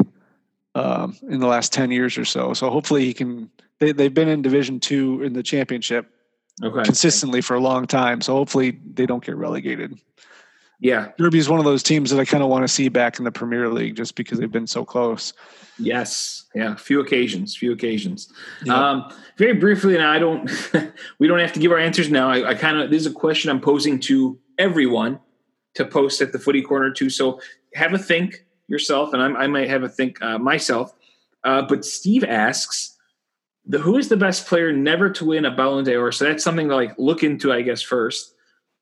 um, 0.78 1.18
in 1.30 1.40
the 1.40 1.48
last 1.48 1.74
10 1.74 1.92
years 1.92 2.18
or 2.18 2.26
so. 2.26 2.54
So 2.54 2.70
hopefully 2.70 3.06
he 3.06 3.14
can, 3.14 3.50
they, 3.80 3.92
they've 3.92 4.14
been 4.14 4.30
in 4.30 4.42
division 4.42 4.80
two 4.80 5.24
in 5.24 5.34
the 5.34 5.44
championship 5.44 6.12
Okay. 6.64 6.84
consistently 6.84 7.42
for 7.42 7.56
a 7.56 7.60
long 7.60 7.86
time. 7.86 8.22
So 8.22 8.34
hopefully 8.34 8.80
they 8.94 9.06
don't 9.06 9.24
get 9.24 9.36
relegated. 9.36 10.00
Yeah. 10.80 11.10
Derby 11.18 11.40
is 11.40 11.50
one 11.50 11.60
of 11.60 11.66
those 11.66 11.84
teams 11.84 12.10
that 12.12 12.20
I 12.20 12.26
kind 12.26 12.44
of 12.44 12.50
want 12.50 12.64
to 12.64 12.68
see 12.68 12.90
back 12.90 13.18
in 13.20 13.26
the 13.26 13.32
Premier 13.32 13.70
League 13.70 13.96
just 13.96 14.16
because 14.16 14.40
they've 14.40 14.52
been 14.52 14.68
so 14.68 14.86
close. 14.86 15.34
Yes. 15.80 16.46
Yeah. 16.54 16.76
Few 16.76 17.00
occasions. 17.00 17.56
Few 17.56 17.72
occasions. 17.72 18.32
Yeah. 18.64 18.74
Um, 18.74 19.14
very 19.38 19.54
briefly, 19.54 19.96
and 19.96 20.04
I 20.04 20.20
don't. 20.20 20.50
we 21.20 21.28
don't 21.28 21.40
have 21.40 21.54
to 21.54 21.60
give 21.60 21.72
our 21.72 21.78
answers 21.78 22.10
now. 22.10 22.30
I, 22.30 22.50
I 22.50 22.54
kind 22.56 22.80
of. 22.80 22.90
This 22.90 23.02
is 23.02 23.08
a 23.08 23.14
question 23.14 23.50
I'm 23.52 23.62
posing 23.62 24.00
to 24.02 24.40
everyone 24.58 25.20
to 25.76 25.86
post 25.86 26.22
at 26.22 26.32
the 26.32 26.40
Footy 26.40 26.62
Corner 26.64 26.92
too. 26.92 27.10
So 27.10 27.40
have 27.76 27.94
a 27.94 28.00
think 28.00 28.46
yourself, 28.68 29.14
and 29.14 29.22
I'm, 29.22 29.36
I 29.36 29.48
might 29.48 29.70
have 29.70 29.84
a 29.84 29.90
think 29.90 30.22
uh, 30.22 30.38
myself. 30.38 30.94
Uh, 31.44 31.62
but 31.62 31.86
Steve 31.86 32.24
asks, 32.24 32.98
the 33.66 33.80
who 33.80 33.98
is 33.98 34.10
the 34.10 34.18
best 34.18 34.48
player 34.48 34.72
never 34.72 35.10
to 35.10 35.26
win 35.26 35.46
a 35.46 35.52
Ballon 35.52 35.84
d'Or? 35.84 36.12
So 36.12 36.26
that's 36.26 36.44
something 36.44 36.70
to 36.70 36.76
like 36.76 36.96
look 36.98 37.24
into, 37.24 37.52
I 37.52 37.62
guess, 37.62 37.82
first. 37.82 38.34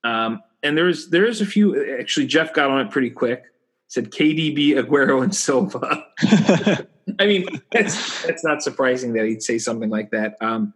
Um, 0.03 0.41
and 0.63 0.77
there's 0.77 1.09
there's 1.09 1.41
a 1.41 1.45
few. 1.45 1.97
Actually, 1.99 2.27
Jeff 2.27 2.53
got 2.53 2.69
on 2.69 2.81
it 2.81 2.91
pretty 2.91 3.09
quick. 3.09 3.43
Said 3.87 4.11
KDB, 4.11 4.71
Aguero, 4.71 5.23
and 5.23 5.35
Silva. 5.35 6.05
I 7.19 7.25
mean, 7.25 7.47
that's 7.71 8.23
that's 8.23 8.43
not 8.43 8.61
surprising 8.61 9.13
that 9.13 9.25
he'd 9.25 9.43
say 9.43 9.57
something 9.57 9.89
like 9.89 10.11
that. 10.11 10.35
Um, 10.41 10.73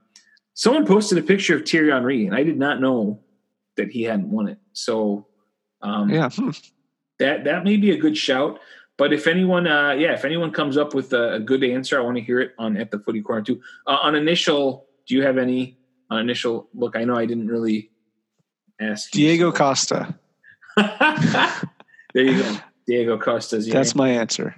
someone 0.54 0.86
posted 0.86 1.18
a 1.18 1.24
picture 1.24 1.56
of 1.56 1.68
Thierry 1.68 1.92
Henry, 1.92 2.26
and 2.26 2.36
I 2.36 2.44
did 2.44 2.58
not 2.58 2.82
know 2.82 3.20
that 3.78 3.92
he 3.92 4.04
hadn't 4.04 4.30
won 4.30 4.48
it. 4.48 4.60
So, 4.74 5.28
um, 5.82 6.10
yeah. 6.10 6.30
Hmm. 6.30 6.52
that 7.20 7.44
that 7.44 7.64
may 7.64 7.78
be 7.78 7.92
a 7.92 7.98
good 7.98 8.18
shout. 8.18 8.60
But 9.00 9.14
if 9.14 9.28
anyone, 9.28 9.66
uh, 9.66 9.92
yeah, 9.94 10.14
if 10.14 10.26
anyone 10.26 10.52
comes 10.52 10.76
up 10.76 10.94
with 10.94 11.14
a, 11.14 11.36
a 11.36 11.40
good 11.40 11.64
answer, 11.64 11.98
I 11.98 12.04
want 12.04 12.18
to 12.18 12.22
hear 12.22 12.42
it 12.42 12.52
on 12.60 12.76
at 12.76 12.92
the 12.92 13.00
Footy 13.00 13.22
Corner 13.22 13.42
too. 13.42 13.62
Uh, 13.88 13.98
on 14.02 14.14
initial, 14.14 14.88
do 15.08 15.16
you 15.16 15.24
have 15.24 15.38
any 15.38 15.78
on 16.12 16.20
initial 16.20 16.68
look? 16.74 16.98
I 16.98 17.06
know 17.06 17.16
I 17.16 17.26
didn't 17.26 17.48
really 17.48 17.92
ask. 18.82 19.10
Diego 19.12 19.52
so- 19.52 19.58
Costa. 19.58 20.16
there 20.78 22.24
you 22.26 22.44
go, 22.44 22.58
Diego 22.86 23.18
Costa's. 23.18 23.68
That's 23.68 23.96
name. 23.96 24.06
my 24.06 24.10
answer. 24.12 24.54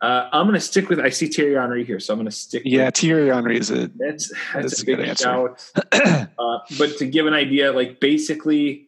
Uh, 0.00 0.28
I'm 0.32 0.46
going 0.46 0.54
to 0.54 0.60
stick 0.60 0.88
with. 0.88 0.98
I 0.98 1.10
see 1.10 1.26
Thierry 1.26 1.54
Henry 1.54 1.84
here, 1.84 2.00
so 2.00 2.14
I'm 2.14 2.18
going 2.18 2.30
to 2.30 2.34
stick. 2.34 2.62
Yeah, 2.64 2.86
with, 2.86 2.96
Thierry 2.96 3.28
Henry 3.28 3.58
is 3.58 3.70
a 3.70 3.88
that's 3.88 4.30
that's, 4.54 4.54
That's 4.54 4.80
a 4.80 4.82
a 4.82 4.86
good 4.86 5.00
answer. 5.00 5.56
uh, 5.92 6.58
but 6.78 6.96
to 6.96 7.06
give 7.06 7.26
an 7.26 7.34
idea, 7.34 7.72
like 7.72 8.00
basically 8.00 8.83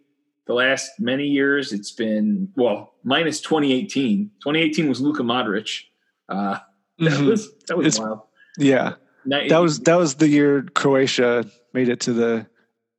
the 0.46 0.54
last 0.54 0.90
many 0.98 1.24
years, 1.26 1.72
it's 1.72 1.90
been 1.92 2.48
well 2.56 2.94
minus 3.04 3.40
2018. 3.40 4.30
2018 4.42 4.88
was 4.88 5.00
Luka 5.00 5.22
Modric. 5.22 5.82
Uh, 6.28 6.58
that 6.98 7.12
Mhm. 7.12 7.26
was 7.28 7.52
that 7.68 7.76
was 7.76 7.86
It's- 7.86 8.00
wild. 8.00 8.20
yeah. 8.58 8.94
Ni- 9.24 9.48
That 9.48 9.58
was 9.58 9.80
that 9.80 9.96
was 9.96 10.14
the 10.16 10.28
year 10.28 10.62
Croatia 10.74 11.44
made 11.72 11.88
it 11.88 12.00
to 12.00 12.12
the 12.12 12.46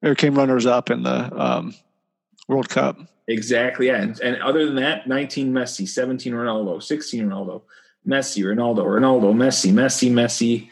or 0.03 0.13
came 0.13 0.35
runners 0.35 0.65
up 0.65 0.89
in 0.91 1.03
the 1.03 1.33
um, 1.41 1.73
World 2.47 2.69
Cup. 2.69 2.99
exactly 3.27 3.87
yeah. 3.87 4.01
And, 4.01 4.19
and 4.21 4.41
other 4.43 4.65
than 4.65 4.75
that, 4.75 5.07
19 5.07 5.51
Messi, 5.53 5.87
17 5.87 6.33
Ronaldo, 6.33 6.81
16 6.83 7.27
Ronaldo, 7.29 7.63
Messi, 8.07 8.43
Ronaldo, 8.43 8.85
Ronaldo, 8.85 9.33
Messi, 9.33 9.71
Messi, 9.71 10.11
Messi, 10.11 10.69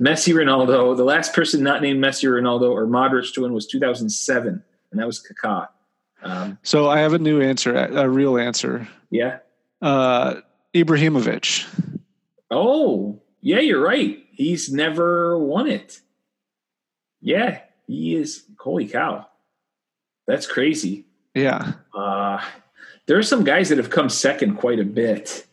Messi, 0.00 0.32
Ronaldo. 0.34 0.96
The 0.96 1.04
last 1.04 1.34
person 1.34 1.62
not 1.62 1.82
named 1.82 2.02
Messi 2.02 2.24
or 2.28 2.40
Ronaldo 2.40 2.70
or 2.70 2.86
Modric 2.86 3.32
to 3.34 3.42
win 3.42 3.52
was 3.52 3.66
2007, 3.66 4.62
and 4.92 5.00
that 5.00 5.06
was 5.06 5.20
Kaká. 5.22 5.68
Um, 6.22 6.58
So 6.62 6.88
I 6.88 7.00
have 7.00 7.12
a 7.14 7.18
new 7.18 7.40
answer, 7.40 7.74
a 7.74 8.08
real 8.08 8.38
answer. 8.38 8.88
yeah. 9.10 9.38
Uh, 9.80 10.40
Ibrahimovic. 10.74 11.66
Oh, 12.50 13.20
yeah, 13.40 13.60
you're 13.60 13.82
right. 13.82 14.18
He's 14.32 14.72
never 14.72 15.38
won 15.38 15.68
it. 15.68 16.00
Yeah, 17.20 17.60
he 17.86 18.14
is. 18.16 18.44
Holy 18.58 18.88
cow. 18.88 19.26
That's 20.26 20.46
crazy. 20.46 21.06
Yeah. 21.34 21.72
Uh, 21.94 22.40
there 23.06 23.16
are 23.18 23.22
some 23.22 23.44
guys 23.44 23.68
that 23.68 23.78
have 23.78 23.90
come 23.90 24.08
second 24.08 24.56
quite 24.56 24.78
a 24.80 24.84
bit. 24.84 25.46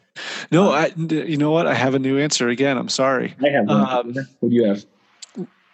No, 0.51 0.72
I. 0.72 0.88
You 0.97 1.38
know 1.38 1.51
what? 1.51 1.68
I 1.68 1.74
have 1.74 1.93
a 1.95 1.99
new 1.99 2.18
answer 2.20 2.49
again. 2.49 2.78
I'm 2.78 2.89
sorry. 2.89 3.36
I 3.43 3.49
have 3.49 3.68
one. 3.68 3.82
Um, 3.82 4.13
what 4.39 4.49
do 4.49 4.55
you 4.55 4.63
have? 4.66 4.86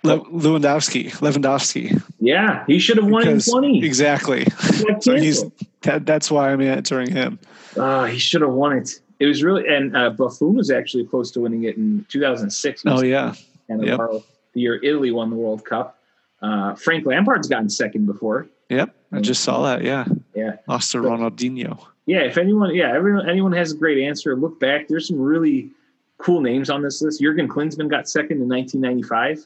Le- 0.04 0.26
Lewandowski. 0.26 1.12
Lewandowski. 1.12 2.02
Yeah, 2.20 2.64
he 2.68 2.80
should 2.80 2.98
have 2.98 3.08
won 3.08 3.28
it 3.28 3.32
in 3.32 3.40
20. 3.40 3.86
Exactly. 3.86 4.46
So 5.02 5.16
he's 5.16 5.44
that, 5.82 6.06
that's 6.06 6.30
why 6.32 6.52
I'm 6.52 6.62
answering 6.62 7.12
him. 7.12 7.40
Ah, 7.78 8.06
he 8.06 8.18
should 8.18 8.42
have 8.42 8.52
won 8.52 8.78
it. 8.78 9.00
It 9.20 9.28
was 9.28 9.44
really, 9.44 9.68
and 9.68 9.96
uh, 9.96 10.10
Buffon 10.10 10.56
was 10.56 10.72
actually 10.72 11.06
close 11.06 11.30
to 11.32 11.40
winning 11.42 11.64
it 11.64 11.78
in 11.78 12.06
2006. 12.10 12.84
Oh 12.88 13.04
yeah. 13.04 13.36
Cannavaro, 13.70 14.24
the 14.54 14.62
year 14.62 14.80
Italy 14.84 15.12
won 15.12 15.30
the 15.30 15.36
World 15.36 15.64
Cup. 15.66 16.00
Uh, 16.42 16.74
Frank 16.76 17.06
Lampard's 17.06 17.48
gotten 17.48 17.70
second 17.70 18.06
before. 18.08 18.48
Yep. 18.70 18.96
I 19.12 19.20
just 19.20 19.44
saw 19.44 19.64
that. 19.64 19.84
Yeah. 19.84 20.06
Yeah. 20.34 20.58
Lost 20.68 20.92
to 20.94 20.98
Ronaldinho. 21.00 21.86
Yeah, 22.06 22.20
if 22.22 22.38
anyone, 22.38 22.74
yeah, 22.74 22.92
everyone, 22.96 23.30
anyone 23.30 23.52
has 23.54 23.72
a 23.74 23.76
great 23.76 24.04
answer, 24.04 24.36
look 24.36 24.60
back. 24.60 24.88
There's 24.88 25.08
some 25.08 25.20
really 25.20 25.70
cool 26.18 26.42
names 26.42 26.70
on 26.70 26.82
this 26.82 27.02
list. 27.02 27.22
Jurgen 27.22 27.48
Klinsmann 27.48 27.90
got 27.90 28.10
second 28.10 28.42
in 28.42 28.50
1995. 28.50 29.46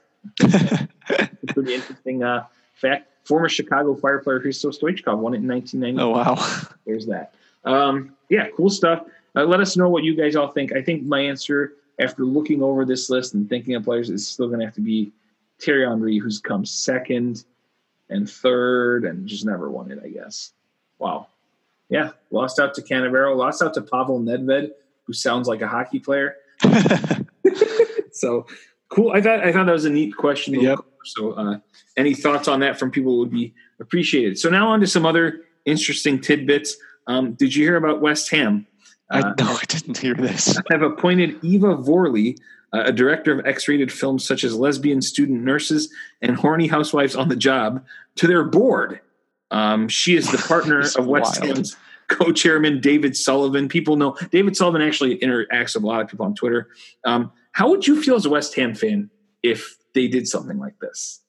Pretty 1.47 1.75
interesting 1.75 2.23
uh, 2.23 2.45
fact. 2.73 3.09
Former 3.25 3.49
Chicago 3.49 3.95
Fire 3.95 4.19
player 4.19 4.39
Hristo 4.39 4.69
Stoichkov 4.77 5.17
won 5.17 5.33
it 5.33 5.37
in 5.37 5.47
1990. 5.47 5.99
Oh 6.01 6.09
wow. 6.09 6.67
There's 6.85 7.07
that. 7.07 7.33
Um, 7.63 8.15
yeah, 8.29 8.47
cool 8.55 8.69
stuff. 8.69 9.05
Uh, 9.35 9.45
let 9.45 9.59
us 9.59 9.75
know 9.75 9.89
what 9.89 10.03
you 10.03 10.15
guys 10.15 10.35
all 10.35 10.47
think. 10.47 10.73
I 10.73 10.81
think 10.81 11.03
my 11.03 11.19
answer, 11.19 11.73
after 11.99 12.23
looking 12.23 12.61
over 12.61 12.85
this 12.85 13.09
list 13.09 13.33
and 13.33 13.49
thinking 13.49 13.75
of 13.75 13.83
players, 13.83 14.09
is 14.09 14.27
still 14.27 14.47
going 14.47 14.59
to 14.59 14.65
have 14.65 14.75
to 14.75 14.81
be 14.81 15.11
Thierry 15.59 15.87
Henry, 15.87 16.19
who's 16.19 16.39
come 16.39 16.65
second 16.65 17.43
and 18.09 18.29
third 18.29 19.03
and 19.03 19.27
just 19.27 19.45
never 19.45 19.71
won 19.71 19.91
it, 19.91 19.99
I 20.03 20.09
guess. 20.09 20.51
Wow. 20.99 21.27
Yeah, 21.89 22.11
lost 22.31 22.59
out 22.59 22.75
to 22.75 22.81
Cannavaro, 22.81 23.35
lost 23.35 23.61
out 23.61 23.73
to 23.75 23.81
Pavel 23.81 24.19
Nedved, 24.19 24.71
who 25.03 25.13
sounds 25.13 25.47
like 25.47 25.61
a 25.61 25.67
hockey 25.67 25.99
player. 25.99 26.35
So 28.15 28.47
cool. 28.89 29.11
I 29.11 29.21
thought 29.21 29.39
I 29.41 29.51
thought 29.51 29.65
that 29.65 29.71
was 29.71 29.85
a 29.85 29.89
neat 29.89 30.15
question. 30.15 30.53
Yep. 30.59 30.79
So 31.05 31.33
uh, 31.33 31.59
any 31.97 32.13
thoughts 32.13 32.47
on 32.47 32.59
that 32.61 32.79
from 32.79 32.91
people 32.91 33.19
would 33.19 33.31
be 33.31 33.53
appreciated. 33.79 34.37
So 34.39 34.49
now 34.49 34.69
on 34.69 34.79
to 34.79 34.87
some 34.87 35.05
other 35.05 35.41
interesting 35.65 36.19
tidbits. 36.19 36.75
Um, 37.07 37.33
did 37.33 37.53
you 37.53 37.63
hear 37.63 37.75
about 37.75 38.01
West 38.01 38.31
Ham? 38.31 38.65
I 39.11 39.19
Uh, 39.19 39.33
no, 39.39 39.51
I 39.51 39.63
didn't 39.67 39.97
hear 39.97 40.15
this. 40.15 40.57
have 40.71 40.81
appointed 40.81 41.37
Eva 41.43 41.77
Vorley, 41.77 42.37
uh, 42.73 42.83
a 42.85 42.91
director 42.91 43.37
of 43.37 43.45
X-rated 43.45 43.91
films 43.91 44.25
such 44.25 44.43
as 44.43 44.55
Lesbian 44.55 45.01
Student 45.01 45.43
Nurses 45.43 45.93
and 46.21 46.35
Horny 46.35 46.67
Housewives 46.67 47.15
on 47.15 47.29
the 47.29 47.35
Job, 47.35 47.85
to 48.15 48.27
their 48.27 48.43
board. 48.43 48.99
Um, 49.51 49.87
she 49.87 50.15
is 50.15 50.31
the 50.31 50.39
partner 50.39 50.79
of 50.97 51.05
West 51.05 51.41
wild. 51.41 51.55
Ham's 51.55 51.77
co-chairman 52.07 52.81
David 52.81 53.15
Sullivan. 53.15 53.67
People 53.67 53.95
know 53.95 54.17
David 54.31 54.55
Sullivan 54.55 54.81
actually 54.81 55.17
interacts 55.19 55.75
with 55.75 55.83
a 55.83 55.87
lot 55.87 56.01
of 56.01 56.07
people 56.07 56.25
on 56.25 56.35
Twitter. 56.35 56.69
Um, 57.03 57.31
how 57.55 57.69
would 57.69 57.87
you 57.87 58.01
feel 58.03 58.15
as 58.15 58.25
a 58.25 58.29
West 58.29 58.53
Ham 58.55 58.75
fan 58.75 59.09
if 59.41 59.77
they 59.93 60.07
did 60.09 60.27
something 60.27 60.57
like 60.59 60.77
this? 60.81 61.21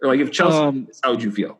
Or 0.00 0.08
like 0.08 0.20
if 0.20 0.30
Chelsea, 0.30 0.56
Um, 0.56 0.84
this, 0.86 1.00
how 1.02 1.10
would 1.10 1.22
you 1.22 1.32
feel? 1.32 1.58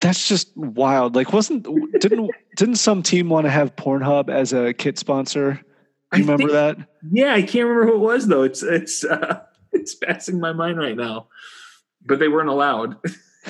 That's 0.00 0.26
just 0.26 0.50
wild. 0.56 1.14
Like, 1.14 1.32
wasn't 1.32 1.62
didn't 2.00 2.30
didn't 2.56 2.76
some 2.76 3.02
team 3.02 3.28
want 3.28 3.44
to 3.46 3.50
have 3.50 3.76
Pornhub 3.76 4.28
as 4.28 4.52
a 4.52 4.72
kit 4.72 4.98
sponsor? 4.98 5.60
I 6.10 6.16
You 6.16 6.24
remember 6.24 6.48
think- 6.48 6.52
that? 6.52 6.88
Yeah, 7.12 7.34
I 7.34 7.42
can't 7.42 7.68
remember 7.68 7.86
who 7.86 7.94
it 7.94 7.98
was 8.12 8.26
though. 8.26 8.42
It's 8.42 8.62
it's 8.62 9.04
uh, 9.04 9.42
it's 9.72 9.94
passing 9.94 10.40
my 10.40 10.52
mind 10.52 10.78
right 10.78 10.96
now, 10.96 11.28
but 12.04 12.18
they 12.18 12.28
weren't 12.28 12.48
allowed. 12.48 12.96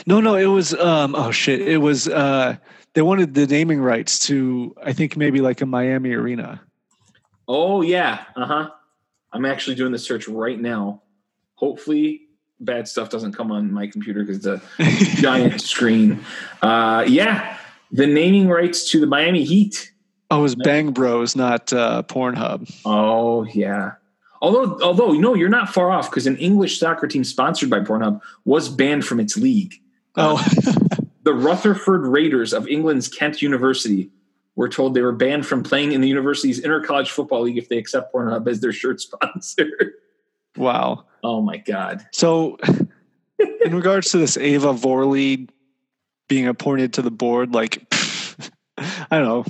No, 0.07 0.21
no, 0.21 0.37
it 0.37 0.47
was 0.47 0.73
um 0.75 1.17
oh 1.17 1.33
shit. 1.33 1.61
It 1.61 1.79
was 1.79 2.07
uh 2.07 2.57
they 2.95 3.03
wanted 3.03 3.35
the 3.35 3.45
naming 3.49 3.81
rights 3.81 4.21
to 4.29 4.73
I 4.81 4.93
think 4.93 5.17
maybe 5.17 5.41
like 5.41 5.63
a 5.63 5.67
Miami 5.67 6.13
arena. 6.13 6.61
Oh 7.53 7.83
yeah, 7.83 8.27
uh 8.37 8.47
huh. 8.47 8.71
I'm 9.33 9.45
actually 9.45 9.75
doing 9.75 9.91
the 9.91 9.99
search 9.99 10.29
right 10.29 10.59
now. 10.61 11.03
Hopefully, 11.57 12.23
bad 12.61 12.87
stuff 12.87 13.11
doesn't 13.11 13.33
come 13.33 13.51
on 13.51 13.73
my 13.73 13.89
computer 13.89 14.23
because 14.23 14.47
it's 14.47 15.19
a 15.19 15.21
giant 15.21 15.61
screen. 15.61 16.25
Uh, 16.63 17.05
yeah, 17.09 17.59
the 17.91 18.07
naming 18.07 18.49
rights 18.49 18.89
to 18.93 19.01
the 19.01 19.07
Miami 19.09 19.43
Heat. 19.43 19.91
oh, 20.31 20.39
it 20.39 20.43
was 20.43 20.55
Bang 20.55 20.93
Bros, 20.93 21.35
not 21.35 21.73
uh 21.73 22.05
Pornhub. 22.05 22.73
Oh 22.85 23.43
yeah. 23.47 23.95
Although, 24.41 24.79
although 24.81 25.11
no, 25.11 25.35
you're 25.35 25.49
not 25.49 25.75
far 25.75 25.91
off 25.91 26.09
because 26.09 26.29
an 26.29 26.37
English 26.37 26.79
soccer 26.79 27.09
team 27.09 27.25
sponsored 27.25 27.69
by 27.69 27.81
Pornhub 27.81 28.21
was 28.45 28.69
banned 28.69 29.05
from 29.05 29.19
its 29.19 29.37
league. 29.37 29.75
Oh, 30.15 30.37
The 31.25 31.35
Rutherford 31.35 32.07
Raiders 32.07 32.53
of 32.53 32.69
England's 32.69 33.09
Kent 33.09 33.43
University 33.43 34.09
were 34.61 34.69
told 34.69 34.93
they 34.93 35.01
were 35.01 35.11
banned 35.11 35.47
from 35.47 35.63
playing 35.63 35.93
in 35.93 36.03
the 36.03 36.09
university's 36.09 36.61
intercollege 36.61 37.09
football 37.09 37.41
league 37.41 37.57
if 37.57 37.71
they 37.71 37.79
accept 37.79 38.13
Pornhub 38.13 38.47
as 38.47 38.61
their 38.61 38.75
shirt 38.75 39.01
sponsor. 39.01 39.95
wow. 40.57 41.07
oh 41.25 41.41
my 41.41 41.57
god. 41.57 42.07
So 42.13 42.59
in 43.39 43.75
regards 43.75 44.11
to 44.11 44.19
this 44.19 44.37
Ava 44.37 44.75
Vorley 44.75 45.49
being 46.29 46.47
appointed 46.47 46.93
to 46.93 47.03
the 47.03 47.11
board, 47.11 47.55
like 47.55 47.83
I 48.77 49.19
don't 49.19 49.25
know. 49.25 49.45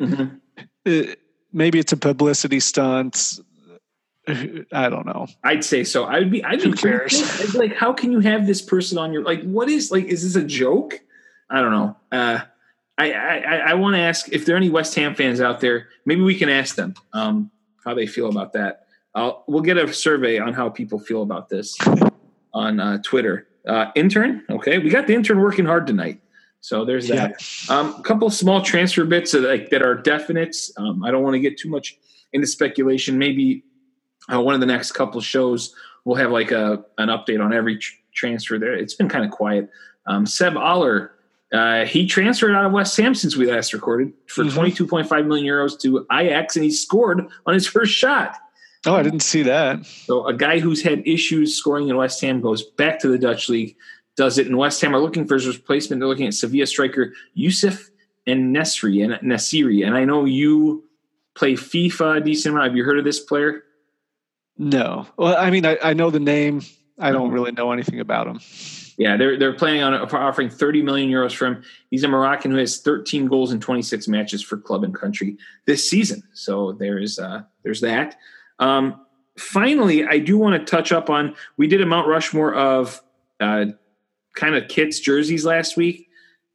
Mhm. 0.00 0.40
It, 0.84 1.20
maybe 1.52 1.78
it's 1.78 1.92
a 1.92 1.96
publicity 1.96 2.58
stunt. 2.58 3.38
I 4.26 4.88
don't 4.88 5.06
know. 5.06 5.28
I'd 5.44 5.64
say 5.64 5.84
so. 5.84 6.06
I'd 6.06 6.32
be. 6.32 6.42
I'd 6.42 6.60
Who 6.60 6.72
be 6.72 6.78
cares? 6.78 7.54
Like, 7.54 7.76
how 7.76 7.92
can 7.92 8.10
you 8.10 8.18
have 8.18 8.48
this 8.48 8.60
person 8.60 8.98
on 8.98 9.12
your 9.12 9.22
like? 9.22 9.44
What 9.44 9.68
is 9.68 9.92
like? 9.92 10.06
Is 10.06 10.24
this 10.24 10.34
a 10.34 10.44
joke? 10.44 11.00
I 11.48 11.60
don't 11.60 11.70
know. 11.70 11.96
Uh, 12.10 12.40
I 12.98 13.12
I, 13.12 13.56
I 13.70 13.74
want 13.74 13.94
to 13.94 14.00
ask 14.00 14.28
if 14.32 14.46
there 14.46 14.54
are 14.54 14.58
any 14.58 14.70
West 14.70 14.94
Ham 14.94 15.14
fans 15.14 15.40
out 15.40 15.60
there. 15.60 15.88
Maybe 16.04 16.22
we 16.22 16.34
can 16.34 16.48
ask 16.48 16.76
them 16.76 16.94
um, 17.12 17.50
how 17.84 17.94
they 17.94 18.06
feel 18.06 18.28
about 18.28 18.52
that. 18.54 18.86
I'll, 19.14 19.44
we'll 19.46 19.62
get 19.62 19.78
a 19.78 19.92
survey 19.92 20.38
on 20.38 20.52
how 20.52 20.68
people 20.68 20.98
feel 20.98 21.22
about 21.22 21.48
this 21.48 21.76
on 22.52 22.80
uh, 22.80 22.98
Twitter. 23.02 23.46
Uh, 23.66 23.90
intern, 23.96 24.44
okay, 24.48 24.78
we 24.78 24.90
got 24.90 25.06
the 25.06 25.14
intern 25.14 25.40
working 25.40 25.64
hard 25.64 25.86
tonight. 25.86 26.20
So 26.60 26.84
there's 26.84 27.08
that. 27.08 27.42
Um, 27.68 27.94
a 27.98 28.02
couple 28.02 28.28
small 28.30 28.62
transfer 28.62 29.04
bits 29.04 29.32
that, 29.32 29.42
like, 29.42 29.70
that 29.70 29.82
are 29.82 29.96
definites. 29.96 30.70
Um, 30.76 31.02
I 31.04 31.10
don't 31.10 31.22
want 31.22 31.34
to 31.34 31.40
get 31.40 31.58
too 31.58 31.68
much 31.68 31.98
into 32.32 32.46
speculation. 32.46 33.18
Maybe 33.18 33.64
uh, 34.32 34.40
one 34.40 34.54
of 34.54 34.60
the 34.60 34.66
next 34.66 34.92
couple 34.92 35.20
shows 35.20 35.74
we'll 36.04 36.16
have 36.16 36.30
like 36.30 36.52
a 36.52 36.84
an 36.96 37.08
update 37.08 37.44
on 37.44 37.52
every 37.52 37.76
tr- 37.78 37.94
transfer 38.14 38.58
there. 38.58 38.74
It's 38.74 38.94
been 38.94 39.08
kind 39.08 39.24
of 39.24 39.30
quiet. 39.30 39.68
Um, 40.06 40.24
Seb 40.24 40.54
Haller, 40.54 41.12
uh, 41.52 41.84
he 41.84 42.06
transferred 42.06 42.54
out 42.54 42.64
of 42.66 42.72
West 42.72 42.96
Ham 42.96 43.14
since 43.14 43.36
we 43.36 43.46
last 43.50 43.72
recorded 43.72 44.12
for 44.28 44.44
Mhm. 44.44 44.50
22.5 44.52 45.26
million 45.26 45.46
euros 45.46 45.78
to 45.80 46.06
Ajax, 46.12 46.56
and 46.56 46.64
he 46.64 46.70
scored 46.70 47.26
on 47.46 47.54
his 47.54 47.66
first 47.74 47.92
shot. 47.92 48.36
Oh, 48.84 48.94
I 48.94 49.02
didn't 49.02 49.20
see 49.20 49.42
that. 49.42 49.84
So 49.86 50.26
a 50.26 50.34
guy 50.34 50.58
who's 50.60 50.82
had 50.82 51.02
issues 51.06 51.56
scoring 51.56 51.88
in 51.88 51.96
West 51.96 52.20
Ham 52.20 52.40
goes 52.40 52.62
back 52.62 53.00
to 53.00 53.08
the 53.08 53.18
Dutch 53.18 53.48
league, 53.48 53.76
does 54.16 54.38
it, 54.38 54.46
and 54.46 54.56
West 54.56 54.80
Ham 54.80 54.94
are 54.94 55.00
looking 55.00 55.26
for 55.26 55.34
his 55.34 55.46
replacement. 55.46 56.00
They're 56.00 56.08
looking 56.08 56.26
at 56.26 56.34
Sevilla 56.34 56.66
striker 56.66 57.12
Yusuf 57.34 57.90
and 58.28 58.54
Nesri 58.54 59.02
and 59.04 59.14
Nasiri. 59.28 59.84
And 59.86 59.96
I 59.96 60.04
know 60.04 60.24
you 60.24 60.84
play 61.34 61.54
FIFA 61.54 62.18
a 62.18 62.20
decent 62.20 62.54
amount. 62.54 62.68
Have 62.68 62.76
you 62.76 62.84
heard 62.84 62.98
of 62.98 63.04
this 63.04 63.18
player? 63.20 63.62
No. 64.58 65.06
Well, 65.16 65.36
I 65.36 65.50
mean, 65.50 65.66
I, 65.66 65.78
I 65.82 65.92
know 65.94 66.10
the 66.10 66.20
name. 66.20 66.62
I 66.98 67.10
don't 67.12 67.30
really 67.30 67.52
know 67.52 67.72
anything 67.72 68.00
about 68.00 68.26
him. 68.26 68.40
Yeah, 68.96 69.16
they're 69.16 69.38
they're 69.38 69.52
planning 69.52 69.82
on 69.82 69.94
offering 69.94 70.48
30 70.48 70.82
million 70.82 71.10
euros 71.10 71.34
for 71.34 71.46
him. 71.46 71.62
He's 71.90 72.02
a 72.02 72.08
Moroccan 72.08 72.50
who 72.50 72.56
has 72.56 72.80
13 72.80 73.26
goals 73.26 73.52
in 73.52 73.60
26 73.60 74.08
matches 74.08 74.42
for 74.42 74.56
club 74.56 74.84
and 74.84 74.94
country 74.94 75.36
this 75.66 75.88
season. 75.88 76.22
So 76.32 76.72
there's 76.72 77.18
uh, 77.18 77.42
there's 77.62 77.82
that. 77.82 78.16
Um, 78.58 79.04
finally, 79.36 80.06
I 80.06 80.18
do 80.18 80.38
want 80.38 80.58
to 80.58 80.70
touch 80.70 80.92
up 80.92 81.10
on 81.10 81.34
we 81.58 81.66
did 81.66 81.82
a 81.82 81.86
Mount 81.86 82.08
Rushmore 82.08 82.54
of 82.54 83.02
uh, 83.38 83.66
kind 84.34 84.54
of 84.54 84.68
kits 84.68 84.98
jerseys 84.98 85.44
last 85.44 85.76
week, 85.76 86.08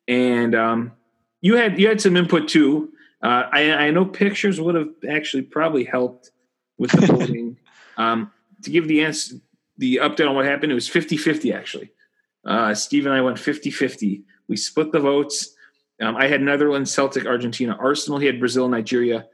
and 0.07 0.55
um, 0.55 0.93
you 1.41 1.57
had 1.57 1.79
you 1.79 1.87
had 1.87 2.01
some 2.01 2.17
input 2.17 2.47
too. 2.47 2.91
Uh, 3.21 3.43
I, 3.51 3.71
I 3.71 3.91
know 3.91 4.05
pictures 4.05 4.59
would 4.59 4.73
have 4.73 4.89
actually 5.07 5.43
probably 5.43 5.83
helped 5.83 6.31
with 6.79 6.91
the 6.91 7.05
voting. 7.05 7.57
um, 7.97 8.31
to 8.63 8.71
give 8.71 8.87
the 8.87 9.03
answer, 9.03 9.35
the 9.77 9.97
update 9.97 10.27
on 10.27 10.35
what 10.35 10.45
happened, 10.45 10.71
it 10.71 10.75
was 10.75 10.89
50-50 10.89 11.53
actually. 11.53 11.91
Uh, 12.45 12.73
Steve 12.73 13.05
and 13.05 13.13
I 13.15 13.21
went 13.21 13.37
50-50. 13.37 14.23
We 14.47 14.55
split 14.57 14.91
the 14.91 14.99
votes. 14.99 15.55
Um, 16.01 16.15
I 16.15 16.27
had 16.27 16.41
Netherlands, 16.41 16.91
Celtic, 16.91 17.25
Argentina, 17.25 17.77
Arsenal. 17.79 18.19
He 18.19 18.25
had 18.25 18.39
Brazil, 18.39 18.67
Nigeria, 18.67 19.27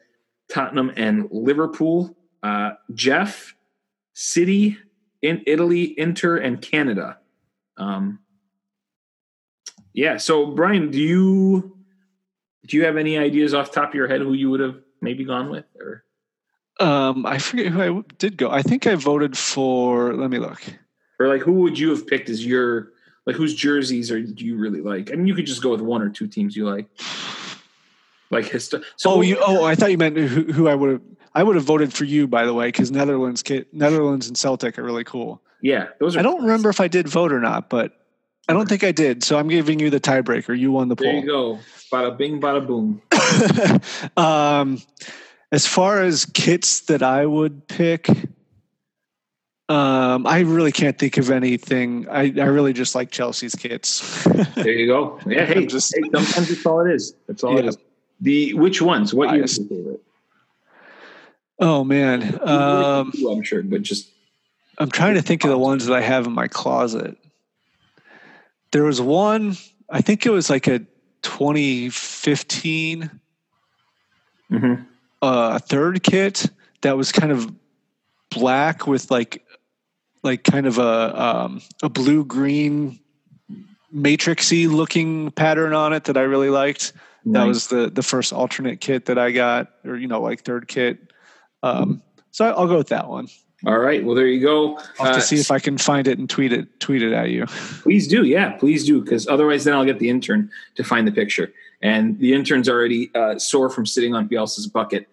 Tottenham, 0.52 0.92
and 0.98 1.28
Liverpool. 1.32 2.16
Uh, 2.44 2.72
Jeff, 2.94 3.56
City, 4.14 4.78
in 5.22 5.44
Italy, 5.48 5.98
Inter, 5.98 6.38
and 6.38 6.62
Canada. 6.62 7.18
Um, 7.78 8.20
yeah. 9.94 10.18
So, 10.18 10.48
Brian, 10.48 10.92
do 10.92 11.00
you 11.00 11.78
do 12.66 12.78
you 12.78 12.86
have 12.86 12.98
any 12.98 13.18
ideas 13.18 13.54
off 13.54 13.72
the 13.72 13.80
top 13.80 13.90
of 13.90 13.96
your 13.96 14.08
head 14.08 14.22
who 14.22 14.34
you 14.34 14.50
would 14.50 14.60
have 14.60 14.76
maybe 15.02 15.24
gone 15.24 15.50
with, 15.50 15.66
or 15.80 16.04
Um, 16.80 17.26
I 17.26 17.38
forget 17.40 17.68
who 17.68 17.82
I 17.82 18.04
did 18.18 18.38
go. 18.38 18.52
I 18.52 18.62
think 18.62 18.86
I 18.86 18.96
voted 18.96 19.38
for. 19.38 20.14
Let 20.14 20.30
me 20.30 20.38
look. 20.38 20.62
or 21.20 21.28
like 21.28 21.42
who 21.42 21.54
would 21.54 21.80
you 21.80 21.90
have 21.92 22.06
picked 22.06 22.30
as 22.30 22.46
your 22.46 22.92
like 23.28 23.36
whose 23.36 23.54
jerseys 23.54 24.10
are 24.10 24.22
do 24.22 24.46
you 24.46 24.56
really 24.56 24.80
like? 24.80 25.12
I 25.12 25.16
mean, 25.16 25.28
you 25.28 25.36
could 25.36 25.46
just 25.46 25.62
go 25.62 25.70
with 25.70 25.82
one 25.82 26.02
or 26.02 26.10
two 26.10 26.28
teams 26.28 26.56
you 26.56 26.68
like. 26.68 26.88
Like 28.32 28.46
his. 28.46 28.74
So 28.96 29.12
oh, 29.12 29.22
you. 29.22 29.38
Oh, 29.46 29.66
I 29.66 29.76
thought 29.76 29.92
you 29.92 29.98
meant 29.98 30.18
who, 30.18 30.44
who 30.52 30.68
I 30.68 30.76
would 30.76 30.92
have. 30.94 31.02
I 31.36 31.44
would 31.44 31.56
have 31.56 31.66
voted 31.66 31.94
for 31.94 32.06
you, 32.06 32.26
by 32.28 32.46
the 32.46 32.54
way, 32.54 32.70
because 32.70 32.90
Netherlands, 32.90 33.44
kid, 33.44 33.68
Netherlands 33.72 34.28
and 34.28 34.38
Celtic 34.38 34.80
are 34.80 34.84
really 34.84 35.04
cool. 35.04 35.42
yeah, 35.62 35.90
those 36.00 36.16
are. 36.16 36.20
I 36.20 36.22
don't 36.24 36.42
remember 36.42 36.70
if 36.70 36.82
I 36.82 36.88
did 36.88 37.08
vote 37.08 37.32
or 37.32 37.40
not, 37.40 37.70
but 37.70 37.94
I 38.48 38.54
don't 38.54 38.68
think 38.68 38.84
I 38.84 38.94
did. 38.94 39.24
So 39.24 39.38
I'm 39.38 39.50
giving 39.50 39.80
you 39.80 39.90
the 39.90 40.00
tiebreaker. 40.00 40.58
You 40.58 40.72
won 40.72 40.88
the 40.88 40.96
poll. 40.96 41.12
There 41.12 41.20
you 41.20 41.28
go. 41.28 41.60
Bada 41.92 42.18
bing, 42.18 42.42
bada 42.42 42.66
boom. 42.66 43.02
um, 44.18 44.82
as 45.52 45.68
far 45.68 46.02
as 46.02 46.26
kits 46.26 46.82
that 46.82 47.04
I 47.04 47.26
would 47.26 47.68
pick, 47.68 48.10
um, 49.70 50.26
I 50.26 50.40
really 50.42 50.72
can't 50.72 50.98
think 50.98 51.18
of 51.18 51.30
anything. 51.30 52.08
I, 52.10 52.34
I 52.40 52.46
really 52.46 52.74
just 52.74 52.96
like 52.96 53.12
Chelsea's 53.12 53.56
kits. 53.56 54.26
There 54.56 54.70
you 54.70 54.88
go. 54.88 55.20
Yeah, 55.26 55.46
hey, 55.46 55.66
just- 55.66 55.94
hey, 55.96 56.02
sometimes 56.14 56.50
it's 56.50 56.66
all 56.66 56.86
it 56.86 56.92
is. 56.94 57.14
That's 57.28 57.44
all 57.44 57.58
it 57.58 57.64
Yeah. 57.64 57.70
is. 57.70 57.78
The 58.22 58.54
which 58.56 58.82
ones? 58.82 59.14
What 59.14 59.30
year 59.32 59.42
Biased. 59.42 59.62
is 59.62 59.70
your 59.70 59.78
favorite? 59.80 60.02
oh 61.60 61.84
man, 61.84 62.40
um, 62.48 63.12
I'm 63.30 63.44
sure, 63.44 63.62
but 63.64 63.82
just 63.84 64.10
I'm 64.80 64.90
trying 64.90 65.16
to 65.16 65.22
think 65.22 65.44
of 65.44 65.50
the 65.52 65.58
ones 65.58 65.86
that 65.86 65.94
I 65.96 66.02
have 66.02 66.26
in 66.26 66.34
my 66.34 66.48
closet. 66.48 67.16
There 68.72 68.84
was 68.84 69.00
one. 69.02 69.56
I 69.90 70.02
think 70.02 70.26
it 70.26 70.30
was 70.32 70.50
like 70.50 70.68
a 70.68 70.80
2015 71.22 73.10
Mhm. 74.52 74.86
uh, 75.22 75.60
third 75.60 76.04
kit 76.04 76.46
that 76.82 76.98
was 76.98 77.12
kind 77.12 77.32
of 77.32 77.52
black 78.32 78.88
with 78.88 79.10
like 79.12 79.44
like 80.24 80.44
kind 80.44 80.66
of 80.66 80.78
a 80.78 81.22
um, 81.22 81.62
a 81.84 81.90
blue 81.90 82.26
green 82.26 83.00
matrixy 83.94 84.70
looking 84.70 85.32
pattern 85.32 85.74
on 85.74 85.94
it 85.94 86.06
that 86.06 86.18
I 86.18 86.22
really 86.22 86.50
liked. 86.50 86.94
That 87.26 87.44
was 87.46 87.68
the 87.68 87.90
the 87.90 88.04
first 88.04 88.32
alternate 88.32 88.80
kit 88.80 89.06
that 89.08 89.18
I 89.18 89.32
got, 89.32 89.68
or 89.84 89.98
you 89.98 90.08
know, 90.08 90.22
like 90.22 90.44
third 90.44 90.68
kit. 90.70 90.98
Um, 91.62 92.02
so 92.32 92.46
I'll 92.46 92.68
go 92.68 92.78
with 92.78 92.88
that 92.88 93.10
one. 93.10 93.28
all 93.66 93.78
right. 93.80 94.06
Well, 94.06 94.16
there 94.16 94.28
you 94.28 94.40
go. 94.40 94.78
I'll 95.00 95.08
have 95.08 95.08
Uh, 95.08 95.14
to 95.16 95.22
see 95.22 95.36
if 95.38 95.52
I 95.52 95.60
can 95.60 95.78
find 95.78 96.08
it 96.08 96.20
and 96.20 96.30
tweet 96.30 96.54
it 96.54 96.80
tweet 96.80 97.02
it 97.02 97.12
at 97.12 97.30
you. 97.32 97.46
Please 97.84 98.08
do, 98.08 98.24
yeah, 98.24 98.52
please 98.52 98.86
do, 98.86 99.02
because 99.02 99.28
otherwise, 99.28 99.66
then 99.66 99.74
I'll 99.74 99.84
get 99.84 100.00
the 100.00 100.10
intern 100.10 100.50
to 100.76 100.84
find 100.86 101.06
the 101.06 101.12
picture, 101.12 101.52
and 101.82 102.18
the 102.20 102.34
intern's 102.34 102.70
already 102.70 103.12
uh, 103.14 103.38
sore 103.40 103.70
from 103.70 103.86
sitting 103.86 104.14
on 104.16 104.30
Bielsa's 104.30 104.68
bucket. 104.68 105.10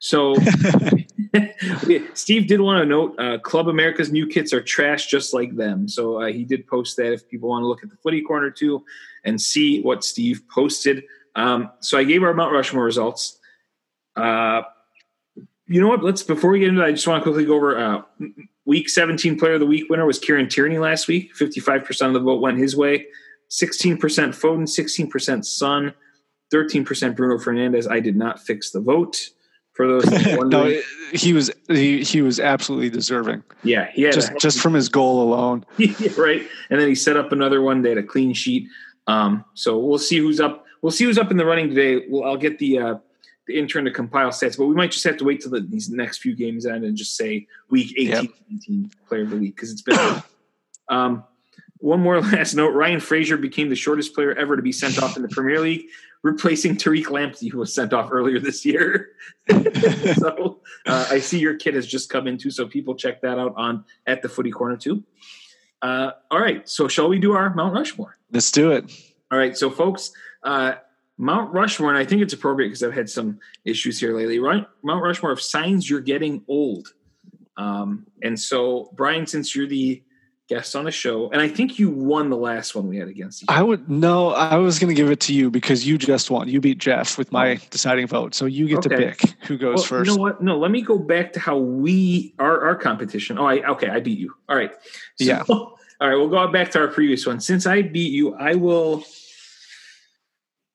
So, 0.00 0.34
Steve 2.14 2.46
did 2.46 2.60
want 2.60 2.82
to 2.82 2.86
note, 2.86 3.14
uh, 3.18 3.38
Club 3.38 3.68
America's 3.68 4.10
new 4.10 4.26
kits 4.26 4.52
are 4.52 4.60
trash, 4.60 5.06
just 5.06 5.32
like 5.32 5.54
them. 5.56 5.88
So 5.88 6.22
uh, 6.22 6.26
he 6.26 6.44
did 6.44 6.66
post 6.66 6.96
that. 6.96 7.12
If 7.12 7.28
people 7.28 7.48
want 7.48 7.62
to 7.62 7.66
look 7.66 7.82
at 7.82 7.90
the 7.90 7.96
Footy 7.96 8.22
Corner 8.22 8.50
too 8.50 8.84
and 9.24 9.40
see 9.40 9.80
what 9.80 10.04
Steve 10.04 10.42
posted, 10.50 11.04
um, 11.36 11.70
so 11.80 11.98
I 11.98 12.04
gave 12.04 12.22
our 12.22 12.34
Mount 12.34 12.52
Rushmore 12.52 12.84
results. 12.84 13.38
Uh, 14.16 14.62
you 15.66 15.80
know 15.80 15.88
what? 15.88 16.02
Let's 16.02 16.22
before 16.22 16.50
we 16.50 16.60
get 16.60 16.68
into 16.68 16.80
that, 16.80 16.88
I 16.88 16.92
just 16.92 17.06
want 17.06 17.20
to 17.20 17.22
quickly 17.22 17.44
go 17.44 17.54
over 17.54 17.78
uh, 17.78 18.02
week 18.64 18.88
17 18.88 19.38
player 19.38 19.54
of 19.54 19.60
the 19.60 19.66
week 19.66 19.88
winner 19.88 20.06
was 20.06 20.18
Kieran 20.18 20.48
Tierney 20.48 20.78
last 20.78 21.08
week. 21.08 21.34
55% 21.34 22.06
of 22.08 22.12
the 22.12 22.20
vote 22.20 22.40
went 22.40 22.58
his 22.58 22.76
way. 22.76 23.06
16% 23.50 23.98
Foden, 23.98 24.62
16% 24.62 25.44
Son, 25.44 25.94
13% 26.52 27.16
Bruno 27.16 27.42
Fernandes. 27.42 27.90
I 27.90 28.00
did 28.00 28.16
not 28.16 28.40
fix 28.40 28.70
the 28.70 28.80
vote 28.80 29.30
for 29.74 29.86
those 29.86 30.06
no, 30.50 30.64
it- 30.64 30.84
he 31.12 31.32
was 31.32 31.50
he, 31.68 32.02
he 32.02 32.22
was 32.22 32.40
absolutely 32.40 32.90
deserving 32.90 33.42
yeah, 33.62 33.90
he 33.92 34.02
just 34.10 34.32
just 34.38 34.60
from 34.60 34.74
his 34.74 34.88
goal 34.88 35.22
alone. 35.22 35.64
Right. 36.18 36.42
And 36.70 36.80
then 36.80 36.88
he 36.88 36.94
set 36.94 37.16
up 37.16 37.30
another 37.32 37.62
one. 37.62 37.82
They 37.82 37.90
had 37.90 37.98
a 37.98 38.02
clean 38.02 38.32
sheet. 38.34 38.68
Um, 39.06 39.44
so 39.54 39.78
we'll 39.78 39.98
see 39.98 40.18
who's 40.18 40.40
up. 40.40 40.64
We'll 40.82 40.92
see 40.92 41.04
who's 41.04 41.18
up 41.18 41.30
in 41.30 41.36
the 41.36 41.44
running 41.46 41.68
today. 41.68 42.06
Well, 42.08 42.24
I'll 42.28 42.36
get 42.36 42.58
the 42.58 42.78
uh, 42.78 42.94
the 43.46 43.58
intern 43.58 43.84
to 43.84 43.90
compile 43.90 44.30
stats, 44.30 44.56
but 44.58 44.66
we 44.66 44.74
might 44.74 44.90
just 44.90 45.04
have 45.04 45.16
to 45.18 45.24
wait 45.24 45.40
till 45.40 45.50
the, 45.50 45.60
these 45.60 45.88
next 45.90 46.18
few 46.18 46.34
games 46.34 46.66
end 46.66 46.84
and 46.84 46.96
just 46.96 47.16
say 47.16 47.46
week 47.70 47.92
18, 47.96 48.08
Yep. 48.10 48.24
19 48.50 48.90
player 49.08 49.22
of 49.22 49.30
the 49.30 49.36
week 49.36 49.54
because 49.56 49.70
it's 49.70 49.82
been. 49.82 50.22
um, 50.88 51.24
one 51.78 52.00
more 52.00 52.20
last 52.32 52.54
note: 52.54 52.70
Ryan 52.70 53.00
Fraser 53.00 53.36
became 53.36 53.68
the 53.68 53.76
shortest 53.76 54.14
player 54.14 54.34
ever 54.34 54.56
to 54.56 54.62
be 54.62 54.72
sent 54.72 55.02
off 55.02 55.16
in 55.16 55.22
the 55.22 55.28
Premier 55.28 55.60
League, 55.60 55.86
replacing 56.24 56.74
Tariq 56.74 57.04
Lamptey, 57.04 57.52
who 57.52 57.58
was 57.58 57.72
sent 57.72 57.92
off 57.92 58.08
earlier 58.10 58.40
this 58.40 58.64
year. 58.64 59.10
so 60.14 60.60
uh, 60.86 61.06
I 61.10 61.20
see 61.20 61.38
your 61.38 61.54
kid 61.54 61.74
has 61.74 61.86
just 61.86 62.10
come 62.10 62.26
in 62.26 62.38
too, 62.38 62.50
so 62.50 62.66
people 62.66 62.96
check 62.96 63.20
that 63.20 63.38
out 63.38 63.54
on 63.56 63.84
at 64.06 64.22
the 64.22 64.28
Footy 64.28 64.50
Corner 64.50 64.76
too. 64.76 65.04
Uh, 65.82 66.12
all 66.30 66.40
right, 66.40 66.66
so 66.68 66.88
shall 66.88 67.08
we 67.08 67.18
do 67.18 67.34
our 67.34 67.54
Mount 67.54 67.74
Rushmore? 67.74 68.16
Let's 68.32 68.50
do 68.50 68.72
it. 68.72 68.90
All 69.30 69.38
right, 69.38 69.56
so 69.56 69.70
folks, 69.70 70.12
uh, 70.42 70.76
Mount 71.18 71.52
Rushmore, 71.52 71.90
and 71.90 71.98
I 71.98 72.06
think 72.06 72.22
it's 72.22 72.32
appropriate 72.32 72.68
because 72.68 72.82
I've 72.82 72.94
had 72.94 73.10
some 73.10 73.38
issues 73.66 74.00
here 74.00 74.16
lately. 74.16 74.38
Right, 74.38 74.66
Mount 74.82 75.04
Rushmore 75.04 75.30
of 75.30 75.40
signs 75.40 75.88
you're 75.88 76.00
getting 76.00 76.42
old. 76.48 76.88
Um, 77.58 78.06
and 78.22 78.40
so, 78.40 78.90
Brian, 78.94 79.26
since 79.26 79.54
you're 79.54 79.68
the 79.68 80.02
guest 80.48 80.76
on 80.76 80.86
a 80.86 80.90
show, 80.90 81.30
and 81.30 81.40
I 81.40 81.48
think 81.48 81.78
you 81.78 81.90
won 81.90 82.30
the 82.30 82.36
last 82.36 82.74
one 82.74 82.88
we 82.88 82.98
had 82.98 83.08
against 83.08 83.42
each 83.42 83.48
I 83.48 83.62
would 83.62 83.88
no, 83.88 84.30
I 84.30 84.56
was 84.56 84.78
going 84.78 84.94
to 84.94 84.94
give 84.94 85.10
it 85.10 85.20
to 85.20 85.34
you 85.34 85.50
because 85.50 85.86
you 85.86 85.98
just 85.98 86.30
won. 86.30 86.48
You 86.48 86.60
beat 86.60 86.78
Jeff 86.78 87.16
with 87.16 87.32
my 87.32 87.52
oh. 87.52 87.58
deciding 87.70 88.06
vote, 88.06 88.34
so 88.34 88.46
you 88.46 88.68
get 88.68 88.82
to 88.82 88.88
pick 88.88 89.20
who 89.44 89.56
goes 89.56 89.76
well, 89.76 89.84
first. 89.84 90.10
You 90.10 90.16
know 90.16 90.22
what? 90.22 90.42
No, 90.42 90.58
let 90.58 90.70
me 90.70 90.82
go 90.82 90.98
back 90.98 91.32
to 91.34 91.40
how 91.40 91.56
we 91.56 92.34
our 92.38 92.60
our 92.64 92.76
competition. 92.76 93.38
Oh, 93.38 93.46
I 93.46 93.62
okay, 93.70 93.88
I 93.88 94.00
beat 94.00 94.18
you. 94.18 94.34
All 94.48 94.56
right. 94.56 94.72
So- 95.16 95.24
Yeah. 95.24 95.44
All 96.00 96.08
right, 96.08 96.16
we'll 96.16 96.28
go 96.28 96.48
back 96.48 96.72
to 96.72 96.80
our 96.80 96.88
previous 96.88 97.24
one. 97.24 97.40
Since 97.40 97.66
I 97.66 97.80
beat 97.80 98.12
you, 98.12 98.34
I 98.34 98.56
will 98.56 99.04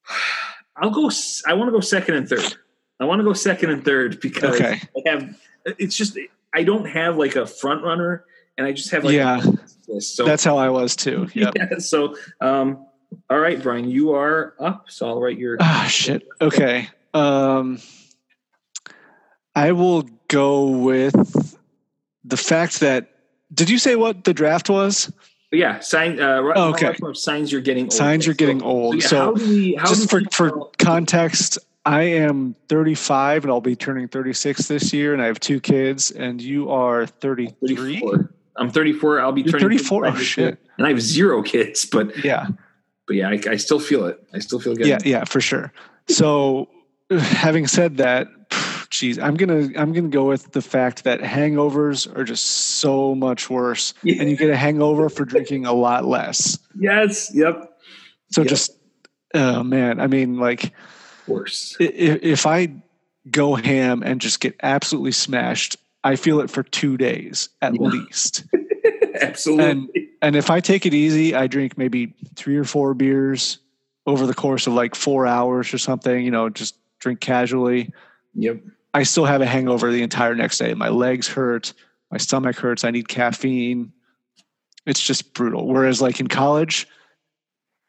I'll 0.78 0.92
go. 0.92 1.12
I 1.46 1.54
want 1.54 1.68
to 1.68 1.72
go 1.72 1.82
second 1.82 2.16
and 2.16 2.28
third. 2.28 2.56
I 3.00 3.06
want 3.06 3.20
to 3.20 3.24
go 3.24 3.34
second 3.34 3.70
and 3.70 3.84
third 3.84 4.20
because 4.22 4.56
Okay. 4.56 4.82
I 4.96 5.10
have. 5.10 5.38
It's 5.78 5.96
just 5.96 6.18
I 6.54 6.64
don't 6.64 6.86
have 6.86 7.18
like 7.18 7.36
a 7.36 7.46
front 7.46 7.84
runner, 7.84 8.26
and 8.60 8.68
I 8.68 8.74
just 8.74 8.92
have 8.92 9.04
like 9.04 9.16
Yeah. 9.16 9.42
So 10.02 10.24
That's 10.24 10.44
how 10.44 10.56
I 10.58 10.70
was 10.70 10.96
too. 10.96 11.28
Yep. 11.34 11.54
yeah. 11.56 11.80
So 11.80 12.16
um, 12.42 12.86
all 13.28 13.40
right, 13.40 13.60
Brian, 13.62 13.90
you 13.90 14.12
are 14.14 14.54
up. 14.60 14.86
So 14.92 15.08
I'll 15.08 15.20
write 15.20 15.40
your. 15.40 15.58
Ah, 15.60 15.88
shit. 15.90 16.28
Okay. 16.40 16.88
Um, 17.16 17.80
I 19.56 19.72
will 19.72 20.04
go 20.28 20.68
with 20.68 21.58
the 22.24 22.38
fact 22.38 22.82
that. 22.82 23.16
Did 23.52 23.72
you 23.72 23.80
say 23.80 23.96
what 23.96 24.26
the 24.26 24.34
draft 24.34 24.70
was? 24.70 25.12
yeah, 25.52 25.80
sign. 25.80 26.20
Uh, 26.20 26.44
Oh, 26.56 26.70
okay. 26.70 26.96
signs 27.14 27.52
you're 27.52 27.62
getting. 27.62 27.86
Old. 27.86 27.94
Signs 27.94 28.28
you're 28.28 28.36
getting 28.36 28.62
old. 28.62 29.02
yeah, 29.02 29.08
So, 29.08 29.18
how 29.18 29.34
do 29.34 29.50
we? 29.50 29.74
How 29.74 29.88
Just 29.88 30.08
for 30.12 30.22
for 30.32 30.70
context, 30.78 31.58
I 31.84 32.04
am 32.04 32.56
35 32.68 33.46
and 33.46 33.52
I'll 33.52 33.60
be 33.60 33.76
turning 33.76 34.08
36 34.08 34.68
this 34.68 34.94
year, 34.94 35.14
and 35.14 35.22
I 35.22 35.26
have 35.26 35.40
two 35.40 35.60
kids, 35.60 36.12
and 36.12 36.40
you 36.40 36.70
are 36.70 37.08
33. 37.08 37.76
34. 37.76 38.34
I'm 38.60 38.70
34. 38.70 39.22
I'll 39.22 39.32
be 39.32 39.42
You're 39.42 39.54
turning 39.60 39.78
34? 39.80 40.08
Oh, 40.08 40.16
shit. 40.16 40.58
And 40.78 40.86
I 40.86 40.90
have 40.90 41.02
zero 41.02 41.42
kids, 41.42 41.86
but 41.86 42.24
Yeah. 42.24 42.48
but 43.08 43.16
yeah, 43.16 43.30
I, 43.30 43.40
I 43.50 43.56
still 43.58 43.80
feel 43.80 44.06
it. 44.06 44.20
I 44.34 44.40
still 44.40 44.60
feel 44.60 44.76
good. 44.76 44.86
Yeah, 44.88 45.00
yeah, 45.04 45.24
for 45.24 45.42
sure. 45.42 45.72
So, 46.10 46.68
having 47.10 47.66
said 47.68 47.98
that, 47.98 48.28
geez, 48.90 49.18
I'm 49.20 49.36
gonna 49.36 49.70
I'm 49.78 49.94
gonna 49.94 50.10
go 50.10 50.26
with 50.28 50.52
the 50.52 50.62
fact 50.62 51.04
that 51.06 51.22
hangovers 51.22 52.14
are 52.18 52.24
just 52.24 52.46
so 52.46 53.16
much 53.16 53.50
worse, 53.50 53.94
Yeah. 54.04 54.16
and 54.22 54.30
you 54.30 54.36
get 54.36 54.50
a 54.50 54.56
hangover 54.58 55.10
for 55.10 55.26
drinking 55.26 55.66
a 55.66 55.74
lot 55.74 56.06
less. 56.06 56.58
Yes. 56.80 57.32
Yep. 57.34 57.72
So 58.32 58.42
Yep. 58.42 58.50
just, 58.50 58.72
oh 59.34 59.64
man, 59.64 60.00
I 60.00 60.08
mean, 60.08 60.38
like 60.38 60.72
Worse. 61.28 61.78
i- 61.80 61.84
i- 61.86 62.20
if 62.22 62.46
I 62.46 62.74
go 63.30 63.56
ham 63.56 64.02
and 64.04 64.20
just 64.22 64.40
get 64.40 64.56
absolutely 64.64 65.12
smashed, 65.12 65.78
I 66.04 66.16
feel 66.16 66.40
it 66.40 66.50
for 66.50 66.64
two 66.64 66.98
days 66.98 67.50
at 67.62 67.74
Yeah. 67.76 67.82
least. 67.88 68.46
Absolutely. 69.22 70.10
And 70.22 70.36
if 70.36 70.50
I 70.50 70.60
take 70.60 70.86
it 70.86 70.94
easy, 70.94 71.36
I 71.36 71.48
drink 71.48 71.78
maybe 71.78 72.14
three 72.36 72.56
or 72.58 72.64
four 72.64 72.94
beers 72.94 73.60
over 74.06 74.26
the 74.26 74.34
course 74.34 74.66
of 74.68 74.74
like 74.74 74.96
four 74.96 75.28
hours 75.28 75.74
or 75.74 75.78
something. 75.78 76.24
You 76.24 76.32
know, 76.32 76.50
just 76.50 76.76
drink 77.00 77.20
casually. 77.20 77.92
yep. 78.34 78.62
I 78.94 79.04
still 79.04 79.26
have 79.26 79.42
a 79.42 79.46
hangover 79.46 79.92
the 79.92 80.02
entire 80.02 80.34
next 80.34 80.58
day. 80.58 80.74
My 80.74 80.90
legs 80.90 81.28
hurt, 81.28 81.74
my 82.12 82.18
stomach 82.18 82.56
hurts. 82.58 82.84
I 82.84 82.90
need 82.92 83.08
caffeine. 83.08 83.92
It's 84.88 85.00
just 85.00 85.34
brutal. 85.34 85.68
Whereas, 85.68 86.02
like 86.02 86.20
in 86.20 86.28
college, 86.28 86.88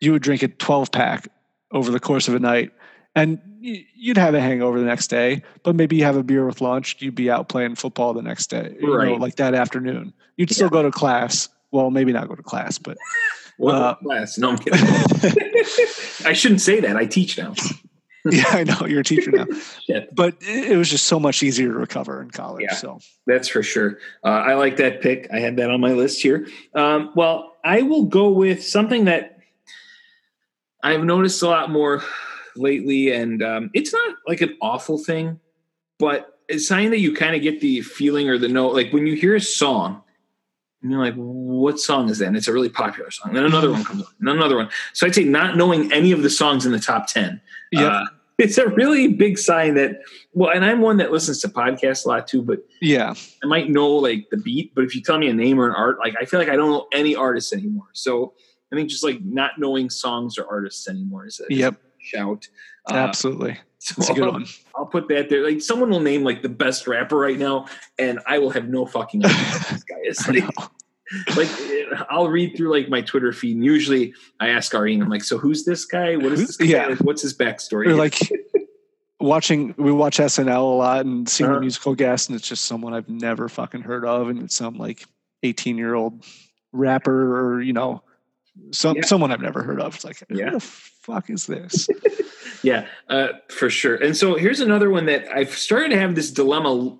you 0.00 0.12
would 0.12 0.22
drink 0.22 0.42
a 0.42 0.48
12 0.48 0.92
pack 0.92 1.28
over 1.72 1.90
the 1.90 2.00
course 2.00 2.28
of 2.28 2.34
a 2.34 2.38
night 2.38 2.72
and 3.14 3.38
you'd 3.60 4.16
have 4.16 4.34
a 4.34 4.40
hangover 4.40 4.78
the 4.78 4.86
next 4.86 5.08
day, 5.08 5.42
but 5.62 5.74
maybe 5.76 5.96
you 5.96 6.04
have 6.04 6.16
a 6.16 6.22
beer 6.22 6.46
with 6.46 6.60
lunch. 6.60 6.96
You'd 7.00 7.14
be 7.14 7.30
out 7.30 7.48
playing 7.48 7.74
football 7.74 8.14
the 8.14 8.22
next 8.22 8.48
day, 8.48 8.76
you 8.80 8.86
know, 8.86 8.94
Right. 8.94 9.20
like 9.20 9.36
that 9.36 9.54
afternoon. 9.54 10.12
You'd 10.36 10.50
still 10.50 10.68
go 10.70 10.82
to 10.82 10.90
class. 10.90 11.48
Well, 11.72 11.90
maybe 11.90 12.12
not 12.12 12.28
go 12.28 12.34
to 12.34 12.42
class, 12.42 12.78
but 12.78 12.96
Uh, 13.62 13.94
class? 13.96 14.38
No, 14.38 14.52
I'm 14.52 14.56
kidding. 14.58 14.80
I 16.24 16.32
shouldn't 16.32 16.62
say 16.62 16.80
that. 16.80 16.96
I 16.96 17.04
teach 17.04 17.36
now. 17.36 17.52
yeah, 18.30 18.44
I 18.48 18.64
know 18.64 18.86
you're 18.86 19.00
a 19.00 19.04
teacher 19.04 19.30
now. 19.32 19.44
Shit. 19.86 20.14
But 20.14 20.36
it 20.40 20.72
it 20.72 20.76
was 20.78 20.88
just 20.88 21.04
so 21.06 21.20
much 21.20 21.42
easier 21.42 21.68
to 21.68 21.74
recover 21.74 22.22
in 22.22 22.30
college. 22.30 22.64
Yeah. 22.66 22.74
So 22.74 23.00
That's 23.26 23.48
for 23.48 23.62
sure. 23.62 23.98
Uh, 24.24 24.28
I 24.28 24.54
like 24.54 24.78
that 24.78 25.02
pick. 25.02 25.28
I 25.30 25.40
had 25.40 25.58
that 25.58 25.70
on 25.70 25.78
my 25.78 25.92
list 25.92 26.22
here. 26.22 26.46
Um, 26.74 27.12
well, 27.14 27.56
I 27.62 27.82
will 27.82 28.04
go 28.04 28.30
with 28.30 28.64
something 28.64 29.04
that 29.04 29.38
I've 30.82 31.04
noticed 31.04 31.42
a 31.42 31.46
lot 31.48 31.70
more 31.70 32.02
lately, 32.56 33.12
and 33.12 33.42
um, 33.42 33.70
it's 33.74 33.92
not 33.92 34.16
like 34.26 34.40
an 34.40 34.56
awful 34.60 34.98
thing, 34.98 35.40
but 35.98 36.38
it's 36.48 36.66
something 36.66 36.90
that 36.90 36.98
you 36.98 37.14
kind 37.14 37.34
of 37.34 37.42
get 37.42 37.60
the 37.60 37.80
feeling 37.82 38.28
or 38.28 38.38
the 38.38 38.48
note. 38.48 38.74
Like 38.74 38.92
when 38.92 39.06
you 39.06 39.14
hear 39.14 39.34
a 39.34 39.40
song, 39.40 40.02
and 40.82 40.90
you're 40.90 41.00
like, 41.00 41.14
"What 41.14 41.78
song 41.78 42.08
is 42.08 42.18
that?" 42.18 42.26
And 42.26 42.36
it's 42.36 42.48
a 42.48 42.52
really 42.52 42.68
popular 42.68 43.10
song. 43.10 43.34
Then 43.34 43.44
another 43.44 43.70
one 43.70 43.84
comes 43.84 44.02
on, 44.02 44.08
and 44.20 44.28
another 44.28 44.56
one. 44.56 44.68
So 44.92 45.06
I'd 45.06 45.14
say 45.14 45.24
not 45.24 45.56
knowing 45.56 45.92
any 45.92 46.12
of 46.12 46.22
the 46.22 46.30
songs 46.30 46.66
in 46.66 46.72
the 46.72 46.80
top 46.80 47.06
ten. 47.06 47.40
Yeah. 47.70 47.86
Uh, 47.86 48.04
it's 48.38 48.56
a 48.56 48.68
really 48.68 49.08
big 49.08 49.38
sign 49.38 49.74
that. 49.74 50.00
Well, 50.32 50.50
and 50.50 50.64
I'm 50.64 50.80
one 50.80 50.96
that 50.96 51.12
listens 51.12 51.40
to 51.42 51.48
podcasts 51.48 52.06
a 52.06 52.08
lot 52.08 52.26
too, 52.26 52.42
but 52.42 52.60
yeah, 52.80 53.14
I 53.42 53.46
might 53.46 53.68
know 53.68 53.88
like 53.88 54.28
the 54.30 54.38
beat, 54.38 54.74
but 54.74 54.84
if 54.84 54.94
you 54.94 55.02
tell 55.02 55.18
me 55.18 55.28
a 55.28 55.34
name 55.34 55.60
or 55.60 55.68
an 55.68 55.74
art, 55.74 55.98
like 55.98 56.14
I 56.20 56.24
feel 56.24 56.40
like 56.40 56.48
I 56.48 56.56
don't 56.56 56.70
know 56.70 56.86
any 56.92 57.14
artists 57.14 57.52
anymore. 57.52 57.88
So 57.92 58.32
I 58.72 58.76
think 58.76 58.88
just 58.88 59.04
like 59.04 59.20
not 59.22 59.52
knowing 59.58 59.90
songs 59.90 60.38
or 60.38 60.46
artists 60.46 60.88
anymore 60.88 61.26
is 61.26 61.40
is 61.40 61.58
Yep. 61.58 61.80
Shout. 62.00 62.48
Uh, 62.90 62.94
absolutely. 62.94 63.58
so 63.78 63.94
That's 63.96 64.10
a 64.10 64.14
good 64.14 64.24
I'll, 64.24 64.32
one. 64.32 64.46
I'll 64.76 64.86
put 64.86 65.08
that 65.08 65.28
there. 65.28 65.44
Like 65.44 65.60
someone 65.62 65.90
will 65.90 66.00
name 66.00 66.22
like 66.24 66.42
the 66.42 66.48
best 66.48 66.86
rapper 66.86 67.16
right 67.18 67.38
now, 67.38 67.66
and 67.98 68.20
I 68.26 68.38
will 68.38 68.50
have 68.50 68.68
no 68.68 68.86
fucking 68.86 69.24
idea 69.24 69.36
this 69.70 69.84
guy 69.84 69.96
is. 70.04 70.26
Like, 71.36 71.36
like 71.36 71.48
I'll 72.08 72.28
read 72.28 72.56
through 72.56 72.70
like 72.72 72.88
my 72.88 73.00
Twitter 73.00 73.32
feed, 73.32 73.56
and 73.56 73.64
usually 73.64 74.14
I 74.38 74.50
ask 74.50 74.72
Arine, 74.72 75.02
I'm 75.02 75.08
like, 75.08 75.24
so 75.24 75.38
who's 75.38 75.64
this 75.64 75.84
guy? 75.84 76.14
What 76.16 76.30
is 76.32 76.46
this 76.46 76.56
guy? 76.56 76.66
yeah. 76.66 76.86
Like, 76.86 76.98
What's 76.98 77.22
his 77.22 77.36
backstory? 77.36 77.86
Or 77.88 77.94
like 77.96 78.16
watching, 79.18 79.74
we 79.76 79.92
watch 79.92 80.18
SNL 80.18 80.56
a 80.56 80.60
lot 80.60 81.04
and 81.06 81.28
seeing 81.28 81.48
Uh-huh. 81.50 81.56
the 81.56 81.60
musical 81.62 81.94
guest, 81.94 82.28
and 82.28 82.36
it's 82.38 82.46
just 82.48 82.64
someone 82.64 82.94
I've 82.94 83.08
never 83.08 83.48
fucking 83.48 83.82
heard 83.82 84.04
of, 84.04 84.28
and 84.28 84.42
it's 84.42 84.54
some 84.54 84.76
like 84.78 85.04
18 85.42 85.76
year 85.76 85.94
old 85.94 86.24
rapper 86.72 87.36
or, 87.56 87.60
you 87.60 87.72
know, 87.72 88.02
some 88.72 88.96
Yeah. 88.96 89.02
someone 89.04 89.32
I've 89.32 89.40
never 89.40 89.62
heard 89.62 89.80
of. 89.80 89.94
It's 89.96 90.04
like, 90.04 90.22
Yeah. 90.30 90.58
Fuck 91.10 91.30
is 91.30 91.46
this? 91.46 91.88
Yeah, 92.62 92.88
uh, 93.08 93.28
for 93.48 93.70
sure. 93.70 93.94
And 93.94 94.14
so 94.14 94.34
here's 94.34 94.60
another 94.60 94.90
one 94.90 95.06
that 95.06 95.26
I've 95.34 95.56
started 95.56 95.92
to 95.92 95.98
have 95.98 96.14
this 96.14 96.30
dilemma 96.30 96.68
a 96.68 96.98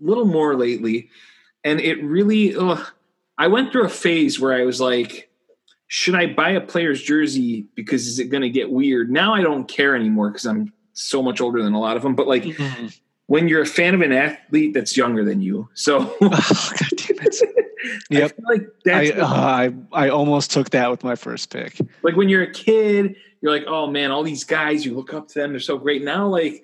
little 0.00 0.24
more 0.24 0.56
lately, 0.56 1.08
and 1.62 1.80
it 1.80 2.02
really. 2.02 2.56
Ugh, 2.56 2.84
I 3.38 3.46
went 3.46 3.70
through 3.70 3.84
a 3.84 3.88
phase 3.88 4.40
where 4.40 4.52
I 4.52 4.64
was 4.64 4.80
like, 4.80 5.30
should 5.86 6.16
I 6.16 6.26
buy 6.26 6.50
a 6.50 6.60
player's 6.60 7.00
jersey 7.00 7.66
because 7.76 8.08
is 8.08 8.18
it 8.18 8.24
going 8.24 8.42
to 8.42 8.50
get 8.50 8.70
weird? 8.70 9.10
Now 9.10 9.34
I 9.34 9.42
don't 9.42 9.68
care 9.68 9.94
anymore 9.94 10.30
because 10.30 10.46
I'm 10.46 10.72
so 10.92 11.22
much 11.22 11.40
older 11.40 11.62
than 11.62 11.74
a 11.74 11.80
lot 11.80 11.96
of 11.96 12.02
them. 12.02 12.16
But 12.16 12.26
like 12.26 12.44
when 13.26 13.46
you're 13.46 13.62
a 13.62 13.66
fan 13.66 13.94
of 13.94 14.00
an 14.00 14.12
athlete 14.12 14.74
that's 14.74 14.96
younger 14.96 15.24
than 15.24 15.40
you, 15.40 15.68
so 15.74 16.16
oh, 16.20 16.70
God 16.80 16.90
damn 16.96 17.18
it. 17.20 17.64
I 17.84 17.98
Yep. 18.10 18.36
feel 18.36 18.44
like 18.48 18.66
I, 18.86 19.10
uh, 19.12 19.26
I 19.26 19.72
I 20.06 20.08
almost 20.10 20.50
took 20.50 20.70
that 20.70 20.90
with 20.90 21.04
my 21.04 21.14
first 21.14 21.50
pick. 21.52 21.78
like 22.02 22.16
when 22.16 22.28
you're 22.28 22.42
a 22.42 22.50
kid, 22.52 23.16
you're 23.40 23.52
like, 23.52 23.64
oh 23.66 23.86
man, 23.86 24.10
all 24.10 24.22
these 24.22 24.44
guys, 24.44 24.84
you 24.84 24.94
look 24.96 25.12
up 25.14 25.28
to 25.28 25.34
them, 25.38 25.50
they're 25.52 25.60
so 25.60 25.78
great. 25.78 26.02
Now, 26.02 26.26
like, 26.26 26.62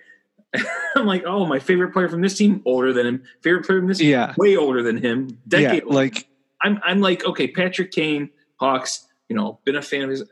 I'm 0.97 1.07
like, 1.07 1.25
oh, 1.27 1.47
my 1.47 1.59
favorite 1.59 1.93
player 1.93 2.09
from 2.09 2.21
this 2.21 2.37
team, 2.37 2.63
older 2.65 2.93
than 2.93 3.07
him. 3.07 3.23
Favorite 3.43 3.67
player 3.67 3.81
from 3.81 3.89
this 3.89 3.99
team, 3.99 4.11
Yeah. 4.11 4.35
way 4.37 4.57
older 4.57 4.83
than 4.83 4.97
him. 4.99 5.39
Decade. 5.49 5.85
older. 5.85 5.95
like 5.95 6.29
I'm, 6.63 6.81
I'm 6.85 7.01
like, 7.01 7.25
okay, 7.25 7.49
Patrick 7.49 7.91
Kane, 7.93 8.31
Hawks. 8.61 9.07
You 9.29 9.37
know, 9.37 9.59
been 9.65 9.77
a 9.77 9.83
fan 9.83 10.03
of 10.03 10.11
his 10.11 10.23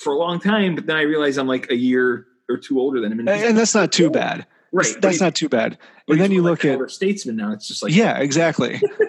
for 0.00 0.12
a 0.12 0.16
long 0.18 0.38
time, 0.40 0.74
but 0.74 0.86
then 0.86 0.96
I 0.96 1.02
realize 1.02 1.38
I'm 1.38 1.46
like 1.48 1.70
a 1.70 1.76
year 1.76 2.26
or 2.48 2.56
two 2.56 2.78
older 2.80 3.00
than 3.00 3.12
him. 3.12 3.26
he's- 3.26 3.42
and 3.44 3.56
that's 3.58 3.74
not 3.74 3.92
too 3.92 4.10
bad. 4.10 4.46
right. 4.72 4.84
That's, 4.86 4.96
that's 4.96 5.20
not 5.20 5.34
too 5.34 5.48
bad. 5.48 5.78
And 6.08 6.20
then 6.20 6.30
you 6.32 6.42
look 6.42 6.64
at 6.64 6.78
statesman 6.90 7.36
now. 7.36 7.52
It's 7.52 7.68
just 7.68 7.82
like, 7.82 7.94
yeah, 7.94 8.18
exactly. 8.18 8.80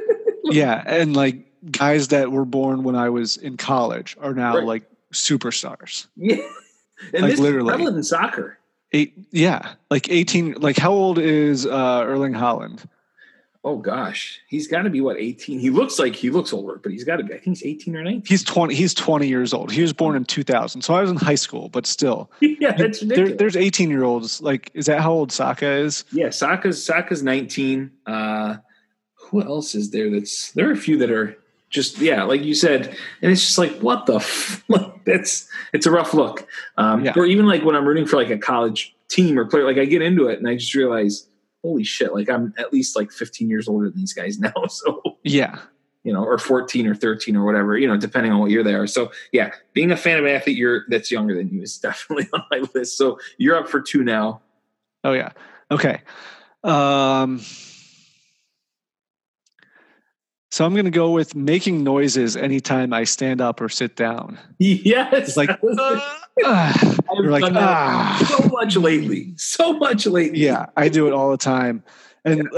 yeah, 0.52 0.84
and 0.86 1.16
like 1.16 1.46
guys 1.72 2.10
that 2.10 2.32
were 2.32 2.46
born 2.46 2.84
when 2.84 2.96
I 2.96 3.10
was 3.10 3.38
in 3.38 3.58
college 3.58 4.16
are 4.22 4.34
now 4.34 4.56
Right. 4.58 4.66
like 4.66 4.84
superstars. 5.14 6.08
yeah. 6.16 6.38
And 7.14 7.22
Like, 7.24 7.32
this 7.32 7.40
literally. 7.40 7.70
prevalent 7.70 7.96
in 7.96 8.04
soccer. 8.04 8.58
Eight, 8.92 9.14
yeah, 9.32 9.74
like 9.90 10.10
eighteen. 10.10 10.54
Like 10.60 10.76
how 10.78 10.92
old 10.92 11.18
is 11.18 11.66
uh, 11.66 12.04
Erling 12.06 12.34
Haaland? 12.34 12.84
Oh 13.64 13.78
gosh, 13.78 14.42
he's 14.50 14.68
got 14.68 14.82
to 14.82 14.90
be 14.90 15.00
what 15.00 15.16
18. 15.18 15.60
He 15.60 15.70
looks 15.70 15.98
like 16.00 16.14
he 16.16 16.30
looks 16.30 16.52
older, 16.52 16.78
but 16.82 16.92
he's 16.92 17.04
got 17.06 17.18
to 17.18 17.24
be. 17.24 17.34
I 17.34 17.38
think 17.38 17.58
he's 17.58 17.64
18 17.66 17.96
or 17.96 18.04
19. 18.04 18.24
He's 18.26 18.44
twenty. 18.44 18.74
He's 18.76 18.94
twenty 18.94 19.28
years 19.28 19.54
old. 19.54 19.72
He 19.72 19.82
was 19.82 19.94
born 19.94 20.16
in 20.18 20.26
two 20.26 20.44
thousand, 20.44 20.82
so 20.82 20.94
I 20.94 21.02
was 21.02 21.10
in 21.12 21.16
high 21.18 21.36
school. 21.36 21.70
But 21.70 21.86
still, 21.86 22.30
yeah, 22.42 22.74
that's 22.76 23.00
there, 23.02 23.30
there's 23.30 23.56
eighteen 23.56 23.90
year 23.90 24.04
olds. 24.04 24.42
Like, 24.42 24.70
is 24.74 24.86
that 24.88 25.00
how 25.00 25.14
old 25.14 25.32
Saka 25.32 25.70
is? 25.72 26.04
Yeah, 26.12 26.32
Saka's 26.32 26.84
Saka's 26.84 27.24
19. 27.24 27.92
Uh 28.08 28.58
who 29.30 29.42
else 29.42 29.76
is 29.76 29.92
there 29.92 30.10
that's 30.10 30.52
there 30.54 30.68
are 30.70 30.74
a 30.74 30.78
few 30.78 30.98
that 30.98 31.12
are 31.12 31.38
just 31.70 32.00
yeah, 32.00 32.24
like 32.24 32.44
you 32.44 32.56
said, 32.56 32.88
and 33.22 33.32
it's 33.32 33.42
just 33.42 33.58
like 33.60 33.72
what 33.80 34.06
the 34.08 34.16
f- 34.16 34.64
like, 34.70 35.06
that's 35.06 35.48
it's 35.74 35.86
a 35.86 35.92
rough 35.92 36.14
look. 36.14 36.48
Um 36.78 37.06
Yeah. 37.06 37.14
or 37.16 37.26
even 37.26 37.46
like 37.46 37.64
when 37.64 37.76
I'm 37.76 37.86
rooting 37.88 38.06
for 38.06 38.16
like 38.18 38.30
a 38.32 38.38
college 38.38 38.96
team 39.08 39.38
or 39.38 39.46
player, 39.46 39.66
like 39.66 39.78
I 39.78 39.86
get 39.86 40.02
into 40.02 40.28
it 40.28 40.40
and 40.40 40.48
I 40.48 40.56
just 40.56 40.74
realize, 40.76 41.28
holy 41.64 41.84
shit, 41.84 42.14
like 42.14 42.30
I'm 42.30 42.54
at 42.58 42.72
least 42.74 42.96
like 42.96 43.12
15 43.12 43.50
years 43.50 43.68
older 43.68 43.90
than 43.90 44.00
these 44.00 44.14
guys 44.14 44.40
now. 44.48 44.54
So 44.68 45.18
Yeah, 45.24 45.60
you 46.04 46.12
know, 46.14 46.24
or 46.24 46.38
14 46.40 46.88
or 46.88 46.96
13 46.96 47.36
or 47.36 47.46
whatever, 47.46 47.78
you 47.78 47.88
know, 47.88 47.98
depending 47.98 48.32
on 48.32 48.40
what 48.40 48.50
year 48.50 48.64
they 48.64 48.74
are. 48.74 48.88
So 48.88 49.12
yeah, 49.32 49.52
being 49.74 49.92
a 49.92 49.98
fan 49.98 50.18
of 50.18 50.26
an 50.26 50.32
athlete 50.32 50.58
you're 50.58 50.86
that's 50.90 51.12
younger 51.12 51.36
than 51.36 51.50
you 51.50 51.62
is 51.62 51.78
definitely 51.88 52.28
on 52.34 52.44
my 52.50 52.64
list. 52.74 52.98
So 52.98 53.20
you're 53.38 53.56
up 53.58 53.68
for 53.70 53.80
two 53.82 54.04
now. 54.04 54.42
Oh 55.04 55.14
yeah. 55.14 55.32
Okay. 55.70 56.02
Um 56.64 57.42
so 60.52 60.66
I'm 60.66 60.76
gonna 60.76 60.90
go 60.90 61.12
with 61.12 61.36
making 61.36 61.84
noises 61.84 62.36
anytime 62.36 62.94
I 62.94 63.04
stand 63.04 63.42
up 63.42 63.62
or 63.62 63.70
sit 63.70 63.96
down. 63.96 64.38
Yes. 64.58 65.14
It's 65.14 65.38
like 65.38 65.50
I've 66.46 67.00
you're 67.16 67.32
like 67.32 67.44
that 67.44 67.56
ah. 67.56 68.38
so 68.38 68.48
much 68.50 68.76
lately. 68.78 69.34
So 69.38 69.74
much 69.74 70.06
lately. 70.06 70.40
Yeah, 70.40 70.68
I 70.78 70.90
do 70.90 71.08
it 71.08 71.14
all 71.14 71.32
the 71.32 71.38
time, 71.38 71.84
and 72.26 72.48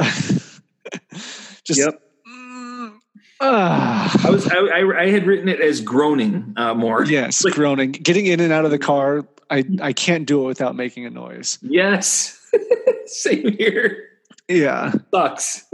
just 1.63 1.79
Yep. 1.79 2.01
mm, 2.27 2.93
ah. 3.41 4.27
I 4.27 4.29
was 4.29 4.47
I, 4.47 4.57
I, 4.57 5.01
I 5.01 5.09
had 5.09 5.25
written 5.25 5.49
it 5.49 5.59
as 5.61 5.81
groaning 5.81 6.53
uh, 6.57 6.73
more. 6.73 7.05
yes, 7.05 7.43
Like- 7.43 7.53
groaning, 7.53 7.91
getting 7.91 8.25
in 8.27 8.39
and 8.39 8.51
out 8.53 8.65
of 8.65 8.71
the 8.71 8.79
car. 8.79 9.25
I 9.49 9.65
I 9.81 9.91
can't 9.93 10.25
do 10.25 10.43
it 10.43 10.47
without 10.47 10.75
making 10.75 11.05
a 11.05 11.09
noise. 11.09 11.59
Yes. 11.61 12.37
Same 13.05 13.51
here. 13.57 14.07
Yeah. 14.47 14.93
Sucks. 15.13 15.65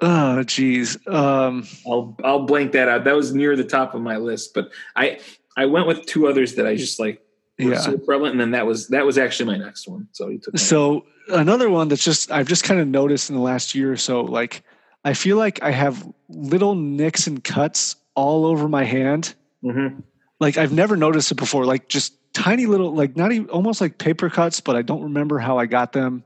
Oh, 0.00 0.42
geez. 0.44 0.96
Um, 1.06 1.66
I'll 1.86 2.16
I'll 2.24 2.46
blank 2.46 2.72
that 2.72 2.88
out. 2.88 3.04
That 3.04 3.14
was 3.14 3.34
near 3.34 3.56
the 3.56 3.64
top 3.64 3.94
of 3.94 4.00
my 4.00 4.16
list, 4.16 4.54
but 4.54 4.70
I 4.96 5.20
I 5.56 5.66
went 5.66 5.86
with 5.86 6.06
two 6.06 6.26
others 6.26 6.54
that 6.54 6.66
I 6.66 6.76
just 6.76 6.98
like 6.98 7.20
were 7.58 7.72
yeah. 7.72 7.80
so 7.80 7.98
prevalent, 7.98 8.32
and 8.32 8.40
then 8.40 8.52
that 8.52 8.66
was 8.66 8.88
that 8.88 9.04
was 9.04 9.18
actually 9.18 9.46
my 9.46 9.64
next 9.64 9.86
one. 9.86 10.08
So 10.12 10.28
you 10.28 10.38
took 10.38 10.54
my- 10.54 10.58
So 10.58 11.04
another 11.28 11.68
one 11.70 11.88
that's 11.88 12.04
just 12.04 12.30
I've 12.30 12.48
just 12.48 12.64
kind 12.64 12.80
of 12.80 12.88
noticed 12.88 13.30
in 13.30 13.36
the 13.36 13.42
last 13.42 13.74
year 13.74 13.92
or 13.92 13.96
so, 13.96 14.22
like 14.22 14.62
I 15.04 15.14
feel 15.14 15.36
like 15.36 15.62
I 15.62 15.70
have 15.70 16.06
little 16.28 16.74
nicks 16.74 17.26
and 17.26 17.42
cuts 17.42 17.96
all 18.14 18.46
over 18.46 18.68
my 18.68 18.84
hand. 18.84 19.34
Mhm. 19.62 20.02
Like 20.38 20.56
I've 20.56 20.72
never 20.72 20.96
noticed 20.96 21.30
it 21.30 21.36
before. 21.36 21.64
Like 21.66 21.88
just 21.88 22.14
tiny 22.32 22.66
little, 22.66 22.94
like 22.94 23.16
not 23.16 23.32
even 23.32 23.48
almost 23.50 23.80
like 23.80 23.98
paper 23.98 24.30
cuts, 24.30 24.60
but 24.60 24.76
I 24.76 24.82
don't 24.82 25.02
remember 25.02 25.38
how 25.38 25.58
I 25.58 25.66
got 25.66 25.92
them. 25.92 26.24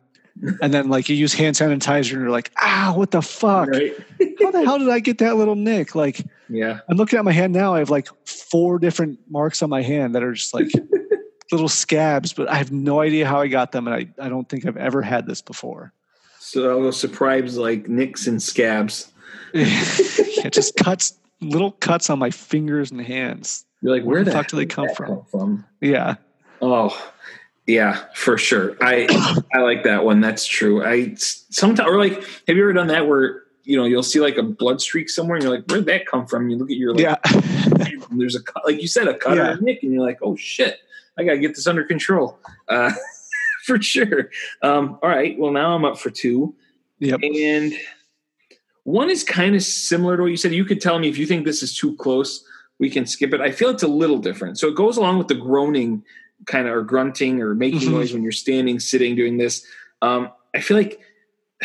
And 0.60 0.74
then 0.74 0.88
like 0.88 1.08
you 1.08 1.14
use 1.16 1.32
hand 1.32 1.56
sanitizer 1.56 2.12
and 2.12 2.20
you're 2.22 2.30
like, 2.30 2.50
ah, 2.60 2.92
what 2.96 3.10
the 3.12 3.22
fuck? 3.22 3.68
right. 3.68 3.94
How 4.40 4.50
the 4.50 4.64
hell 4.64 4.78
did 4.78 4.88
I 4.88 4.98
get 5.00 5.18
that 5.18 5.36
little 5.36 5.54
nick? 5.54 5.94
Like 5.94 6.22
Yeah. 6.48 6.80
I'm 6.88 6.96
looking 6.96 7.18
at 7.18 7.24
my 7.24 7.32
hand 7.32 7.52
now. 7.52 7.74
I 7.74 7.78
have 7.78 7.90
like 7.90 8.08
four 8.26 8.78
different 8.78 9.18
marks 9.30 9.62
on 9.62 9.70
my 9.70 9.82
hand 9.82 10.14
that 10.14 10.22
are 10.22 10.32
just 10.32 10.52
like 10.52 10.68
little 11.52 11.68
scabs, 11.68 12.32
but 12.32 12.48
I 12.50 12.56
have 12.56 12.72
no 12.72 13.00
idea 13.00 13.26
how 13.26 13.40
I 13.40 13.46
got 13.48 13.70
them, 13.72 13.86
and 13.86 13.94
I, 13.94 14.24
I 14.24 14.28
don't 14.28 14.48
think 14.48 14.66
I've 14.66 14.76
ever 14.76 15.02
had 15.02 15.26
this 15.26 15.40
before. 15.40 15.92
So 16.40 16.68
I'll 16.70 16.80
go 16.80 16.90
surprise 16.90 17.56
like 17.56 17.88
nicks 17.88 18.26
and 18.26 18.42
scabs. 18.42 19.12
yeah, 19.54 20.48
just 20.50 20.76
cuts, 20.76 21.14
little 21.40 21.70
cuts 21.72 22.10
on 22.10 22.18
my 22.18 22.30
fingers 22.30 22.90
and 22.90 23.00
hands. 23.00 23.64
You're 23.80 23.92
like, 23.92 24.02
where, 24.04 24.16
Where 24.16 24.24
the 24.24 24.30
the 24.30 24.36
fuck 24.36 24.48
do 24.48 24.56
they 24.56 24.66
come 24.66 24.88
from? 24.94 25.06
come 25.06 25.24
from? 25.30 25.64
Yeah, 25.80 26.16
Oh, 26.60 27.12
yeah, 27.66 28.04
for 28.14 28.36
sure. 28.36 28.76
I 28.80 29.06
I 29.54 29.60
like 29.60 29.84
that 29.84 30.04
one. 30.04 30.20
That's 30.20 30.46
true. 30.46 30.84
I 30.84 31.14
sometimes 31.16 31.88
or 31.88 31.98
like, 31.98 32.14
have 32.14 32.56
you 32.56 32.62
ever 32.62 32.72
done 32.72 32.88
that 32.88 33.06
where 33.08 33.44
you 33.62 33.76
know 33.76 33.84
you'll 33.84 34.02
see 34.02 34.20
like 34.20 34.36
a 34.36 34.42
blood 34.42 34.80
streak 34.80 35.08
somewhere 35.08 35.36
and 35.36 35.44
you're 35.44 35.54
like, 35.54 35.64
where'd 35.66 35.86
that 35.86 36.06
come 36.06 36.26
from? 36.26 36.50
You 36.50 36.56
look 36.58 36.70
at 36.70 36.76
your 36.76 36.94
like, 36.94 37.02
yeah, 37.02 37.96
there's 38.10 38.36
a 38.36 38.42
cut, 38.42 38.64
like 38.66 38.80
you 38.82 38.88
said, 38.88 39.08
a 39.08 39.16
cut 39.16 39.36
Yeah. 39.36 39.48
or 39.48 39.52
a 39.52 39.60
nick, 39.60 39.82
and 39.82 39.92
you're 39.92 40.04
like, 40.04 40.18
oh 40.22 40.36
shit, 40.36 40.78
I 41.18 41.24
gotta 41.24 41.38
get 41.38 41.54
this 41.54 41.66
under 41.66 41.84
control. 41.84 42.38
Uh, 42.68 42.92
for 43.64 43.80
sure. 43.80 44.30
Um, 44.62 44.98
all 45.02 45.08
right. 45.08 45.38
Well, 45.38 45.52
now 45.52 45.74
I'm 45.74 45.86
up 45.86 45.98
for 45.98 46.10
two, 46.10 46.54
yep. 46.98 47.20
and 47.22 47.72
one 48.82 49.08
is 49.08 49.24
kind 49.24 49.56
of 49.56 49.62
similar 49.62 50.18
to 50.18 50.22
what 50.24 50.30
you 50.30 50.36
said. 50.36 50.52
You 50.52 50.66
could 50.66 50.80
tell 50.82 50.98
me 50.98 51.08
if 51.08 51.16
you 51.16 51.24
think 51.24 51.46
this 51.46 51.62
is 51.62 51.74
too 51.76 51.96
close. 51.96 52.44
We 52.78 52.90
can 52.90 53.06
skip 53.06 53.32
it. 53.32 53.40
I 53.40 53.50
feel 53.52 53.70
it's 53.70 53.84
a 53.84 53.88
little 53.88 54.18
different. 54.18 54.58
So 54.58 54.68
it 54.68 54.74
goes 54.74 54.96
along 54.98 55.16
with 55.18 55.28
the 55.28 55.34
groaning 55.34 56.02
kind 56.46 56.68
of 56.68 56.74
or 56.74 56.82
grunting 56.82 57.40
or 57.40 57.54
making 57.54 57.80
Mhm. 57.80 57.92
noise 57.92 58.12
when 58.12 58.22
you're 58.22 58.32
standing, 58.32 58.78
sitting, 58.78 59.16
doing 59.16 59.36
this. 59.38 59.64
Um, 60.02 60.30
I 60.54 60.60
feel 60.60 60.76
like 60.76 61.00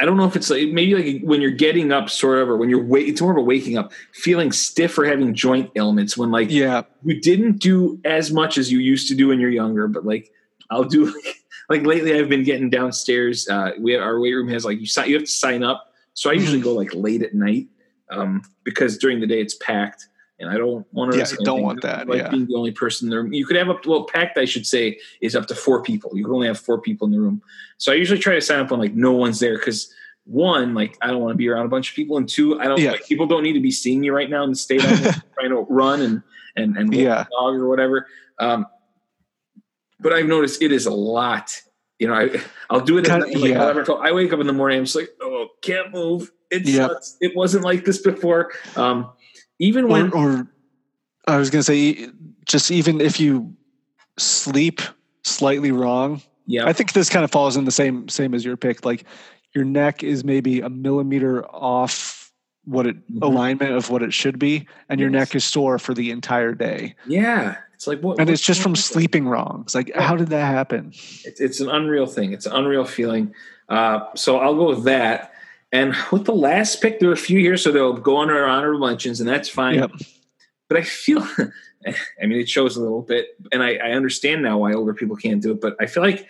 I 0.00 0.06
don't 0.06 0.16
know 0.16 0.24
if 0.24 0.34
it's 0.34 0.48
like 0.48 0.70
maybe 0.70 0.94
like 0.94 1.22
when 1.22 1.42
you're 1.42 1.50
getting 1.50 1.92
up, 1.92 2.08
sort 2.08 2.38
of, 2.38 2.48
or 2.48 2.56
when 2.56 2.70
you're 2.70 2.82
wait. 2.82 3.06
It's 3.06 3.20
more 3.20 3.32
of 3.32 3.36
a 3.36 3.42
waking 3.42 3.76
up, 3.76 3.92
feeling 4.14 4.50
stiff 4.50 4.96
or 4.98 5.04
having 5.04 5.34
joint 5.34 5.70
ailments. 5.76 6.16
When 6.16 6.30
like 6.30 6.50
Yeah, 6.50 6.82
you 7.04 7.20
didn't 7.20 7.58
do 7.58 8.00
as 8.06 8.32
much 8.32 8.56
as 8.56 8.72
you 8.72 8.78
used 8.78 9.08
to 9.08 9.14
do 9.14 9.28
when 9.28 9.40
you're 9.40 9.50
younger, 9.50 9.88
but 9.88 10.06
like 10.06 10.32
I'll 10.70 10.84
do 10.84 11.04
like, 11.04 11.36
like 11.68 11.82
lately 11.84 12.18
I've 12.18 12.30
been 12.30 12.44
getting 12.44 12.70
downstairs. 12.70 13.46
Uh, 13.46 13.72
we 13.78 13.92
have, 13.92 14.00
our 14.00 14.18
weight 14.18 14.32
room 14.32 14.48
has 14.48 14.64
like 14.64 14.80
you 14.80 14.86
sign 14.86 15.08
you 15.10 15.16
have 15.16 15.24
to 15.24 15.30
sign 15.30 15.62
up, 15.62 15.92
so 16.14 16.30
I 16.30 16.32
usually 16.32 16.62
go 16.62 16.72
like 16.72 16.94
late 16.94 17.22
at 17.22 17.34
night 17.34 17.66
um, 18.10 18.40
because 18.64 18.96
during 18.96 19.20
the 19.20 19.26
day 19.26 19.42
it's 19.42 19.54
packed. 19.56 20.08
And 20.40 20.48
I 20.50 20.56
don't 20.56 20.86
want 20.92 21.12
to. 21.12 21.18
Yeah, 21.18 21.26
you 21.30 21.44
don't 21.44 21.62
want 21.62 21.82
that, 21.82 22.08
Like 22.08 22.18
yeah. 22.22 22.30
being 22.30 22.46
the 22.46 22.56
only 22.56 22.72
person 22.72 23.10
there. 23.10 23.26
You 23.26 23.44
could 23.46 23.56
have 23.56 23.68
up. 23.68 23.84
Well, 23.86 24.04
packed, 24.04 24.38
I 24.38 24.46
should 24.46 24.66
say, 24.66 24.98
is 25.20 25.36
up 25.36 25.46
to 25.48 25.54
four 25.54 25.82
people. 25.82 26.16
You 26.16 26.24
can 26.24 26.32
only 26.32 26.46
have 26.46 26.58
four 26.58 26.80
people 26.80 27.06
in 27.06 27.12
the 27.12 27.20
room. 27.20 27.42
So 27.76 27.92
I 27.92 27.96
usually 27.96 28.18
try 28.20 28.34
to 28.34 28.40
sign 28.40 28.60
up 28.60 28.70
when 28.70 28.80
like 28.80 28.94
no 28.94 29.12
one's 29.12 29.38
there 29.38 29.58
because 29.58 29.92
one, 30.24 30.72
like 30.74 30.96
I 31.02 31.08
don't 31.08 31.20
want 31.20 31.32
to 31.32 31.36
be 31.36 31.48
around 31.48 31.66
a 31.66 31.68
bunch 31.68 31.90
of 31.90 31.94
people, 31.96 32.16
and 32.16 32.26
two, 32.28 32.58
I 32.58 32.64
don't. 32.64 32.80
Yeah. 32.80 32.92
Like, 32.92 33.04
people 33.06 33.26
don't 33.26 33.42
need 33.42 33.52
to 33.52 33.60
be 33.60 33.70
seeing 33.70 34.02
you 34.02 34.14
right 34.14 34.30
now 34.30 34.42
in 34.44 34.50
the 34.50 34.56
state 34.56 34.82
I'm 34.82 34.96
trying 35.34 35.50
to 35.50 35.66
run 35.68 36.00
and 36.00 36.22
and 36.56 36.76
and 36.76 36.94
Yeah. 36.94 37.24
the 37.24 37.28
dog 37.38 37.54
or 37.56 37.68
whatever. 37.68 38.06
Um, 38.38 38.66
but 39.98 40.12
I've 40.14 40.26
noticed 40.26 40.62
it 40.62 40.72
is 40.72 40.86
a 40.86 40.90
lot. 40.90 41.60
You 41.98 42.08
know, 42.08 42.14
I 42.14 42.40
I'll 42.70 42.80
do 42.80 42.96
it. 42.96 43.06
At 43.08 43.20
Kinda- 43.22 43.38
like 43.38 43.50
yeah. 43.50 43.56
11 43.62 43.82
or 43.82 43.84
12. 43.84 44.00
I 44.00 44.12
wake 44.12 44.32
up 44.32 44.40
in 44.40 44.46
the 44.46 44.52
morning. 44.54 44.78
I'm 44.78 44.84
just 44.84 44.96
like, 44.96 45.10
oh, 45.20 45.48
can't 45.60 45.92
move. 45.92 46.30
It 46.50 46.66
Yep. 46.66 46.90
sucks. 46.90 47.16
It 47.20 47.36
wasn't 47.36 47.64
like 47.64 47.84
this 47.84 47.98
before. 47.98 48.52
Um, 48.76 49.10
even 49.60 49.86
when 49.88 50.12
or, 50.12 50.38
or 50.38 50.46
I 51.28 51.36
was 51.36 51.50
gonna 51.50 51.62
say, 51.62 52.08
just 52.46 52.70
even 52.72 53.00
if 53.00 53.20
you 53.20 53.54
sleep 54.18 54.80
slightly 55.22 55.70
wrong, 55.70 56.22
yeah, 56.46 56.66
I 56.66 56.72
think 56.72 56.92
this 56.92 57.08
kind 57.08 57.24
of 57.24 57.30
falls 57.30 57.56
in 57.56 57.64
the 57.64 57.70
same 57.70 58.08
same 58.08 58.34
as 58.34 58.44
your 58.44 58.56
pick. 58.56 58.84
Like 58.84 59.04
your 59.54 59.64
neck 59.64 60.02
is 60.02 60.24
maybe 60.24 60.60
a 60.60 60.68
millimeter 60.68 61.46
off 61.46 62.32
what 62.64 62.86
it 62.86 62.96
Mhm. 63.10 63.22
alignment 63.22 63.72
of 63.72 63.90
what 63.90 64.02
it 64.02 64.12
should 64.12 64.38
be, 64.38 64.66
and 64.88 64.98
your 65.00 65.10
neck 65.10 65.34
is 65.34 65.44
sore 65.44 65.78
for 65.78 65.94
the 65.94 66.10
entire 66.10 66.54
day. 66.54 66.94
yeah, 67.06 67.56
it's 67.74 67.86
like 67.86 68.00
what, 68.02 68.20
And 68.20 68.28
it's 68.28 68.42
just 68.42 68.60
from 68.60 68.76
sleeping 68.76 69.26
wrong. 69.26 69.62
It's 69.64 69.74
like, 69.74 69.88
Yeah. 69.88 70.02
how 70.02 70.14
did 70.16 70.28
that 70.28 70.44
happen? 70.44 70.92
It's, 71.24 71.40
it's 71.40 71.60
an 71.60 71.70
unreal 71.70 72.06
thing. 72.06 72.32
It's 72.32 72.44
an 72.46 72.52
unreal 72.52 72.84
feeling. 72.84 73.34
Uh, 73.68 74.00
so 74.14 74.38
I'll 74.38 74.54
go 74.54 74.68
with 74.68 74.84
that. 74.84 75.32
And 75.72 75.94
with 76.10 76.24
the 76.24 76.34
last 76.34 76.80
pick, 76.82 76.98
there 76.98 77.10
are 77.10 77.12
a 77.12 77.16
few 77.16 77.38
here, 77.38 77.56
so 77.56 77.70
they'll 77.70 77.92
go 77.92 78.16
on 78.16 78.28
our 78.30 78.44
honorable 78.46 78.86
mentions, 78.88 79.20
and 79.20 79.28
that's 79.28 79.48
fine. 79.48 79.76
Yep. 79.76 79.92
But 80.68 80.78
I 80.78 80.82
feel, 80.82 81.22
I 81.86 82.26
mean, 82.26 82.40
it 82.40 82.48
shows 82.48 82.76
a 82.76 82.80
little 82.82 83.02
bit, 83.02 83.28
and 83.52 83.62
I, 83.62 83.74
I 83.76 83.90
understand 83.92 84.42
now 84.42 84.58
why 84.58 84.72
older 84.72 84.94
people 84.94 85.16
can't 85.16 85.40
do 85.42 85.52
it. 85.52 85.60
But 85.60 85.76
I 85.80 85.86
feel 85.86 86.02
like 86.02 86.26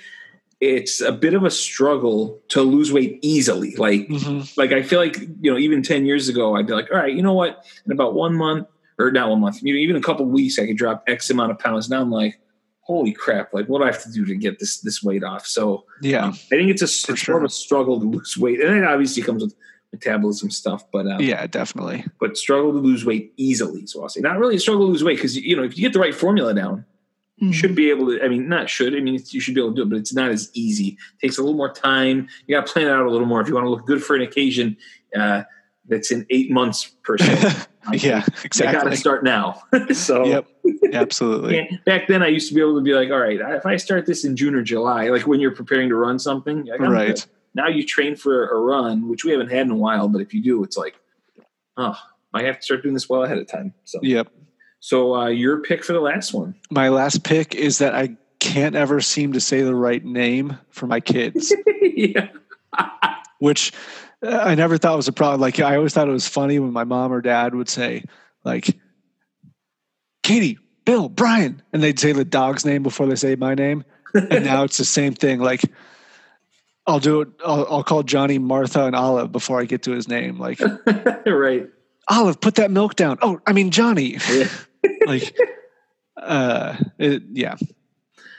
it's 0.61 1.01
a 1.01 1.11
bit 1.13 1.33
of 1.33 1.43
a 1.45 1.51
struggle 1.51 2.39
to 2.49 2.61
lose 2.61 2.93
weight 2.93 3.19
easily. 3.23 3.75
Like, 3.77 4.09
Mhm. 4.09 4.55
like 4.59 4.73
I 4.73 4.83
feel 4.83 4.99
like 4.99 5.19
you 5.41 5.51
know, 5.51 5.57
even 5.59 5.83
ten 5.83 6.05
years 6.05 6.29
ago, 6.29 6.55
I'd 6.57 6.67
be 6.67 6.75
like, 6.75 6.91
all 6.93 6.99
right, 6.99 7.15
you 7.15 7.23
know 7.23 7.33
what? 7.33 7.65
In 7.87 7.93
about 7.93 8.13
one 8.15 8.35
month, 8.37 8.67
or 8.99 9.11
not 9.11 9.31
one 9.31 9.41
month, 9.41 9.63
maybe 9.63 9.79
even 9.79 9.97
a 9.97 10.03
couple 10.03 10.27
weeks, 10.27 10.59
I 10.59 10.67
could 10.67 10.77
drop 10.77 11.03
X 11.07 11.31
amount 11.31 11.51
of 11.51 11.59
pounds. 11.59 11.89
Now 11.89 12.03
I'm 12.03 12.11
like, 12.11 12.39
holy 12.91 13.13
crap! 13.13 13.55
Like, 13.55 13.67
what 13.67 13.79
do 13.79 13.85
I 13.85 13.87
have 13.93 14.03
to 14.03 14.13
do 14.13 14.25
to 14.27 14.35
get 14.35 14.59
this 14.59 14.81
this 14.81 15.03
weight 15.03 15.23
off? 15.25 15.47
So 15.47 15.85
Yeah. 16.03 16.27
I 16.29 16.33
think 16.33 16.71
it's 16.71 16.83
a 16.83 17.13
it's 17.13 17.29
more 17.29 17.39
of 17.39 17.45
a 17.45 17.49
struggle 17.49 18.01
to 18.01 18.07
lose 18.07 18.37
weight, 18.37 18.61
and 18.61 18.77
it 18.77 18.85
obviously 18.85 19.23
comes 19.23 19.43
with 19.43 19.55
metabolism 19.93 20.51
stuff, 20.51 20.85
but 20.93 21.07
um, 21.07 21.21
Yeah, 21.21 21.47
definitely. 21.47 22.05
but 22.21 22.37
struggle 22.37 22.73
to 22.73 22.79
lose 22.79 23.05
weight 23.05 23.33
easily. 23.37 23.87
So 23.87 24.03
I'll 24.03 24.09
say 24.09 24.21
not 24.21 24.39
really 24.39 24.57
a 24.57 24.61
struggle 24.61 24.87
to 24.87 24.93
lose 24.93 25.05
weight 25.05 25.17
because 25.17 25.37
you 25.37 25.57
know 25.57 25.63
if 25.63 25.77
you 25.77 25.83
get 25.83 25.93
the 25.93 26.01
right 26.01 26.15
formula 26.15 26.55
down, 26.55 26.85
you 27.39 27.53
should 27.55 27.75
be 27.75 27.91
able 27.91 28.07
to. 28.09 28.23
I 28.23 28.29
mean, 28.29 28.49
not 28.49 28.69
should. 28.69 28.95
I 28.95 29.01
mean, 29.01 29.15
it's, 29.15 29.33
you 29.33 29.41
should 29.41 29.55
be 29.55 29.61
able 29.63 29.71
to 29.71 29.77
do 29.77 29.83
it, 29.83 29.89
but 29.91 29.99
it's 29.99 30.13
not 30.13 30.31
as 30.31 30.51
easy. 30.53 30.89
It 31.15 31.27
takes 31.27 31.39
a 31.39 31.43
little 31.43 31.57
more 31.57 31.73
time. 31.73 32.29
You 32.47 32.57
got 32.57 32.67
to 32.67 32.73
plan 32.73 32.87
it 32.87 32.91
out 32.91 33.07
a 33.07 33.11
little 33.11 33.27
more 33.27 33.41
if 33.41 33.49
you 33.49 33.55
want 33.55 33.65
to 33.65 33.71
look 33.71 33.87
good 33.87 34.03
for 34.03 34.15
an 34.15 34.23
occasion. 34.23 34.77
Uh, 35.17 35.45
that's 35.91 36.11
in 36.13 36.25
eight 36.31 36.51
months 36.51 36.93
per 37.03 37.19
se. 37.19 37.67
yeah, 37.95 38.25
exactly. 38.45 38.67
I 38.67 38.73
got 38.73 38.85
to 38.91 38.97
start 38.97 39.25
now. 39.25 39.63
so 39.93 40.25
Yep. 40.25 40.47
Absolutely. 40.93 41.57
yeah, 41.57 41.77
back 41.85 42.07
then 42.09 42.23
I 42.23 42.29
used 42.29 42.49
to 42.49 42.55
be 42.55 42.61
able 42.61 42.77
to 42.77 42.83
be 42.83 42.95
like, 42.95 43.11
all 43.11 43.19
right, 43.19 43.39
if 43.41 43.67
I 43.67 43.77
start 43.77 44.07
this 44.07 44.25
in 44.25 44.37
June 44.37 44.55
or 44.55 44.63
July, 44.63 45.09
like 45.09 45.27
when 45.27 45.41
you're 45.41 45.55
preparing 45.55 45.89
to 45.89 45.97
run 45.97 46.19
something, 46.19 46.67
like, 46.67 46.81
Right. 46.81 47.07
good. 47.17 47.25
Now 47.55 47.69
you 47.69 47.85
train 47.85 48.15
for 48.17 48.49
a 48.49 48.59
run, 48.61 49.09
which 49.09 49.25
we 49.25 49.33
haven't 49.33 49.51
had 49.51 49.63
in 49.67 49.71
a 49.71 49.77
while, 49.77 50.09
but 50.09 50.21
if 50.21 50.33
you 50.33 50.43
do, 50.43 50.63
it's 50.63 50.77
like, 50.77 50.95
oh, 51.77 51.97
I 52.33 52.43
have 52.45 52.57
to 52.59 52.63
start 52.63 52.83
doing 52.83 52.95
this 52.95 53.09
well 53.09 53.25
ahead 53.25 53.39
of 53.39 53.49
time. 53.49 53.75
So, 53.85 53.99
Yep. 54.03 54.29
so 54.79 55.17
uh, 55.17 55.27
your 55.29 55.59
pick 55.63 55.83
for 55.85 55.93
the 55.93 56.01
last 56.01 56.33
one. 56.33 56.55
My 56.71 56.89
last 56.91 57.25
pick 57.25 57.55
is 57.57 57.79
that 57.79 57.95
I 57.95 58.17
can't 58.39 58.77
ever 58.77 59.01
seem 59.01 59.33
to 59.33 59.41
say 59.41 59.63
the 59.63 59.75
right 59.75 60.05
name 60.05 60.59
for 60.71 60.87
my 60.87 61.01
kids, 61.01 61.53
yeah, 61.83 62.29
which 63.39 63.73
uh, 64.25 64.29
I 64.45 64.55
never 64.55 64.79
thought 64.79 64.97
was 64.97 65.09
a 65.09 65.13
problem. 65.13 65.41
Like 65.41 65.59
I 65.61 65.77
always 65.77 65.93
thought 65.93 66.09
it 66.09 66.13
was 66.13 66.29
funny 66.29 66.59
when 66.59 66.73
my 66.73 66.85
mom 66.85 67.13
or 67.13 67.21
dad 67.21 67.55
would 67.55 67.69
say, 67.69 68.05
like, 68.45 68.79
Katie, 70.31 70.59
Bill, 70.85 71.09
Brian, 71.09 71.63
and 71.73 71.83
they'd 71.83 71.99
say 71.99 72.13
the 72.13 72.25
dog's 72.25 72.65
name 72.65 72.83
before 72.83 73.07
they 73.07 73.17
say 73.17 73.35
my 73.37 73.55
name. 73.55 73.85
And 74.15 74.45
now 74.45 74.65
it's 74.65 74.77
the 74.77 74.85
same 74.85 75.15
thing. 75.15 75.41
Like 75.41 75.63
I'll 76.87 77.01
do 77.01 77.21
it. 77.21 77.29
I'll, 77.45 77.67
I'll 77.71 77.85
call 77.85 78.03
Johnny, 78.03 78.39
Martha, 78.39 78.85
and 78.85 78.97
Olive 78.97 79.31
before 79.31 79.61
I 79.61 79.65
get 79.65 79.83
to 79.85 79.93
his 79.93 80.09
name. 80.09 80.39
Like 80.39 80.61
right. 81.27 81.69
Olive, 82.09 82.41
put 82.41 82.57
that 82.57 82.71
milk 82.71 82.97
down. 82.97 83.19
Oh, 83.23 83.41
I 83.47 83.53
mean 83.53 83.71
Johnny. 83.71 84.19
Yeah. 84.29 84.49
like, 85.07 85.37
uh, 86.17 86.77
it, 86.99 87.23
yeah, 87.33 87.57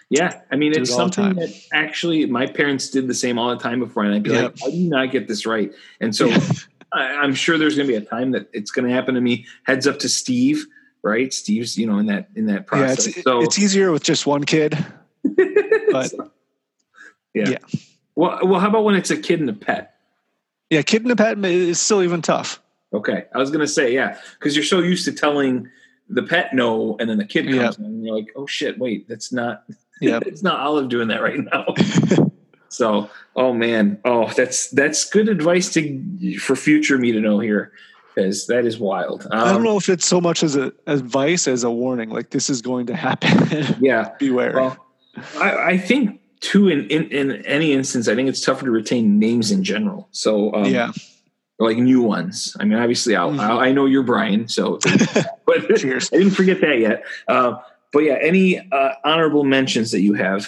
Yeah, 0.10 0.42
I 0.52 0.56
mean, 0.56 0.74
Do 0.74 0.82
it's 0.82 0.90
it 0.90 0.94
something 0.94 1.36
that 1.36 1.50
actually 1.72 2.26
my 2.26 2.48
parents 2.48 2.90
did 2.90 3.08
the 3.08 3.14
same 3.14 3.38
all 3.40 3.50
the 3.50 3.62
time 3.62 3.80
before, 3.80 4.04
and 4.04 4.14
I'd 4.14 4.24
be 4.24 4.32
Yep. 4.32 4.44
like, 4.44 4.60
"How 4.60 4.70
do 4.70 4.76
you 4.76 4.90
not 4.90 5.12
get 5.12 5.28
this 5.28 5.46
right?" 5.46 5.72
And 6.02 6.14
so 6.16 6.30
I, 6.94 7.04
I'm 7.16 7.34
sure 7.34 7.58
there's 7.58 7.76
going 7.76 7.88
to 7.88 7.94
be 7.94 7.98
a 7.98 8.02
time 8.06 8.32
that 8.32 8.50
it's 8.54 8.72
going 8.72 8.88
to 8.88 8.94
happen 8.94 9.16
to 9.16 9.22
me. 9.22 9.46
Heads 9.64 9.88
up 9.88 10.00
to 10.00 10.10
Steve. 10.10 10.66
Right? 11.04 11.34
Steve's, 11.34 11.78
you 11.78 11.88
know, 11.88 11.98
in 12.00 12.06
that 12.08 12.30
in 12.36 12.46
that 12.48 12.54
Yeah, 12.54 12.60
process. 12.62 13.08
it's 13.08 13.24
so 13.24 13.42
it's 13.42 13.60
easier 13.60 13.92
with 13.92 14.04
just 14.04 14.26
one 14.26 14.44
kid. 14.44 14.78
but- 15.24 16.12
yeah. 17.34 17.50
yeah. 17.50 17.58
Well, 18.16 18.40
well, 18.44 18.60
how 18.60 18.68
about 18.68 18.84
when 18.84 18.96
it's 18.96 19.10
a 19.10 19.18
kid 19.18 19.40
and 19.40 19.50
a 19.50 19.54
pet? 19.54 19.96
Yeah, 20.70 20.82
kid 20.82 21.04
and 21.04 21.12
a 21.12 21.16
pet 21.16 21.38
is 21.46 21.80
still 21.80 22.04
even 22.04 22.22
tough. 22.22 22.62
Okay, 22.94 23.26
I 23.34 23.38
was 23.38 23.52
gonna 23.52 23.68
say 23.68 23.94
yeah, 23.94 24.18
because 24.38 24.56
you're 24.56 24.66
so 24.66 24.80
used 24.80 25.06
to 25.06 25.14
telling 25.14 25.70
the 26.10 26.24
pet 26.24 26.54
no, 26.54 26.98
and 27.00 27.10
then 27.10 27.18
the 27.18 27.26
kid 27.26 27.46
comes 27.46 27.56
Yeah. 27.56 27.72
in, 27.80 27.86
and 27.86 28.06
you're 28.06 28.16
like, 28.16 28.34
oh 28.36 28.46
shit, 28.46 28.78
wait, 28.78 29.08
that's 29.08 29.32
not, 29.32 29.64
Yeah. 30.02 30.20
it's 30.26 30.44
not 30.44 30.60
Olive 30.60 30.90
doing 30.90 31.08
that 31.08 31.22
right 31.22 31.40
now. 31.40 31.74
so, 32.70 33.10
oh 33.38 33.54
man, 33.54 34.00
oh 34.04 34.30
that's 34.36 34.70
that's 34.72 35.10
good 35.10 35.30
advice 35.30 35.72
to 35.74 36.38
for 36.40 36.58
future 36.58 36.98
me 36.98 37.14
to 37.14 37.22
know 37.22 37.40
here, 37.40 37.72
because 38.14 38.48
that 38.48 38.66
is 38.66 38.78
wild. 38.80 39.28
Um, 39.32 39.40
I 39.48 39.52
don't 39.52 39.64
know 39.64 39.78
if 39.78 39.90
it's 39.90 40.08
so 40.08 40.20
much 40.22 40.44
as 40.44 40.56
a 40.56 40.74
advice 40.88 41.48
as 41.48 41.64
a 41.64 41.72
warning, 41.72 42.10
like 42.10 42.30
this 42.32 42.50
is 42.50 42.62
going 42.62 42.88
to 42.88 42.96
happen. 42.96 43.76
Yeah, 43.82 44.12
Beware. 44.20 44.54
Well, 44.54 44.78
I, 45.40 45.56
I 45.72 45.78
think 45.78 46.20
too 46.40 46.68
in, 46.70 46.88
in 46.90 47.04
in 47.12 47.46
any 47.46 47.74
instance, 47.74 48.08
I 48.08 48.16
think 48.16 48.30
it's 48.30 48.42
tougher 48.42 48.66
to 48.66 48.72
retain 48.72 49.20
names 49.20 49.52
in 49.52 49.64
general. 49.64 50.08
So 50.12 50.54
um, 50.54 50.66
yeah. 50.66 50.92
like 51.60 51.78
new 51.78 52.02
ones. 52.02 52.56
I 52.60 52.66
mean, 52.66 52.80
obviously, 52.80 53.16
I'll, 53.16 53.32
Mhm. 53.32 53.40
I'll, 53.40 53.60
I 53.60 53.72
know 53.72 53.86
you're 53.86 54.04
Brian, 54.04 54.48
so 54.48 54.80
but 55.46 55.76
Cheers. 55.78 56.10
I 56.14 56.18
didn't 56.18 56.34
forget 56.34 56.62
that 56.62 56.80
yet. 56.80 57.04
Uh, 57.28 57.56
but 57.94 58.00
yeah, 58.04 58.18
any 58.22 58.60
uh, 58.72 58.94
honorable 59.04 59.44
mentions 59.44 59.92
that 59.92 60.02
you 60.02 60.14
have? 60.14 60.48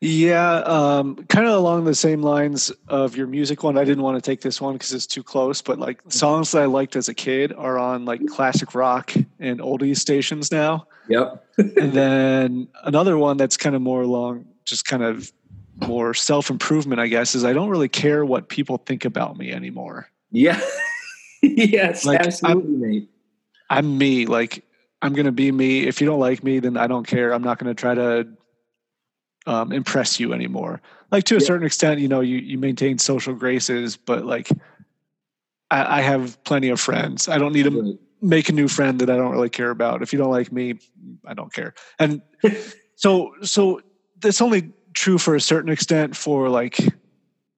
Yeah, 0.00 0.56
um, 0.58 1.16
kind 1.28 1.46
of 1.46 1.54
along 1.54 1.84
the 1.84 1.94
same 1.94 2.22
lines 2.22 2.70
of 2.88 3.16
your 3.16 3.26
music 3.26 3.62
one. 3.62 3.78
I 3.78 3.84
didn't 3.84 4.02
want 4.04 4.22
to 4.22 4.30
take 4.30 4.42
this 4.42 4.60
one 4.60 4.74
because 4.74 4.92
it's 4.92 5.06
too 5.06 5.22
close, 5.22 5.62
but 5.62 5.78
like 5.78 6.00
songs 6.08 6.50
that 6.52 6.62
I 6.62 6.66
liked 6.66 6.96
as 6.96 7.08
a 7.08 7.14
kid 7.14 7.52
are 7.54 7.78
on 7.78 8.04
like 8.04 8.26
classic 8.26 8.74
rock 8.74 9.14
and 9.40 9.58
oldies 9.60 9.98
stations 9.98 10.52
now. 10.52 10.86
Yep. 11.08 11.44
and 11.58 11.92
then 11.92 12.68
another 12.84 13.16
one 13.16 13.38
that's 13.38 13.56
kind 13.56 13.74
of 13.74 13.80
more 13.80 14.02
along, 14.02 14.44
just 14.64 14.84
kind 14.86 15.02
of 15.02 15.32
more 15.86 16.12
self 16.12 16.50
improvement, 16.50 17.00
I 17.00 17.06
guess, 17.06 17.34
is 17.34 17.44
I 17.44 17.54
don't 17.54 17.70
really 17.70 17.88
care 17.88 18.24
what 18.24 18.48
people 18.50 18.78
think 18.78 19.04
about 19.06 19.38
me 19.38 19.50
anymore. 19.50 20.08
Yeah. 20.30 20.60
yes, 21.42 22.04
Like, 22.04 22.20
absolutely, 22.20 22.72
mate. 22.72 23.10
I'm 23.70 23.96
me. 23.96 24.26
Like 24.26 24.62
I'm 25.00 25.14
gonna 25.14 25.32
be 25.32 25.50
me. 25.52 25.86
If 25.86 26.00
you 26.00 26.06
don't 26.06 26.20
like 26.20 26.44
me, 26.44 26.58
then 26.58 26.76
I 26.76 26.86
don't 26.86 27.06
care. 27.06 27.32
I'm 27.32 27.42
not 27.42 27.58
gonna 27.58 27.74
try 27.74 27.94
to 27.94 28.28
um, 29.46 29.72
impress 29.72 30.18
you 30.20 30.32
anymore. 30.32 30.80
Like 31.10 31.24
to 31.24 31.36
a 31.36 31.38
Yeah. 31.40 31.46
certain 31.46 31.66
extent, 31.66 32.00
you 32.00 32.08
know, 32.08 32.20
you 32.20 32.38
you 32.38 32.58
maintain 32.58 32.98
social 32.98 33.34
graces, 33.34 33.96
but 33.96 34.24
like 34.26 34.48
I, 35.70 35.98
I 35.98 36.00
have 36.02 36.42
plenty 36.44 36.68
of 36.68 36.80
friends. 36.80 37.28
I 37.28 37.38
don't 37.38 37.52
need 37.52 37.64
to 37.64 37.70
Right. 37.70 37.98
make 38.22 38.48
a 38.48 38.52
new 38.52 38.68
friend 38.68 38.98
that 39.00 39.10
I 39.10 39.16
don't 39.16 39.30
really 39.32 39.50
care 39.50 39.70
about. 39.70 40.02
If 40.02 40.12
you 40.12 40.18
don't 40.18 40.30
like 40.30 40.52
me, 40.52 40.78
I 41.26 41.34
don't 41.34 41.52
care. 41.52 41.74
And 41.98 42.22
so 42.96 43.34
so 43.42 43.80
that's 44.20 44.40
only 44.40 44.72
true 44.94 45.18
for 45.18 45.34
a 45.34 45.40
certain 45.40 45.70
extent 45.70 46.16
for 46.16 46.48
like 46.48 46.78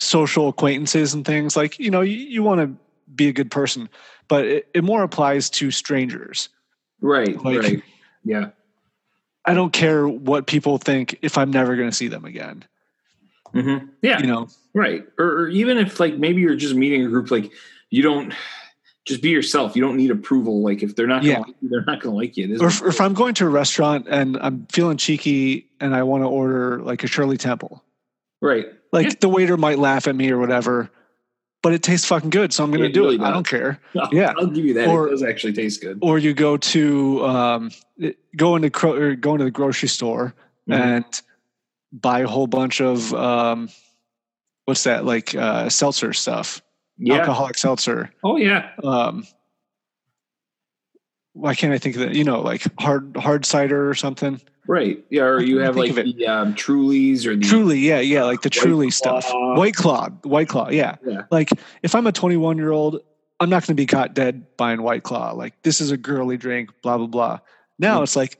social 0.01 0.49
acquaintances 0.49 1.15
and 1.15 1.25
things. 1.25 1.57
Like, 1.57 1.79
you 1.79 1.91
know, 1.91 2.01
you, 2.01 2.17
you 2.17 2.43
want 2.43 2.61
to 2.61 2.77
be 3.15 3.29
a 3.29 3.33
good 3.33 3.51
person, 3.51 3.89
but 4.29 4.45
it, 4.45 4.69
it 4.75 4.85
more 4.85 5.03
applies 5.03 5.49
to 5.51 5.71
strangers. 5.71 6.49
Right. 7.01 7.41
Like- 7.43 7.63
right. 7.63 7.83
Yeah. 8.25 8.51
I 9.49 9.55
don't 9.55 9.73
care 9.73 10.07
what 10.07 10.47
people 10.47 10.79
think 10.79 11.19
if 11.23 11.39
I'm 11.39 11.51
never 11.51 11.75
going 11.77 11.89
to 11.91 11.95
see 11.97 12.09
them 12.09 12.25
again. 12.25 12.65
hmm 13.53 13.79
Yeah. 14.03 14.21
You 14.21 14.27
know, 14.27 14.49
Right. 14.75 15.05
Or, 15.19 15.27
or 15.27 15.49
even 15.49 15.79
if 15.79 15.99
like 15.99 16.17
maybe 16.19 16.41
you're 16.43 16.55
just 16.55 16.75
meeting 16.75 17.05
a 17.05 17.09
group, 17.09 17.31
like 17.31 17.51
you 17.91 18.03
don't 18.03 18.33
just 19.07 19.23
be 19.23 19.31
yourself. 19.31 19.75
You 19.75 19.83
don't 19.83 19.97
need 19.97 20.11
approval. 20.11 20.63
Like 20.63 20.83
if 20.83 20.95
they're 20.95 21.07
not, 21.07 21.23
gonna 21.23 21.33
Yeah. 21.33 21.39
like 21.41 21.55
you, 21.63 21.69
they're 21.71 21.85
not 21.85 22.01
going 22.01 22.13
to 22.15 22.17
like 22.19 22.37
you. 22.37 22.59
Or 22.61 22.67
if, 22.69 22.83
if 22.83 23.01
I'm 23.01 23.15
going 23.15 23.35
to 23.35 23.47
a 23.47 23.49
restaurant 23.49 24.07
and 24.09 24.37
I'm 24.41 24.67
feeling 24.71 24.99
cheeky 24.99 25.67
and 25.81 25.95
I 25.95 26.03
want 26.03 26.23
to 26.23 26.29
order 26.29 26.81
like 26.83 27.03
a 27.03 27.07
Shirley 27.07 27.39
Temple, 27.39 27.83
right. 28.43 28.67
like 28.93 29.07
Yeah. 29.07 29.13
the 29.21 29.29
waiter 29.31 29.57
might 29.57 29.79
laugh 29.79 30.07
at 30.07 30.15
me 30.15 30.31
or 30.31 30.39
whatever, 30.39 30.91
but 31.63 31.73
it 31.73 31.83
tastes 31.83 32.07
fucking 32.07 32.31
good, 32.31 32.53
so 32.53 32.63
I'm 32.65 32.71
going 32.71 32.83
to 32.83 32.89
It 32.89 32.93
do 32.95 33.03
really 33.03 33.17
it. 33.17 33.21
I 33.23 33.31
don't 33.31 33.47
care. 33.47 33.81
I'll, 34.01 34.09
Yeah. 34.13 34.33
I'll 34.39 34.47
give 34.47 34.65
you 34.65 34.75
that. 34.75 34.89
Or- 34.89 35.09
it 35.09 35.11
does 35.11 35.23
actually 35.23 35.53
taste 35.55 35.81
good. 35.81 35.99
Or 36.03 36.19
you 36.19 36.33
go 36.35 36.57
to 36.57 37.25
um, 37.27 37.71
go 38.37 38.57
into 38.57 38.71
cro- 38.71 38.95
or 38.95 39.15
go 39.15 39.33
into 39.33 39.45
the 39.45 39.51
grocery 39.51 39.89
store 39.89 40.35
Mhm. 40.69 40.75
and 40.81 41.23
buy 41.93 42.21
a 42.21 42.27
whole 42.27 42.47
bunch 42.47 42.81
of 42.81 43.13
um, 43.15 43.71
what's 44.67 44.85
that 44.85 45.05
like 45.05 45.35
uh, 45.35 45.69
seltzer 45.71 46.13
stuff, 46.13 46.61
yeah. 46.99 47.15
alcoholic 47.15 47.57
seltzer. 47.57 48.11
Oh 48.23 48.37
yeah. 48.37 48.71
Um, 48.85 49.27
why 51.39 51.55
can't 51.55 51.73
I 51.73 51.79
think 51.79 51.97
of 51.97 52.03
that? 52.03 52.15
You 52.15 52.25
know, 52.25 52.41
like 52.41 52.63
hard 52.81 53.17
hard 53.17 53.45
cider 53.47 53.89
or 53.89 53.95
something. 53.95 54.41
Right. 54.67 55.03
Yeah. 55.09 55.23
Or 55.23 55.41
you 55.41 55.59
have 55.59 55.77
like 55.77 55.95
the 55.95 56.27
um, 56.27 56.55
Trulies 56.55 57.25
or 57.25 57.35
the 57.37 57.45
Truly, 57.47 57.79
yeah, 57.79 58.01
yeah, 58.01 58.25
like 58.25 58.43
the 58.43 58.51
Truly 58.51 58.91
stuff. 58.91 59.27
White 59.33 59.75
Claw, 59.75 60.11
White 60.25 60.49
Claw, 60.49 60.69
yeah. 60.69 60.97
Yeah. 61.07 61.23
Like 61.31 61.51
if 61.83 61.95
I'm 61.95 62.07
a 62.07 62.13
21 62.13 62.59
year 62.59 62.71
old, 62.73 63.01
I'm 63.41 63.49
not 63.49 63.63
going 63.63 63.69
to 63.69 63.75
be 63.75 63.87
caught 63.87 64.15
dead 64.15 64.45
buying 64.59 64.83
White 64.83 65.05
Claw. 65.05 65.33
Like 65.33 65.55
this 65.63 65.81
is 65.81 65.91
a 65.91 65.97
girly 65.97 66.37
drink, 66.37 66.71
blah 66.83 66.99
blah 66.99 67.07
blah. 67.07 67.39
Now 67.79 68.01
Mm. 68.01 68.03
it's 68.03 68.17
like, 68.17 68.39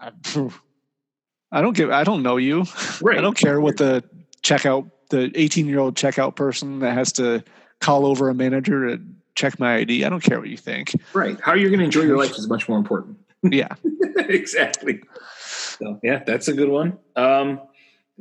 I, 0.00 0.10
I 1.52 1.60
don't 1.62 1.76
give, 1.76 1.90
I 1.90 2.04
don't 2.04 2.22
know 2.22 2.36
you. 2.38 2.64
Right. 3.00 3.18
I 3.18 3.20
don't 3.20 3.36
care 3.36 3.60
what 3.60 3.76
the 3.76 4.02
checkout, 4.42 4.90
the 5.10 5.30
18 5.34 5.66
year 5.66 5.78
old 5.78 5.94
checkout 5.94 6.34
person 6.34 6.80
that 6.80 6.94
has 6.94 7.12
to 7.12 7.44
call 7.80 8.04
over 8.04 8.28
a 8.28 8.34
manager 8.34 8.96
to 8.96 9.02
check 9.38 9.58
my 9.60 9.76
ID. 9.76 10.04
I 10.04 10.08
don't 10.08 10.22
care 10.22 10.40
what 10.40 10.48
you 10.48 10.56
think. 10.56 10.94
Right. 11.14 11.38
How 11.40 11.54
you're 11.54 11.70
going 11.70 11.78
to 11.78 11.84
enjoy 11.84 12.02
your 12.02 12.18
life 12.18 12.32
is 12.32 12.48
much 12.48 12.68
more 12.68 12.76
important. 12.76 13.16
Yeah. 13.42 13.68
exactly. 14.16 15.00
So 15.46 16.00
yeah, 16.02 16.24
that's 16.26 16.48
a 16.48 16.52
good 16.52 16.68
one. 16.68 16.98
Um, 17.14 17.60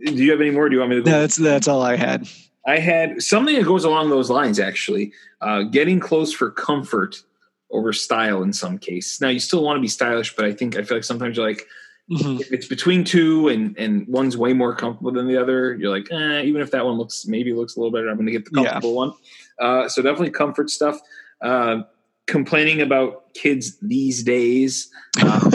do 0.06 0.14
you 0.14 0.30
have 0.32 0.40
any 0.42 0.52
more? 0.52 0.70
Do 0.70 0.76
you 0.76 0.80
want 0.80 0.92
me 0.92 0.98
to 0.98 1.02
go? 1.02 1.10
No, 1.12 1.22
that's 1.22 1.36
that's 1.38 1.68
all 1.68 1.82
I 1.82 1.96
had. 1.96 2.28
I 2.68 2.78
had 2.78 3.22
something 3.24 3.56
that 3.56 3.66
goes 3.66 3.84
along 3.84 4.12
those 4.12 4.30
lines 4.30 4.60
actually. 4.60 5.12
Uh, 5.42 5.64
getting 5.64 6.00
close 6.00 6.32
for 6.34 6.52
comfort 6.52 7.24
over 7.72 7.92
style 7.94 8.44
in 8.44 8.54
some 8.54 8.78
case. 8.78 9.20
Now 9.20 9.30
you 9.30 9.40
still 9.40 9.64
want 9.64 9.78
to 9.78 9.82
be 9.82 9.88
stylish, 9.88 10.36
but 10.36 10.46
I 10.46 10.54
think 10.54 10.78
I 10.78 10.84
feel 10.84 10.98
like 10.98 11.04
sometimes 11.04 11.36
you're 11.38 11.48
like 11.48 11.66
Mhm. 12.10 12.40
if 12.40 12.54
it's 12.54 12.68
between 12.68 13.04
two 13.04 13.50
and 13.50 13.76
and 13.78 14.08
one's 14.08 14.38
way 14.38 14.54
more 14.54 14.74
comfortable 14.76 15.12
than 15.12 15.28
the 15.28 15.36
other, 15.42 15.76
you're 15.76 15.90
like, 15.90 16.08
eh, 16.12 16.42
even 16.44 16.62
if 16.62 16.72
that 16.72 16.86
one 16.86 16.98
looks 16.98 17.26
maybe 17.28 17.52
looks 17.54 17.76
a 17.76 17.80
little 17.80 17.92
better, 17.92 18.08
I'm 18.08 18.16
going 18.16 18.28
to 18.28 18.32
get 18.32 18.46
the 18.46 18.52
Yeah. 18.62 18.70
comfortable 18.72 18.96
one. 18.96 19.12
Uh, 19.60 19.88
so 19.90 20.02
definitely 20.02 20.32
comfort 20.32 20.70
stuff. 20.70 21.00
Uh, 21.42 21.82
complaining 22.28 22.82
about 22.82 23.34
kids 23.34 23.78
these 23.82 24.24
days. 24.24 24.90
Um, 25.24 25.52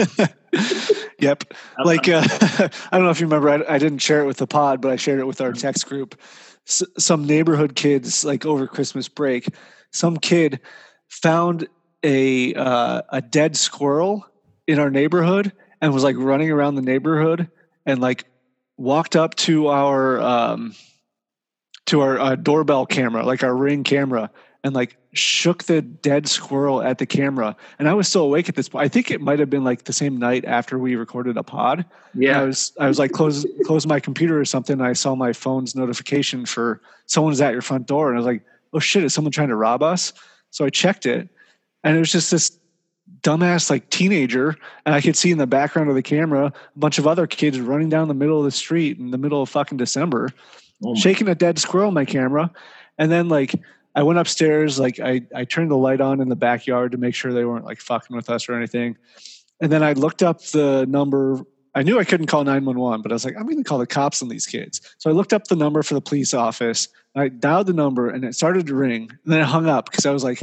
yep. 1.19 1.43
like 1.83 2.09
uh, 2.09 2.23
I 2.31 2.69
don't 2.97 3.03
know 3.03 3.11
if 3.11 3.19
you 3.19 3.27
remember, 3.27 3.49
I, 3.49 3.75
I 3.75 3.77
didn't 3.77 3.99
share 3.99 4.21
it 4.21 4.25
with 4.25 4.37
the 4.37 4.47
pod, 4.47 4.81
but 4.81 4.91
I 4.91 4.95
shared 4.95 5.19
it 5.19 5.27
with 5.27 5.39
our 5.39 5.53
text 5.53 5.87
group. 5.87 6.19
S- 6.67 6.83
some 6.97 7.25
neighborhood 7.25 7.75
kids, 7.75 8.25
like 8.25 8.45
over 8.45 8.67
Christmas 8.67 9.07
break, 9.07 9.49
some 9.91 10.17
kid 10.17 10.59
found 11.09 11.67
a 12.03 12.53
uh, 12.55 13.01
a 13.09 13.21
dead 13.21 13.55
squirrel 13.55 14.25
in 14.67 14.79
our 14.79 14.89
neighborhood 14.89 15.53
and 15.81 15.93
was 15.93 16.03
like 16.03 16.15
running 16.17 16.49
around 16.49 16.75
the 16.75 16.81
neighborhood 16.81 17.49
and 17.85 18.01
like 18.01 18.25
walked 18.77 19.15
up 19.15 19.35
to 19.35 19.67
our 19.67 20.19
um, 20.21 20.73
to 21.87 22.01
our 22.01 22.19
uh, 22.19 22.35
doorbell 22.35 22.85
camera, 22.85 23.25
like 23.25 23.43
our 23.43 23.55
ring 23.55 23.83
camera, 23.83 24.29
and 24.63 24.73
like 24.73 24.97
shook 25.11 25.65
the 25.65 25.81
dead 25.81 26.27
squirrel 26.27 26.81
at 26.81 26.97
the 26.97 27.05
camera. 27.05 27.55
And 27.79 27.89
I 27.89 27.93
was 27.93 28.07
still 28.07 28.23
awake 28.23 28.49
at 28.49 28.55
this 28.55 28.69
point. 28.69 28.85
I 28.85 28.87
think 28.87 29.11
it 29.11 29.21
might 29.21 29.39
have 29.39 29.49
been 29.49 29.63
like 29.63 29.83
the 29.83 29.93
same 29.93 30.17
night 30.17 30.45
after 30.45 30.79
we 30.79 30.95
recorded 30.95 31.37
a 31.37 31.43
pod. 31.43 31.85
And 32.13 32.23
I 32.23 32.25
yeah, 32.25 32.41
was 32.43 32.71
I 32.79 32.87
was 32.87 32.99
like 32.99 33.11
close 33.11 33.45
close 33.65 33.85
my 33.85 33.99
computer 33.99 34.39
or 34.39 34.45
something. 34.45 34.81
I 34.81 34.93
saw 34.93 35.15
my 35.15 35.33
phone's 35.33 35.75
notification 35.75 36.45
for 36.45 36.81
someone's 37.05 37.41
at 37.41 37.53
your 37.53 37.61
front 37.61 37.87
door, 37.87 38.09
and 38.09 38.17
I 38.17 38.19
was 38.19 38.25
like, 38.25 38.43
oh 38.73 38.79
shit, 38.79 39.03
is 39.03 39.13
someone 39.13 39.31
trying 39.31 39.49
to 39.49 39.55
rob 39.55 39.83
us? 39.83 40.13
So 40.51 40.65
I 40.65 40.69
checked 40.69 41.05
it, 41.05 41.27
and 41.83 41.95
it 41.95 41.99
was 41.99 42.11
just 42.11 42.31
this 42.31 42.57
dumbass 43.21 43.69
like 43.69 43.89
teenager, 43.89 44.55
and 44.85 44.95
I 44.95 45.01
could 45.01 45.17
see 45.17 45.31
in 45.31 45.37
the 45.37 45.47
background 45.47 45.89
of 45.89 45.95
the 45.95 46.01
camera 46.01 46.47
a 46.47 46.79
bunch 46.79 46.99
of 46.99 47.07
other 47.07 47.27
kids 47.27 47.59
running 47.59 47.89
down 47.89 48.07
the 48.07 48.13
middle 48.13 48.39
of 48.39 48.45
the 48.45 48.51
street 48.51 48.97
in 48.97 49.11
the 49.11 49.17
middle 49.17 49.41
of 49.41 49.49
fucking 49.49 49.77
December, 49.77 50.29
Oh 50.85 50.95
shaking 50.95 51.27
a 51.29 51.35
dead 51.35 51.59
squirrel 51.59 51.87
on 51.87 51.93
my 51.93 52.05
camera, 52.05 52.51
and 52.97 53.11
then 53.11 53.29
like. 53.29 53.55
I 53.95 54.01
went 54.01 54.17
upstairs, 54.17 54.79
like 54.79 54.99
I, 54.99 55.21
I 55.35 55.45
turned 55.45 55.69
the 55.69 55.77
light 55.77 56.01
on 56.01 56.19
in 56.19 56.27
the 56.27 56.35
backyard 56.35 56.93
to 56.93 56.97
make 56.97 57.13
sure 57.13 57.31
they 57.31 57.45
weren't 57.45 57.63
like 57.63 57.79
fucking 57.79 58.15
with 58.15 58.27
us 58.27 58.49
or 58.49 58.55
anything. 58.55 58.97
And 59.61 59.71
then 59.71 59.83
I 59.83 59.93
looked 59.93 60.23
up 60.23 60.41
the 60.45 60.85
number. 60.87 61.41
I 61.75 61.83
knew 61.83 61.99
I 61.99 62.03
couldn't 62.03 62.25
call 62.25 62.43
911, 62.43 63.01
but 63.03 63.11
I 63.11 63.15
was 63.15 63.23
like, 63.23 63.35
I'm 63.37 63.43
going 63.43 63.57
to 63.57 63.63
call 63.63 63.77
the 63.77 63.85
cops 63.85 64.21
on 64.21 64.29
these 64.29 64.45
kids. 64.45 64.81
So 64.97 65.09
I 65.09 65.13
looked 65.13 65.31
up 65.31 65.45
the 65.45 65.55
number 65.55 65.83
for 65.83 65.93
the 65.93 66.01
police 66.01 66.33
office. 66.33 66.87
I 67.15 67.29
dialed 67.29 67.67
the 67.67 67.73
number 67.73 68.09
and 68.09 68.25
it 68.25 68.35
started 68.35 68.65
to 68.65 68.75
ring. 68.75 69.09
And 69.23 69.33
then 69.33 69.41
it 69.41 69.45
hung 69.45 69.67
up 69.67 69.91
because 69.91 70.05
I 70.05 70.11
was 70.11 70.23
like, 70.23 70.39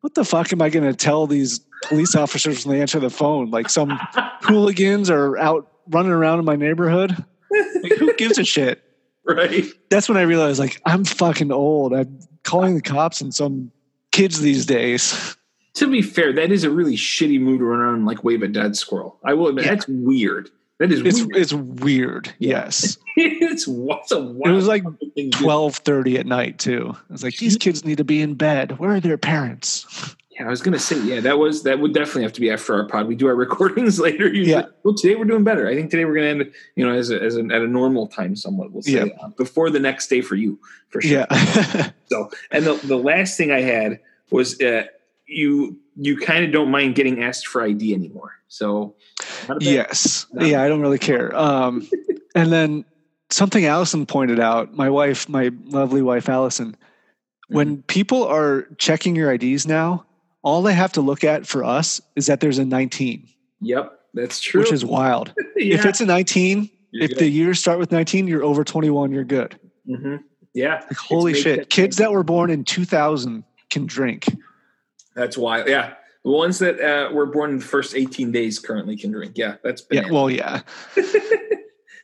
what 0.00 0.14
the 0.14 0.24
fuck 0.24 0.52
am 0.52 0.60
I 0.62 0.68
going 0.68 0.84
to 0.84 0.94
tell 0.94 1.26
these 1.26 1.60
police 1.84 2.14
officers 2.14 2.66
when 2.66 2.76
they 2.76 2.82
answer 2.82 3.00
the 3.00 3.10
phone? 3.10 3.50
Like 3.50 3.70
some 3.70 3.90
hooligans 4.42 5.10
are 5.10 5.36
out 5.38 5.70
running 5.88 6.12
around 6.12 6.38
in 6.38 6.44
my 6.44 6.56
neighborhood? 6.56 7.16
Like, 7.82 7.92
who 7.92 8.14
gives 8.14 8.38
a 8.38 8.44
shit? 8.44 8.82
Right. 9.28 9.64
That's 9.90 10.08
when 10.08 10.18
I 10.18 10.22
realized, 10.22 10.58
like, 10.58 10.80
I'm 10.86 11.04
fucking 11.04 11.52
old. 11.52 11.92
I'm 11.92 12.18
calling 12.44 12.74
the 12.74 12.82
cops 12.82 13.20
on 13.22 13.32
some 13.32 13.70
kids 14.10 14.40
these 14.40 14.66
days. 14.66 15.36
To 15.74 15.86
be 15.88 16.02
fair, 16.02 16.32
that 16.32 16.50
is 16.50 16.64
a 16.64 16.70
really 16.70 16.96
shitty 16.96 17.38
move 17.40 17.58
to 17.60 17.64
run 17.64 17.78
around 17.80 17.94
and 17.96 18.06
like 18.06 18.24
wave 18.24 18.42
a 18.42 18.48
dead 18.48 18.76
squirrel. 18.76 19.18
I 19.24 19.34
will 19.34 19.48
admit 19.48 19.64
Yeah. 19.66 19.74
that's 19.74 19.86
weird. 19.88 20.50
That 20.80 20.90
is 20.92 21.00
It's 21.00 21.20
weird. 21.22 21.36
it's 21.36 21.52
weird. 21.52 22.34
Yes. 22.38 22.98
it's 23.16 23.66
what's 23.68 24.10
a 24.12 24.18
It 24.44 24.50
was 24.50 24.66
like 24.66 24.82
wild 24.84 25.32
twelve 25.32 25.74
thirty 25.76 26.18
at 26.18 26.26
night 26.26 26.58
too. 26.58 26.94
I 26.96 27.12
was 27.12 27.22
like, 27.22 27.36
these 27.36 27.56
kids 27.56 27.84
need 27.84 27.98
to 27.98 28.04
be 28.04 28.20
in 28.22 28.34
bed. 28.34 28.78
Where 28.78 28.92
are 28.92 29.00
their 29.00 29.18
parents? 29.18 30.16
Yeah, 30.38 30.46
I 30.46 30.50
was 30.50 30.62
gonna 30.62 30.78
say, 30.78 31.00
yeah, 31.02 31.20
that 31.20 31.38
was 31.38 31.62
that 31.64 31.80
would 31.80 31.92
definitely 31.94 32.22
have 32.22 32.32
to 32.34 32.40
be 32.40 32.50
after 32.50 32.74
our 32.74 32.86
pod. 32.86 33.06
We 33.08 33.14
do 33.16 33.26
our 33.26 33.34
recordings 33.46 33.98
later. 33.98 34.26
Usually. 34.28 34.50
Yeah. 34.50 34.66
Well, 34.84 34.94
today 34.94 35.16
we're 35.16 35.24
doing 35.24 35.44
better. 35.44 35.66
I 35.68 35.74
think 35.74 35.90
today 35.90 36.04
we're 36.04 36.14
gonna 36.14 36.26
end, 36.28 36.52
you 36.76 36.86
know, 36.86 36.92
as 36.92 37.10
a, 37.10 37.20
as 37.20 37.36
an, 37.36 37.50
at 37.50 37.62
a 37.62 37.66
normal 37.66 38.06
time, 38.06 38.36
somewhat. 38.36 38.72
We'll 38.72 38.82
say 38.82 38.92
Yeah. 38.92 39.04
uh, 39.20 39.28
before 39.36 39.70
the 39.70 39.80
next 39.80 40.08
day 40.08 40.20
for 40.20 40.34
you, 40.36 40.58
for 40.90 41.00
sure. 41.00 41.26
Yeah. 41.30 41.90
So, 42.10 42.30
and 42.50 42.64
the 42.64 42.74
the 42.84 42.96
last 42.96 43.36
thing 43.36 43.50
I 43.52 43.60
had 43.60 44.00
was 44.30 44.58
uh, 44.62 44.84
you 45.26 45.78
you 45.96 46.16
kind 46.16 46.44
of 46.44 46.52
don't 46.52 46.70
mind 46.70 46.94
getting 46.94 47.22
asked 47.22 47.46
for 47.48 47.62
ID 47.62 47.92
anymore. 47.92 48.32
So, 48.48 48.94
yes. 49.60 50.26
No. 50.32 50.46
Yeah, 50.46 50.62
I 50.62 50.68
don't 50.68 50.80
really 50.80 50.98
care. 50.98 51.36
Um, 51.36 51.86
and 52.34 52.50
then 52.50 52.84
something 53.28 53.66
Allison 53.66 54.06
pointed 54.06 54.40
out, 54.40 54.74
my 54.74 54.88
wife, 54.88 55.28
my 55.28 55.50
lovely 55.64 56.02
wife 56.02 56.28
Allison, 56.28 56.76
Mm-hmm. 57.50 57.56
when 57.56 57.82
people 57.84 58.24
are 58.24 58.68
checking 58.76 59.16
your 59.16 59.32
IDs 59.32 59.66
now, 59.66 60.04
all 60.42 60.62
they 60.62 60.74
have 60.74 60.92
to 60.92 61.00
look 61.00 61.24
at 61.24 61.46
for 61.46 61.64
us 61.64 62.00
is 62.16 62.26
that 62.26 62.40
there's 62.40 62.58
a 62.58 62.64
19, 62.64 63.28
Yep, 63.60 63.92
that's 64.14 64.40
true. 64.40 64.60
which 64.60 64.72
is 64.72 64.84
wild. 64.84 65.34
yeah. 65.56 65.74
If 65.74 65.84
it's 65.86 66.00
a 66.00 66.06
19, 66.06 66.70
You're 66.90 67.04
if 67.04 67.10
good. 67.10 67.18
the 67.18 67.28
years 67.28 67.58
start 67.60 67.78
with 67.78 67.90
19, 67.92 68.28
you're 68.28 68.44
over 68.44 68.64
21, 68.64 69.12
you're 69.12 69.24
good. 69.24 69.58
Mhm. 69.88 70.20
yeah, 70.54 70.74
Like, 70.88 70.96
holy 70.96 71.34
shit. 71.34 71.70
Kids 71.70 71.96
that 71.96 72.12
were 72.12 72.22
born 72.22 72.50
in 72.50 72.64
2000 72.64 73.42
can 73.70 73.86
drink. 73.86 74.26
that's 75.14 75.36
wild. 75.36 75.68
Yeah, 75.68 75.94
the 76.24 76.30
ones 76.30 76.58
that 76.60 76.80
uh, 76.80 77.12
were 77.12 77.26
born 77.26 77.50
in 77.50 77.58
the 77.58 77.64
first 77.64 77.94
18 77.96 78.30
days 78.32 78.58
currently 78.58 78.96
can 78.96 79.10
drink. 79.10 79.32
Yeah, 79.36 79.56
that's 79.64 79.82
Yeah, 79.90 80.10
well, 80.10 80.30
yeah. 80.30 80.60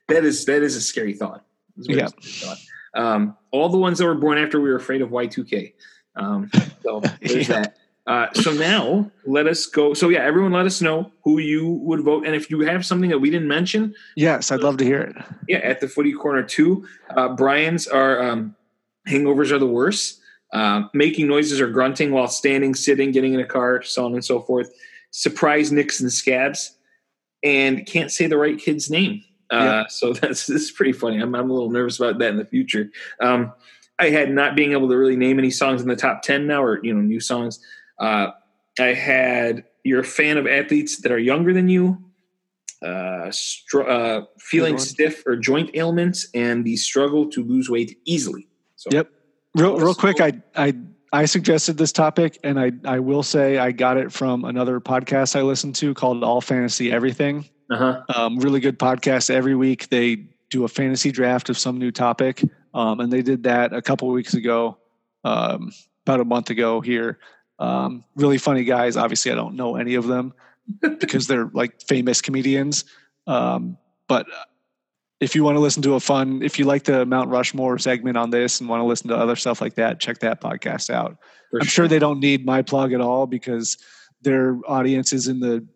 that 0.09 0.25
is 0.25 0.45
that 0.47 0.63
is 0.63 0.77
a 0.77 0.81
scary 0.81 1.15
thought. 1.15 1.45
It's 1.77 1.89
a 1.89 1.93
very 1.93 2.01
Yeah. 2.01 2.07
scary 2.09 2.33
thought. 2.33 2.59
Um, 3.01 3.37
all 3.51 3.69
the 3.69 3.79
ones 3.79 3.99
that 3.99 4.07
were 4.07 4.15
born 4.15 4.39
after 4.39 4.61
we 4.61 4.69
were 4.71 4.77
afraid 4.77 5.03
of 5.03 5.11
Y2K. 5.11 5.75
Um, 6.17 6.51
so 6.83 7.01
there's 7.21 7.49
Yeah. 7.49 7.63
that. 7.63 7.77
Uh, 8.07 8.27
so 8.35 8.53
now 8.53 9.11
let 9.25 9.47
us 9.47 9.65
go. 9.67 9.95
So 9.95 10.11
yeah, 10.11 10.21
everyone, 10.21 10.53
let 10.53 10.67
us 10.67 10.83
know 10.83 11.11
who 11.23 11.39
you 11.39 11.67
would 11.83 12.01
vote, 12.01 12.27
and 12.27 12.35
if 12.35 12.51
you 12.51 12.61
have 12.61 12.85
something 12.85 13.09
that 13.11 13.19
we 13.19 13.31
didn't 13.31 13.49
mention, 13.49 13.95
Yes, 14.15 14.53
I'd 14.53 14.61
love 14.61 14.77
to 14.79 14.85
hear 14.85 15.01
it. 15.01 15.17
yeah, 15.49 15.59
at 15.59 15.81
the 15.81 15.89
footy 15.89 16.13
corner 16.13 16.43
too. 16.43 16.87
Uh, 17.17 17.29
Brian's 17.31 17.87
are 17.87 18.23
um, 18.23 18.55
hangovers 19.09 19.51
are 19.51 19.59
the 19.59 19.67
worst. 19.67 20.21
Uh, 20.53 20.87
making 20.93 21.27
noises 21.27 21.61
or 21.61 21.67
grunting 21.69 22.13
while 22.13 22.29
standing, 22.29 22.77
sitting, 22.77 23.11
getting 23.11 23.35
in 23.35 23.41
a 23.41 23.45
car, 23.47 23.83
so 23.83 24.05
on 24.05 24.13
and 24.13 24.25
so 24.25 24.41
forth. 24.41 24.71
Surprise 25.11 25.73
nicks 25.73 25.99
and 26.01 26.13
scabs, 26.13 26.77
and 27.43 27.85
can't 27.87 28.13
say 28.13 28.27
the 28.29 28.37
right 28.37 28.59
kid's 28.59 28.89
name. 28.91 29.25
Uh, 29.51 29.57
Yeah. 29.57 29.85
So 29.89 30.13
that's 30.21 30.47
this 30.47 30.63
is 30.65 30.71
pretty 30.71 30.93
funny. 30.93 31.21
I'm, 31.21 31.35
I'm 31.35 31.51
a 31.51 31.53
little 31.53 31.71
nervous 31.71 31.99
about 31.99 32.19
that 32.19 32.29
in 32.31 32.37
the 32.37 32.45
future. 32.45 32.91
Um, 33.21 33.53
I 33.99 34.11
had 34.11 34.31
not 34.31 34.55
being 34.57 34.73
able 34.73 34.89
to 34.91 34.97
really 34.97 35.17
name 35.17 35.39
any 35.39 35.51
songs 35.51 35.81
in 35.83 35.89
the 35.89 35.97
top 35.97 36.23
ten 36.23 36.47
now, 36.47 36.63
or 36.63 36.85
you 36.85 36.93
know, 36.95 37.01
new 37.01 37.21
songs. 37.21 37.59
Uh, 37.99 38.29
I 38.79 38.87
had 38.95 39.65
you're 39.85 40.01
a 40.01 40.05
fan 40.05 40.39
of 40.39 40.47
athletes 40.47 41.03
that 41.03 41.13
are 41.13 41.19
younger 41.19 41.53
than 41.53 41.69
you, 41.69 41.99
uh, 42.83 43.31
str- 43.31 43.83
uh, 43.83 44.23
feeling 44.39 44.75
one. 44.75 44.81
stiff 44.81 45.23
or 45.27 45.37
joint 45.37 45.71
ailments, 45.75 46.29
and 46.35 46.65
the 46.65 46.77
struggle 46.77 47.29
to 47.31 47.45
lose 47.45 47.69
weight 47.71 47.99
easily. 48.05 48.49
So, 48.77 48.91
Yep. 48.93 49.11
Real, 49.55 49.79
real 49.79 49.95
quick. 49.95 50.21
I, 50.21 50.33
I, 50.57 50.75
I 51.13 51.27
suggested 51.27 51.77
this 51.77 51.93
topic, 51.93 52.39
and 52.43 52.59
I, 52.59 52.73
I 52.85 52.99
will 52.99 53.23
say 53.23 53.59
I 53.59 53.71
got 53.71 53.99
it 53.99 54.13
from 54.13 54.45
another 54.45 54.81
podcast 54.81 55.37
I 55.37 55.43
listened 55.43 55.77
to 55.77 55.95
called 55.95 56.25
All 56.25 56.41
Fantasy 56.41 56.91
Everything. 56.91 57.49
Uh 57.71 57.77
huh. 57.77 58.03
Um, 58.15 58.39
really 58.39 58.61
good 58.61 58.79
podcast. 58.79 59.31
Every 59.31 59.55
week 59.55 59.89
they 59.91 60.27
do 60.51 60.65
a 60.65 60.69
fantasy 60.69 61.13
draft 61.13 61.51
of 61.51 61.57
some 61.59 61.79
new 61.79 61.93
topic, 61.93 62.43
um, 62.75 63.01
and 63.01 63.13
they 63.13 63.23
did 63.23 63.45
that 63.45 63.73
a 63.73 63.81
couple 63.81 64.09
weeks 64.09 64.35
ago, 64.35 64.77
um, 65.23 65.73
about 66.05 66.21
a 66.21 66.25
month 66.25 66.51
ago 66.51 66.81
here. 66.81 67.19
Um, 67.59 68.05
really 68.17 68.39
funny 68.39 68.65
guys. 68.65 68.97
Obviously, 68.97 69.33
I 69.33 69.35
don't 69.35 69.55
know 69.55 69.77
any 69.77 69.95
of 69.95 70.07
them 70.07 70.35
because 70.81 71.27
they're 71.27 71.51
like 71.53 71.81
famous 71.83 72.21
comedians. 72.21 72.85
Um, 73.27 73.79
but 74.09 74.27
if 75.21 75.35
you 75.35 75.45
want 75.45 75.57
to 75.57 75.61
listen 75.61 75.83
to 75.83 75.95
a 75.95 76.01
fun, 76.01 76.43
if 76.43 76.59
you 76.59 76.65
like 76.65 76.85
the 76.85 77.07
Mount 77.07 77.31
Rushmore 77.31 77.79
segment 77.79 78.17
on 78.17 78.31
this 78.31 78.61
and 78.61 78.69
want 78.69 78.81
to 78.81 78.85
listen 78.85 79.09
to 79.09 79.17
other 79.17 79.37
stuff 79.37 79.61
like 79.61 79.75
that, 79.75 80.01
check 80.01 80.19
that 80.19 80.41
podcast 80.41 80.91
out. 80.91 81.17
I'm 81.55 81.67
sure 81.67 81.87
they 81.87 82.01
don't 82.01 82.21
need 82.21 82.45
my 82.45 82.63
plug 82.63 82.93
at 82.93 83.01
all 83.01 83.27
because 83.27 83.79
their 84.23 84.59
audience 84.67 85.13
is 85.13 85.29
in 85.29 85.41
the 85.41 85.67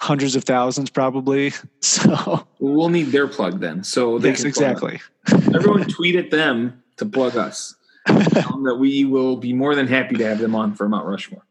hundreds 0.00 0.34
of 0.34 0.44
thousands 0.44 0.90
probably. 0.90 1.52
So 1.80 2.46
We'll 2.58 2.88
need 2.88 3.08
their 3.12 3.28
plug 3.28 3.60
then. 3.60 3.84
So 3.84 4.18
they 4.18 4.30
yes, 4.30 4.44
exactly. 4.44 5.00
Everyone 5.32 5.84
tweet 5.84 6.16
at 6.16 6.30
them 6.30 6.82
to 6.96 7.06
plug 7.06 7.36
us. 7.36 7.74
Tell 8.06 8.52
them 8.52 8.64
that 8.64 8.76
we 8.76 9.04
will 9.04 9.36
be 9.36 9.52
more 9.52 9.74
than 9.74 9.86
happy 9.86 10.16
to 10.16 10.24
have 10.26 10.38
them 10.38 10.54
on 10.54 10.74
for 10.74 10.88
Mount 10.88 11.06
Rushmore. 11.06 11.44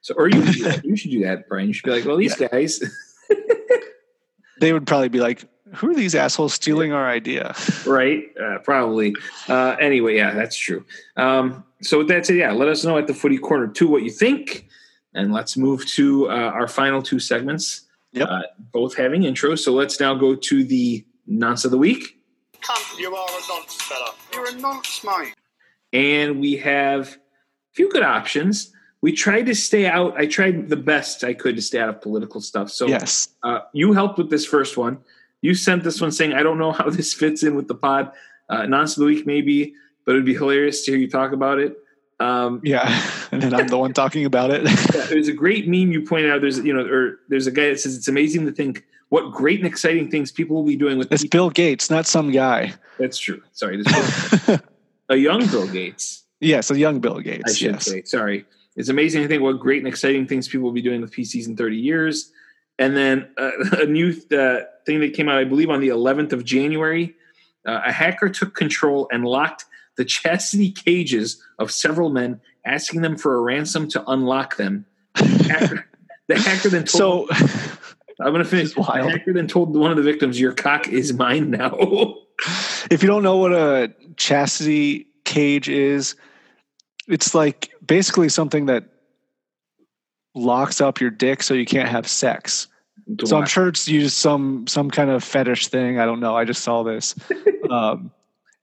So, 0.00 0.14
or 0.16 0.28
you, 0.28 0.44
should 0.46 0.54
do 0.54 0.64
that. 0.64 0.84
you 0.84 0.96
should 0.96 1.10
do 1.10 1.22
that, 1.24 1.48
Brian. 1.48 1.68
You 1.68 1.74
should 1.74 1.84
be 1.84 1.92
like, 1.92 2.04
well, 2.04 2.16
these 2.16 2.34
guys, 2.34 2.82
They 4.62 4.72
would 4.72 4.86
probably 4.86 5.08
be 5.08 5.18
like, 5.18 5.44
"Who 5.74 5.90
are 5.90 5.94
these 5.94 6.14
assholes 6.14 6.54
stealing 6.54 6.92
our 6.92 7.08
idea?" 7.08 7.52
right? 7.86 8.22
Uh, 8.40 8.58
probably. 8.58 9.12
Uh, 9.48 9.74
anyway, 9.80 10.14
yeah, 10.14 10.32
that's 10.34 10.56
true. 10.56 10.84
Um, 11.16 11.64
so 11.82 11.98
with 11.98 12.08
that 12.08 12.26
said, 12.26 12.36
yeah, 12.36 12.52
let 12.52 12.68
us 12.68 12.84
know 12.84 12.96
at 12.96 13.08
the 13.08 13.12
Footy 13.12 13.38
Corner 13.38 13.66
too 13.66 13.88
what 13.88 14.04
you 14.04 14.10
think, 14.10 14.68
and 15.14 15.32
let's 15.32 15.56
move 15.56 15.84
to 15.88 16.30
uh, 16.30 16.34
our 16.34 16.68
final 16.68 17.02
two 17.02 17.18
segments. 17.18 17.82
Yep. 18.12 18.28
Uh, 18.28 18.42
both 18.72 18.94
having 18.94 19.22
intros. 19.22 19.58
So 19.58 19.72
let's 19.72 19.98
now 19.98 20.14
go 20.14 20.36
to 20.36 20.64
the 20.64 21.04
nonce 21.26 21.64
of 21.64 21.72
the 21.72 21.78
week. 21.78 22.18
Cunt, 22.60 22.98
you 23.00 23.12
are 23.12 23.28
a 23.28 23.40
nonce, 23.48 23.82
fella. 23.82 24.14
You're 24.32 24.48
a 24.48 24.60
nonce, 24.60 25.02
mate. 25.02 25.34
And 25.92 26.40
we 26.40 26.56
have 26.56 27.08
a 27.08 27.74
few 27.74 27.90
good 27.90 28.02
options. 28.02 28.72
We 29.00 29.12
tried 29.12 29.46
to 29.46 29.54
stay 29.54 29.86
out. 29.86 30.18
I 30.18 30.26
tried 30.26 30.68
the 30.68 30.76
best 30.76 31.24
I 31.24 31.34
could 31.34 31.56
to 31.56 31.62
stay 31.62 31.80
out 31.80 31.88
of 31.88 32.00
political 32.00 32.40
stuff. 32.40 32.70
So 32.70 32.86
yes. 32.86 33.28
uh, 33.42 33.60
you 33.72 33.92
helped 33.92 34.18
with 34.18 34.30
this 34.30 34.46
first 34.46 34.76
one. 34.76 34.98
You 35.40 35.54
sent 35.54 35.82
this 35.82 36.00
one 36.00 36.12
saying, 36.12 36.34
"I 36.34 36.42
don't 36.42 36.58
know 36.58 36.72
how 36.72 36.88
this 36.90 37.12
fits 37.12 37.42
in 37.42 37.54
with 37.56 37.68
the 37.68 37.74
pod." 37.74 38.12
Uh, 38.48 38.66
Nonce 38.66 38.96
of 38.96 39.00
the 39.00 39.06
week, 39.06 39.26
maybe, 39.26 39.74
but 40.04 40.12
it'd 40.12 40.24
be 40.24 40.34
hilarious 40.34 40.84
to 40.84 40.92
hear 40.92 41.00
you 41.00 41.08
talk 41.08 41.32
about 41.32 41.58
it. 41.58 41.78
Um, 42.20 42.60
Yeah. 42.62 43.02
And 43.32 43.40
then 43.40 43.54
I'm 43.54 43.68
the 43.68 43.78
one 43.78 43.94
talking 43.94 44.26
about 44.26 44.50
it. 44.50 44.62
yeah, 44.94 45.06
there's 45.06 45.26
a 45.26 45.32
great 45.32 45.66
meme 45.66 45.90
you 45.90 46.02
pointed 46.02 46.30
out. 46.30 46.42
There's 46.42 46.58
you 46.58 46.74
know, 46.74 46.84
or 46.84 47.20
there's 47.30 47.46
a 47.46 47.50
guy 47.50 47.70
that 47.70 47.80
says 47.80 47.96
it's 47.96 48.08
amazing 48.08 48.44
to 48.44 48.52
think 48.52 48.84
what 49.08 49.32
great 49.32 49.58
and 49.58 49.66
exciting 49.66 50.10
things 50.10 50.30
people 50.30 50.56
will 50.56 50.64
be 50.64 50.76
doing 50.76 50.98
with. 50.98 51.10
it's 51.10 51.22
people. 51.22 51.38
Bill 51.38 51.50
Gates, 51.50 51.88
not 51.88 52.04
some 52.04 52.30
guy. 52.30 52.74
That's 52.98 53.16
true. 53.16 53.42
Sorry, 53.52 53.82
this 53.82 54.60
a 55.12 55.16
young 55.16 55.46
Bill 55.46 55.66
Gates. 55.68 56.24
yes, 56.40 56.70
a 56.70 56.78
young 56.78 57.00
Bill 57.00 57.18
I 57.18 57.22
Gates. 57.22 57.56
should 57.56 57.72
Yes. 57.72 57.84
say. 57.86 58.02
Sorry. 58.04 58.44
It's 58.76 58.88
amazing 58.88 59.22
to 59.22 59.28
think 59.28 59.42
what 59.42 59.60
great 59.60 59.78
and 59.78 59.86
exciting 59.88 60.26
things 60.26 60.48
people 60.48 60.64
will 60.64 60.72
be 60.72 60.82
doing 60.82 61.00
with 61.02 61.12
PCs 61.12 61.46
in 61.46 61.56
30 61.56 61.76
years. 61.76 62.32
And 62.78 62.96
then 62.96 63.28
uh, 63.36 63.50
a 63.82 63.86
new 63.86 64.10
uh, 64.36 64.60
thing 64.86 65.00
that 65.00 65.14
came 65.14 65.28
out, 65.28 65.38
I 65.38 65.44
believe, 65.44 65.68
on 65.70 65.80
the 65.80 65.88
11th 65.88 66.32
of 66.32 66.44
January. 66.44 67.14
Uh, 67.66 67.82
a 67.86 67.92
hacker 67.92 68.28
took 68.28 68.54
control 68.54 69.08
and 69.12 69.24
locked 69.24 69.66
the 69.96 70.04
chastity 70.04 70.70
cages 70.72 71.40
of 71.58 71.70
several 71.70 72.08
men, 72.08 72.40
asking 72.64 73.02
them 73.02 73.16
for 73.16 73.34
a 73.36 73.40
ransom 73.40 73.86
to 73.88 74.02
unlock 74.10 74.56
them. 74.56 74.86
The 75.16 75.24
hacker, 75.52 75.84
the 76.28 76.38
hacker 76.40 76.70
then 76.70 76.84
told. 76.84 77.28
So 77.28 77.44
I'm 78.20 78.32
going 78.32 78.42
to 78.42 78.48
finish. 78.48 78.72
The 78.74 78.82
hacker 78.82 79.32
then 79.34 79.46
told 79.48 79.76
one 79.76 79.90
of 79.90 79.96
the 79.98 80.02
victims, 80.02 80.40
"Your 80.40 80.52
cock 80.54 80.88
is 80.88 81.12
mine 81.12 81.50
now." 81.50 81.70
If 82.90 83.02
you 83.02 83.08
don't 83.08 83.22
know 83.22 83.36
what 83.36 83.52
a 83.52 83.92
chastity 84.16 85.06
cage 85.24 85.68
is, 85.68 86.16
it's 87.08 87.34
like 87.34 87.70
basically 87.84 88.28
something 88.28 88.66
that 88.66 88.84
locks 90.34 90.80
up 90.80 91.00
your 91.00 91.10
dick 91.10 91.42
so 91.42 91.54
you 91.54 91.66
can't 91.66 91.88
have 91.88 92.06
sex. 92.06 92.68
So 93.24 93.36
I'm 93.36 93.46
sure 93.46 93.68
it's 93.68 93.88
used 93.88 94.14
some 94.14 94.66
some 94.66 94.90
kind 94.90 95.10
of 95.10 95.24
fetish 95.24 95.68
thing. 95.68 95.98
I 95.98 96.06
don't 96.06 96.20
know. 96.20 96.36
I 96.36 96.44
just 96.44 96.62
saw 96.62 96.82
this. 96.82 97.14
um, 97.70 98.12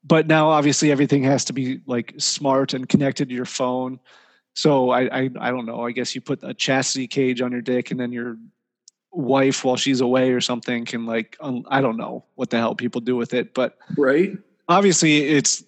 but 0.03 0.27
now 0.27 0.49
obviously 0.49 0.91
everything 0.91 1.23
has 1.23 1.45
to 1.45 1.53
be 1.53 1.81
like 1.85 2.13
smart 2.17 2.73
and 2.73 2.87
connected 2.87 3.29
to 3.29 3.35
your 3.35 3.45
phone. 3.45 3.99
So 4.53 4.91
I, 4.91 5.01
I 5.23 5.29
I 5.39 5.51
don't 5.51 5.65
know. 5.65 5.81
I 5.81 5.91
guess 5.91 6.15
you 6.15 6.21
put 6.21 6.39
a 6.41 6.53
chastity 6.53 7.07
cage 7.07 7.41
on 7.41 7.51
your 7.51 7.61
dick 7.61 7.91
and 7.91 7.99
then 7.99 8.11
your 8.11 8.37
wife 9.11 9.63
while 9.63 9.75
she's 9.75 10.01
away 10.01 10.31
or 10.31 10.41
something 10.41 10.85
can 10.85 11.05
like 11.05 11.35
um, 11.39 11.65
I 11.67 11.81
don't 11.81 11.97
know 11.97 12.23
what 12.35 12.49
the 12.49 12.57
hell 12.57 12.75
people 12.75 13.01
do 13.01 13.15
with 13.15 13.33
it, 13.33 13.53
but 13.53 13.77
right? 13.97 14.37
obviously 14.67 15.23
it's 15.23 15.63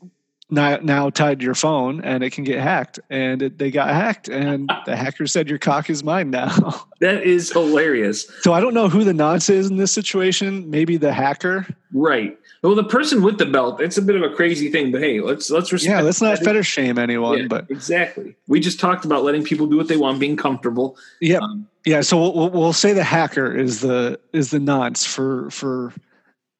now, 0.51 0.77
now 0.77 1.09
tied 1.09 1.39
to 1.39 1.45
your 1.45 1.55
phone 1.55 2.01
and 2.03 2.23
it 2.23 2.31
can 2.31 2.43
get 2.43 2.59
hacked. 2.59 2.99
And 3.09 3.41
it, 3.41 3.57
they 3.57 3.71
got 3.71 3.87
hacked, 3.89 4.27
and 4.27 4.69
the 4.85 4.95
hacker 4.95 5.25
said 5.25 5.49
your 5.49 5.57
cock 5.57 5.89
is 5.89 6.03
mine 6.03 6.29
now. 6.29 6.85
That 7.01 7.23
is 7.23 7.51
hilarious. 7.51 8.27
so 8.41 8.53
I 8.53 8.59
don't 8.59 8.75
know 8.75 8.87
who 8.87 9.03
the 9.03 9.13
nonce 9.13 9.49
is 9.49 9.71
in 9.71 9.77
this 9.77 9.91
situation. 9.91 10.69
Maybe 10.69 10.97
the 10.97 11.11
hacker. 11.11 11.65
Right. 11.91 12.37
Well, 12.61 12.75
the 12.75 12.83
person 12.83 13.23
with 13.23 13.39
the 13.39 13.47
belt, 13.47 13.81
it's 13.81 13.97
a 13.97 14.01
bit 14.03 14.15
of 14.15 14.21
a 14.21 14.29
crazy 14.35 14.69
thing, 14.69 14.91
but 14.91 15.01
hey, 15.01 15.19
let's 15.19 15.49
let's 15.49 15.71
respect. 15.71 15.89
Yeah, 15.91 16.01
let's 16.01 16.21
not 16.21 16.37
fetish 16.39 16.67
shame 16.67 16.99
anyone. 16.99 17.39
Yeah, 17.39 17.45
But 17.47 17.71
exactly. 17.71 18.35
We 18.47 18.59
just 18.59 18.79
talked 18.79 19.03
about 19.03 19.23
letting 19.23 19.43
people 19.43 19.65
do 19.65 19.77
what 19.77 19.87
they 19.87 19.97
want, 19.97 20.19
being 20.19 20.37
comfortable. 20.37 20.95
yeah, 21.19 21.39
Um, 21.39 21.67
yeah. 21.85 22.01
So 22.01 22.19
we'll, 22.19 22.33
we'll, 22.33 22.49
we'll 22.51 22.73
say 22.73 22.93
the 22.93 23.03
hacker 23.03 23.55
is 23.55 23.81
the 23.81 24.19
is 24.31 24.51
the 24.51 24.59
nonce 24.59 25.03
for 25.05 25.49
for 25.49 25.91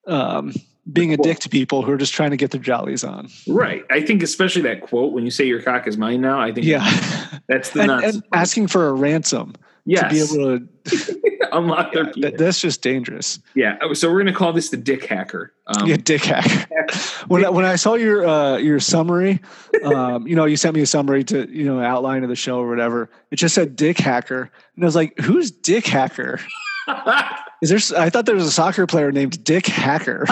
um, 0.07 0.53
being 0.91 1.13
a 1.13 1.17
dick 1.17 1.37
to 1.39 1.49
people 1.49 1.83
who 1.83 1.91
are 1.91 1.97
just 1.97 2.13
trying 2.13 2.31
to 2.31 2.37
get 2.37 2.49
their 2.49 2.61
jollies 2.61 3.03
on. 3.03 3.29
right. 3.47 3.83
I 3.91 4.01
think 4.01 4.23
especially 4.23 4.63
that 4.63 4.81
quote 4.81 5.13
when 5.13 5.23
you 5.23 5.31
say 5.31 5.45
your 5.45 5.61
cock 5.61 5.85
is 5.85 5.97
mine 5.97 6.21
now. 6.21 6.39
I 6.39 6.51
think 6.51 6.65
Yeah, 6.65 7.39
that's 7.47 7.69
the 7.69 7.81
and, 7.83 7.91
and 7.91 8.23
asking 8.33 8.67
for 8.67 8.87
a 8.87 8.93
ransom 8.93 9.53
yes. 9.85 10.01
to 10.03 10.09
be 10.09 10.39
able 10.39 10.59
to. 10.59 11.21
unlock 11.51 11.93
their 11.93 12.05
Yeah, 12.05 12.11
penis. 12.11 12.31
that, 12.31 12.37
that's 12.37 12.61
just 12.61 12.81
dangerous. 12.81 13.39
Yeah. 13.55 13.77
So 13.93 14.11
we're 14.11 14.19
gonna 14.19 14.33
call 14.33 14.53
this 14.53 14.69
the 14.69 14.77
dick 14.77 15.05
hacker. 15.05 15.53
Um, 15.67 15.87
yeah, 15.87 15.97
dick 15.97 16.23
hacker. 16.23 16.67
when 17.27 17.45
I, 17.45 17.49
when 17.49 17.65
I 17.65 17.75
saw 17.75 17.95
your 17.95 18.25
uh, 18.25 18.57
your 18.57 18.79
summary, 18.79 19.39
um, 19.83 20.27
you 20.27 20.35
know, 20.35 20.45
you 20.45 20.57
sent 20.57 20.75
me 20.75 20.81
a 20.81 20.85
summary 20.85 21.23
to 21.25 21.49
you 21.51 21.65
know 21.65 21.81
outline 21.81 22.23
of 22.23 22.29
the 22.29 22.35
show 22.35 22.59
or 22.59 22.69
whatever. 22.69 23.09
It 23.31 23.37
just 23.37 23.55
said 23.55 23.75
Dick 23.75 23.97
Hacker, 23.97 24.49
and 24.75 24.83
I 24.83 24.85
was 24.85 24.95
like, 24.95 25.17
"Who's 25.19 25.51
Dick 25.51 25.85
Hacker?" 25.85 26.39
Is 27.61 27.69
there? 27.69 28.01
I 28.01 28.09
thought 28.09 28.25
there 28.25 28.35
was 28.35 28.47
a 28.47 28.51
soccer 28.51 28.87
player 28.87 29.11
named 29.11 29.43
Dick 29.43 29.67
Hacker, 29.67 30.25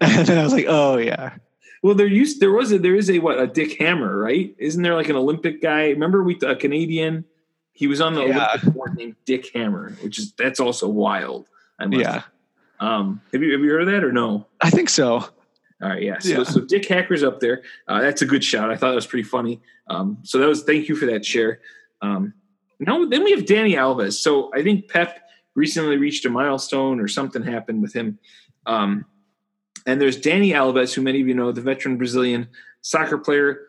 and 0.00 0.26
then 0.26 0.36
I 0.36 0.42
was 0.42 0.52
like, 0.52 0.66
"Oh 0.68 0.98
yeah, 0.98 1.36
well, 1.82 1.94
there 1.94 2.06
used 2.06 2.40
there 2.40 2.52
was 2.52 2.72
a 2.72 2.78
there 2.78 2.94
is 2.94 3.10
a 3.10 3.18
what 3.18 3.38
a 3.38 3.46
Dick 3.46 3.78
Hammer, 3.78 4.18
right? 4.18 4.54
Isn't 4.58 4.82
there 4.82 4.94
like 4.94 5.08
an 5.08 5.16
Olympic 5.16 5.62
guy? 5.62 5.88
Remember 5.88 6.22
we 6.22 6.38
a 6.42 6.54
Canadian? 6.54 7.24
He 7.80 7.86
was 7.86 8.02
on 8.02 8.12
the 8.12 8.26
Yeah. 8.26 8.46
Olympic 8.50 8.74
board 8.74 8.94
named 8.94 9.16
Dick 9.24 9.48
Hammer, 9.54 9.92
which 10.02 10.18
is 10.18 10.32
that's 10.32 10.60
also 10.60 10.86
wild. 10.86 11.46
I 11.78 11.86
must 11.86 12.00
yeah." 12.02 12.22
Um, 12.78 13.22
have 13.32 13.42
you 13.42 13.52
have 13.52 13.62
you 13.62 13.70
heard 13.70 13.80
of 13.80 13.86
that 13.88 14.04
or 14.04 14.12
no? 14.12 14.46
I 14.60 14.68
think 14.68 14.90
so. 14.90 15.14
All 15.14 15.30
right, 15.88 16.02
yeah. 16.02 16.18
So, 16.18 16.28
Yeah. 16.28 16.42
so 16.42 16.60
Dick 16.60 16.86
Hacker's 16.86 17.22
up 17.22 17.40
there. 17.40 17.62
Uh, 17.88 18.02
that's 18.02 18.20
a 18.20 18.26
good 18.26 18.44
shout. 18.44 18.70
I 18.70 18.76
thought 18.76 18.90
that 18.90 18.96
was 18.96 19.06
pretty 19.06 19.22
funny. 19.22 19.62
Um, 19.86 20.18
so 20.24 20.36
that 20.36 20.46
was 20.46 20.62
thank 20.62 20.90
you 20.90 20.94
for 20.94 21.06
that 21.06 21.24
share. 21.24 21.60
Um, 22.02 22.34
now 22.80 23.06
then 23.06 23.24
we 23.24 23.30
have 23.30 23.46
Dani 23.46 23.76
Alves. 23.76 24.12
So 24.20 24.50
I 24.54 24.62
think 24.62 24.88
Pep 24.88 25.18
recently 25.54 25.96
reached 25.96 26.26
a 26.26 26.28
milestone 26.30 27.00
or 27.00 27.08
something 27.08 27.42
happened 27.42 27.80
with 27.80 27.94
him. 27.94 28.18
Um, 28.66 29.06
and 29.86 29.98
there's 29.98 30.20
Dani 30.20 30.48
Alves, 30.50 30.92
who 30.92 31.00
many 31.00 31.22
of 31.22 31.28
you 31.28 31.34
know, 31.34 31.50
the 31.50 31.62
veteran 31.62 31.96
Brazilian 31.96 32.48
soccer 32.82 33.16
player 33.16 33.62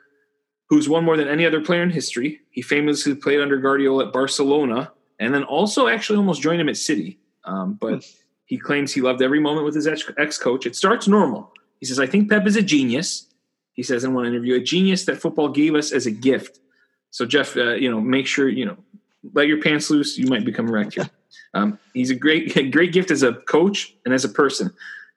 who's 0.71 0.87
won 0.87 1.03
more 1.03 1.17
than 1.17 1.27
any 1.27 1.45
other 1.45 1.59
player 1.59 1.83
in 1.83 1.89
history. 1.89 2.39
He 2.49 2.61
famously 2.61 3.13
played 3.13 3.41
under 3.41 3.57
Guardiola 3.57 4.07
at 4.07 4.13
Barcelona 4.13 4.93
and 5.19 5.33
then 5.33 5.43
also 5.43 5.89
actually 5.89 6.15
almost 6.15 6.41
joined 6.41 6.61
him 6.61 6.69
at 6.69 6.77
City. 6.77 7.19
Um, 7.43 7.73
but 7.73 8.09
he 8.45 8.57
claims 8.57 8.93
he 8.93 9.01
loved 9.01 9.21
every 9.21 9.41
moment 9.41 9.65
with 9.65 9.75
his 9.75 9.85
ex 9.85 10.37
coach. 10.37 10.65
It 10.65 10.77
starts 10.77 11.09
normal. 11.09 11.51
He 11.81 11.85
says, 11.85 11.99
I 11.99 12.07
think 12.07 12.29
Pep 12.29 12.47
is 12.47 12.55
a 12.55 12.61
genius. 12.61 13.27
He 13.73 13.83
says 13.83 14.05
in 14.05 14.13
one 14.13 14.25
interview, 14.25 14.55
a 14.55 14.61
genius 14.61 15.03
that 15.05 15.19
football 15.19 15.49
gave 15.49 15.75
us 15.75 15.91
as 15.91 16.05
a 16.05 16.11
gift. 16.11 16.61
So, 17.09 17.25
Jeff, 17.25 17.57
uh, 17.57 17.73
you 17.73 17.91
know, 17.91 17.99
make 17.99 18.25
sure, 18.25 18.47
you 18.47 18.65
know, 18.65 18.77
let 19.33 19.47
your 19.47 19.61
pants 19.61 19.89
loose. 19.89 20.17
You 20.17 20.27
might 20.27 20.45
become 20.45 20.71
wrecked 20.71 20.93
here. 20.93 21.09
Um, 21.53 21.79
he's 21.93 22.11
a 22.11 22.15
great, 22.15 22.53
great 22.71 22.93
gift 22.93 23.11
as 23.11 23.23
a 23.23 23.33
coach 23.33 23.93
and 24.05 24.13
as 24.13 24.23
a 24.23 24.29
person. 24.29 24.71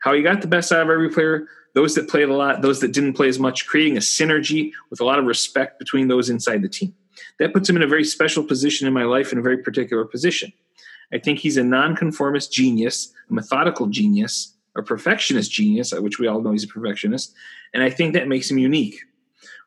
How 0.05 0.13
he 0.13 0.21
got 0.21 0.43
the 0.43 0.47
best 0.47 0.71
out 0.71 0.83
of 0.83 0.91
every 0.91 1.09
player, 1.09 1.49
those 1.73 1.95
that 1.95 2.11
played 2.11 2.29
a 2.29 2.35
lot, 2.35 2.61
those 2.61 2.81
that 2.81 2.93
didn't 2.93 3.15
play 3.15 3.27
as 3.27 3.39
much, 3.39 3.67
creating 3.67 3.97
a 3.97 4.01
synergy 4.01 4.71
with 4.91 5.01
a 5.01 5.05
lot 5.05 5.19
of 5.19 5.25
respect 5.25 5.79
between 5.79 6.09
those 6.09 6.29
inside 6.29 6.61
the 6.61 6.69
team. 6.69 6.95
That 7.39 7.55
puts 7.55 7.71
him 7.71 7.77
in 7.77 7.83
a 7.83 7.87
very 7.87 8.05
special 8.05 8.45
position 8.45 8.87
in 8.87 8.93
my 8.93 9.05
life, 9.05 9.33
in 9.33 9.39
a 9.39 9.43
very 9.43 9.57
particular 9.57 10.05
position. 10.05 10.53
I 11.11 11.17
think 11.19 11.39
he's 11.39 11.57
a 11.57 11.65
nonconformist 11.65 12.53
genius, 12.53 13.15
a 13.31 13.33
methodical 13.33 13.87
genius, 13.87 14.53
a 14.77 14.83
perfectionist 14.83 15.51
genius, 15.51 15.95
which 15.95 16.19
we 16.19 16.27
all 16.27 16.43
know 16.43 16.53
he's 16.53 16.65
a 16.65 16.69
perfectionist. 16.69 17.33
And 17.73 17.83
I 17.83 17.89
think 17.89 18.13
that 18.13 18.29
makes 18.29 18.51
him 18.51 18.59
unique. 18.59 19.01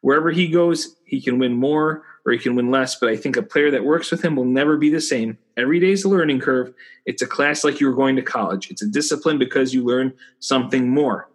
Wherever 0.01 0.29
he 0.29 0.49
goes, 0.49 0.97
he 1.05 1.19
can 1.19 1.39
win 1.39 1.53
more 1.53 2.03
or 2.27 2.33
he 2.33 2.37
can 2.37 2.55
win 2.55 2.69
less. 2.69 2.95
But 2.99 3.09
I 3.09 3.15
think 3.15 3.37
a 3.37 3.41
player 3.41 3.71
that 3.71 3.85
works 3.85 4.11
with 4.11 4.21
him 4.21 4.35
will 4.35 4.45
never 4.45 4.77
be 4.77 4.89
the 4.89 5.01
same. 5.01 5.37
Every 5.55 5.79
day 5.79 5.91
is 5.91 6.03
a 6.03 6.09
learning 6.09 6.41
curve. 6.41 6.73
It's 7.05 7.21
a 7.21 7.27
class 7.27 7.63
like 7.63 7.79
you 7.79 7.87
were 7.87 7.95
going 7.95 8.17
to 8.17 8.21
college. 8.21 8.69
It's 8.69 8.81
a 8.81 8.87
discipline 8.87 9.39
because 9.39 9.73
you 9.73 9.83
learn 9.83 10.13
something 10.39 10.89
more. 10.89 11.29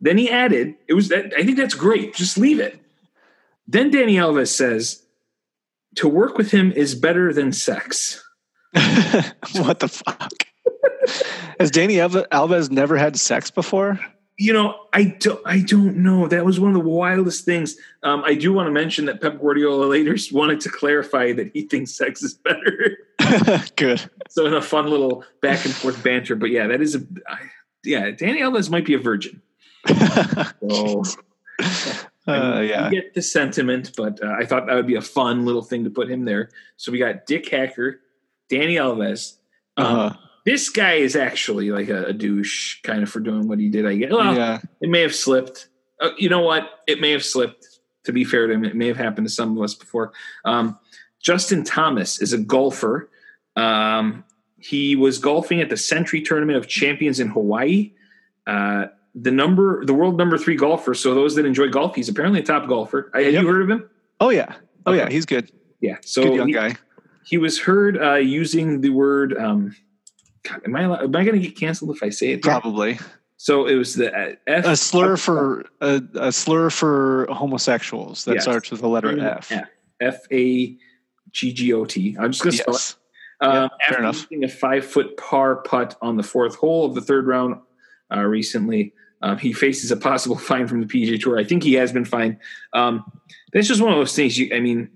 Then 0.00 0.18
he 0.18 0.30
added, 0.30 0.74
it 0.86 0.94
was 0.94 1.08
that 1.08 1.32
I 1.36 1.44
think 1.44 1.56
that's 1.56 1.74
great. 1.74 2.14
Just 2.14 2.36
leave 2.36 2.60
it. 2.60 2.78
Then 3.66 3.90
Dani 3.90 4.14
Alves 4.14 4.48
says, 4.48 5.02
to 5.96 6.08
work 6.08 6.36
with 6.36 6.50
him 6.50 6.72
is 6.72 6.94
better 6.94 7.32
than 7.32 7.52
sex. 7.52 8.22
what 8.72 9.80
the 9.80 9.88
fuck? 9.88 10.44
Has 11.58 11.70
Danny 11.70 11.94
Alve- 11.94 12.28
Alves 12.28 12.70
never 12.70 12.96
had 12.96 13.16
sex 13.16 13.50
before? 13.50 13.98
You 14.36 14.52
know, 14.52 14.80
I 14.92 15.04
don't, 15.20 15.40
I 15.46 15.60
don't 15.60 15.98
know. 15.98 16.26
That 16.26 16.44
was 16.44 16.58
one 16.58 16.70
of 16.70 16.74
the 16.82 16.88
wildest 16.88 17.44
things. 17.44 17.76
Um, 18.02 18.24
I 18.24 18.34
do 18.34 18.52
want 18.52 18.66
to 18.66 18.72
mention 18.72 19.04
that 19.06 19.20
Pep 19.20 19.40
Guardiola 19.40 19.84
later 19.86 20.16
wanted 20.32 20.60
to 20.62 20.68
clarify 20.70 21.32
that 21.34 21.52
he 21.52 21.62
thinks 21.62 21.92
sex 21.92 22.22
is 22.22 22.34
better. 22.34 22.98
Good. 23.76 24.02
so 24.28 24.46
in 24.46 24.54
a 24.54 24.60
fun 24.62 24.88
little 24.88 25.24
back 25.40 25.64
and 25.64 25.72
forth 25.72 26.02
banter. 26.02 26.34
But 26.34 26.50
yeah, 26.50 26.66
that 26.66 26.80
is 26.80 26.96
a, 26.96 27.06
I, 27.28 27.38
yeah, 27.84 28.10
Dani 28.10 28.38
Alves 28.40 28.68
might 28.70 28.84
be 28.86 28.94
a 28.94 28.98
virgin. 28.98 29.40
So 30.68 31.02
Uh, 32.26 32.60
yeah. 32.62 32.86
you 32.88 33.02
get 33.02 33.12
the 33.12 33.20
sentiment, 33.20 33.92
but 33.98 34.18
uh, 34.24 34.30
I 34.32 34.46
thought 34.46 34.66
that 34.66 34.74
would 34.74 34.86
be 34.86 34.94
a 34.94 35.02
fun 35.02 35.44
little 35.44 35.60
thing 35.62 35.84
to 35.84 35.90
put 35.90 36.10
him 36.10 36.24
there. 36.24 36.48
So 36.78 36.90
we 36.90 36.98
got 36.98 37.26
Dick 37.26 37.46
Hacker, 37.50 38.00
Dani 38.50 38.76
Alves. 38.76 39.34
Um, 39.76 39.84
Uh-huh. 39.86 40.16
This 40.44 40.68
guy 40.68 40.94
is 40.94 41.16
actually 41.16 41.70
like 41.70 41.88
a, 41.88 42.06
a 42.06 42.12
douche, 42.12 42.80
kind 42.82 43.02
of 43.02 43.08
for 43.10 43.20
doing 43.20 43.48
what 43.48 43.58
he 43.58 43.68
did. 43.68 43.86
I 43.86 43.96
guess. 43.96 44.12
Well, 44.12 44.34
yeah. 44.36 44.60
it 44.80 44.90
may 44.90 45.00
have 45.00 45.14
slipped. 45.14 45.68
Uh, 46.00 46.10
you 46.18 46.28
know 46.28 46.40
what? 46.42 46.68
It 46.86 47.00
may 47.00 47.12
have 47.12 47.24
slipped. 47.24 47.66
To 48.04 48.12
be 48.12 48.22
fair 48.24 48.46
to 48.46 48.52
him, 48.52 48.64
it 48.66 48.76
may 48.76 48.86
have 48.88 48.98
happened 48.98 49.26
to 49.26 49.32
some 49.32 49.56
of 49.56 49.62
us 49.64 49.72
before. 49.74 50.12
Um, 50.44 50.78
Justin 51.22 51.64
Thomas 51.64 52.20
is 52.20 52.34
a 52.34 52.38
golfer. 52.38 53.08
Um, 53.56 54.24
he 54.58 54.94
was 54.94 55.18
golfing 55.18 55.62
at 55.62 55.70
the 55.70 55.76
Sentry 55.78 56.20
Tournament 56.20 56.58
of 56.58 56.68
Champions 56.68 57.18
in 57.18 57.28
Hawaii. 57.28 57.92
Uh, 58.46 58.86
the 59.14 59.30
number, 59.30 59.86
the 59.86 59.94
world 59.94 60.18
number 60.18 60.36
three 60.36 60.56
golfer. 60.56 60.92
So 60.92 61.14
those 61.14 61.34
that 61.36 61.46
enjoy 61.46 61.68
golf, 61.68 61.94
he's 61.94 62.10
apparently 62.10 62.40
a 62.40 62.42
top 62.42 62.68
golfer. 62.68 63.10
Uh, 63.14 63.20
Have 63.22 63.32
Yep. 63.32 63.42
you 63.42 63.48
heard 63.48 63.62
of 63.62 63.70
him? 63.70 63.88
Oh 64.20 64.28
yeah. 64.28 64.54
Oh 64.84 64.92
yeah. 64.92 65.08
He's 65.08 65.24
good. 65.24 65.50
Yeah. 65.80 65.96
So 66.02 66.24
Good 66.24 66.34
young 66.34 66.48
he, 66.48 66.52
guy. 66.54 66.76
he 67.24 67.38
was 67.38 67.58
heard 67.60 67.96
uh, 68.02 68.16
using 68.16 68.82
the 68.82 68.90
word. 68.90 69.34
Um, 69.34 69.74
God, 70.48 70.60
am 70.64 70.76
I 70.76 70.82
am 71.02 71.16
I 71.16 71.24
going 71.24 71.32
to 71.32 71.38
get 71.38 71.56
canceled 71.58 71.94
if 71.96 72.02
I 72.02 72.10
say 72.10 72.32
it? 72.32 72.42
Probably 72.42 72.98
So 73.36 73.66
it 73.66 73.74
was 73.76 73.94
the 73.94 74.12
uh, 74.14 74.34
F 74.46 74.64
a 74.66 74.76
slur 74.76 75.16
for 75.16 75.64
a, 75.80 76.02
a 76.14 76.32
slur 76.32 76.70
for 76.70 77.26
homosexuals 77.30 78.24
that 78.26 78.34
Yes. 78.34 78.42
starts 78.44 78.70
with 78.70 78.80
the 78.80 78.88
letter 78.88 79.18
F. 79.18 79.50
F 80.00 80.18
A 80.32 80.76
G 81.32 81.52
G 81.52 81.72
O 81.72 81.84
T. 81.84 82.16
I'm 82.18 82.30
just 82.32 82.42
going 82.42 82.52
to 82.56 82.58
spell 82.62 82.74
it. 82.74 82.78
Yes. 82.78 82.96
Um, 83.40 83.52
Yeah, 83.54 83.68
fair 83.68 83.68
after 83.88 83.98
enough. 83.98 84.20
making 84.30 84.44
a 84.44 84.48
five 84.48 84.84
foot 84.86 85.16
par 85.16 85.56
putt 85.56 85.96
on 86.00 86.16
the 86.16 86.22
fourth 86.22 86.56
hole 86.56 86.86
of 86.86 86.94
the 86.94 87.00
third 87.00 87.26
round 87.26 87.56
uh, 88.14 88.20
recently, 88.20 88.92
um, 89.22 89.38
he 89.38 89.52
faces 89.52 89.90
a 89.90 89.96
possible 89.96 90.36
fine 90.50 90.66
from 90.68 90.80
the 90.80 90.86
PGA 90.86 91.20
Tour. 91.20 91.38
I 91.38 91.44
think 91.44 91.62
he 91.62 91.74
has 91.74 91.92
been 91.92 92.04
fined. 92.04 92.36
Um, 92.72 93.04
that's 93.52 93.66
just 93.68 93.80
one 93.80 93.92
of 93.92 93.98
those 93.98 94.14
things. 94.14 94.38
You, 94.38 94.54
I 94.54 94.60
mean, 94.60 94.90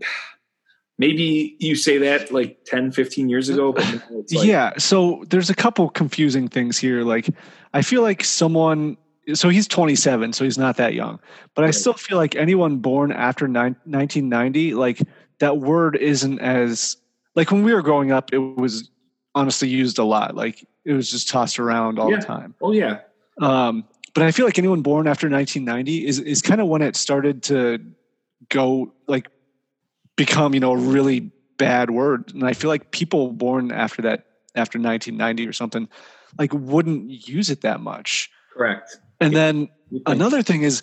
maybe 0.98 1.56
you 1.58 1.76
say 1.76 1.98
that 1.98 2.30
like 2.32 2.64
10, 2.66 2.92
15 2.92 3.28
years 3.28 3.48
ago, 3.48 3.70
like, 3.70 4.02
yeah. 4.28 4.72
So 4.78 5.24
there's 5.30 5.48
a 5.50 5.54
couple 5.54 5.88
confusing 5.88 6.48
things 6.48 6.76
here. 6.76 7.02
Like 7.02 7.28
I 7.72 7.82
feel 7.82 8.02
like 8.02 8.24
someone. 8.24 8.96
So 9.34 9.50
he's 9.50 9.68
27, 9.68 10.32
so 10.32 10.44
he's 10.44 10.56
not 10.56 10.78
that 10.78 10.94
young. 10.94 11.20
But 11.54 11.64
I 11.66 11.70
still 11.70 11.92
feel 11.92 12.16
like 12.16 12.34
anyone 12.34 12.78
born 12.78 13.12
after 13.12 13.46
nine, 13.46 13.76
1990, 13.84 14.72
like 14.72 15.02
that 15.40 15.58
word 15.58 15.96
isn't 15.96 16.38
as 16.40 16.96
like 17.34 17.50
when 17.52 17.62
we 17.62 17.74
were 17.74 17.82
growing 17.82 18.10
up, 18.10 18.32
it 18.32 18.38
was 18.38 18.90
honestly 19.34 19.68
used 19.68 19.98
a 19.98 20.04
lot. 20.04 20.34
Like 20.34 20.66
it 20.86 20.94
was 20.94 21.10
just 21.10 21.28
tossed 21.28 21.58
around 21.58 21.98
all 21.98 22.10
Yeah. 22.10 22.20
the 22.20 22.24
time. 22.24 22.54
Oh 22.62 22.72
yeah, 22.72 23.00
Um, 23.38 23.84
but 24.14 24.22
I 24.22 24.30
feel 24.30 24.46
like 24.46 24.58
anyone 24.58 24.80
born 24.80 25.06
after 25.06 25.28
1990 25.28 26.06
is 26.06 26.18
is 26.20 26.40
kind 26.40 26.62
of 26.62 26.66
when 26.68 26.80
it 26.80 26.96
started 26.96 27.42
to 27.44 27.78
go 28.48 28.94
like 29.06 29.28
become 30.18 30.52
you 30.52 30.60
know 30.60 30.72
a 30.72 30.76
really 30.76 31.30
bad 31.56 31.90
word. 31.90 32.34
And 32.34 32.44
I 32.44 32.52
feel 32.52 32.68
like 32.68 32.90
people 32.90 33.32
born 33.32 33.72
after 33.72 34.02
that 34.02 34.26
after 34.54 34.78
1990 34.78 35.46
or 35.48 35.52
something 35.54 35.88
like 36.38 36.52
wouldn't 36.52 37.08
use 37.26 37.48
it 37.48 37.62
that 37.62 37.80
much. 37.80 38.30
correct. 38.54 38.98
And 39.20 39.34
then 39.34 39.68
another 40.06 40.42
thing 40.42 40.62
is 40.62 40.82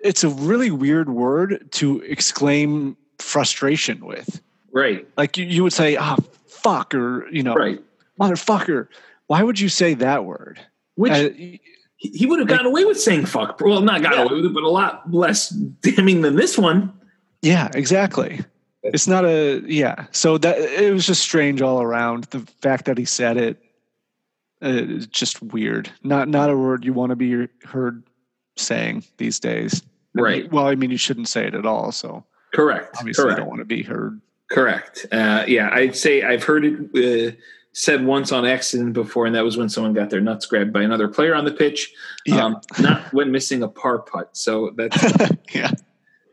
it's 0.00 0.22
a 0.22 0.28
really 0.28 0.70
weird 0.70 1.08
word 1.08 1.68
to 1.72 2.00
exclaim 2.02 2.96
frustration 3.18 4.04
with. 4.04 4.40
right, 4.72 5.08
Like 5.16 5.36
you, 5.36 5.44
you 5.44 5.62
would 5.64 5.72
say, 5.72 5.96
ah, 5.96 6.16
fuck, 6.46 6.94
or, 6.94 7.26
you 7.30 7.42
know, 7.42 7.54
right. 7.54 7.82
motherfucker. 8.20 8.86
Why 9.26 9.42
would 9.42 9.58
you 9.58 9.68
say 9.68 9.94
that 9.94 10.24
word? 10.24 10.60
Which 10.94 11.12
Uh, 11.12 11.30
he, 11.96 12.26
would 12.26 12.38
have 12.38 12.46
gotten 12.48 12.66
away 12.66 12.84
with 12.84 13.00
saying 13.00 13.26
fuck. 13.26 13.60
Well, 13.60 13.80
not 13.80 14.02
gotten 14.02 14.18
Yeah. 14.20 14.24
away 14.26 14.36
with 14.36 14.46
it, 14.46 14.54
but 14.54 14.62
a 14.62 14.68
lot 14.70 15.12
less 15.12 15.48
damning 15.50 16.20
than 16.22 16.36
this 16.36 16.56
one. 16.56 16.92
Yeah, 17.42 17.68
exactly. 17.74 18.40
It's 18.82 19.06
not 19.06 19.24
a 19.24 19.62
yeah. 19.66 20.06
So 20.12 20.38
that 20.38 20.58
it 20.58 20.92
was 20.92 21.06
just 21.06 21.22
strange 21.22 21.62
all 21.62 21.82
around. 21.82 22.24
The 22.24 22.40
fact 22.60 22.84
that 22.86 22.98
he 22.98 23.04
said 23.04 23.36
it 23.36 23.62
uh, 24.62 24.82
just 25.10 25.42
weird. 25.42 25.90
Not 26.02 26.28
not 26.28 26.50
a 26.50 26.56
word 26.56 26.84
you 26.84 26.92
want 26.92 27.10
to 27.10 27.16
be 27.16 27.48
heard 27.64 28.02
saying 28.56 29.04
these 29.18 29.38
days. 29.38 29.82
Right. 30.14 30.50
Well, 30.50 30.66
I 30.66 30.74
mean, 30.74 30.90
you 30.90 30.96
shouldn't 30.96 31.28
say 31.28 31.46
it 31.46 31.54
at 31.54 31.66
all. 31.66 31.92
So 31.92 32.24
Correct. 32.54 32.96
obviously, 32.98 33.22
Correct. 33.22 33.38
you 33.38 33.42
don't 33.42 33.48
want 33.48 33.60
to 33.60 33.64
be 33.64 33.82
heard. 33.82 34.20
Correct. 34.50 35.06
Uh, 35.12 35.44
yeah, 35.46 35.70
I'd 35.72 35.94
say 35.94 36.22
I've 36.22 36.42
heard 36.42 36.64
it 36.64 37.32
uh, 37.32 37.36
said 37.72 38.04
once 38.04 38.32
on 38.32 38.46
accident 38.46 38.94
before, 38.94 39.26
and 39.26 39.34
that 39.34 39.44
was 39.44 39.56
when 39.56 39.68
someone 39.68 39.92
got 39.92 40.10
their 40.10 40.20
nuts 40.20 40.46
grabbed 40.46 40.72
by 40.72 40.82
another 40.82 41.08
player 41.08 41.34
on 41.34 41.44
the 41.44 41.52
pitch. 41.52 41.92
Yeah. 42.24 42.44
Um, 42.44 42.60
not 42.80 43.12
when 43.12 43.30
missing 43.30 43.62
a 43.62 43.68
par 43.68 43.98
putt. 43.98 44.36
So 44.36 44.72
that's 44.76 44.96
yeah. 45.54 45.70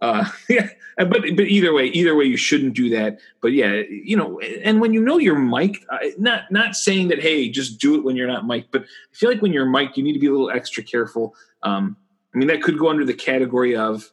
Uh, 0.01 0.25
yeah. 0.49 0.69
But 0.97 1.09
but 1.35 1.47
either 1.47 1.73
way, 1.73 1.87
either 1.87 2.15
way, 2.15 2.23
you 2.25 2.37
shouldn't 2.37 2.73
do 2.73 2.89
that. 2.91 3.19
But 3.41 3.51
yeah, 3.51 3.81
you 3.89 4.15
know, 4.15 4.39
and 4.39 4.79
when 4.79 4.93
you 4.93 5.01
know 5.01 5.17
you're 5.17 5.37
mic'd, 5.37 5.83
not 6.17 6.49
not 6.51 6.75
saying 6.75 7.09
that 7.09 7.19
hey, 7.21 7.49
just 7.49 7.79
do 7.81 7.95
it 7.95 8.03
when 8.03 8.15
you're 8.15 8.27
not 8.27 8.45
mic'd, 8.47 8.71
but 8.71 8.83
I 8.83 8.85
feel 9.15 9.29
like 9.29 9.41
when 9.41 9.51
you're 9.51 9.65
mic'd, 9.65 9.97
you 9.97 10.03
need 10.03 10.13
to 10.13 10.19
be 10.19 10.27
a 10.27 10.31
little 10.31 10.49
extra 10.51 10.83
careful. 10.83 11.35
Um, 11.63 11.97
I 12.33 12.37
mean, 12.37 12.47
that 12.47 12.61
could 12.61 12.77
go 12.79 12.89
under 12.89 13.03
the 13.05 13.13
category 13.13 13.75
of 13.75 14.09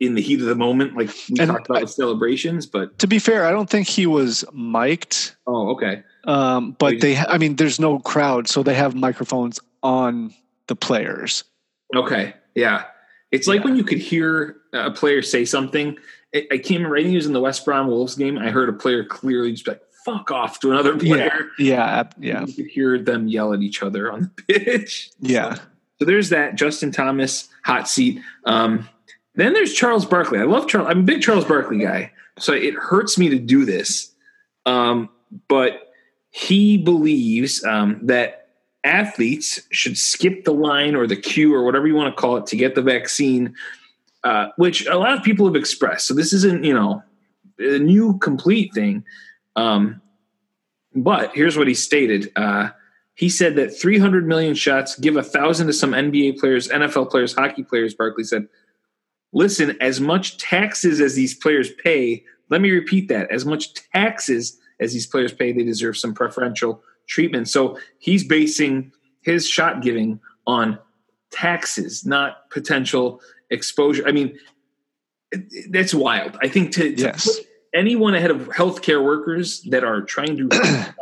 in 0.00 0.14
the 0.14 0.22
heat 0.22 0.40
of 0.40 0.46
the 0.46 0.54
moment, 0.54 0.96
like 0.96 1.08
we 1.30 1.38
And 1.40 1.50
talked 1.50 1.66
about 1.66 1.78
I- 1.78 1.82
with 1.82 1.90
celebrations. 1.90 2.66
But 2.66 2.98
To 3.00 3.06
be 3.06 3.18
fair, 3.18 3.44
I 3.46 3.50
don't 3.50 3.68
think 3.70 3.86
he 3.86 4.06
was 4.06 4.44
mic'd. 4.52 5.34
oh, 5.46 5.70
okay. 5.70 6.02
Um, 6.24 6.74
but 6.78 7.00
they, 7.00 7.14
ha- 7.14 7.26
I 7.28 7.36
mean, 7.38 7.56
there's 7.56 7.78
no 7.78 7.98
crowd, 8.00 8.48
so 8.48 8.62
they 8.62 8.74
have 8.74 8.94
microphones 8.94 9.60
on 9.82 10.32
the 10.68 10.74
players. 10.76 11.44
Okay. 11.94 12.34
Yeah. 12.54 12.84
It's 13.30 13.46
like 13.46 13.60
Yeah. 13.60 13.64
when 13.66 13.76
you 13.76 13.84
could 13.84 13.98
hear 13.98 14.56
a 14.74 14.90
player 14.90 15.22
say 15.22 15.44
something. 15.44 15.96
I, 16.34 16.46
I 16.52 16.58
can't 16.58 16.70
remember. 16.82 16.96
I 16.96 17.02
think 17.02 17.12
it 17.12 17.16
was 17.16 17.26
in 17.26 17.32
the 17.32 17.40
West 17.40 17.64
Brom 17.64 17.86
Wolves 17.86 18.14
game. 18.16 18.38
I 18.38 18.50
heard 18.50 18.68
a 18.68 18.72
player 18.72 19.04
clearly 19.04 19.52
just 19.52 19.64
be 19.64 19.70
like, 19.72 19.82
fuck 20.04 20.30
off 20.30 20.60
to 20.60 20.70
another 20.70 20.98
player. 20.98 21.48
Yeah, 21.58 21.84
ab- 22.00 22.14
yeah, 22.18 22.44
You 22.44 22.52
could 22.54 22.66
hear 22.66 22.98
them 22.98 23.26
yell 23.28 23.52
at 23.54 23.60
each 23.62 23.82
other 23.82 24.12
on 24.12 24.30
the 24.36 24.42
pitch. 24.58 25.10
yeah. 25.20 25.54
So 25.98 26.04
there's 26.06 26.28
that. 26.30 26.56
Justin 26.56 26.90
Thomas, 26.90 27.48
hot 27.64 27.88
seat. 27.88 28.20
Um, 28.44 28.88
then 29.36 29.52
there's 29.52 29.72
Charles 29.72 30.04
Barkley. 30.04 30.38
I 30.40 30.42
love 30.44 30.66
Charles. 30.68 30.88
I'm 30.90 31.00
a 31.00 31.02
big 31.04 31.22
Charles 31.22 31.44
Barkley 31.44 31.78
guy. 31.78 32.12
So 32.38 32.52
it 32.52 32.74
hurts 32.74 33.16
me 33.16 33.28
to 33.30 33.38
do 33.38 33.64
this. 33.64 34.12
Um, 34.66 35.08
but 35.48 35.92
he 36.30 36.76
believes 36.78 37.64
um, 37.64 38.00
that 38.02 38.48
athletes 38.82 39.60
should 39.70 39.96
skip 39.96 40.44
the 40.44 40.52
line 40.52 40.94
or 40.94 41.06
the 41.06 41.16
queue 41.16 41.54
or 41.54 41.64
whatever 41.64 41.86
you 41.86 41.94
want 41.94 42.14
to 42.14 42.20
call 42.20 42.36
it 42.36 42.46
to 42.46 42.56
get 42.56 42.74
the 42.74 42.82
vaccine, 42.82 43.54
uh, 44.24 44.48
which 44.56 44.86
a 44.86 44.96
lot 44.96 45.16
of 45.16 45.22
people 45.22 45.46
have 45.46 45.54
expressed. 45.54 46.06
So 46.06 46.14
this 46.14 46.32
isn't, 46.32 46.64
you 46.64 46.74
know, 46.74 47.02
a 47.58 47.78
new 47.78 48.18
complete 48.18 48.72
thing. 48.72 49.04
Um, 49.54 50.00
but 50.94 51.34
here's 51.34 51.58
what 51.58 51.68
he 51.68 51.74
stated. 51.74 52.32
Uh, 52.34 52.70
he 53.14 53.28
said 53.28 53.56
that 53.56 53.78
300 53.78 54.26
million 54.26 54.54
shots 54.54 54.98
give 54.98 55.16
a 55.16 55.22
thousand 55.22 55.66
to 55.68 55.72
some 55.72 55.92
NBA 55.92 56.38
players, 56.38 56.68
NFL 56.68 57.10
players, 57.10 57.34
hockey 57.34 57.62
players. 57.62 57.94
Barkley 57.94 58.24
said, 58.24 58.48
"Listen, 59.32 59.76
as 59.80 60.00
much 60.00 60.38
taxes 60.38 61.00
as 61.00 61.14
these 61.14 61.34
players 61.34 61.70
pay. 61.82 62.24
Let 62.50 62.60
me 62.60 62.70
repeat 62.70 63.08
that: 63.08 63.30
as 63.30 63.44
much 63.44 63.74
taxes 63.92 64.58
as 64.80 64.92
these 64.92 65.06
players 65.06 65.32
pay, 65.32 65.52
they 65.52 65.64
deserve 65.64 65.96
some 65.96 66.14
preferential 66.14 66.82
treatment." 67.08 67.48
So 67.48 67.78
he's 67.98 68.26
basing 68.26 68.90
his 69.22 69.48
shot 69.48 69.82
giving 69.82 70.20
on 70.46 70.78
taxes, 71.30 72.04
not 72.04 72.48
potential 72.50 73.20
exposure. 73.54 74.06
I 74.06 74.12
mean, 74.12 74.38
that's 75.70 75.94
wild. 75.94 76.36
I 76.42 76.48
think 76.48 76.72
to, 76.72 76.94
to 76.94 77.02
Yes. 77.02 77.24
put 77.26 77.46
anyone 77.74 78.14
ahead 78.14 78.30
of 78.30 78.48
healthcare 78.48 79.02
workers 79.02 79.62
that 79.70 79.82
are 79.84 80.02
trying 80.02 80.36
to 80.36 80.48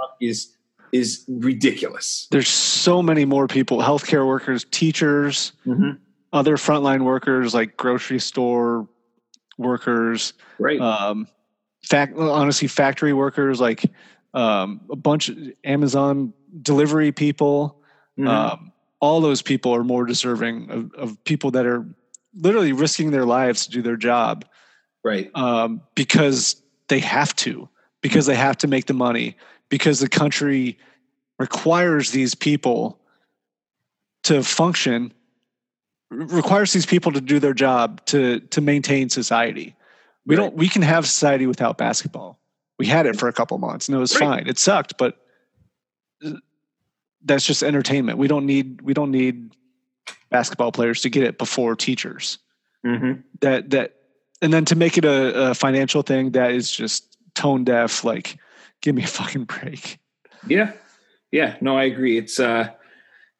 is 0.20 0.57
is 0.93 1.24
ridiculous. 1.29 2.29
There's 2.31 2.49
so 2.49 3.03
many 3.03 3.24
more 3.24 3.47
people: 3.49 3.79
healthcare 3.79 4.27
workers, 4.27 4.65
teachers, 4.70 5.53
Mhm. 5.66 5.99
other 6.33 6.57
frontline 6.57 7.03
workers 7.05 7.55
like 7.55 7.77
grocery 7.77 8.20
store 8.20 8.89
workers, 9.59 10.33
Right. 10.59 10.81
um, 10.81 11.27
fact 11.85 12.16
honestly 12.16 12.69
factory 12.69 13.12
workers 13.12 13.61
like 13.61 13.85
um, 14.35 14.81
a 14.91 14.97
bunch 14.97 15.29
of 15.29 15.37
Amazon 15.65 16.33
delivery 16.62 17.12
people. 17.12 17.83
Mhm. 18.19 18.29
Um, 18.29 18.73
all 19.01 19.20
those 19.20 19.43
people 19.43 19.74
are 19.74 19.85
more 19.85 20.07
deserving 20.07 20.70
of, 20.70 20.91
of 20.95 21.23
people 21.24 21.51
that 21.51 21.66
are 21.66 21.85
literally 22.35 22.73
risking 22.73 23.11
their 23.11 23.27
lives 23.27 23.67
to 23.67 23.73
do 23.73 23.83
their 23.83 23.97
job 23.97 24.45
right. 25.05 25.31
um, 25.35 25.83
because 25.95 26.63
they 26.89 27.01
have 27.01 27.35
to, 27.37 27.69
because 28.01 28.27
they 28.27 28.35
have 28.35 28.57
to 28.59 28.69
make 28.69 28.87
the 28.87 28.95
money, 28.95 29.37
because 29.69 30.01
the 30.01 30.09
country 30.09 30.79
requires 31.39 32.11
these 32.11 32.35
people 32.35 32.99
to 34.25 34.43
function, 34.43 35.13
requires 36.11 36.73
these 36.73 36.87
people 36.87 37.13
to 37.13 37.21
do 37.21 37.39
their 37.39 37.55
job 37.55 38.05
to 38.07 38.41
to 38.41 38.61
maintain 38.61 39.09
society. 39.09 39.75
We 40.27 40.37
Right. 40.37 40.43
don't. 40.45 40.55
We 40.55 40.69
can 40.69 40.83
have 40.83 41.07
society 41.07 41.47
without 41.47 41.79
basketball. 41.79 42.39
We 42.79 42.87
had 42.87 43.07
it 43.07 43.19
for 43.19 43.29
a 43.29 43.33
couple 43.33 43.59
months, 43.59 43.89
and 43.89 43.97
it 43.97 44.01
was 44.01 44.15
Right. 44.15 44.21
fine. 44.21 44.47
It 44.47 44.59
sucked, 44.59 44.99
but 44.99 45.19
uh, 46.25 46.33
that's 47.25 47.47
just 47.47 47.63
entertainment. 47.63 48.19
We 48.19 48.29
don't 48.29 48.47
need. 48.47 48.83
We 48.83 48.95
don't 48.95 49.11
need 49.11 49.57
basketball 50.31 50.73
players 50.73 51.01
to 51.03 51.11
get 51.11 51.23
it 51.23 51.39
before 51.39 51.77
teachers 51.77 52.39
hmm 52.85 53.12
that 53.41 53.70
that 53.70 53.97
and 54.41 54.53
then 54.53 54.65
to 54.65 54.74
make 54.74 54.99
it 54.99 55.05
a, 55.05 55.51
a 55.51 55.55
financial 55.55 56.03
thing 56.03 56.33
that 56.33 56.53
is 56.53 56.70
just 56.70 57.16
tone 57.35 57.65
deaf 57.65 58.05
like 58.05 58.39
give 58.81 58.95
me 58.95 59.05
a 59.05 59.07
fucking 59.07 59.45
break 59.45 59.99
Yeah. 60.47 60.73
Yeah. 61.31 61.57
No, 61.61 61.77
I 61.77 61.85
agree. 61.85 62.19
It's 62.19 62.39
uh, 62.41 62.70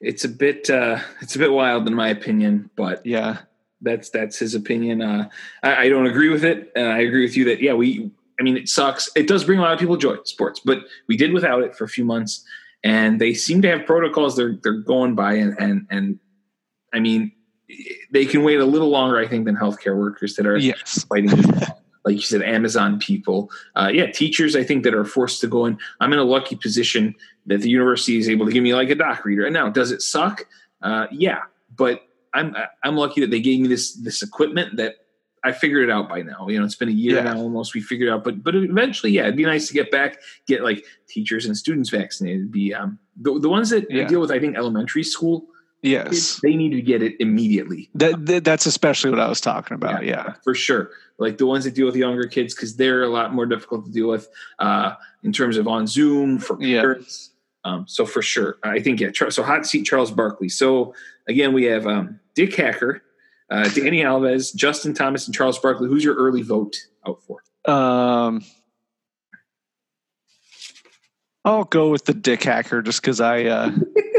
it's 0.01 0.25
a 0.25 0.29
bit 0.29 0.71
uh, 0.71 1.01
it's 1.21 1.37
a 1.37 1.39
bit 1.39 1.53
wild 1.53 1.87
in 1.87 1.95
my 1.95 2.09
opinion, 2.09 2.71
but 2.77 3.05
yeah 3.05 3.39
that's 3.81 4.11
that's 4.11 4.39
his 4.39 4.55
opinion. 4.55 5.03
Uh, 5.03 5.29
I, 5.63 5.85
I 5.85 5.89
don't 5.89 6.07
agree 6.07 6.29
with 6.29 6.45
it, 6.45 6.71
and 6.75 6.87
I 6.87 7.01
agree 7.01 7.23
with 7.23 7.37
you 7.37 7.45
that 7.47 7.61
yeah, 7.61 7.75
we. 7.75 8.11
I 8.41 8.45
mean, 8.45 8.57
it 8.57 8.69
sucks. 8.69 9.11
It 9.15 9.29
does 9.29 9.45
bring 9.45 9.59
a 9.59 9.63
lot 9.63 9.73
of 9.73 9.79
people 9.79 9.97
joy, 9.97 10.17
sports, 10.25 10.61
but 10.65 10.79
we 11.07 11.17
did 11.17 11.33
without 11.33 11.63
it 11.63 11.77
for 11.77 11.85
a 11.85 11.89
few 11.89 12.05
months, 12.05 12.45
and 12.83 13.21
they 13.21 13.35
seem 13.35 13.61
to 13.63 13.69
have 13.69 13.85
protocols 13.85 14.37
they're 14.37 14.57
they're 14.63 14.73
going 14.73 15.15
by, 15.15 15.35
and 15.35 15.55
and 15.59 15.87
and 15.91 16.19
I 16.93 17.01
mean, 17.01 17.33
they 18.11 18.27
can 18.27 18.43
wait 18.43 18.61
a 18.61 18.65
little 18.65 18.89
longer, 18.89 19.19
I 19.19 19.27
think, 19.27 19.47
than 19.47 19.57
healthcare 19.57 19.97
workers 19.97 20.37
that 20.37 20.47
are 20.47 20.57
yes. 20.59 21.05
fighting 21.05 21.31
like 22.05 22.17
you 22.17 22.21
said 22.23 22.43
amazon 22.43 22.99
people. 22.99 23.49
Uh, 23.77 23.89
yeah 23.93 24.11
teachers 24.11 24.57
i 24.57 24.65
think 24.65 24.83
that 24.85 24.93
are 24.95 25.05
forced 25.05 25.41
to 25.41 25.47
go 25.47 25.67
in. 25.67 25.79
I'm 26.01 26.13
in 26.13 26.19
a 26.19 26.25
lucky 26.25 26.57
position 26.57 27.15
that 27.47 27.61
the 27.61 27.71
university 27.71 28.19
is 28.19 28.29
able 28.29 28.45
to 28.47 28.53
give 28.53 28.63
me 28.63 28.75
like 28.75 28.91
a 28.91 28.95
doc 28.95 29.25
reader. 29.25 29.45
And 29.45 29.55
now 29.55 29.69
does 29.71 29.91
it 29.93 30.03
suck? 30.03 30.47
Uh, 30.83 31.07
yeah 31.13 31.43
but 31.77 32.03
i'm 32.35 32.57
i'm 32.83 32.97
lucky 32.97 33.21
that 33.21 33.31
they 33.31 33.41
gave 33.41 33.61
me 33.61 33.69
this 33.69 33.95
this 33.95 34.21
equipment 34.23 34.77
that 34.77 34.97
i 35.45 35.53
figured 35.53 35.89
it 35.89 35.93
out 35.93 36.09
by 36.09 36.23
now. 36.23 36.49
You 36.49 36.59
know 36.59 36.65
it's 36.65 36.75
been 36.75 36.89
a 36.89 36.93
year 36.93 37.17
Yeah. 37.17 37.23
now 37.23 37.39
almost. 37.39 37.73
We 37.73 37.81
figured 37.81 38.09
it 38.09 38.13
out. 38.13 38.25
But 38.25 38.43
but 38.43 38.55
eventually 38.57 39.13
yeah 39.13 39.23
it'd 39.23 39.37
be 39.37 39.45
nice 39.45 39.69
to 39.69 39.75
get 39.75 39.91
back 39.93 40.19
get 40.49 40.63
like 40.63 40.85
teachers 41.09 41.47
and 41.47 41.57
students 41.57 41.89
vaccinated. 41.91 42.41
It'd 42.41 42.53
be 42.53 42.75
um 42.75 42.99
the, 43.21 43.39
the 43.39 43.49
ones 43.49 43.71
that 43.71 43.89
Yeah. 43.91 44.09
deal 44.09 44.21
with 44.21 44.33
i 44.33 44.41
think 44.41 44.57
elementary 44.57 45.05
school 45.05 45.47
yes 45.83 46.09
kids, 46.09 46.41
they 46.43 46.55
need 46.55 46.71
to 46.71 46.81
get 46.81 47.03
it 47.03 47.15
immediately 47.21 47.91
that, 47.95 48.25
that 48.27 48.45
that's 48.45 48.67
especially 48.67 49.11
what 49.11 49.21
i 49.21 49.29
was 49.29 49.41
talking 49.41 49.75
about 49.75 50.05
yeah, 50.05 50.35
for 50.45 50.55
sure. 50.55 50.91
Like 51.19 51.39
the 51.39 51.47
ones 51.47 51.63
that 51.65 51.75
deal 51.75 51.87
with 51.87 51.95
younger 51.95 52.25
kids, 52.27 52.53
because 52.55 52.75
they're 52.75 53.05
a 53.05 53.09
lot 53.09 53.33
more 53.33 53.47
difficult 53.47 53.85
to 53.87 53.93
deal 53.93 54.09
with 54.09 54.29
uh, 54.59 54.95
in 55.23 55.33
terms 55.33 55.57
of 55.57 55.69
on 55.69 55.87
Zoom 55.87 56.39
for 56.41 56.61
Yeah. 56.61 56.81
parents. 56.81 57.31
Um, 57.65 57.85
so 57.87 58.05
for 58.07 58.23
sure, 58.23 58.57
I 58.65 58.81
think 58.81 58.99
yeah. 58.99 59.11
So 59.29 59.45
hot 59.45 59.65
seat 59.65 59.85
Charles 59.85 60.11
Barkley. 60.11 60.49
So 60.49 60.95
again, 61.29 61.53
we 61.53 61.65
have 61.67 61.87
um, 61.87 62.19
Dick 62.35 62.57
Hacker, 62.57 63.03
uh, 63.51 63.65
Dani 63.67 64.03
Alves, 64.03 64.53
Justin 64.53 64.95
Thomas, 64.95 65.27
and 65.29 65.35
Charles 65.35 65.61
Barkley. 65.61 65.87
Who's 65.89 66.03
your 66.03 66.17
early 66.17 66.43
vote 66.43 66.75
out 67.07 67.21
for? 67.23 67.43
um 67.73 68.43
i'll 71.45 71.63
go 71.65 71.91
with 71.91 72.05
the 72.07 72.15
dick 72.15 72.43
hacker 72.43 72.83
just 72.83 73.01
because 73.01 73.21
i 73.21 73.45
uh 73.45 73.71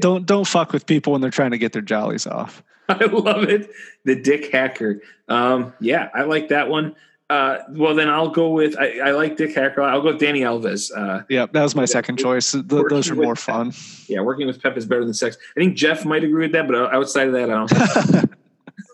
don't 0.00 0.26
don't 0.26 0.46
fuck 0.46 0.72
with 0.72 0.86
people 0.86 1.12
when 1.12 1.20
they're 1.20 1.30
trying 1.30 1.50
to 1.50 1.58
get 1.58 1.72
their 1.72 1.82
jollies 1.82 2.26
off 2.26 2.62
I 2.88 3.04
love 3.04 3.44
it. 3.44 3.70
The 4.04 4.16
Dick 4.16 4.50
Hacker. 4.50 5.00
Um, 5.28 5.74
yeah, 5.78 6.08
I 6.12 6.22
like 6.22 6.48
that 6.48 6.68
one. 6.68 6.96
Uh, 7.28 7.58
well, 7.70 7.94
then 7.94 8.08
I'll 8.08 8.30
go 8.30 8.48
with 8.48 8.76
I, 8.76 8.98
I 8.98 9.10
like 9.12 9.36
Dick 9.36 9.54
Hacker. 9.54 9.80
I'll 9.80 10.02
go 10.02 10.12
with 10.12 10.20
Dani 10.20 10.40
Alves. 10.40 10.90
Uh, 10.94 11.22
yeah 11.28 11.46
that 11.52 11.62
was 11.62 11.76
my 11.76 11.84
second 11.84 12.16
choice 12.16 12.50
Th- 12.50 12.64
those 12.66 13.08
are 13.08 13.14
more 13.14 13.36
fun 13.36 13.72
yeah, 14.10 14.20
working 14.20 14.46
with 14.48 14.60
Pep 14.60 14.76
is 14.76 14.86
better 14.86 15.04
than 15.04 15.14
sex. 15.14 15.38
I 15.56 15.60
think 15.60 15.76
Jeff 15.76 16.04
might 16.04 16.24
agree 16.24 16.42
with 16.42 16.52
that, 16.52 16.66
but 16.66 16.92
outside 16.92 17.28
of 17.28 17.32
that, 17.34 17.48
I 17.48 18.26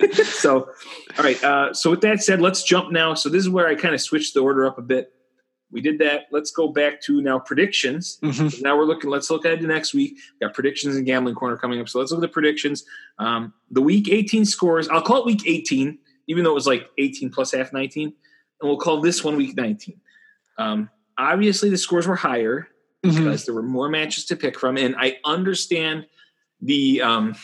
don't. 0.03 0.24
so, 0.27 0.69
all 1.19 1.24
right. 1.24 1.43
Uh, 1.43 1.73
so 1.73 1.91
with 1.91 2.03
that 2.03 2.23
said, 2.23 2.43
let's 2.43 2.62
jump 2.62 2.93
now. 2.93 3.15
So 3.15 3.31
this 3.31 3.41
is 3.41 3.49
where 3.49 3.66
I 3.66 3.74
kind 3.74 3.95
of 3.95 4.01
switched 4.03 4.35
the 4.35 4.41
order 4.41 4.66
up 4.66 4.77
a 4.77 4.83
bit. 4.83 5.12
We 5.71 5.81
did 5.81 5.99
that. 5.99 6.27
Let's 6.31 6.53
go 6.53 6.69
back 6.69 7.01
to 7.03 7.21
now 7.21 7.39
predictions. 7.41 8.19
Mhm. 8.23 8.63
Now 8.63 8.77
we're 8.79 8.85
looking. 8.85 9.11
Let's 9.11 9.29
look 9.31 9.45
ahead 9.45 9.61
to 9.61 9.67
next 9.67 9.95
week. 9.95 10.17
We 10.41 10.47
got 10.47 10.55
predictions 10.55 10.95
and 10.97 11.05
gambling 11.05 11.35
corner 11.35 11.57
coming 11.57 11.81
up. 11.81 11.89
So 11.89 11.99
let's 11.99 12.13
look 12.13 12.19
at 12.19 12.23
the 12.23 12.29
predictions. 12.29 12.85
Um, 13.19 13.53
the 13.71 13.83
week 13.83 14.09
18 14.09 14.45
scores. 14.45 14.89
I'll 14.89 15.03
call 15.03 15.21
it 15.21 15.27
week 15.27 15.43
18, 15.47 15.99
even 16.29 16.45
though 16.45 16.51
it 16.53 16.55
was 16.55 16.67
like 16.69 16.89
18 16.99 17.31
plus 17.31 17.53
half 17.53 17.73
19, 17.73 18.05
and 18.61 18.69
we'll 18.69 18.79
call 18.79 19.01
this 19.01 19.25
one 19.25 19.37
week 19.37 19.57
19. 19.57 20.01
Um, 20.57 20.89
obviously, 21.19 21.69
the 21.69 21.77
scores 21.79 22.07
were 22.07 22.17
higher 22.17 22.69
Mhm. 23.05 23.17
because 23.19 23.45
there 23.45 23.55
were 23.55 23.63
more 23.63 23.89
matches 23.89 24.25
to 24.27 24.37
pick 24.37 24.59
from, 24.59 24.77
and 24.79 24.95
I 24.97 25.19
understand 25.25 26.07
the. 26.61 27.03
Um, 27.03 27.35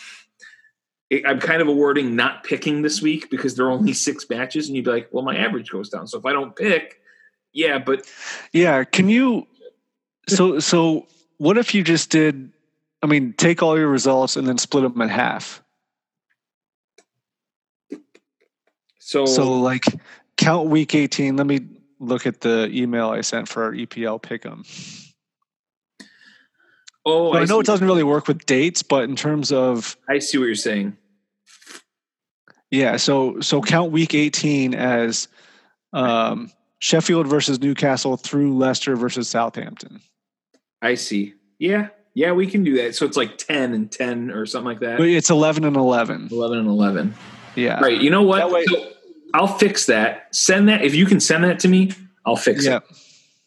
I'm 1.27 1.41
kind 1.41 1.61
of 1.61 1.69
awarding 1.69 2.17
not 2.17 2.43
picking 2.43 2.81
this 2.81 3.03
week 3.03 3.29
because 3.29 3.55
there 3.55 3.67
are 3.67 3.71
only 3.71 3.93
six 3.93 4.27
matches, 4.31 4.69
and 4.69 4.77
you'd 4.77 4.87
be 4.87 4.91
like, 4.93 5.09
"Well, 5.13 5.23
my 5.25 5.37
average 5.37 5.69
goes 5.71 5.91
down." 5.91 6.07
So 6.07 6.19
if 6.19 6.25
I 6.25 6.33
don't 6.33 6.57
pick, 6.57 7.02
yeah, 7.53 7.79
but 7.79 8.07
Yeah, 8.53 8.85
can 8.85 9.09
you? 9.09 9.47
So 10.29 10.61
so 10.61 11.07
what 11.39 11.59
if 11.59 11.75
you 11.75 11.83
just 11.83 12.11
did? 12.11 12.53
I 13.03 13.07
mean, 13.07 13.33
take 13.33 13.63
all 13.63 13.77
your 13.79 13.89
results 13.89 14.37
and 14.37 14.47
then 14.47 14.59
split 14.59 14.85
them 14.85 15.01
in 15.03 15.09
half. 15.09 15.63
so 18.99 19.25
So 19.27 19.53
like 19.61 19.85
count 20.37 20.69
week 20.69 20.95
eighteen. 20.95 21.37
Let 21.37 21.47
me 21.47 21.61
look 21.99 22.27
at 22.27 22.41
the 22.41 22.69
email 22.73 23.11
I 23.11 23.21
sent 23.21 23.49
for 23.49 23.65
our 23.65 23.73
EPL 23.73 24.21
pick'em. 24.23 24.67
oh, 27.05 27.33
So 27.33 27.39
I 27.39 27.45
know 27.45 27.57
see. 27.57 27.61
it 27.61 27.67
doesn't 27.67 27.87
really 27.87 28.05
work 28.05 28.29
with 28.29 28.47
dates, 28.47 28.83
but 28.83 29.05
in 29.05 29.17
terms 29.17 29.53
of 29.53 29.97
I 30.09 30.19
see 30.21 30.39
what 30.39 30.45
you're 30.47 30.55
saying. 30.55 30.97
yeah, 32.71 32.97
so 32.97 33.41
so 33.41 33.61
count 33.61 33.93
week 33.93 34.15
eighteen 34.15 34.75
as 34.75 35.29
um, 35.93 36.51
Sheffield 36.87 37.29
versus 37.29 37.61
Newcastle 37.61 38.17
through 38.17 38.59
Leicester 38.59 38.97
versus 38.97 39.29
Southampton. 39.29 40.01
I 40.83 40.97
see. 40.97 41.35
Yeah, 41.61 41.91
yeah, 42.15 42.33
we 42.33 42.45
can 42.49 42.65
do 42.65 42.77
that. 42.83 42.97
So 42.97 43.07
it's 43.07 43.17
like 43.17 43.39
ten 43.39 43.73
and 43.73 43.89
ten 43.91 44.33
or 44.33 44.47
something 44.47 44.67
like 44.67 44.81
that. 44.81 45.01
It's 45.01 45.31
eleven 45.31 45.65
and 45.65 45.77
eleven. 45.77 46.29
Eleven 46.33 46.59
and 46.59 46.67
eleven. 46.67 47.15
Yeah. 47.55 47.79
Right. 47.79 48.01
You 48.01 48.11
know 48.11 48.23
what? 48.23 48.39
That 48.39 48.51
way- 48.51 48.65
So 48.65 48.89
I'll 49.33 49.47
fix 49.59 49.87
that. 49.87 50.35
Send 50.35 50.69
that 50.71 50.83
if 50.83 50.93
you 50.93 51.07
can 51.07 51.21
send 51.21 51.45
that 51.45 51.61
to 51.61 51.69
me. 51.69 51.93
I'll 52.27 52.35
fix 52.35 52.65
Yeah. 52.67 52.79
it. 52.79 52.83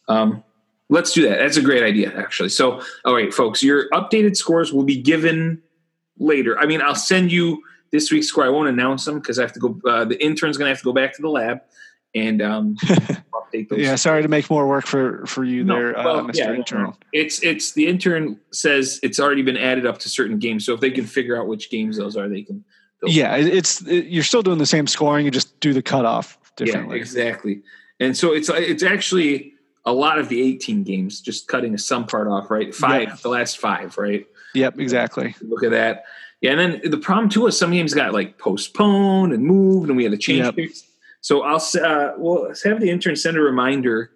Um, 0.07 0.41
let's 0.88 1.12
do 1.12 1.28
that. 1.28 1.40
That's 1.40 1.57
a 1.57 1.62
great 1.62 1.84
idea, 1.84 2.14
actually. 2.16 2.49
So, 2.49 2.82
all 3.03 3.14
right, 3.14 3.34
folks, 3.34 3.62
your 3.62 3.90
updated 3.90 4.38
scores 4.38 4.72
will 4.72 4.84
be 4.84 5.02
given 5.02 5.62
later. 6.20 6.57
I 6.57 6.68
mean, 6.68 6.82
I'll 6.82 6.95
send 6.95 7.34
you 7.34 7.62
this 7.91 8.12
week's 8.14 8.28
score. 8.28 8.45
I 8.45 8.49
won't 8.49 8.70
announce 8.70 9.03
them 9.03 9.16
because 9.20 9.40
I 9.40 9.41
have 9.41 9.52
to 9.53 9.60
go. 9.60 9.78
Uh, 9.86 10.06
the 10.06 10.24
intern's 10.24 10.57
going 10.57 10.68
to 10.68 10.74
have 10.74 10.80
to 10.80 10.86
go 10.86 10.94
back 10.94 11.14
to 11.18 11.22
the 11.22 11.30
lab 11.30 11.60
and 12.16 12.42
um, 12.42 12.76
update 12.84 13.70
those. 13.70 13.80
Yeah. 13.80 13.96
Sorry 13.96 14.22
to 14.24 14.28
make 14.28 14.50
more 14.50 14.68
work 14.68 14.86
for 14.86 15.26
for 15.26 15.44
you 15.44 15.64
No, 15.64 15.76
there, 15.76 15.98
uh, 16.00 16.04
Mr. 16.24 16.36
yeah, 16.36 16.54
Intern. 16.54 16.94
It's 17.14 17.44
it's 17.44 17.74
the 17.74 17.88
intern 17.88 18.40
says 18.52 19.00
it's 19.04 19.20
already 19.20 19.42
been 19.42 19.58
added 19.58 19.86
up 19.86 20.00
to 20.00 20.10
certain 20.10 20.40
games. 20.40 20.66
So 20.66 20.74
if 20.74 20.80
they 20.80 20.92
can 20.92 21.06
figure 21.06 21.38
out 21.40 21.48
which 21.48 21.70
games 21.70 21.98
those 21.98 22.18
are, 22.18 22.28
they 22.30 22.42
can. 22.44 22.64
Yeah, 23.04 23.36
it- 23.36 23.54
it's 23.54 23.82
it, 23.82 24.06
you're 24.08 24.24
still 24.24 24.42
doing 24.42 24.58
the 24.58 24.66
same 24.66 24.88
scoring. 24.88 25.26
You 25.26 25.32
just 25.32 25.60
do 25.60 25.74
the 25.74 25.82
cutoff 25.82 26.40
differently. 26.56 26.96
yeah, 26.96 27.02
exactly. 27.02 27.62
And 28.00 28.16
so 28.18 28.34
it's 28.34 28.50
it's 28.50 28.84
actually 28.84 29.54
a 29.86 29.94
lot 29.94 30.18
of 30.18 30.30
the 30.30 30.42
18 30.42 30.84
games, 30.84 31.22
just 31.22 31.48
cutting 31.48 31.78
some 31.78 32.08
part 32.08 32.28
off, 32.28 32.50
right? 32.50 32.74
Five, 32.74 33.22
the 33.22 33.30
last 33.30 33.60
five, 33.60 33.98
right? 34.00 34.26
Yep, 34.56 34.80
exactly. 34.80 35.36
Look 35.42 35.64
at 35.64 35.70
that. 35.72 36.06
Yeah, 36.42 36.52
and 36.54 36.60
then 36.84 36.92
the 36.92 36.98
problem 36.98 37.30
too 37.30 37.46
is 37.48 37.58
some 37.58 37.72
games 37.72 37.94
got 37.94 38.12
like 38.14 38.38
postponed 38.40 39.32
and 39.34 39.44
moved, 39.44 39.90
and 39.90 39.98
we 39.98 40.04
had 40.04 40.12
to 40.12 40.18
change 40.18 40.46
Yep. 40.46 40.56
So 41.26 41.42
I'll 41.42 41.56
uh, 41.84 42.12
well 42.20 42.54
have 42.64 42.80
the 42.80 42.92
intern 42.92 43.16
send 43.16 43.36
a 43.36 43.40
reminder 43.42 44.12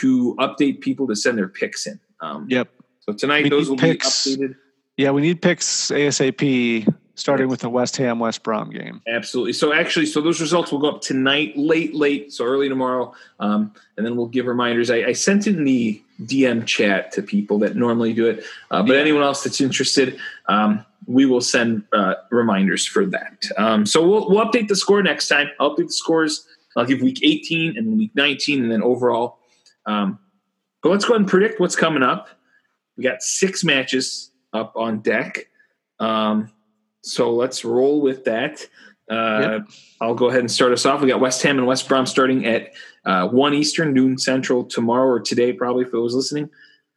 to 0.00 0.36
update 0.38 0.82
people 0.82 1.08
to 1.08 1.16
send 1.16 1.36
their 1.36 1.48
picks 1.48 1.84
in. 1.84 1.98
Um, 2.20 2.46
Yep. 2.48 2.68
So 3.00 3.12
tonight 3.12 3.42
We 3.42 3.50
those 3.50 3.68
will 3.68 3.76
picks. 3.76 4.24
be 4.24 4.36
updated. 4.36 4.54
Yeah, 4.96 5.10
we 5.10 5.20
need 5.22 5.42
picks 5.42 5.90
ASAP, 5.90 6.86
starting 7.16 7.48
with 7.48 7.58
the 7.58 7.68
West 7.68 7.96
Ham 7.96 8.20
West 8.20 8.44
Brom 8.44 8.70
game. 8.70 9.02
Absolutely. 9.08 9.52
So 9.52 9.72
actually, 9.72 10.06
so 10.06 10.20
those 10.20 10.40
results 10.40 10.70
will 10.70 10.78
go 10.78 10.90
up 10.90 11.00
tonight, 11.00 11.56
late, 11.56 11.92
late, 11.92 12.32
so 12.32 12.44
early 12.44 12.68
tomorrow, 12.68 13.12
um, 13.40 13.74
and 13.96 14.06
then 14.06 14.14
we'll 14.14 14.28
give 14.28 14.46
reminders. 14.46 14.92
I, 14.92 14.98
I 15.06 15.12
sent 15.12 15.48
in 15.48 15.64
the 15.64 16.00
DM 16.22 16.64
chat 16.66 17.10
to 17.14 17.22
people 17.22 17.58
that 17.58 17.74
normally 17.74 18.12
do 18.12 18.28
it, 18.28 18.44
uh, 18.70 18.84
but 18.84 18.96
anyone 18.96 19.24
else 19.24 19.42
that's 19.42 19.60
interested, 19.60 20.20
um, 20.46 20.86
we 21.06 21.26
will 21.26 21.40
send 21.40 21.84
uh, 21.92 22.14
reminders 22.30 22.86
for 22.86 23.06
that. 23.06 23.46
Um, 23.56 23.86
so 23.86 24.06
we'll, 24.06 24.28
we'll 24.28 24.44
update 24.44 24.68
the 24.68 24.76
score 24.76 25.02
next 25.02 25.28
time. 25.28 25.48
I'll 25.60 25.74
update 25.74 25.86
the 25.86 25.92
scores. 25.92 26.46
I'll 26.76 26.84
give 26.84 27.00
week 27.00 27.20
18 27.22 27.76
and 27.76 27.96
week 27.98 28.10
19, 28.14 28.62
and 28.62 28.72
then 28.72 28.82
overall. 28.82 29.38
Um, 29.86 30.18
but 30.82 30.90
let's 30.90 31.04
go 31.04 31.14
ahead 31.14 31.22
and 31.22 31.30
predict 31.30 31.60
what's 31.60 31.76
coming 31.76 32.02
up. 32.02 32.28
We 32.96 33.04
got 33.04 33.22
six 33.22 33.64
matches 33.64 34.30
up 34.52 34.72
on 34.76 35.00
deck. 35.00 35.48
Um, 36.00 36.50
so 37.02 37.34
let's 37.34 37.64
roll 37.64 38.00
with 38.00 38.24
that. 38.24 38.66
Uh, 39.10 39.60
I'll 40.00 40.14
go 40.14 40.28
ahead 40.28 40.40
and 40.40 40.50
start 40.50 40.72
us 40.72 40.86
off. 40.86 41.02
We 41.02 41.08
got 41.08 41.20
West 41.20 41.42
Ham 41.42 41.58
and 41.58 41.66
West 41.66 41.88
Brom 41.88 42.06
starting 42.06 42.46
at 42.46 42.72
uh, 43.04 43.28
1 43.28 43.54
Eastern, 43.54 43.92
noon 43.92 44.16
Central 44.16 44.64
tomorrow 44.64 45.06
or 45.06 45.20
today, 45.20 45.52
probably 45.52 45.84
for 45.84 45.92
those 45.92 46.14
listening. 46.14 46.48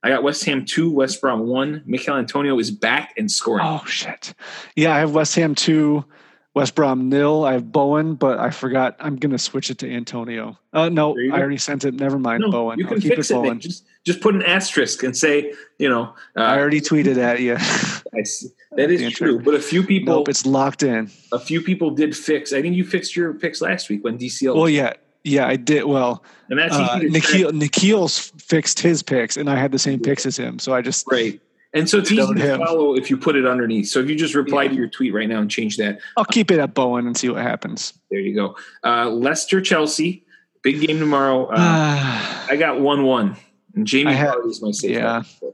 I 0.08 0.10
got 0.12 0.24
West 0.24 0.46
Ham 0.46 0.64
2, 0.64 0.90
West 0.90 1.20
Brom 1.20 1.48
1. 1.48 1.84
Michail 1.86 2.16
Antonio 2.16 2.58
is 2.60 2.72
back 2.72 3.14
and 3.18 3.30
scoring. 3.30 3.66
Oh 3.68 3.84
shit! 3.86 4.34
Yeah, 4.78 4.96
I 4.96 5.00
have 5.00 5.14
West 5.14 5.36
Ham 5.36 5.54
two, 5.54 6.06
West 6.54 6.76
Brom 6.76 7.10
nil. 7.10 7.44
I 7.44 7.52
have 7.52 7.74
Bowen, 7.74 8.16
but 8.16 8.40
I 8.40 8.52
forgot. 8.52 8.96
I'm 9.02 9.18
gonna 9.18 9.38
switch 9.38 9.70
it 9.70 9.80
to 9.80 9.92
Antonio. 9.94 10.58
Uh, 10.72 10.88
no, 10.88 11.14
I 11.18 11.38
already 11.38 11.58
sent 11.58 11.84
it. 11.84 11.94
Never 11.96 12.18
mind, 12.18 12.40
no, 12.40 12.52
Bowen. 12.52 12.80
you 12.80 12.86
I'll 12.86 12.94
can 12.94 13.02
keep 13.02 13.16
fix 13.16 13.32
it. 13.32 13.34
Bowen. 13.34 13.60
Just, 13.60 13.84
just 14.06 14.22
put 14.22 14.34
an 14.34 14.44
asterisk 14.44 15.04
and 15.04 15.16
say, 15.18 15.54
you 15.78 15.90
know, 15.90 16.16
uh, 16.38 16.40
I 16.42 16.58
already 16.58 16.80
tweeted 16.80 17.18
at 17.18 17.42
you. 17.42 17.56
I 18.18 18.24
see. 18.24 18.48
That 18.78 18.90
is 18.90 19.12
true. 19.12 19.40
But 19.42 19.56
a 19.56 19.60
few 19.60 19.84
people, 19.84 20.16
nope, 20.16 20.30
it's 20.30 20.46
locked 20.46 20.84
in. 20.84 21.12
a 21.34 21.40
few 21.40 21.62
people 21.62 21.90
did 21.92 22.16
fix. 22.16 22.54
I 22.54 22.62
think 22.62 22.78
you 22.78 22.86
fixed 22.86 23.14
your 23.14 23.34
picks 23.34 23.60
last 23.60 23.90
week 23.90 24.06
when 24.06 24.18
DCL, 24.18 24.56
Well, 24.56 24.70
yeah, 24.70 24.94
yeah, 25.28 25.48
I 25.48 25.56
did. 25.56 25.84
Well, 25.86 26.24
and 26.50 26.58
that's 26.60 26.76
uh, 26.76 26.98
easy 27.00 27.10
to 27.10 27.20
track. 27.20 27.32
Nikhil 27.34 27.52
Nikhil's 27.54 28.32
fixed 28.38 28.80
his 28.80 29.04
picks, 29.04 29.38
and 29.38 29.50
I 29.50 29.56
had 29.56 29.72
the 29.72 29.80
same 29.80 30.00
picks 30.00 30.26
as 30.26 30.38
him. 30.38 30.60
So 30.60 30.74
I 30.74 30.82
just 30.82 31.06
Right. 31.12 31.40
And 31.74 31.88
so 31.90 31.98
it's 32.00 32.12
easy 32.12 32.34
to 32.34 32.40
him. 32.40 32.60
follow 32.60 32.96
if 32.96 33.10
you 33.10 33.18
put 33.18 33.36
it 33.36 33.46
underneath. 33.46 33.90
So 33.90 34.00
if 34.00 34.10
you 34.10 34.16
just 34.16 34.34
reply 34.34 34.64
Yeah. 34.64 34.70
to 34.70 34.76
your 34.76 34.88
tweet 34.88 35.14
right 35.14 35.28
now 35.28 35.40
and 35.42 35.52
change 35.52 35.78
that, 35.78 36.00
I'll 36.16 36.26
keep 36.26 36.50
it 36.50 36.60
at 36.60 36.74
Bowen 36.74 37.06
and 37.06 37.16
see 37.16 37.30
what 37.30 37.42
happens. 37.44 37.94
there 38.10 38.20
you 38.22 38.34
go. 38.34 38.56
Uh, 38.84 39.10
Leicester 39.10 39.60
Chelsea, 39.62 40.26
big 40.64 40.80
game 40.80 40.98
tomorrow. 40.98 41.46
Uh, 41.48 41.56
I 42.50 42.56
got 42.58 42.80
one 42.80 43.04
one, 43.04 43.36
and 43.76 43.86
Jamie 43.86 44.14
Vardy 44.14 44.50
is 44.50 44.62
my 44.62 44.72
safe. 44.72 44.92
yeah. 44.92 45.24
bet. 45.42 45.54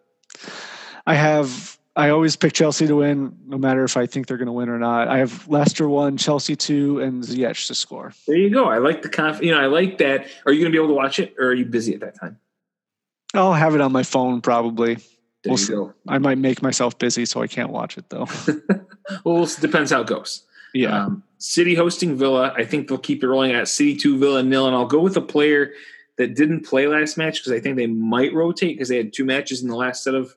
I 1.06 1.16
have. 1.16 1.73
I 1.96 2.10
always 2.10 2.36
pick 2.36 2.54
Chelsea 2.54 2.88
to 2.88 2.96
win, 2.96 3.38
no 3.46 3.58
matter 3.58 3.84
if 3.84 3.98
I 3.98 4.08
think 4.08 4.26
they're 4.28 4.38
going 4.38 4.48
to 4.48 4.52
win 4.52 4.68
or 4.70 4.80
not. 4.80 5.10
I 5.10 5.20
have 5.20 5.48
Leicester 5.48 5.88
one, 5.88 6.18
Chelsea 6.18 6.56
two, 6.56 7.00
and 7.00 7.24
Ziyech 7.24 7.68
to 7.68 7.76
score. 7.76 8.14
There 8.28 8.36
you 8.36 8.50
go. 8.50 8.66
I 8.66 8.80
like 8.80 9.04
the 9.04 9.10
conf. 9.10 9.42
You 9.44 9.52
know, 9.52 9.60
I 9.60 9.68
like 9.68 10.00
that. 10.00 10.26
Are 10.48 10.52
you 10.52 10.60
going 10.62 10.72
to 10.72 10.76
be 10.76 10.84
able 10.84 10.88
to 10.88 10.96
watch 10.96 11.20
it, 11.20 11.36
or 11.38 11.48
are 11.50 11.54
you 11.54 11.66
busy 11.66 11.94
at 11.94 12.00
that 12.02 12.20
time? 12.20 12.40
I'll 13.36 13.54
have 13.54 13.76
it 13.76 13.82
on 13.82 13.92
my 13.92 14.04
phone 14.04 14.42
probably. 14.42 14.96
There 14.96 15.04
We'll 15.52 15.54
you 15.54 15.58
see. 15.58 15.74
go. 15.74 15.94
I 16.08 16.18
might 16.20 16.38
make 16.38 16.62
myself 16.62 16.98
busy 16.98 17.26
so 17.26 17.42
I 17.42 17.48
can't 17.48 17.70
watch 17.70 17.98
it 17.98 18.10
though. 18.10 18.28
Well, 19.26 19.44
it 19.44 19.58
depends 19.60 19.92
how 19.92 20.00
it 20.00 20.08
goes. 20.08 20.46
Yeah. 20.74 21.06
Um, 21.08 21.24
City 21.38 21.76
hosting 21.76 22.16
Villa. 22.16 22.54
I 22.56 22.64
think 22.64 22.88
they'll 22.88 22.98
keep 22.98 23.22
it 23.22 23.28
rolling 23.28 23.52
at 23.52 23.68
City 23.68 23.98
two, 23.98 24.18
Villa 24.18 24.42
nil, 24.42 24.66
and 24.66 24.74
I'll 24.74 24.86
go 24.86 25.02
with 25.02 25.18
a 25.18 25.22
player 25.22 25.74
that 26.18 26.36
didn't 26.36 26.62
play 26.66 26.88
last 26.88 27.18
match 27.18 27.40
because 27.42 27.52
I 27.52 27.60
think 27.60 27.76
they 27.76 27.86
might 27.86 28.34
rotate 28.34 28.78
because 28.78 28.88
they 28.88 28.96
had 28.96 29.12
two 29.12 29.26
matches 29.26 29.62
in 29.62 29.68
the 29.68 29.76
last 29.76 30.04
set 30.04 30.16
of 30.16 30.34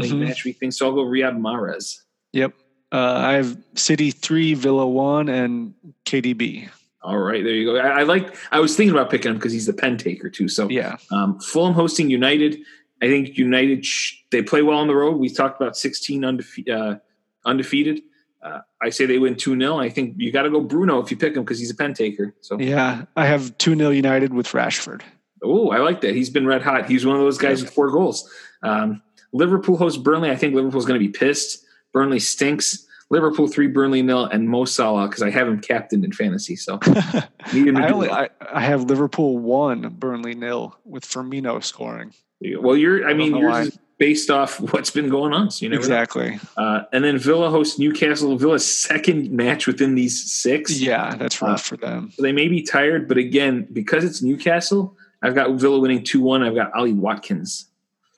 like, 0.00 0.10
Mhm. 0.10 0.18
match 0.26 0.44
week 0.44 0.58
things. 0.58 0.76
So 0.76 0.86
I'll 0.86 0.94
go 0.94 1.04
Riyad 1.04 1.38
Mahrez. 1.38 2.00
Yep. 2.32 2.52
Uh, 2.92 3.14
I 3.16 3.32
have 3.34 3.56
City 3.74 4.10
three, 4.10 4.54
Villa 4.54 4.86
one, 4.86 5.28
and 5.28 5.74
KDB. 6.04 6.68
All 7.02 7.18
right, 7.18 7.42
there 7.44 7.52
you 7.52 7.66
go. 7.66 7.76
I, 7.76 8.00
I 8.00 8.02
like. 8.04 8.34
I 8.52 8.60
was 8.60 8.76
thinking 8.76 8.94
about 8.94 9.10
picking 9.10 9.30
him 9.32 9.36
because 9.36 9.52
he's 9.52 9.66
the 9.66 9.72
pen 9.72 9.96
taker 9.98 10.30
too. 10.30 10.48
So 10.48 10.68
Yeah. 10.70 10.96
um, 11.10 11.38
Fulham 11.40 11.74
hosting 11.74 12.08
United. 12.08 12.58
I 13.02 13.06
think 13.08 13.36
United 13.36 13.84
sh- 13.84 14.14
they 14.30 14.42
play 14.42 14.62
well 14.62 14.78
on 14.78 14.86
the 14.86 14.94
road. 14.94 15.16
We 15.18 15.28
talked 15.28 15.60
about 15.60 15.76
16 15.76 16.22
undefe- 16.22 16.68
uh, 16.70 16.98
undefeated. 17.44 18.00
Uh, 18.42 18.60
I 18.82 18.90
say 18.90 19.06
they 19.06 19.18
win 19.18 19.34
2 19.36 19.58
0. 19.58 19.76
I 19.78 19.88
think 19.88 20.14
you 20.18 20.30
got 20.32 20.42
to 20.42 20.50
go 20.50 20.60
Bruno 20.60 21.00
if 21.02 21.10
you 21.10 21.16
pick 21.16 21.34
him 21.36 21.42
because 21.44 21.58
he's 21.58 21.70
a 21.70 21.74
pen 21.74 21.94
taker. 21.94 22.34
So, 22.40 22.58
Yeah. 22.58 23.04
I 23.16 23.26
have 23.26 23.56
two 23.58 23.74
0 23.74 23.90
United 23.90 24.32
with 24.32 24.48
Rashford. 24.48 25.02
oh, 25.42 25.70
I 25.70 25.78
like 25.78 26.00
that. 26.02 26.14
He's 26.14 26.30
been 26.30 26.46
red 26.46 26.62
hot. 26.62 26.88
He's 26.88 27.04
one 27.04 27.16
of 27.16 27.22
those 27.22 27.36
guys 27.36 27.62
with 27.62 27.70
four 27.74 27.90
goals. 27.90 28.30
Um, 28.62 29.02
Liverpool 29.34 29.76
hosts 29.76 29.98
Burnley. 29.98 30.30
I 30.30 30.36
think 30.36 30.54
Liverpool's 30.54 30.86
going 30.86 30.98
to 30.98 31.06
be 31.06 31.12
pissed. 31.12 31.64
Burnley 31.92 32.20
stinks. 32.20 32.86
Liverpool 33.10 33.46
three, 33.46 33.66
Burnley 33.66 34.00
nil, 34.00 34.24
and 34.24 34.48
Mo 34.48 34.64
Salah 34.64 35.08
because 35.08 35.22
I 35.22 35.30
have 35.30 35.46
him 35.46 35.60
captained 35.60 36.04
in 36.04 36.12
fantasy. 36.12 36.56
So 36.56 36.80
need 37.52 37.68
him 37.68 37.74
to 37.74 37.82
I 37.82 37.90
only. 37.90 38.10
I, 38.10 38.30
I 38.50 38.60
have 38.60 38.84
Liverpool 38.84 39.36
one, 39.36 39.88
Burnley 39.90 40.34
nil 40.34 40.74
with 40.84 41.04
Firmino 41.04 41.62
scoring. 41.62 42.14
Well, 42.40 42.76
you're. 42.76 43.04
I 43.04 43.08
don't 43.10 43.18
mean, 43.18 43.36
yours 43.36 43.68
is 43.68 43.78
based 43.98 44.30
off 44.30 44.58
what's 44.72 44.90
been 44.90 45.10
going 45.10 45.34
on. 45.34 45.50
So 45.50 45.64
you 45.64 45.68
know. 45.70 45.76
Exactly. 45.76 46.40
Uh, 46.56 46.84
and 46.92 47.04
then 47.04 47.18
Villa 47.18 47.50
hosts 47.50 47.78
Newcastle. 47.78 48.36
Villa's 48.38 48.64
second 48.64 49.30
match 49.30 49.66
within 49.66 49.94
these 49.94 50.32
six. 50.32 50.80
Yeah, 50.80 51.14
that's 51.14 51.42
Uh, 51.42 51.46
rough 51.46 51.62
for 51.62 51.76
them. 51.76 52.10
So 52.14 52.22
they 52.22 52.32
may 52.32 52.48
be 52.48 52.62
tired, 52.62 53.06
but 53.06 53.18
again, 53.18 53.68
because 53.72 54.02
it's 54.02 54.22
Newcastle, 54.22 54.96
I've 55.22 55.34
got 55.34 55.50
Villa 55.52 55.78
winning 55.78 56.02
2 56.02 56.20
1. 56.20 56.42
I've 56.42 56.54
got 56.54 56.72
Ollie 56.74 56.92
Watkins. 56.94 57.66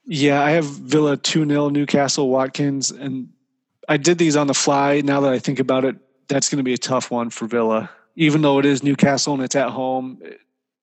Yeah, 0.07 0.43
I 0.43 0.51
have 0.51 0.65
Villa 0.65 1.17
2 1.17 1.47
0 1.47 1.69
Newcastle 1.69 2.29
Watkins. 2.29 2.91
And 2.91 3.29
I 3.89 3.97
did 3.97 4.19
these 4.19 4.37
on 4.37 4.47
the 4.47 4.55
fly. 4.55 5.01
Now 5.01 5.21
that 5.21 5.33
I 5.33 5.39
think 5.39 5.59
about 5.59 5.85
it, 5.85 5.97
that's 6.29 6.49
going 6.49 6.59
to 6.59 6.65
be 6.65 6.75
a 6.75 6.79
tough 6.79 7.11
one 7.11 7.31
for 7.31 7.47
Villa. 7.47 7.91
Even 8.15 8.43
though 8.43 8.59
it 8.59 8.65
is 8.65 8.83
Newcastle 8.83 9.35
and 9.35 9.43
it's 9.43 9.57
at 9.57 9.71
home, 9.71 10.23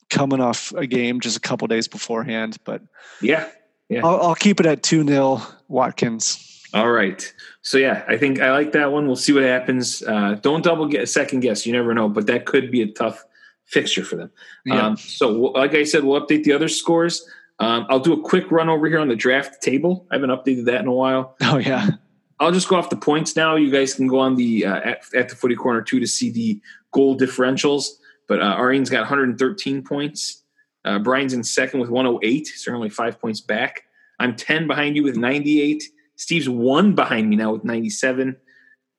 coming 0.09 0.39
off 0.39 0.71
a 0.73 0.85
game 0.85 1.19
just 1.19 1.37
a 1.37 1.39
couple 1.39 1.67
days 1.67 1.87
beforehand. 1.87 2.57
But 2.63 2.81
Yeah. 3.21 3.49
Yeah. 3.89 4.01
I'll, 4.05 4.21
I'll 4.21 4.35
keep 4.35 4.59
it 4.59 4.65
at 4.65 4.83
2 4.83 5.05
0 5.07 5.41
Watkins. 5.67 6.49
All 6.73 6.91
right. 6.91 7.33
So 7.61 7.77
yeah, 7.77 8.03
I 8.07 8.17
think 8.17 8.41
I 8.41 8.51
like 8.51 8.71
that 8.71 8.91
one. 8.91 9.05
We'll 9.05 9.15
see 9.15 9.31
what 9.31 9.43
happens. 9.43 10.01
Uh, 10.03 10.37
don't 10.41 10.63
double 10.63 10.87
get 10.87 11.07
second 11.07 11.41
guess. 11.41 11.65
You 11.65 11.73
never 11.73 11.93
know, 11.93 12.09
but 12.09 12.25
that 12.27 12.45
could 12.45 12.71
be 12.71 12.81
a 12.81 12.87
tough 12.87 13.23
fixture 13.65 14.03
for 14.03 14.15
them. 14.15 14.31
Yeah. 14.65 14.87
Um, 14.87 14.97
so 14.97 15.29
like 15.29 15.75
I 15.75 15.83
said, 15.83 16.03
we'll 16.03 16.19
update 16.19 16.43
the 16.43 16.51
other 16.51 16.67
scores. 16.67 17.27
Um, 17.59 17.85
I'll 17.89 17.99
do 17.99 18.13
a 18.13 18.21
quick 18.21 18.51
run 18.51 18.69
over 18.69 18.88
here 18.88 18.99
on 18.99 19.07
the 19.07 19.15
draft 19.15 19.61
table. 19.61 20.07
I 20.11 20.15
haven't 20.15 20.31
updated 20.31 20.65
that 20.65 20.81
in 20.81 20.88
a 20.88 20.93
while. 20.93 21.35
Oh, 21.41 21.57
yeah. 21.57 21.91
I'll 22.39 22.51
just 22.51 22.67
go 22.67 22.75
off 22.75 22.89
the 22.89 22.97
points 22.97 23.35
now. 23.35 23.55
You 23.55 23.71
guys 23.71 23.93
can 23.93 24.07
go 24.07 24.19
on 24.19 24.35
the 24.35 24.65
uh, 24.65 24.75
at, 24.75 25.03
at 25.15 25.30
the 25.30 25.35
footy 25.35 25.55
corner 25.55 25.81
too 25.81 25.99
to 25.99 26.07
see 26.07 26.30
the 26.30 26.59
goal 26.91 27.17
differentials. 27.17 27.89
But 28.27 28.41
uh, 28.41 28.55
Arian's 28.57 28.89
got 28.89 29.01
113 29.01 29.84
points. 29.84 30.43
Uh, 30.85 30.99
Brian's 30.99 31.34
in 31.34 31.43
second 31.43 31.80
with 31.80 31.89
108. 31.89 32.47
So 32.47 32.73
only 32.73 32.89
five 32.89 33.19
points 33.19 33.39
back. 33.39 33.84
I'm 34.19 34.35
10 34.35 34.67
behind 34.67 34.95
you 34.95 35.03
with 35.03 35.15
98. 35.15 35.84
Steve's 36.15 36.49
one 36.49 36.95
behind 36.95 37.30
me 37.30 37.35
now 37.35 37.53
with 37.53 37.63
97. 37.63 38.38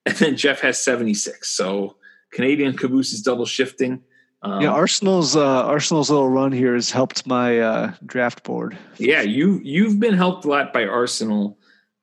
And 0.07 0.17
then 0.17 0.37
Jeff 0.37 0.61
has 0.61 0.79
76. 0.85 1.49
So 1.49 1.97
Canadian 2.31 2.77
caboose 2.77 3.15
is 3.15 3.23
double 3.23 3.47
shifting. 3.47 4.03
Um, 4.45 4.61
Yeah, 4.61 4.71
Arsenal's 4.73 5.35
uh, 5.37 5.65
Arsenal's 5.65 6.11
little 6.11 6.29
run 6.29 6.53
here 6.53 6.75
has 6.75 6.91
helped 6.91 7.27
my 7.27 7.59
uh, 7.61 7.93
draft 8.07 8.45
board. 8.45 8.77
yeah, 8.99 9.23
you 9.23 9.61
you've 9.65 9.99
been 9.99 10.15
helped 10.15 10.45
a 10.45 10.49
lot 10.49 10.73
by 10.73 10.85
Arsenal, 10.85 11.59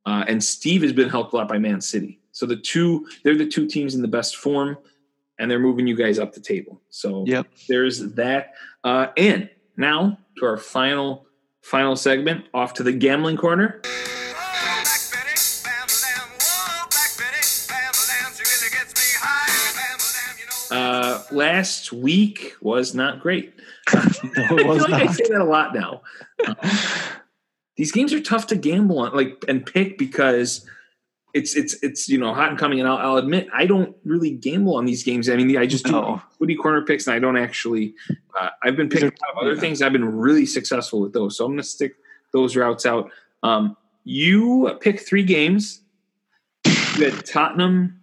uh, 0.06 0.26
and 0.28 0.44
Steve 0.44 0.82
has 0.82 0.92
been 0.94 1.10
helped 1.10 1.34
a 1.34 1.36
lot 1.38 1.48
by 1.48 1.58
Man 1.60 1.82
City. 1.82 2.20
So 2.32 2.46
the 2.46 2.56
two 2.58 3.08
they're 3.24 3.38
the 3.38 3.48
two 3.48 3.68
teams 3.68 3.94
in 3.96 4.02
the 4.02 4.08
best 4.08 4.38
form, 4.38 4.78
and 5.38 5.50
they're 5.52 5.60
moving 5.60 5.86
you 5.88 5.96
guys 5.96 6.18
up 6.20 6.34
the 6.34 6.40
table. 6.42 6.82
So 6.90 7.24
Yep. 7.28 7.48
there's 7.70 8.00
that. 8.16 8.54
Uh, 8.84 9.08
and 9.18 9.50
now 9.78 10.18
to 10.38 10.46
our 10.46 10.58
final 10.58 11.28
final 11.62 11.96
segment, 11.96 12.46
off 12.56 12.74
to 12.76 12.84
the 12.84 12.92
gambling 12.92 13.38
corner. 13.38 13.82
Uh, 20.72 21.22
last 21.32 21.92
week 21.92 22.54
was 22.62 22.96
not 22.96 23.20
great. 23.20 23.54
No, 23.94 24.44
I 24.44 24.48
feel 24.48 24.78
like 24.78 24.94
I 24.94 25.08
say 25.12 25.24
that 25.30 25.42
a 25.42 25.44
lot 25.44 25.74
now. 25.74 26.02
Um, 26.48 26.56
these 27.78 27.92
games 27.92 28.14
are 28.14 28.22
tough 28.22 28.48
to 28.48 28.56
gamble 28.56 29.00
on, 29.00 29.14
like 29.14 29.44
and 29.48 29.66
pick 29.66 29.98
because 29.98 30.66
it's 31.34 31.56
it's 31.56 31.74
it's 31.84 32.08
you 32.08 32.18
know 32.18 32.34
hot 32.34 32.50
and 32.50 32.58
coming. 32.60 32.80
And 32.80 32.88
I'll, 32.88 32.98
I'll 32.98 33.18
admit 33.18 33.48
I 33.54 33.66
don't 33.66 33.96
really 34.06 34.32
gamble 34.32 34.76
on 34.76 34.86
these 34.86 35.04
games. 35.04 35.30
I 35.30 35.36
mean, 35.36 35.58
I 35.58 35.66
just 35.66 35.86
do 35.86 35.92
No. 35.94 36.22
corner 36.62 36.84
picks, 36.84 37.08
and 37.08 37.16
I 37.16 37.20
don't 37.20 37.38
actually. 37.38 37.96
Uh, 38.40 38.50
I've 38.64 38.76
been 38.76 38.88
picking 38.90 39.10
They're- 39.10 39.18
a 39.18 39.36
lot 39.36 39.42
of 39.42 39.46
other 39.48 39.56
yeah. 39.56 39.60
things. 39.60 39.82
I've 39.82 39.92
been 39.92 40.06
really 40.18 40.46
successful 40.46 41.02
with 41.02 41.14
those, 41.14 41.36
so 41.38 41.46
I'm 41.46 41.52
going 41.52 41.62
to 41.62 41.68
stick 41.68 41.96
those 42.32 42.56
routes 42.56 42.86
out. 42.86 43.12
Um, 43.44 43.76
you 44.04 44.78
pick 44.82 45.00
three 45.02 45.24
games. 45.24 45.82
You 46.98 47.10
had 47.10 47.26
Tottenham. 47.26 48.01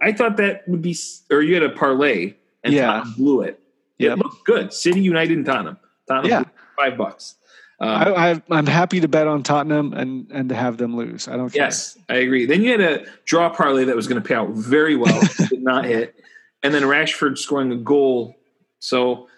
I 0.00 0.12
thought 0.12 0.36
that 0.38 0.66
would 0.68 0.82
be, 0.82 0.96
or 1.30 1.42
you 1.42 1.54
had 1.54 1.62
a 1.62 1.70
parlay, 1.70 2.34
and 2.64 2.72
Yeah. 2.74 2.86
Tottenham 2.86 3.14
blew 3.16 3.40
it. 3.42 3.60
Yep. 3.98 4.18
It 4.18 4.22
looked 4.22 4.44
good. 4.44 4.72
City 4.72 5.00
United 5.00 5.36
and 5.36 5.46
Tottenham. 5.46 5.78
Tottenham 6.08 6.30
Yeah. 6.30 6.44
five 6.76 6.96
bucks. 6.98 7.36
Um, 7.78 7.88
I, 7.90 8.30
I, 8.30 8.42
I'm 8.50 8.66
happy 8.66 9.00
to 9.00 9.08
bet 9.08 9.26
on 9.26 9.42
Tottenham 9.42 9.92
and, 9.92 10.30
and 10.32 10.48
to 10.48 10.54
have 10.54 10.78
them 10.78 10.96
lose. 10.96 11.28
I 11.28 11.36
don't 11.36 11.50
care. 11.52 11.64
yes, 11.64 11.98
I 12.08 12.14
agree. 12.16 12.46
Then 12.46 12.62
you 12.62 12.70
had 12.70 12.80
a 12.80 13.04
draw 13.26 13.50
parlay 13.50 13.84
that 13.84 13.94
was 13.94 14.06
going 14.06 14.20
to 14.22 14.26
pay 14.26 14.34
out 14.34 14.48
very 14.50 14.96
well, 14.96 15.20
did 15.50 15.62
not 15.62 15.84
hit, 15.84 16.14
and 16.62 16.72
then 16.72 16.82
Rashford 16.84 17.36
scoring 17.36 17.70
a 17.72 17.76
goal. 17.76 18.34
So 18.78 19.28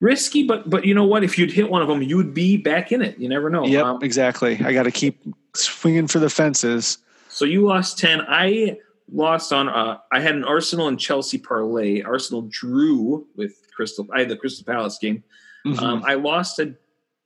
risky, 0.00 0.42
but 0.44 0.68
but 0.68 0.84
you 0.86 0.94
know 0.94 1.04
what? 1.06 1.22
If 1.22 1.38
you'd 1.38 1.52
hit 1.52 1.70
one 1.70 1.80
of 1.82 1.86
them, 1.88 2.02
you 2.02 2.16
would 2.16 2.34
be 2.34 2.56
back 2.56 2.90
in 2.90 3.00
it. 3.00 3.16
You 3.18 3.28
never 3.28 3.48
know. 3.48 3.64
Yep, 3.64 3.84
Um, 3.84 3.98
exactly. 4.02 4.58
I 4.64 4.72
got 4.72 4.82
to 4.84 4.90
keep 4.90 5.20
swinging 5.54 6.08
for 6.08 6.18
the 6.18 6.30
fences. 6.30 6.98
So 7.28 7.44
you 7.44 7.64
lost 7.64 7.96
ten. 7.98 8.22
I 8.28 8.78
lost 9.10 9.52
on. 9.52 9.68
Uh, 9.68 9.98
I 10.12 10.20
had 10.20 10.34
an 10.34 10.44
Arsenal 10.44 10.88
and 10.88 10.98
Chelsea 10.98 11.38
parlay. 11.38 12.02
Arsenal 12.02 12.42
drew 12.50 13.26
with 13.36 13.54
Crystal. 13.74 14.06
I 14.12 14.20
had 14.20 14.28
the 14.28 14.36
Crystal 14.36 14.64
Palace 14.64 14.98
game. 15.00 15.22
Mhm. 15.66 15.78
Um, 15.82 16.02
I 16.06 16.14
lost 16.14 16.58
a 16.58 16.74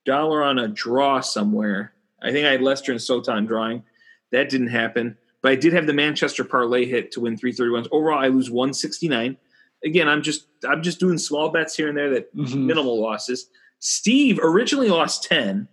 dollar 0.05 0.43
on 0.43 0.59
a 0.59 0.69
draw 0.69 1.21
somewhere. 1.21 1.93
I 2.23 2.31
think 2.33 2.47
I 2.47 2.53
had 2.53 2.63
Leicester 2.63 2.93
and 2.93 3.01
Soton 3.01 3.47
drawing. 3.47 3.83
That 4.31 4.49
didn't 4.49 4.69
happen. 4.69 5.17
But 5.43 5.53
I 5.53 5.57
did 5.57 5.73
have 5.73 5.87
the 5.87 5.93
Manchester 5.93 6.45
parlay 6.45 6.85
hit 6.87 7.11
to 7.13 7.21
win 7.21 7.37
331. 7.37 7.87
Overall, 7.91 8.19
I 8.19 8.29
lose 8.29 8.51
169. 8.51 9.37
Again, 9.85 10.09
I'm 10.09 10.23
just 10.23 10.47
I'm 10.69 10.83
just 10.83 11.01
doing 11.01 11.19
small 11.19 11.49
bets 11.51 11.77
here 11.77 11.89
and 11.89 11.97
there 11.99 12.11
that 12.11 12.35
Mhm. 12.37 12.67
minimal 12.67 13.01
losses. 13.01 13.49
Steve 13.81 14.39
originally 14.41 14.89
lost 14.89 15.25
10. 15.25 15.67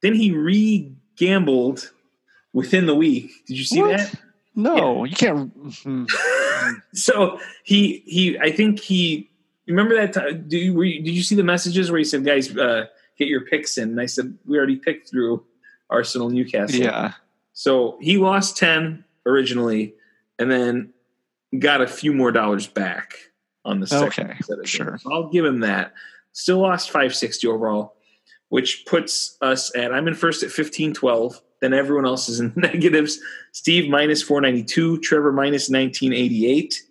Then 0.00 0.14
he 0.14 0.30
re-gambled 0.32 1.90
within 2.54 2.86
the 2.86 2.94
week. 2.94 3.30
Did 3.46 3.58
you 3.58 3.64
see 3.64 3.80
What? 3.82 3.98
that? 3.98 4.14
No, 4.54 5.04
you 5.04 5.16
can't. 5.16 5.56
mhm. 5.58 6.06
So 6.92 7.38
he 7.64 8.02
he 8.06 8.38
I 8.38 8.52
think 8.52 8.80
he 8.80 9.30
remember 9.66 9.94
that 9.96 10.12
time 10.12 10.44
do 10.48 10.58
you, 10.58 10.74
were 10.74 10.84
you, 10.84 11.02
did 11.02 11.12
you 11.12 11.22
see 11.22 11.34
the 11.34 11.42
messages 11.44 11.90
where 11.90 11.98
he 11.98 12.04
said 12.04 12.24
guys 12.24 12.54
uh, 12.56 12.86
get 13.18 13.28
your 13.28 13.42
picks 13.42 13.78
in 13.78 13.90
and 13.90 14.00
I 14.00 14.06
said 14.06 14.36
we 14.46 14.58
already 14.58 14.76
picked 14.76 15.08
through 15.10 15.44
Arsenal 15.88 16.30
Newcastle. 16.30 16.80
Yeah. 16.80 17.12
So 17.52 17.98
he 18.00 18.16
lost 18.18 18.56
10 18.56 19.04
originally 19.26 19.94
and 20.38 20.50
then 20.50 20.92
got 21.58 21.80
a 21.80 21.86
few 21.86 22.12
more 22.12 22.30
dollars 22.32 22.66
back 22.66 23.14
on 23.64 23.80
the 23.80 23.86
second 23.86 24.30
Okay, 24.30 24.38
set 24.42 24.58
of 24.58 24.68
sure. 24.68 24.98
So 24.98 25.12
I'll 25.12 25.28
give 25.30 25.44
him 25.44 25.60
that. 25.60 25.92
Still 26.32 26.60
lost 26.60 26.88
560 26.90 27.46
overall, 27.48 27.94
which 28.48 28.84
puts 28.86 29.36
us 29.42 29.74
at 29.76 29.92
I'm 29.92 30.06
in 30.08 30.14
first 30.14 30.42
at 30.42 30.46
1512. 30.46 31.40
Then 31.60 31.74
everyone 31.74 32.06
else 32.06 32.28
is 32.28 32.40
in 32.40 32.52
negatives. 32.56 33.18
Steve 33.52 33.90
minus 33.90 34.22
492, 34.22 35.00
Trevor 35.00 35.32
minus 35.32 35.68
1988. 35.68 36.82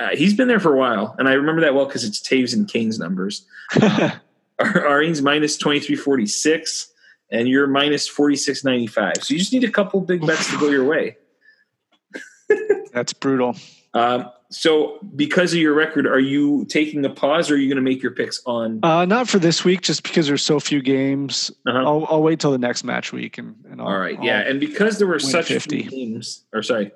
Uh, 0.00 0.08
he's 0.14 0.34
been 0.34 0.48
there 0.48 0.60
for 0.60 0.72
a 0.74 0.78
while, 0.78 1.16
and 1.18 1.28
I 1.28 1.32
remember 1.32 1.60
that 1.62 1.74
well 1.74 1.86
because 1.86 2.04
it's 2.04 2.20
Toews 2.20 2.54
and 2.54 2.68
Kane's 2.68 2.98
numbers. 2.98 3.46
Arine's 4.60 5.22
minus 5.22 5.56
2346, 5.56 6.92
and 7.30 7.48
you're 7.48 7.66
minus 7.66 8.06
4695. 8.06 9.24
So 9.24 9.34
you 9.34 9.40
just 9.40 9.52
need 9.52 9.64
a 9.64 9.70
couple 9.70 10.00
big 10.00 10.24
bets 10.24 10.50
to 10.52 10.58
go 10.58 10.68
your 10.68 10.84
way. 10.84 11.16
That's 12.92 13.12
brutal. 13.12 13.56
Um, 13.94 14.30
so, 14.50 14.98
because 15.14 15.52
of 15.52 15.58
your 15.58 15.74
record, 15.74 16.06
are 16.06 16.18
you 16.18 16.64
taking 16.66 17.04
a 17.04 17.10
pause, 17.10 17.50
or 17.50 17.54
are 17.54 17.56
you 17.58 17.68
going 17.68 17.76
to 17.76 17.82
make 17.82 18.02
your 18.02 18.12
picks 18.12 18.40
on? 18.46 18.80
Uh, 18.82 19.04
not 19.04 19.28
for 19.28 19.38
this 19.38 19.62
week, 19.64 19.82
just 19.82 20.02
because 20.02 20.26
there's 20.26 20.42
so 20.42 20.58
few 20.58 20.80
games. 20.80 21.50
Uh-huh. 21.66 21.78
I'll, 21.78 22.06
I'll 22.08 22.22
wait 22.22 22.40
till 22.40 22.52
the 22.52 22.58
next 22.58 22.82
match 22.82 23.12
week 23.12 23.36
and, 23.36 23.56
and 23.70 23.80
I'll, 23.80 23.88
All 23.88 23.98
right, 23.98 24.16
I'll- 24.18 24.24
yeah, 24.24 24.40
and 24.40 24.58
because 24.58 24.98
there 24.98 25.06
were 25.06 25.18
such 25.18 25.48
50. 25.48 25.82
few 25.82 25.90
games, 25.90 26.44
or 26.54 26.62
sorry, 26.62 26.92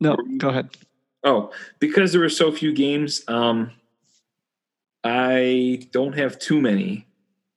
no, 0.00 0.16
go 0.38 0.48
ahead. 0.48 0.70
oh, 1.24 1.52
because 1.78 2.12
there 2.12 2.20
were 2.20 2.28
so 2.28 2.50
few 2.52 2.72
games, 2.72 3.22
um, 3.28 3.70
I 5.04 5.86
don't 5.92 6.18
have 6.18 6.38
too 6.38 6.60
many 6.60 7.06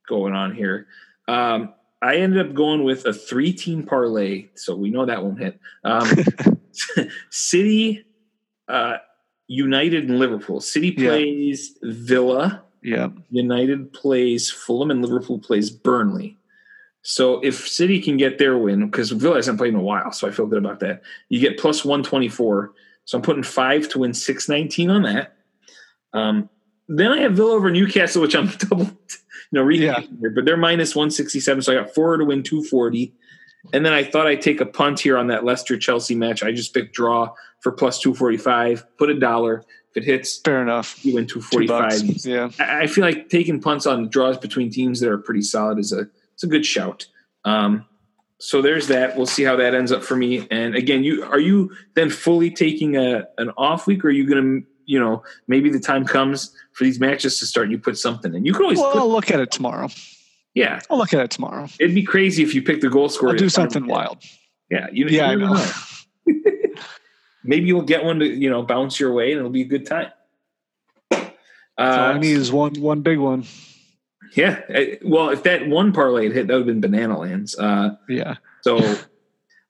going 0.07 0.33
on 0.33 0.53
here. 0.53 0.87
Um, 1.27 1.73
I 2.01 2.17
ended 2.17 2.47
up 2.47 2.53
going 2.53 2.83
with 2.83 3.05
a 3.05 3.13
three-team 3.13 3.83
parlay, 3.83 4.49
so 4.55 4.75
we 4.75 4.89
know 4.89 5.05
that 5.05 5.23
won't 5.23 5.39
hit. 5.39 5.59
Um, 5.83 6.07
City, 7.29 8.05
uh, 8.69 8.97
United, 9.47 10.07
and 10.07 10.19
Liverpool. 10.19 10.61
City 10.61 10.93
Yeah. 10.97 11.09
plays 11.09 11.77
Villa. 11.81 12.63
Yeah. 12.83 13.09
United 13.31 13.91
plays 13.91 14.49
Fulham 14.49 14.91
and 14.91 15.01
Liverpool 15.01 15.39
plays 15.39 15.69
Burnley. 15.69 16.37
So 17.01 17.39
if 17.43 17.67
City 17.67 17.99
can 18.01 18.17
get 18.17 18.37
their 18.37 18.57
win, 18.57 18.85
because 18.85 19.11
Villa 19.11 19.35
hasn't 19.35 19.57
played 19.57 19.73
in 19.73 19.79
a 19.79 19.83
while, 19.83 20.11
so 20.11 20.27
I 20.27 20.31
feel 20.31 20.45
good 20.45 20.59
about 20.59 20.79
that. 20.81 21.01
You 21.29 21.39
get 21.39 21.57
plus 21.57 21.83
one 21.83 22.03
twenty 22.03 22.29
four. 22.29 22.73
So 23.05 23.17
I'm 23.17 23.21
putting 23.23 23.43
five 23.43 23.89
to 23.89 23.99
win 23.99 24.13
six 24.13 24.47
nineteen 24.47 24.89
on 24.89 25.01
that. 25.03 25.35
Um, 26.13 26.49
then 26.87 27.11
I 27.11 27.21
have 27.21 27.33
Villa 27.33 27.53
over 27.53 27.71
Newcastle, 27.71 28.21
which 28.21 28.35
I'm 28.35 28.47
double, 28.57 28.83
you 28.85 28.91
know, 29.53 29.61
reading 29.63 29.87
Yeah. 29.87 30.01
here, 30.19 30.29
but 30.31 30.45
they're 30.45 30.57
minus 30.57 30.95
one 30.95 31.09
sixty 31.09 31.39
seven. 31.39 31.61
So 31.61 31.71
I 31.73 31.81
got 31.83 31.93
four 31.95 32.17
to 32.17 32.25
win 32.25 32.43
two 32.43 32.63
forty. 32.63 33.13
And 33.73 33.85
then 33.85 33.91
I 33.93 34.03
thought 34.03 34.25
I'd 34.27 34.41
take 34.41 34.61
a 34.61 34.65
punt 34.65 34.99
here 35.01 35.17
on 35.17 35.27
that 35.27 35.43
Leicester 35.43 35.77
Chelsea 35.77 36.15
match. 36.15 36.43
I 36.43 36.51
just 36.53 36.73
picked 36.73 36.93
draw 36.95 37.33
for 37.61 37.71
plus 37.71 37.99
two 37.99 38.13
forty 38.13 38.37
five. 38.37 38.85
Put 38.97 39.09
a 39.09 39.19
dollar. 39.19 39.63
If 39.91 40.03
it 40.03 40.05
hits, 40.05 40.39
Fair 40.45 40.61
enough. 40.61 41.03
you 41.03 41.15
win 41.15 41.25
two 41.25 41.35
Two 41.35 41.41
forty 41.41 41.67
bucks. 41.67 42.25
Yeah. 42.25 42.49
I 42.59 42.81
I 42.83 42.87
feel 42.87 43.03
like 43.03 43.29
taking 43.29 43.59
punts 43.59 43.85
on 43.87 44.09
draws 44.09 44.37
between 44.37 44.69
teams 44.69 44.99
that 44.99 45.09
are 45.09 45.17
pretty 45.17 45.41
solid 45.41 45.79
is 45.79 45.91
a 45.91 46.07
it's 46.33 46.43
a 46.43 46.47
good 46.47 46.65
shout. 46.65 47.07
Um, 47.45 47.85
so 48.39 48.61
there's 48.61 48.87
that. 48.87 49.17
We'll 49.17 49.25
see 49.25 49.43
how 49.43 49.55
that 49.57 49.73
ends 49.75 49.91
up 49.91 50.03
for 50.03 50.15
me. 50.15 50.47
And 50.51 50.75
again, 50.75 51.03
you 51.03 51.23
are 51.23 51.39
you 51.39 51.71
then 51.95 52.09
fully 52.09 52.51
taking 52.51 52.95
a 52.97 53.25
an 53.37 53.51
off 53.57 53.87
week, 53.87 54.05
or 54.05 54.09
are 54.09 54.11
you 54.11 54.27
gonna 54.29 54.59
you 54.85 54.99
know, 54.99 55.21
maybe 55.47 55.69
the 55.69 55.79
time 55.79 56.03
comes 56.03 56.51
for 56.73 56.83
these 56.83 56.99
matches 56.99 57.37
to 57.37 57.45
start. 57.45 57.65
and 57.65 57.71
You 57.73 57.77
put 57.77 57.95
something 57.95 58.33
in. 58.33 58.43
You 58.43 58.53
can 58.53 58.63
always, 58.63 58.79
Well, 58.79 58.97
I'll 58.97 59.11
look 59.11 59.29
at 59.29 59.39
it 59.39 59.51
tomorrow. 59.51 59.87
yeah. 60.55 60.79
I'll 60.89 60.97
look 60.97 61.13
at 61.13 61.19
it 61.19 61.29
tomorrow. 61.29 61.67
It'd 61.79 61.93
be 61.93 62.01
crazy 62.01 62.41
if 62.41 62.55
you 62.55 62.63
picked 62.63 62.81
the 62.81 62.89
goal 62.89 63.07
scorer. 63.07 63.33
I'll 63.33 63.37
do 63.37 63.45
at 63.45 63.51
the 63.51 63.55
final 63.55 63.71
something 63.71 63.87
wild. 63.87 64.17
Yeah, 64.71 64.87
you, 64.91 65.05
Yeah, 65.07 65.27
I 65.29 65.33
you 65.33 65.37
never 65.37 65.53
know. 65.53 65.65
maybe 67.43 67.67
you'll 67.67 67.81
get 67.83 68.03
one 68.03 68.19
to 68.19 68.25
you 68.27 68.49
know 68.49 68.63
bounce 68.63 68.99
your 68.99 69.13
way, 69.13 69.31
and 69.31 69.39
it'll 69.39 69.51
be 69.51 69.61
a 69.61 69.65
good 69.65 69.85
time. 69.85 70.11
All 71.11 71.19
I 71.77 72.13
Uh, 72.13 72.17
need 72.17 72.33
is 72.37 72.51
one 72.51 72.73
one 72.81 73.01
big 73.01 73.19
one. 73.19 73.45
yeah. 74.35 74.61
eh, 74.69 74.95
Well, 75.03 75.29
if 75.29 75.43
that 75.43 75.67
one 75.67 75.91
parlay 75.93 76.25
had 76.25 76.33
hit, 76.33 76.47
that 76.47 76.53
would 76.53 76.67
have 76.67 76.67
been 76.67 76.81
banana 76.81 77.17
lands. 77.17 77.57
Uh, 77.57 77.95
Yeah. 78.09 78.35
So 78.61 78.79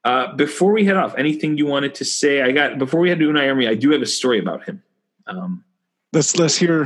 uh, 0.03 0.35
before 0.35 0.71
we 0.71 0.85
head 0.85 0.97
off, 0.97 1.13
anything 1.17 1.57
you 1.57 1.67
wanted 1.67 1.93
to 1.95 2.05
say? 2.05 2.41
I 2.41 2.51
got 2.51 2.79
before 2.79 2.99
we 2.99 3.09
head 3.09 3.19
to 3.19 3.25
Unai 3.29 3.47
Emery, 3.47 3.67
I 3.67 3.75
do 3.75 3.91
have 3.91 4.01
a 4.01 4.07
story 4.07 4.39
about 4.39 4.63
him. 4.63 4.81
Um, 5.27 5.63
Let's 6.11 6.35
let's 6.37 6.55
hear 6.57 6.85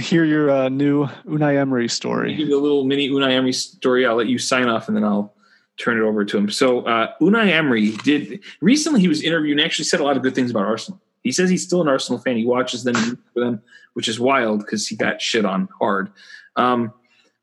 hear 0.00 0.24
your 0.24 0.50
uh, 0.50 0.68
new 0.68 1.06
Unai 1.28 1.56
Emery 1.56 1.86
story. 1.88 2.34
give 2.34 2.48
you 2.48 2.58
a 2.58 2.60
little 2.60 2.82
mini 2.84 3.08
Unai 3.08 3.30
Emery 3.30 3.52
story. 3.52 4.04
I'll 4.04 4.16
let 4.16 4.26
you 4.26 4.38
sign 4.38 4.66
off, 4.68 4.88
and 4.88 4.96
then 4.96 5.04
I'll 5.04 5.33
turn 5.76 5.98
it 5.98 6.02
over 6.02 6.24
to 6.24 6.38
him. 6.38 6.50
So 6.50 6.82
uh, 6.82 7.12
Unai 7.20 7.50
Emery 7.50 7.92
did 8.04 8.42
recently. 8.60 9.00
He 9.00 9.08
was 9.08 9.22
interviewed 9.22 9.58
and 9.58 9.64
actually 9.64 9.86
said 9.86 10.00
a 10.00 10.04
lot 10.04 10.16
of 10.16 10.22
good 10.22 10.34
things 10.34 10.50
about 10.50 10.64
Arsenal. 10.64 11.00
He 11.22 11.32
says 11.32 11.50
he's 11.50 11.64
still 11.64 11.80
an 11.80 11.88
Arsenal 11.88 12.20
fan. 12.20 12.36
He 12.36 12.44
watches 12.44 12.84
them, 12.84 13.18
them, 13.34 13.62
which 13.94 14.08
is 14.08 14.20
wild 14.20 14.60
because 14.60 14.86
he 14.86 14.94
got 14.94 15.22
shit 15.22 15.44
on 15.44 15.68
hard. 15.78 16.12
Um, 16.56 16.92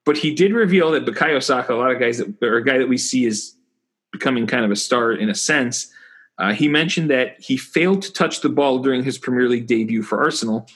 but 0.05 0.17
he 0.17 0.33
did 0.33 0.53
reveal 0.53 0.91
that 0.91 1.05
Bukayo 1.05 1.41
Saka, 1.43 1.73
a 1.73 1.75
lot 1.75 1.91
of 1.91 1.99
guys 1.99 2.19
that 2.19 2.35
or 2.41 2.57
a 2.57 2.63
guy 2.63 2.77
that 2.77 2.89
we 2.89 2.97
see 2.97 3.25
is 3.25 3.55
becoming 4.11 4.47
kind 4.47 4.65
of 4.65 4.71
a 4.71 4.75
star 4.75 5.11
in 5.11 5.29
a 5.29 5.35
sense. 5.35 5.91
Uh, 6.37 6.53
he 6.53 6.67
mentioned 6.67 7.09
that 7.09 7.39
he 7.39 7.57
failed 7.57 8.01
to 8.01 8.13
touch 8.13 8.41
the 8.41 8.49
ball 8.49 8.79
during 8.79 9.03
his 9.03 9.17
Premier 9.17 9.47
League 9.47 9.67
debut 9.67 10.01
for 10.01 10.23
Arsenal. 10.23 10.67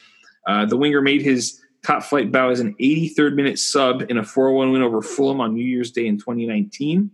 Uh, 0.48 0.66
the 0.66 0.78
winger 0.78 1.02
made 1.02 1.22
his 1.22 1.62
top 1.84 2.04
flight 2.04 2.32
bow 2.32 2.50
as 2.50 2.60
an 2.60 2.76
83rd 2.80 3.36
minute 3.36 3.60
sub 3.60 4.04
in 4.10 4.18
a 4.18 4.24
4 4.24 4.54
1 4.54 4.72
win 4.72 4.82
over 4.82 5.02
Fulham 5.02 5.42
on 5.42 5.54
New 5.54 5.66
Year's 5.66 5.92
Day 5.92 6.08
in 6.08 6.18
2019. 6.18 7.10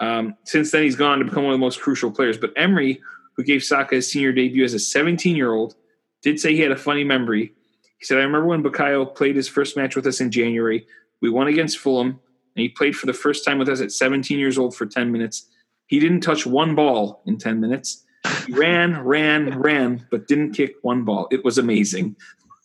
Um, 0.00 0.36
since 0.44 0.70
then, 0.70 0.82
he's 0.82 0.96
gone 0.96 1.18
to 1.18 1.24
become 1.24 1.44
one 1.44 1.52
of 1.52 1.58
the 1.58 1.64
most 1.64 1.80
crucial 1.80 2.10
players. 2.10 2.36
But 2.38 2.52
Emery, 2.56 3.00
who 3.36 3.42
gave 3.44 3.62
Saka 3.62 3.96
his 3.96 4.10
senior 4.10 4.32
debut 4.32 4.64
as 4.64 4.74
a 4.74 4.78
17 4.78 5.36
year 5.36 5.52
old, 5.52 5.74
did 6.22 6.38
say 6.40 6.54
he 6.54 6.60
had 6.60 6.72
a 6.72 6.76
funny 6.76 7.04
memory. 7.04 7.52
He 7.98 8.04
said, 8.04 8.18
I 8.18 8.22
remember 8.22 8.46
when 8.46 8.62
Bukayo 8.62 9.14
played 9.14 9.36
his 9.36 9.48
first 9.48 9.76
match 9.76 9.96
with 9.96 10.06
us 10.06 10.20
in 10.20 10.30
January. 10.30 10.86
We 11.22 11.30
won 11.30 11.46
against 11.48 11.78
Fulham, 11.78 12.08
and 12.08 12.18
he 12.62 12.68
played 12.68 12.94
for 12.96 13.06
the 13.06 13.12
first 13.14 13.44
time 13.44 13.58
with 13.58 13.68
us 13.70 13.80
at 13.80 13.90
17 13.92 14.38
years 14.38 14.58
old 14.58 14.76
for 14.76 14.84
10 14.86 15.10
minutes. 15.12 15.48
He 15.86 15.98
didn't 15.98 16.20
touch 16.20 16.44
one 16.46 16.74
ball 16.74 17.22
in 17.26 17.38
10 17.38 17.58
minutes. 17.60 18.04
He 18.46 18.52
ran, 18.52 19.00
ran, 19.02 19.58
ran, 19.60 20.06
but 20.10 20.26
didn't 20.26 20.52
kick 20.52 20.74
one 20.82 21.04
ball. 21.04 21.28
It 21.30 21.44
was 21.44 21.58
amazing. 21.58 22.16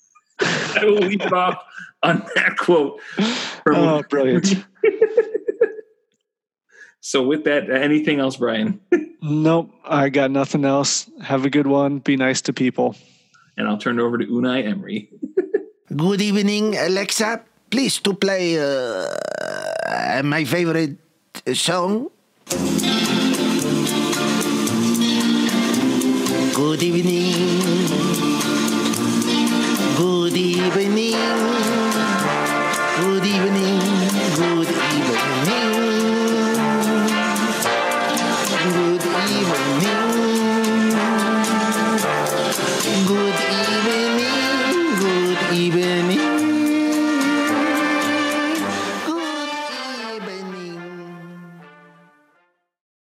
I 0.42 0.82
will 0.84 0.96
leave 0.96 1.22
it 1.22 1.32
off 1.32 1.64
on 2.04 2.26
that 2.36 2.58
quote. 2.58 3.00
from- 3.14 3.26
Oh, 3.76 4.04
brilliant! 4.10 4.56
So, 7.02 7.24
with 7.24 7.46
that, 7.46 7.70
anything 7.70 8.20
else, 8.20 8.38
Brian? 8.38 8.80
nope, 9.22 9.74
I 9.84 10.10
got 10.10 10.30
nothing 10.30 10.66
else. 10.66 11.10
Have 11.22 11.46
a 11.46 11.50
good 11.50 11.66
one. 11.66 11.98
Be 11.98 12.16
nice 12.16 12.42
to 12.42 12.54
people. 12.54 12.96
And 13.58 13.68
I'll 13.68 13.80
turn 13.80 14.00
it 14.00 14.04
over 14.04 14.20
to 14.20 14.26
Unai 14.26 14.66
Emery. 14.70 15.10
Good 15.96 16.22
evening, 16.22 16.78
Alexa. 16.78 17.42
Please 17.70 18.00
to 18.00 18.14
play 18.14 18.58
uh, 18.60 20.22
my 20.24 20.46
favorite 20.46 20.98
song. 21.54 22.10
Good 22.48 22.62
evening. 26.44 26.52
Good 26.54 26.84
evening. 26.84 27.81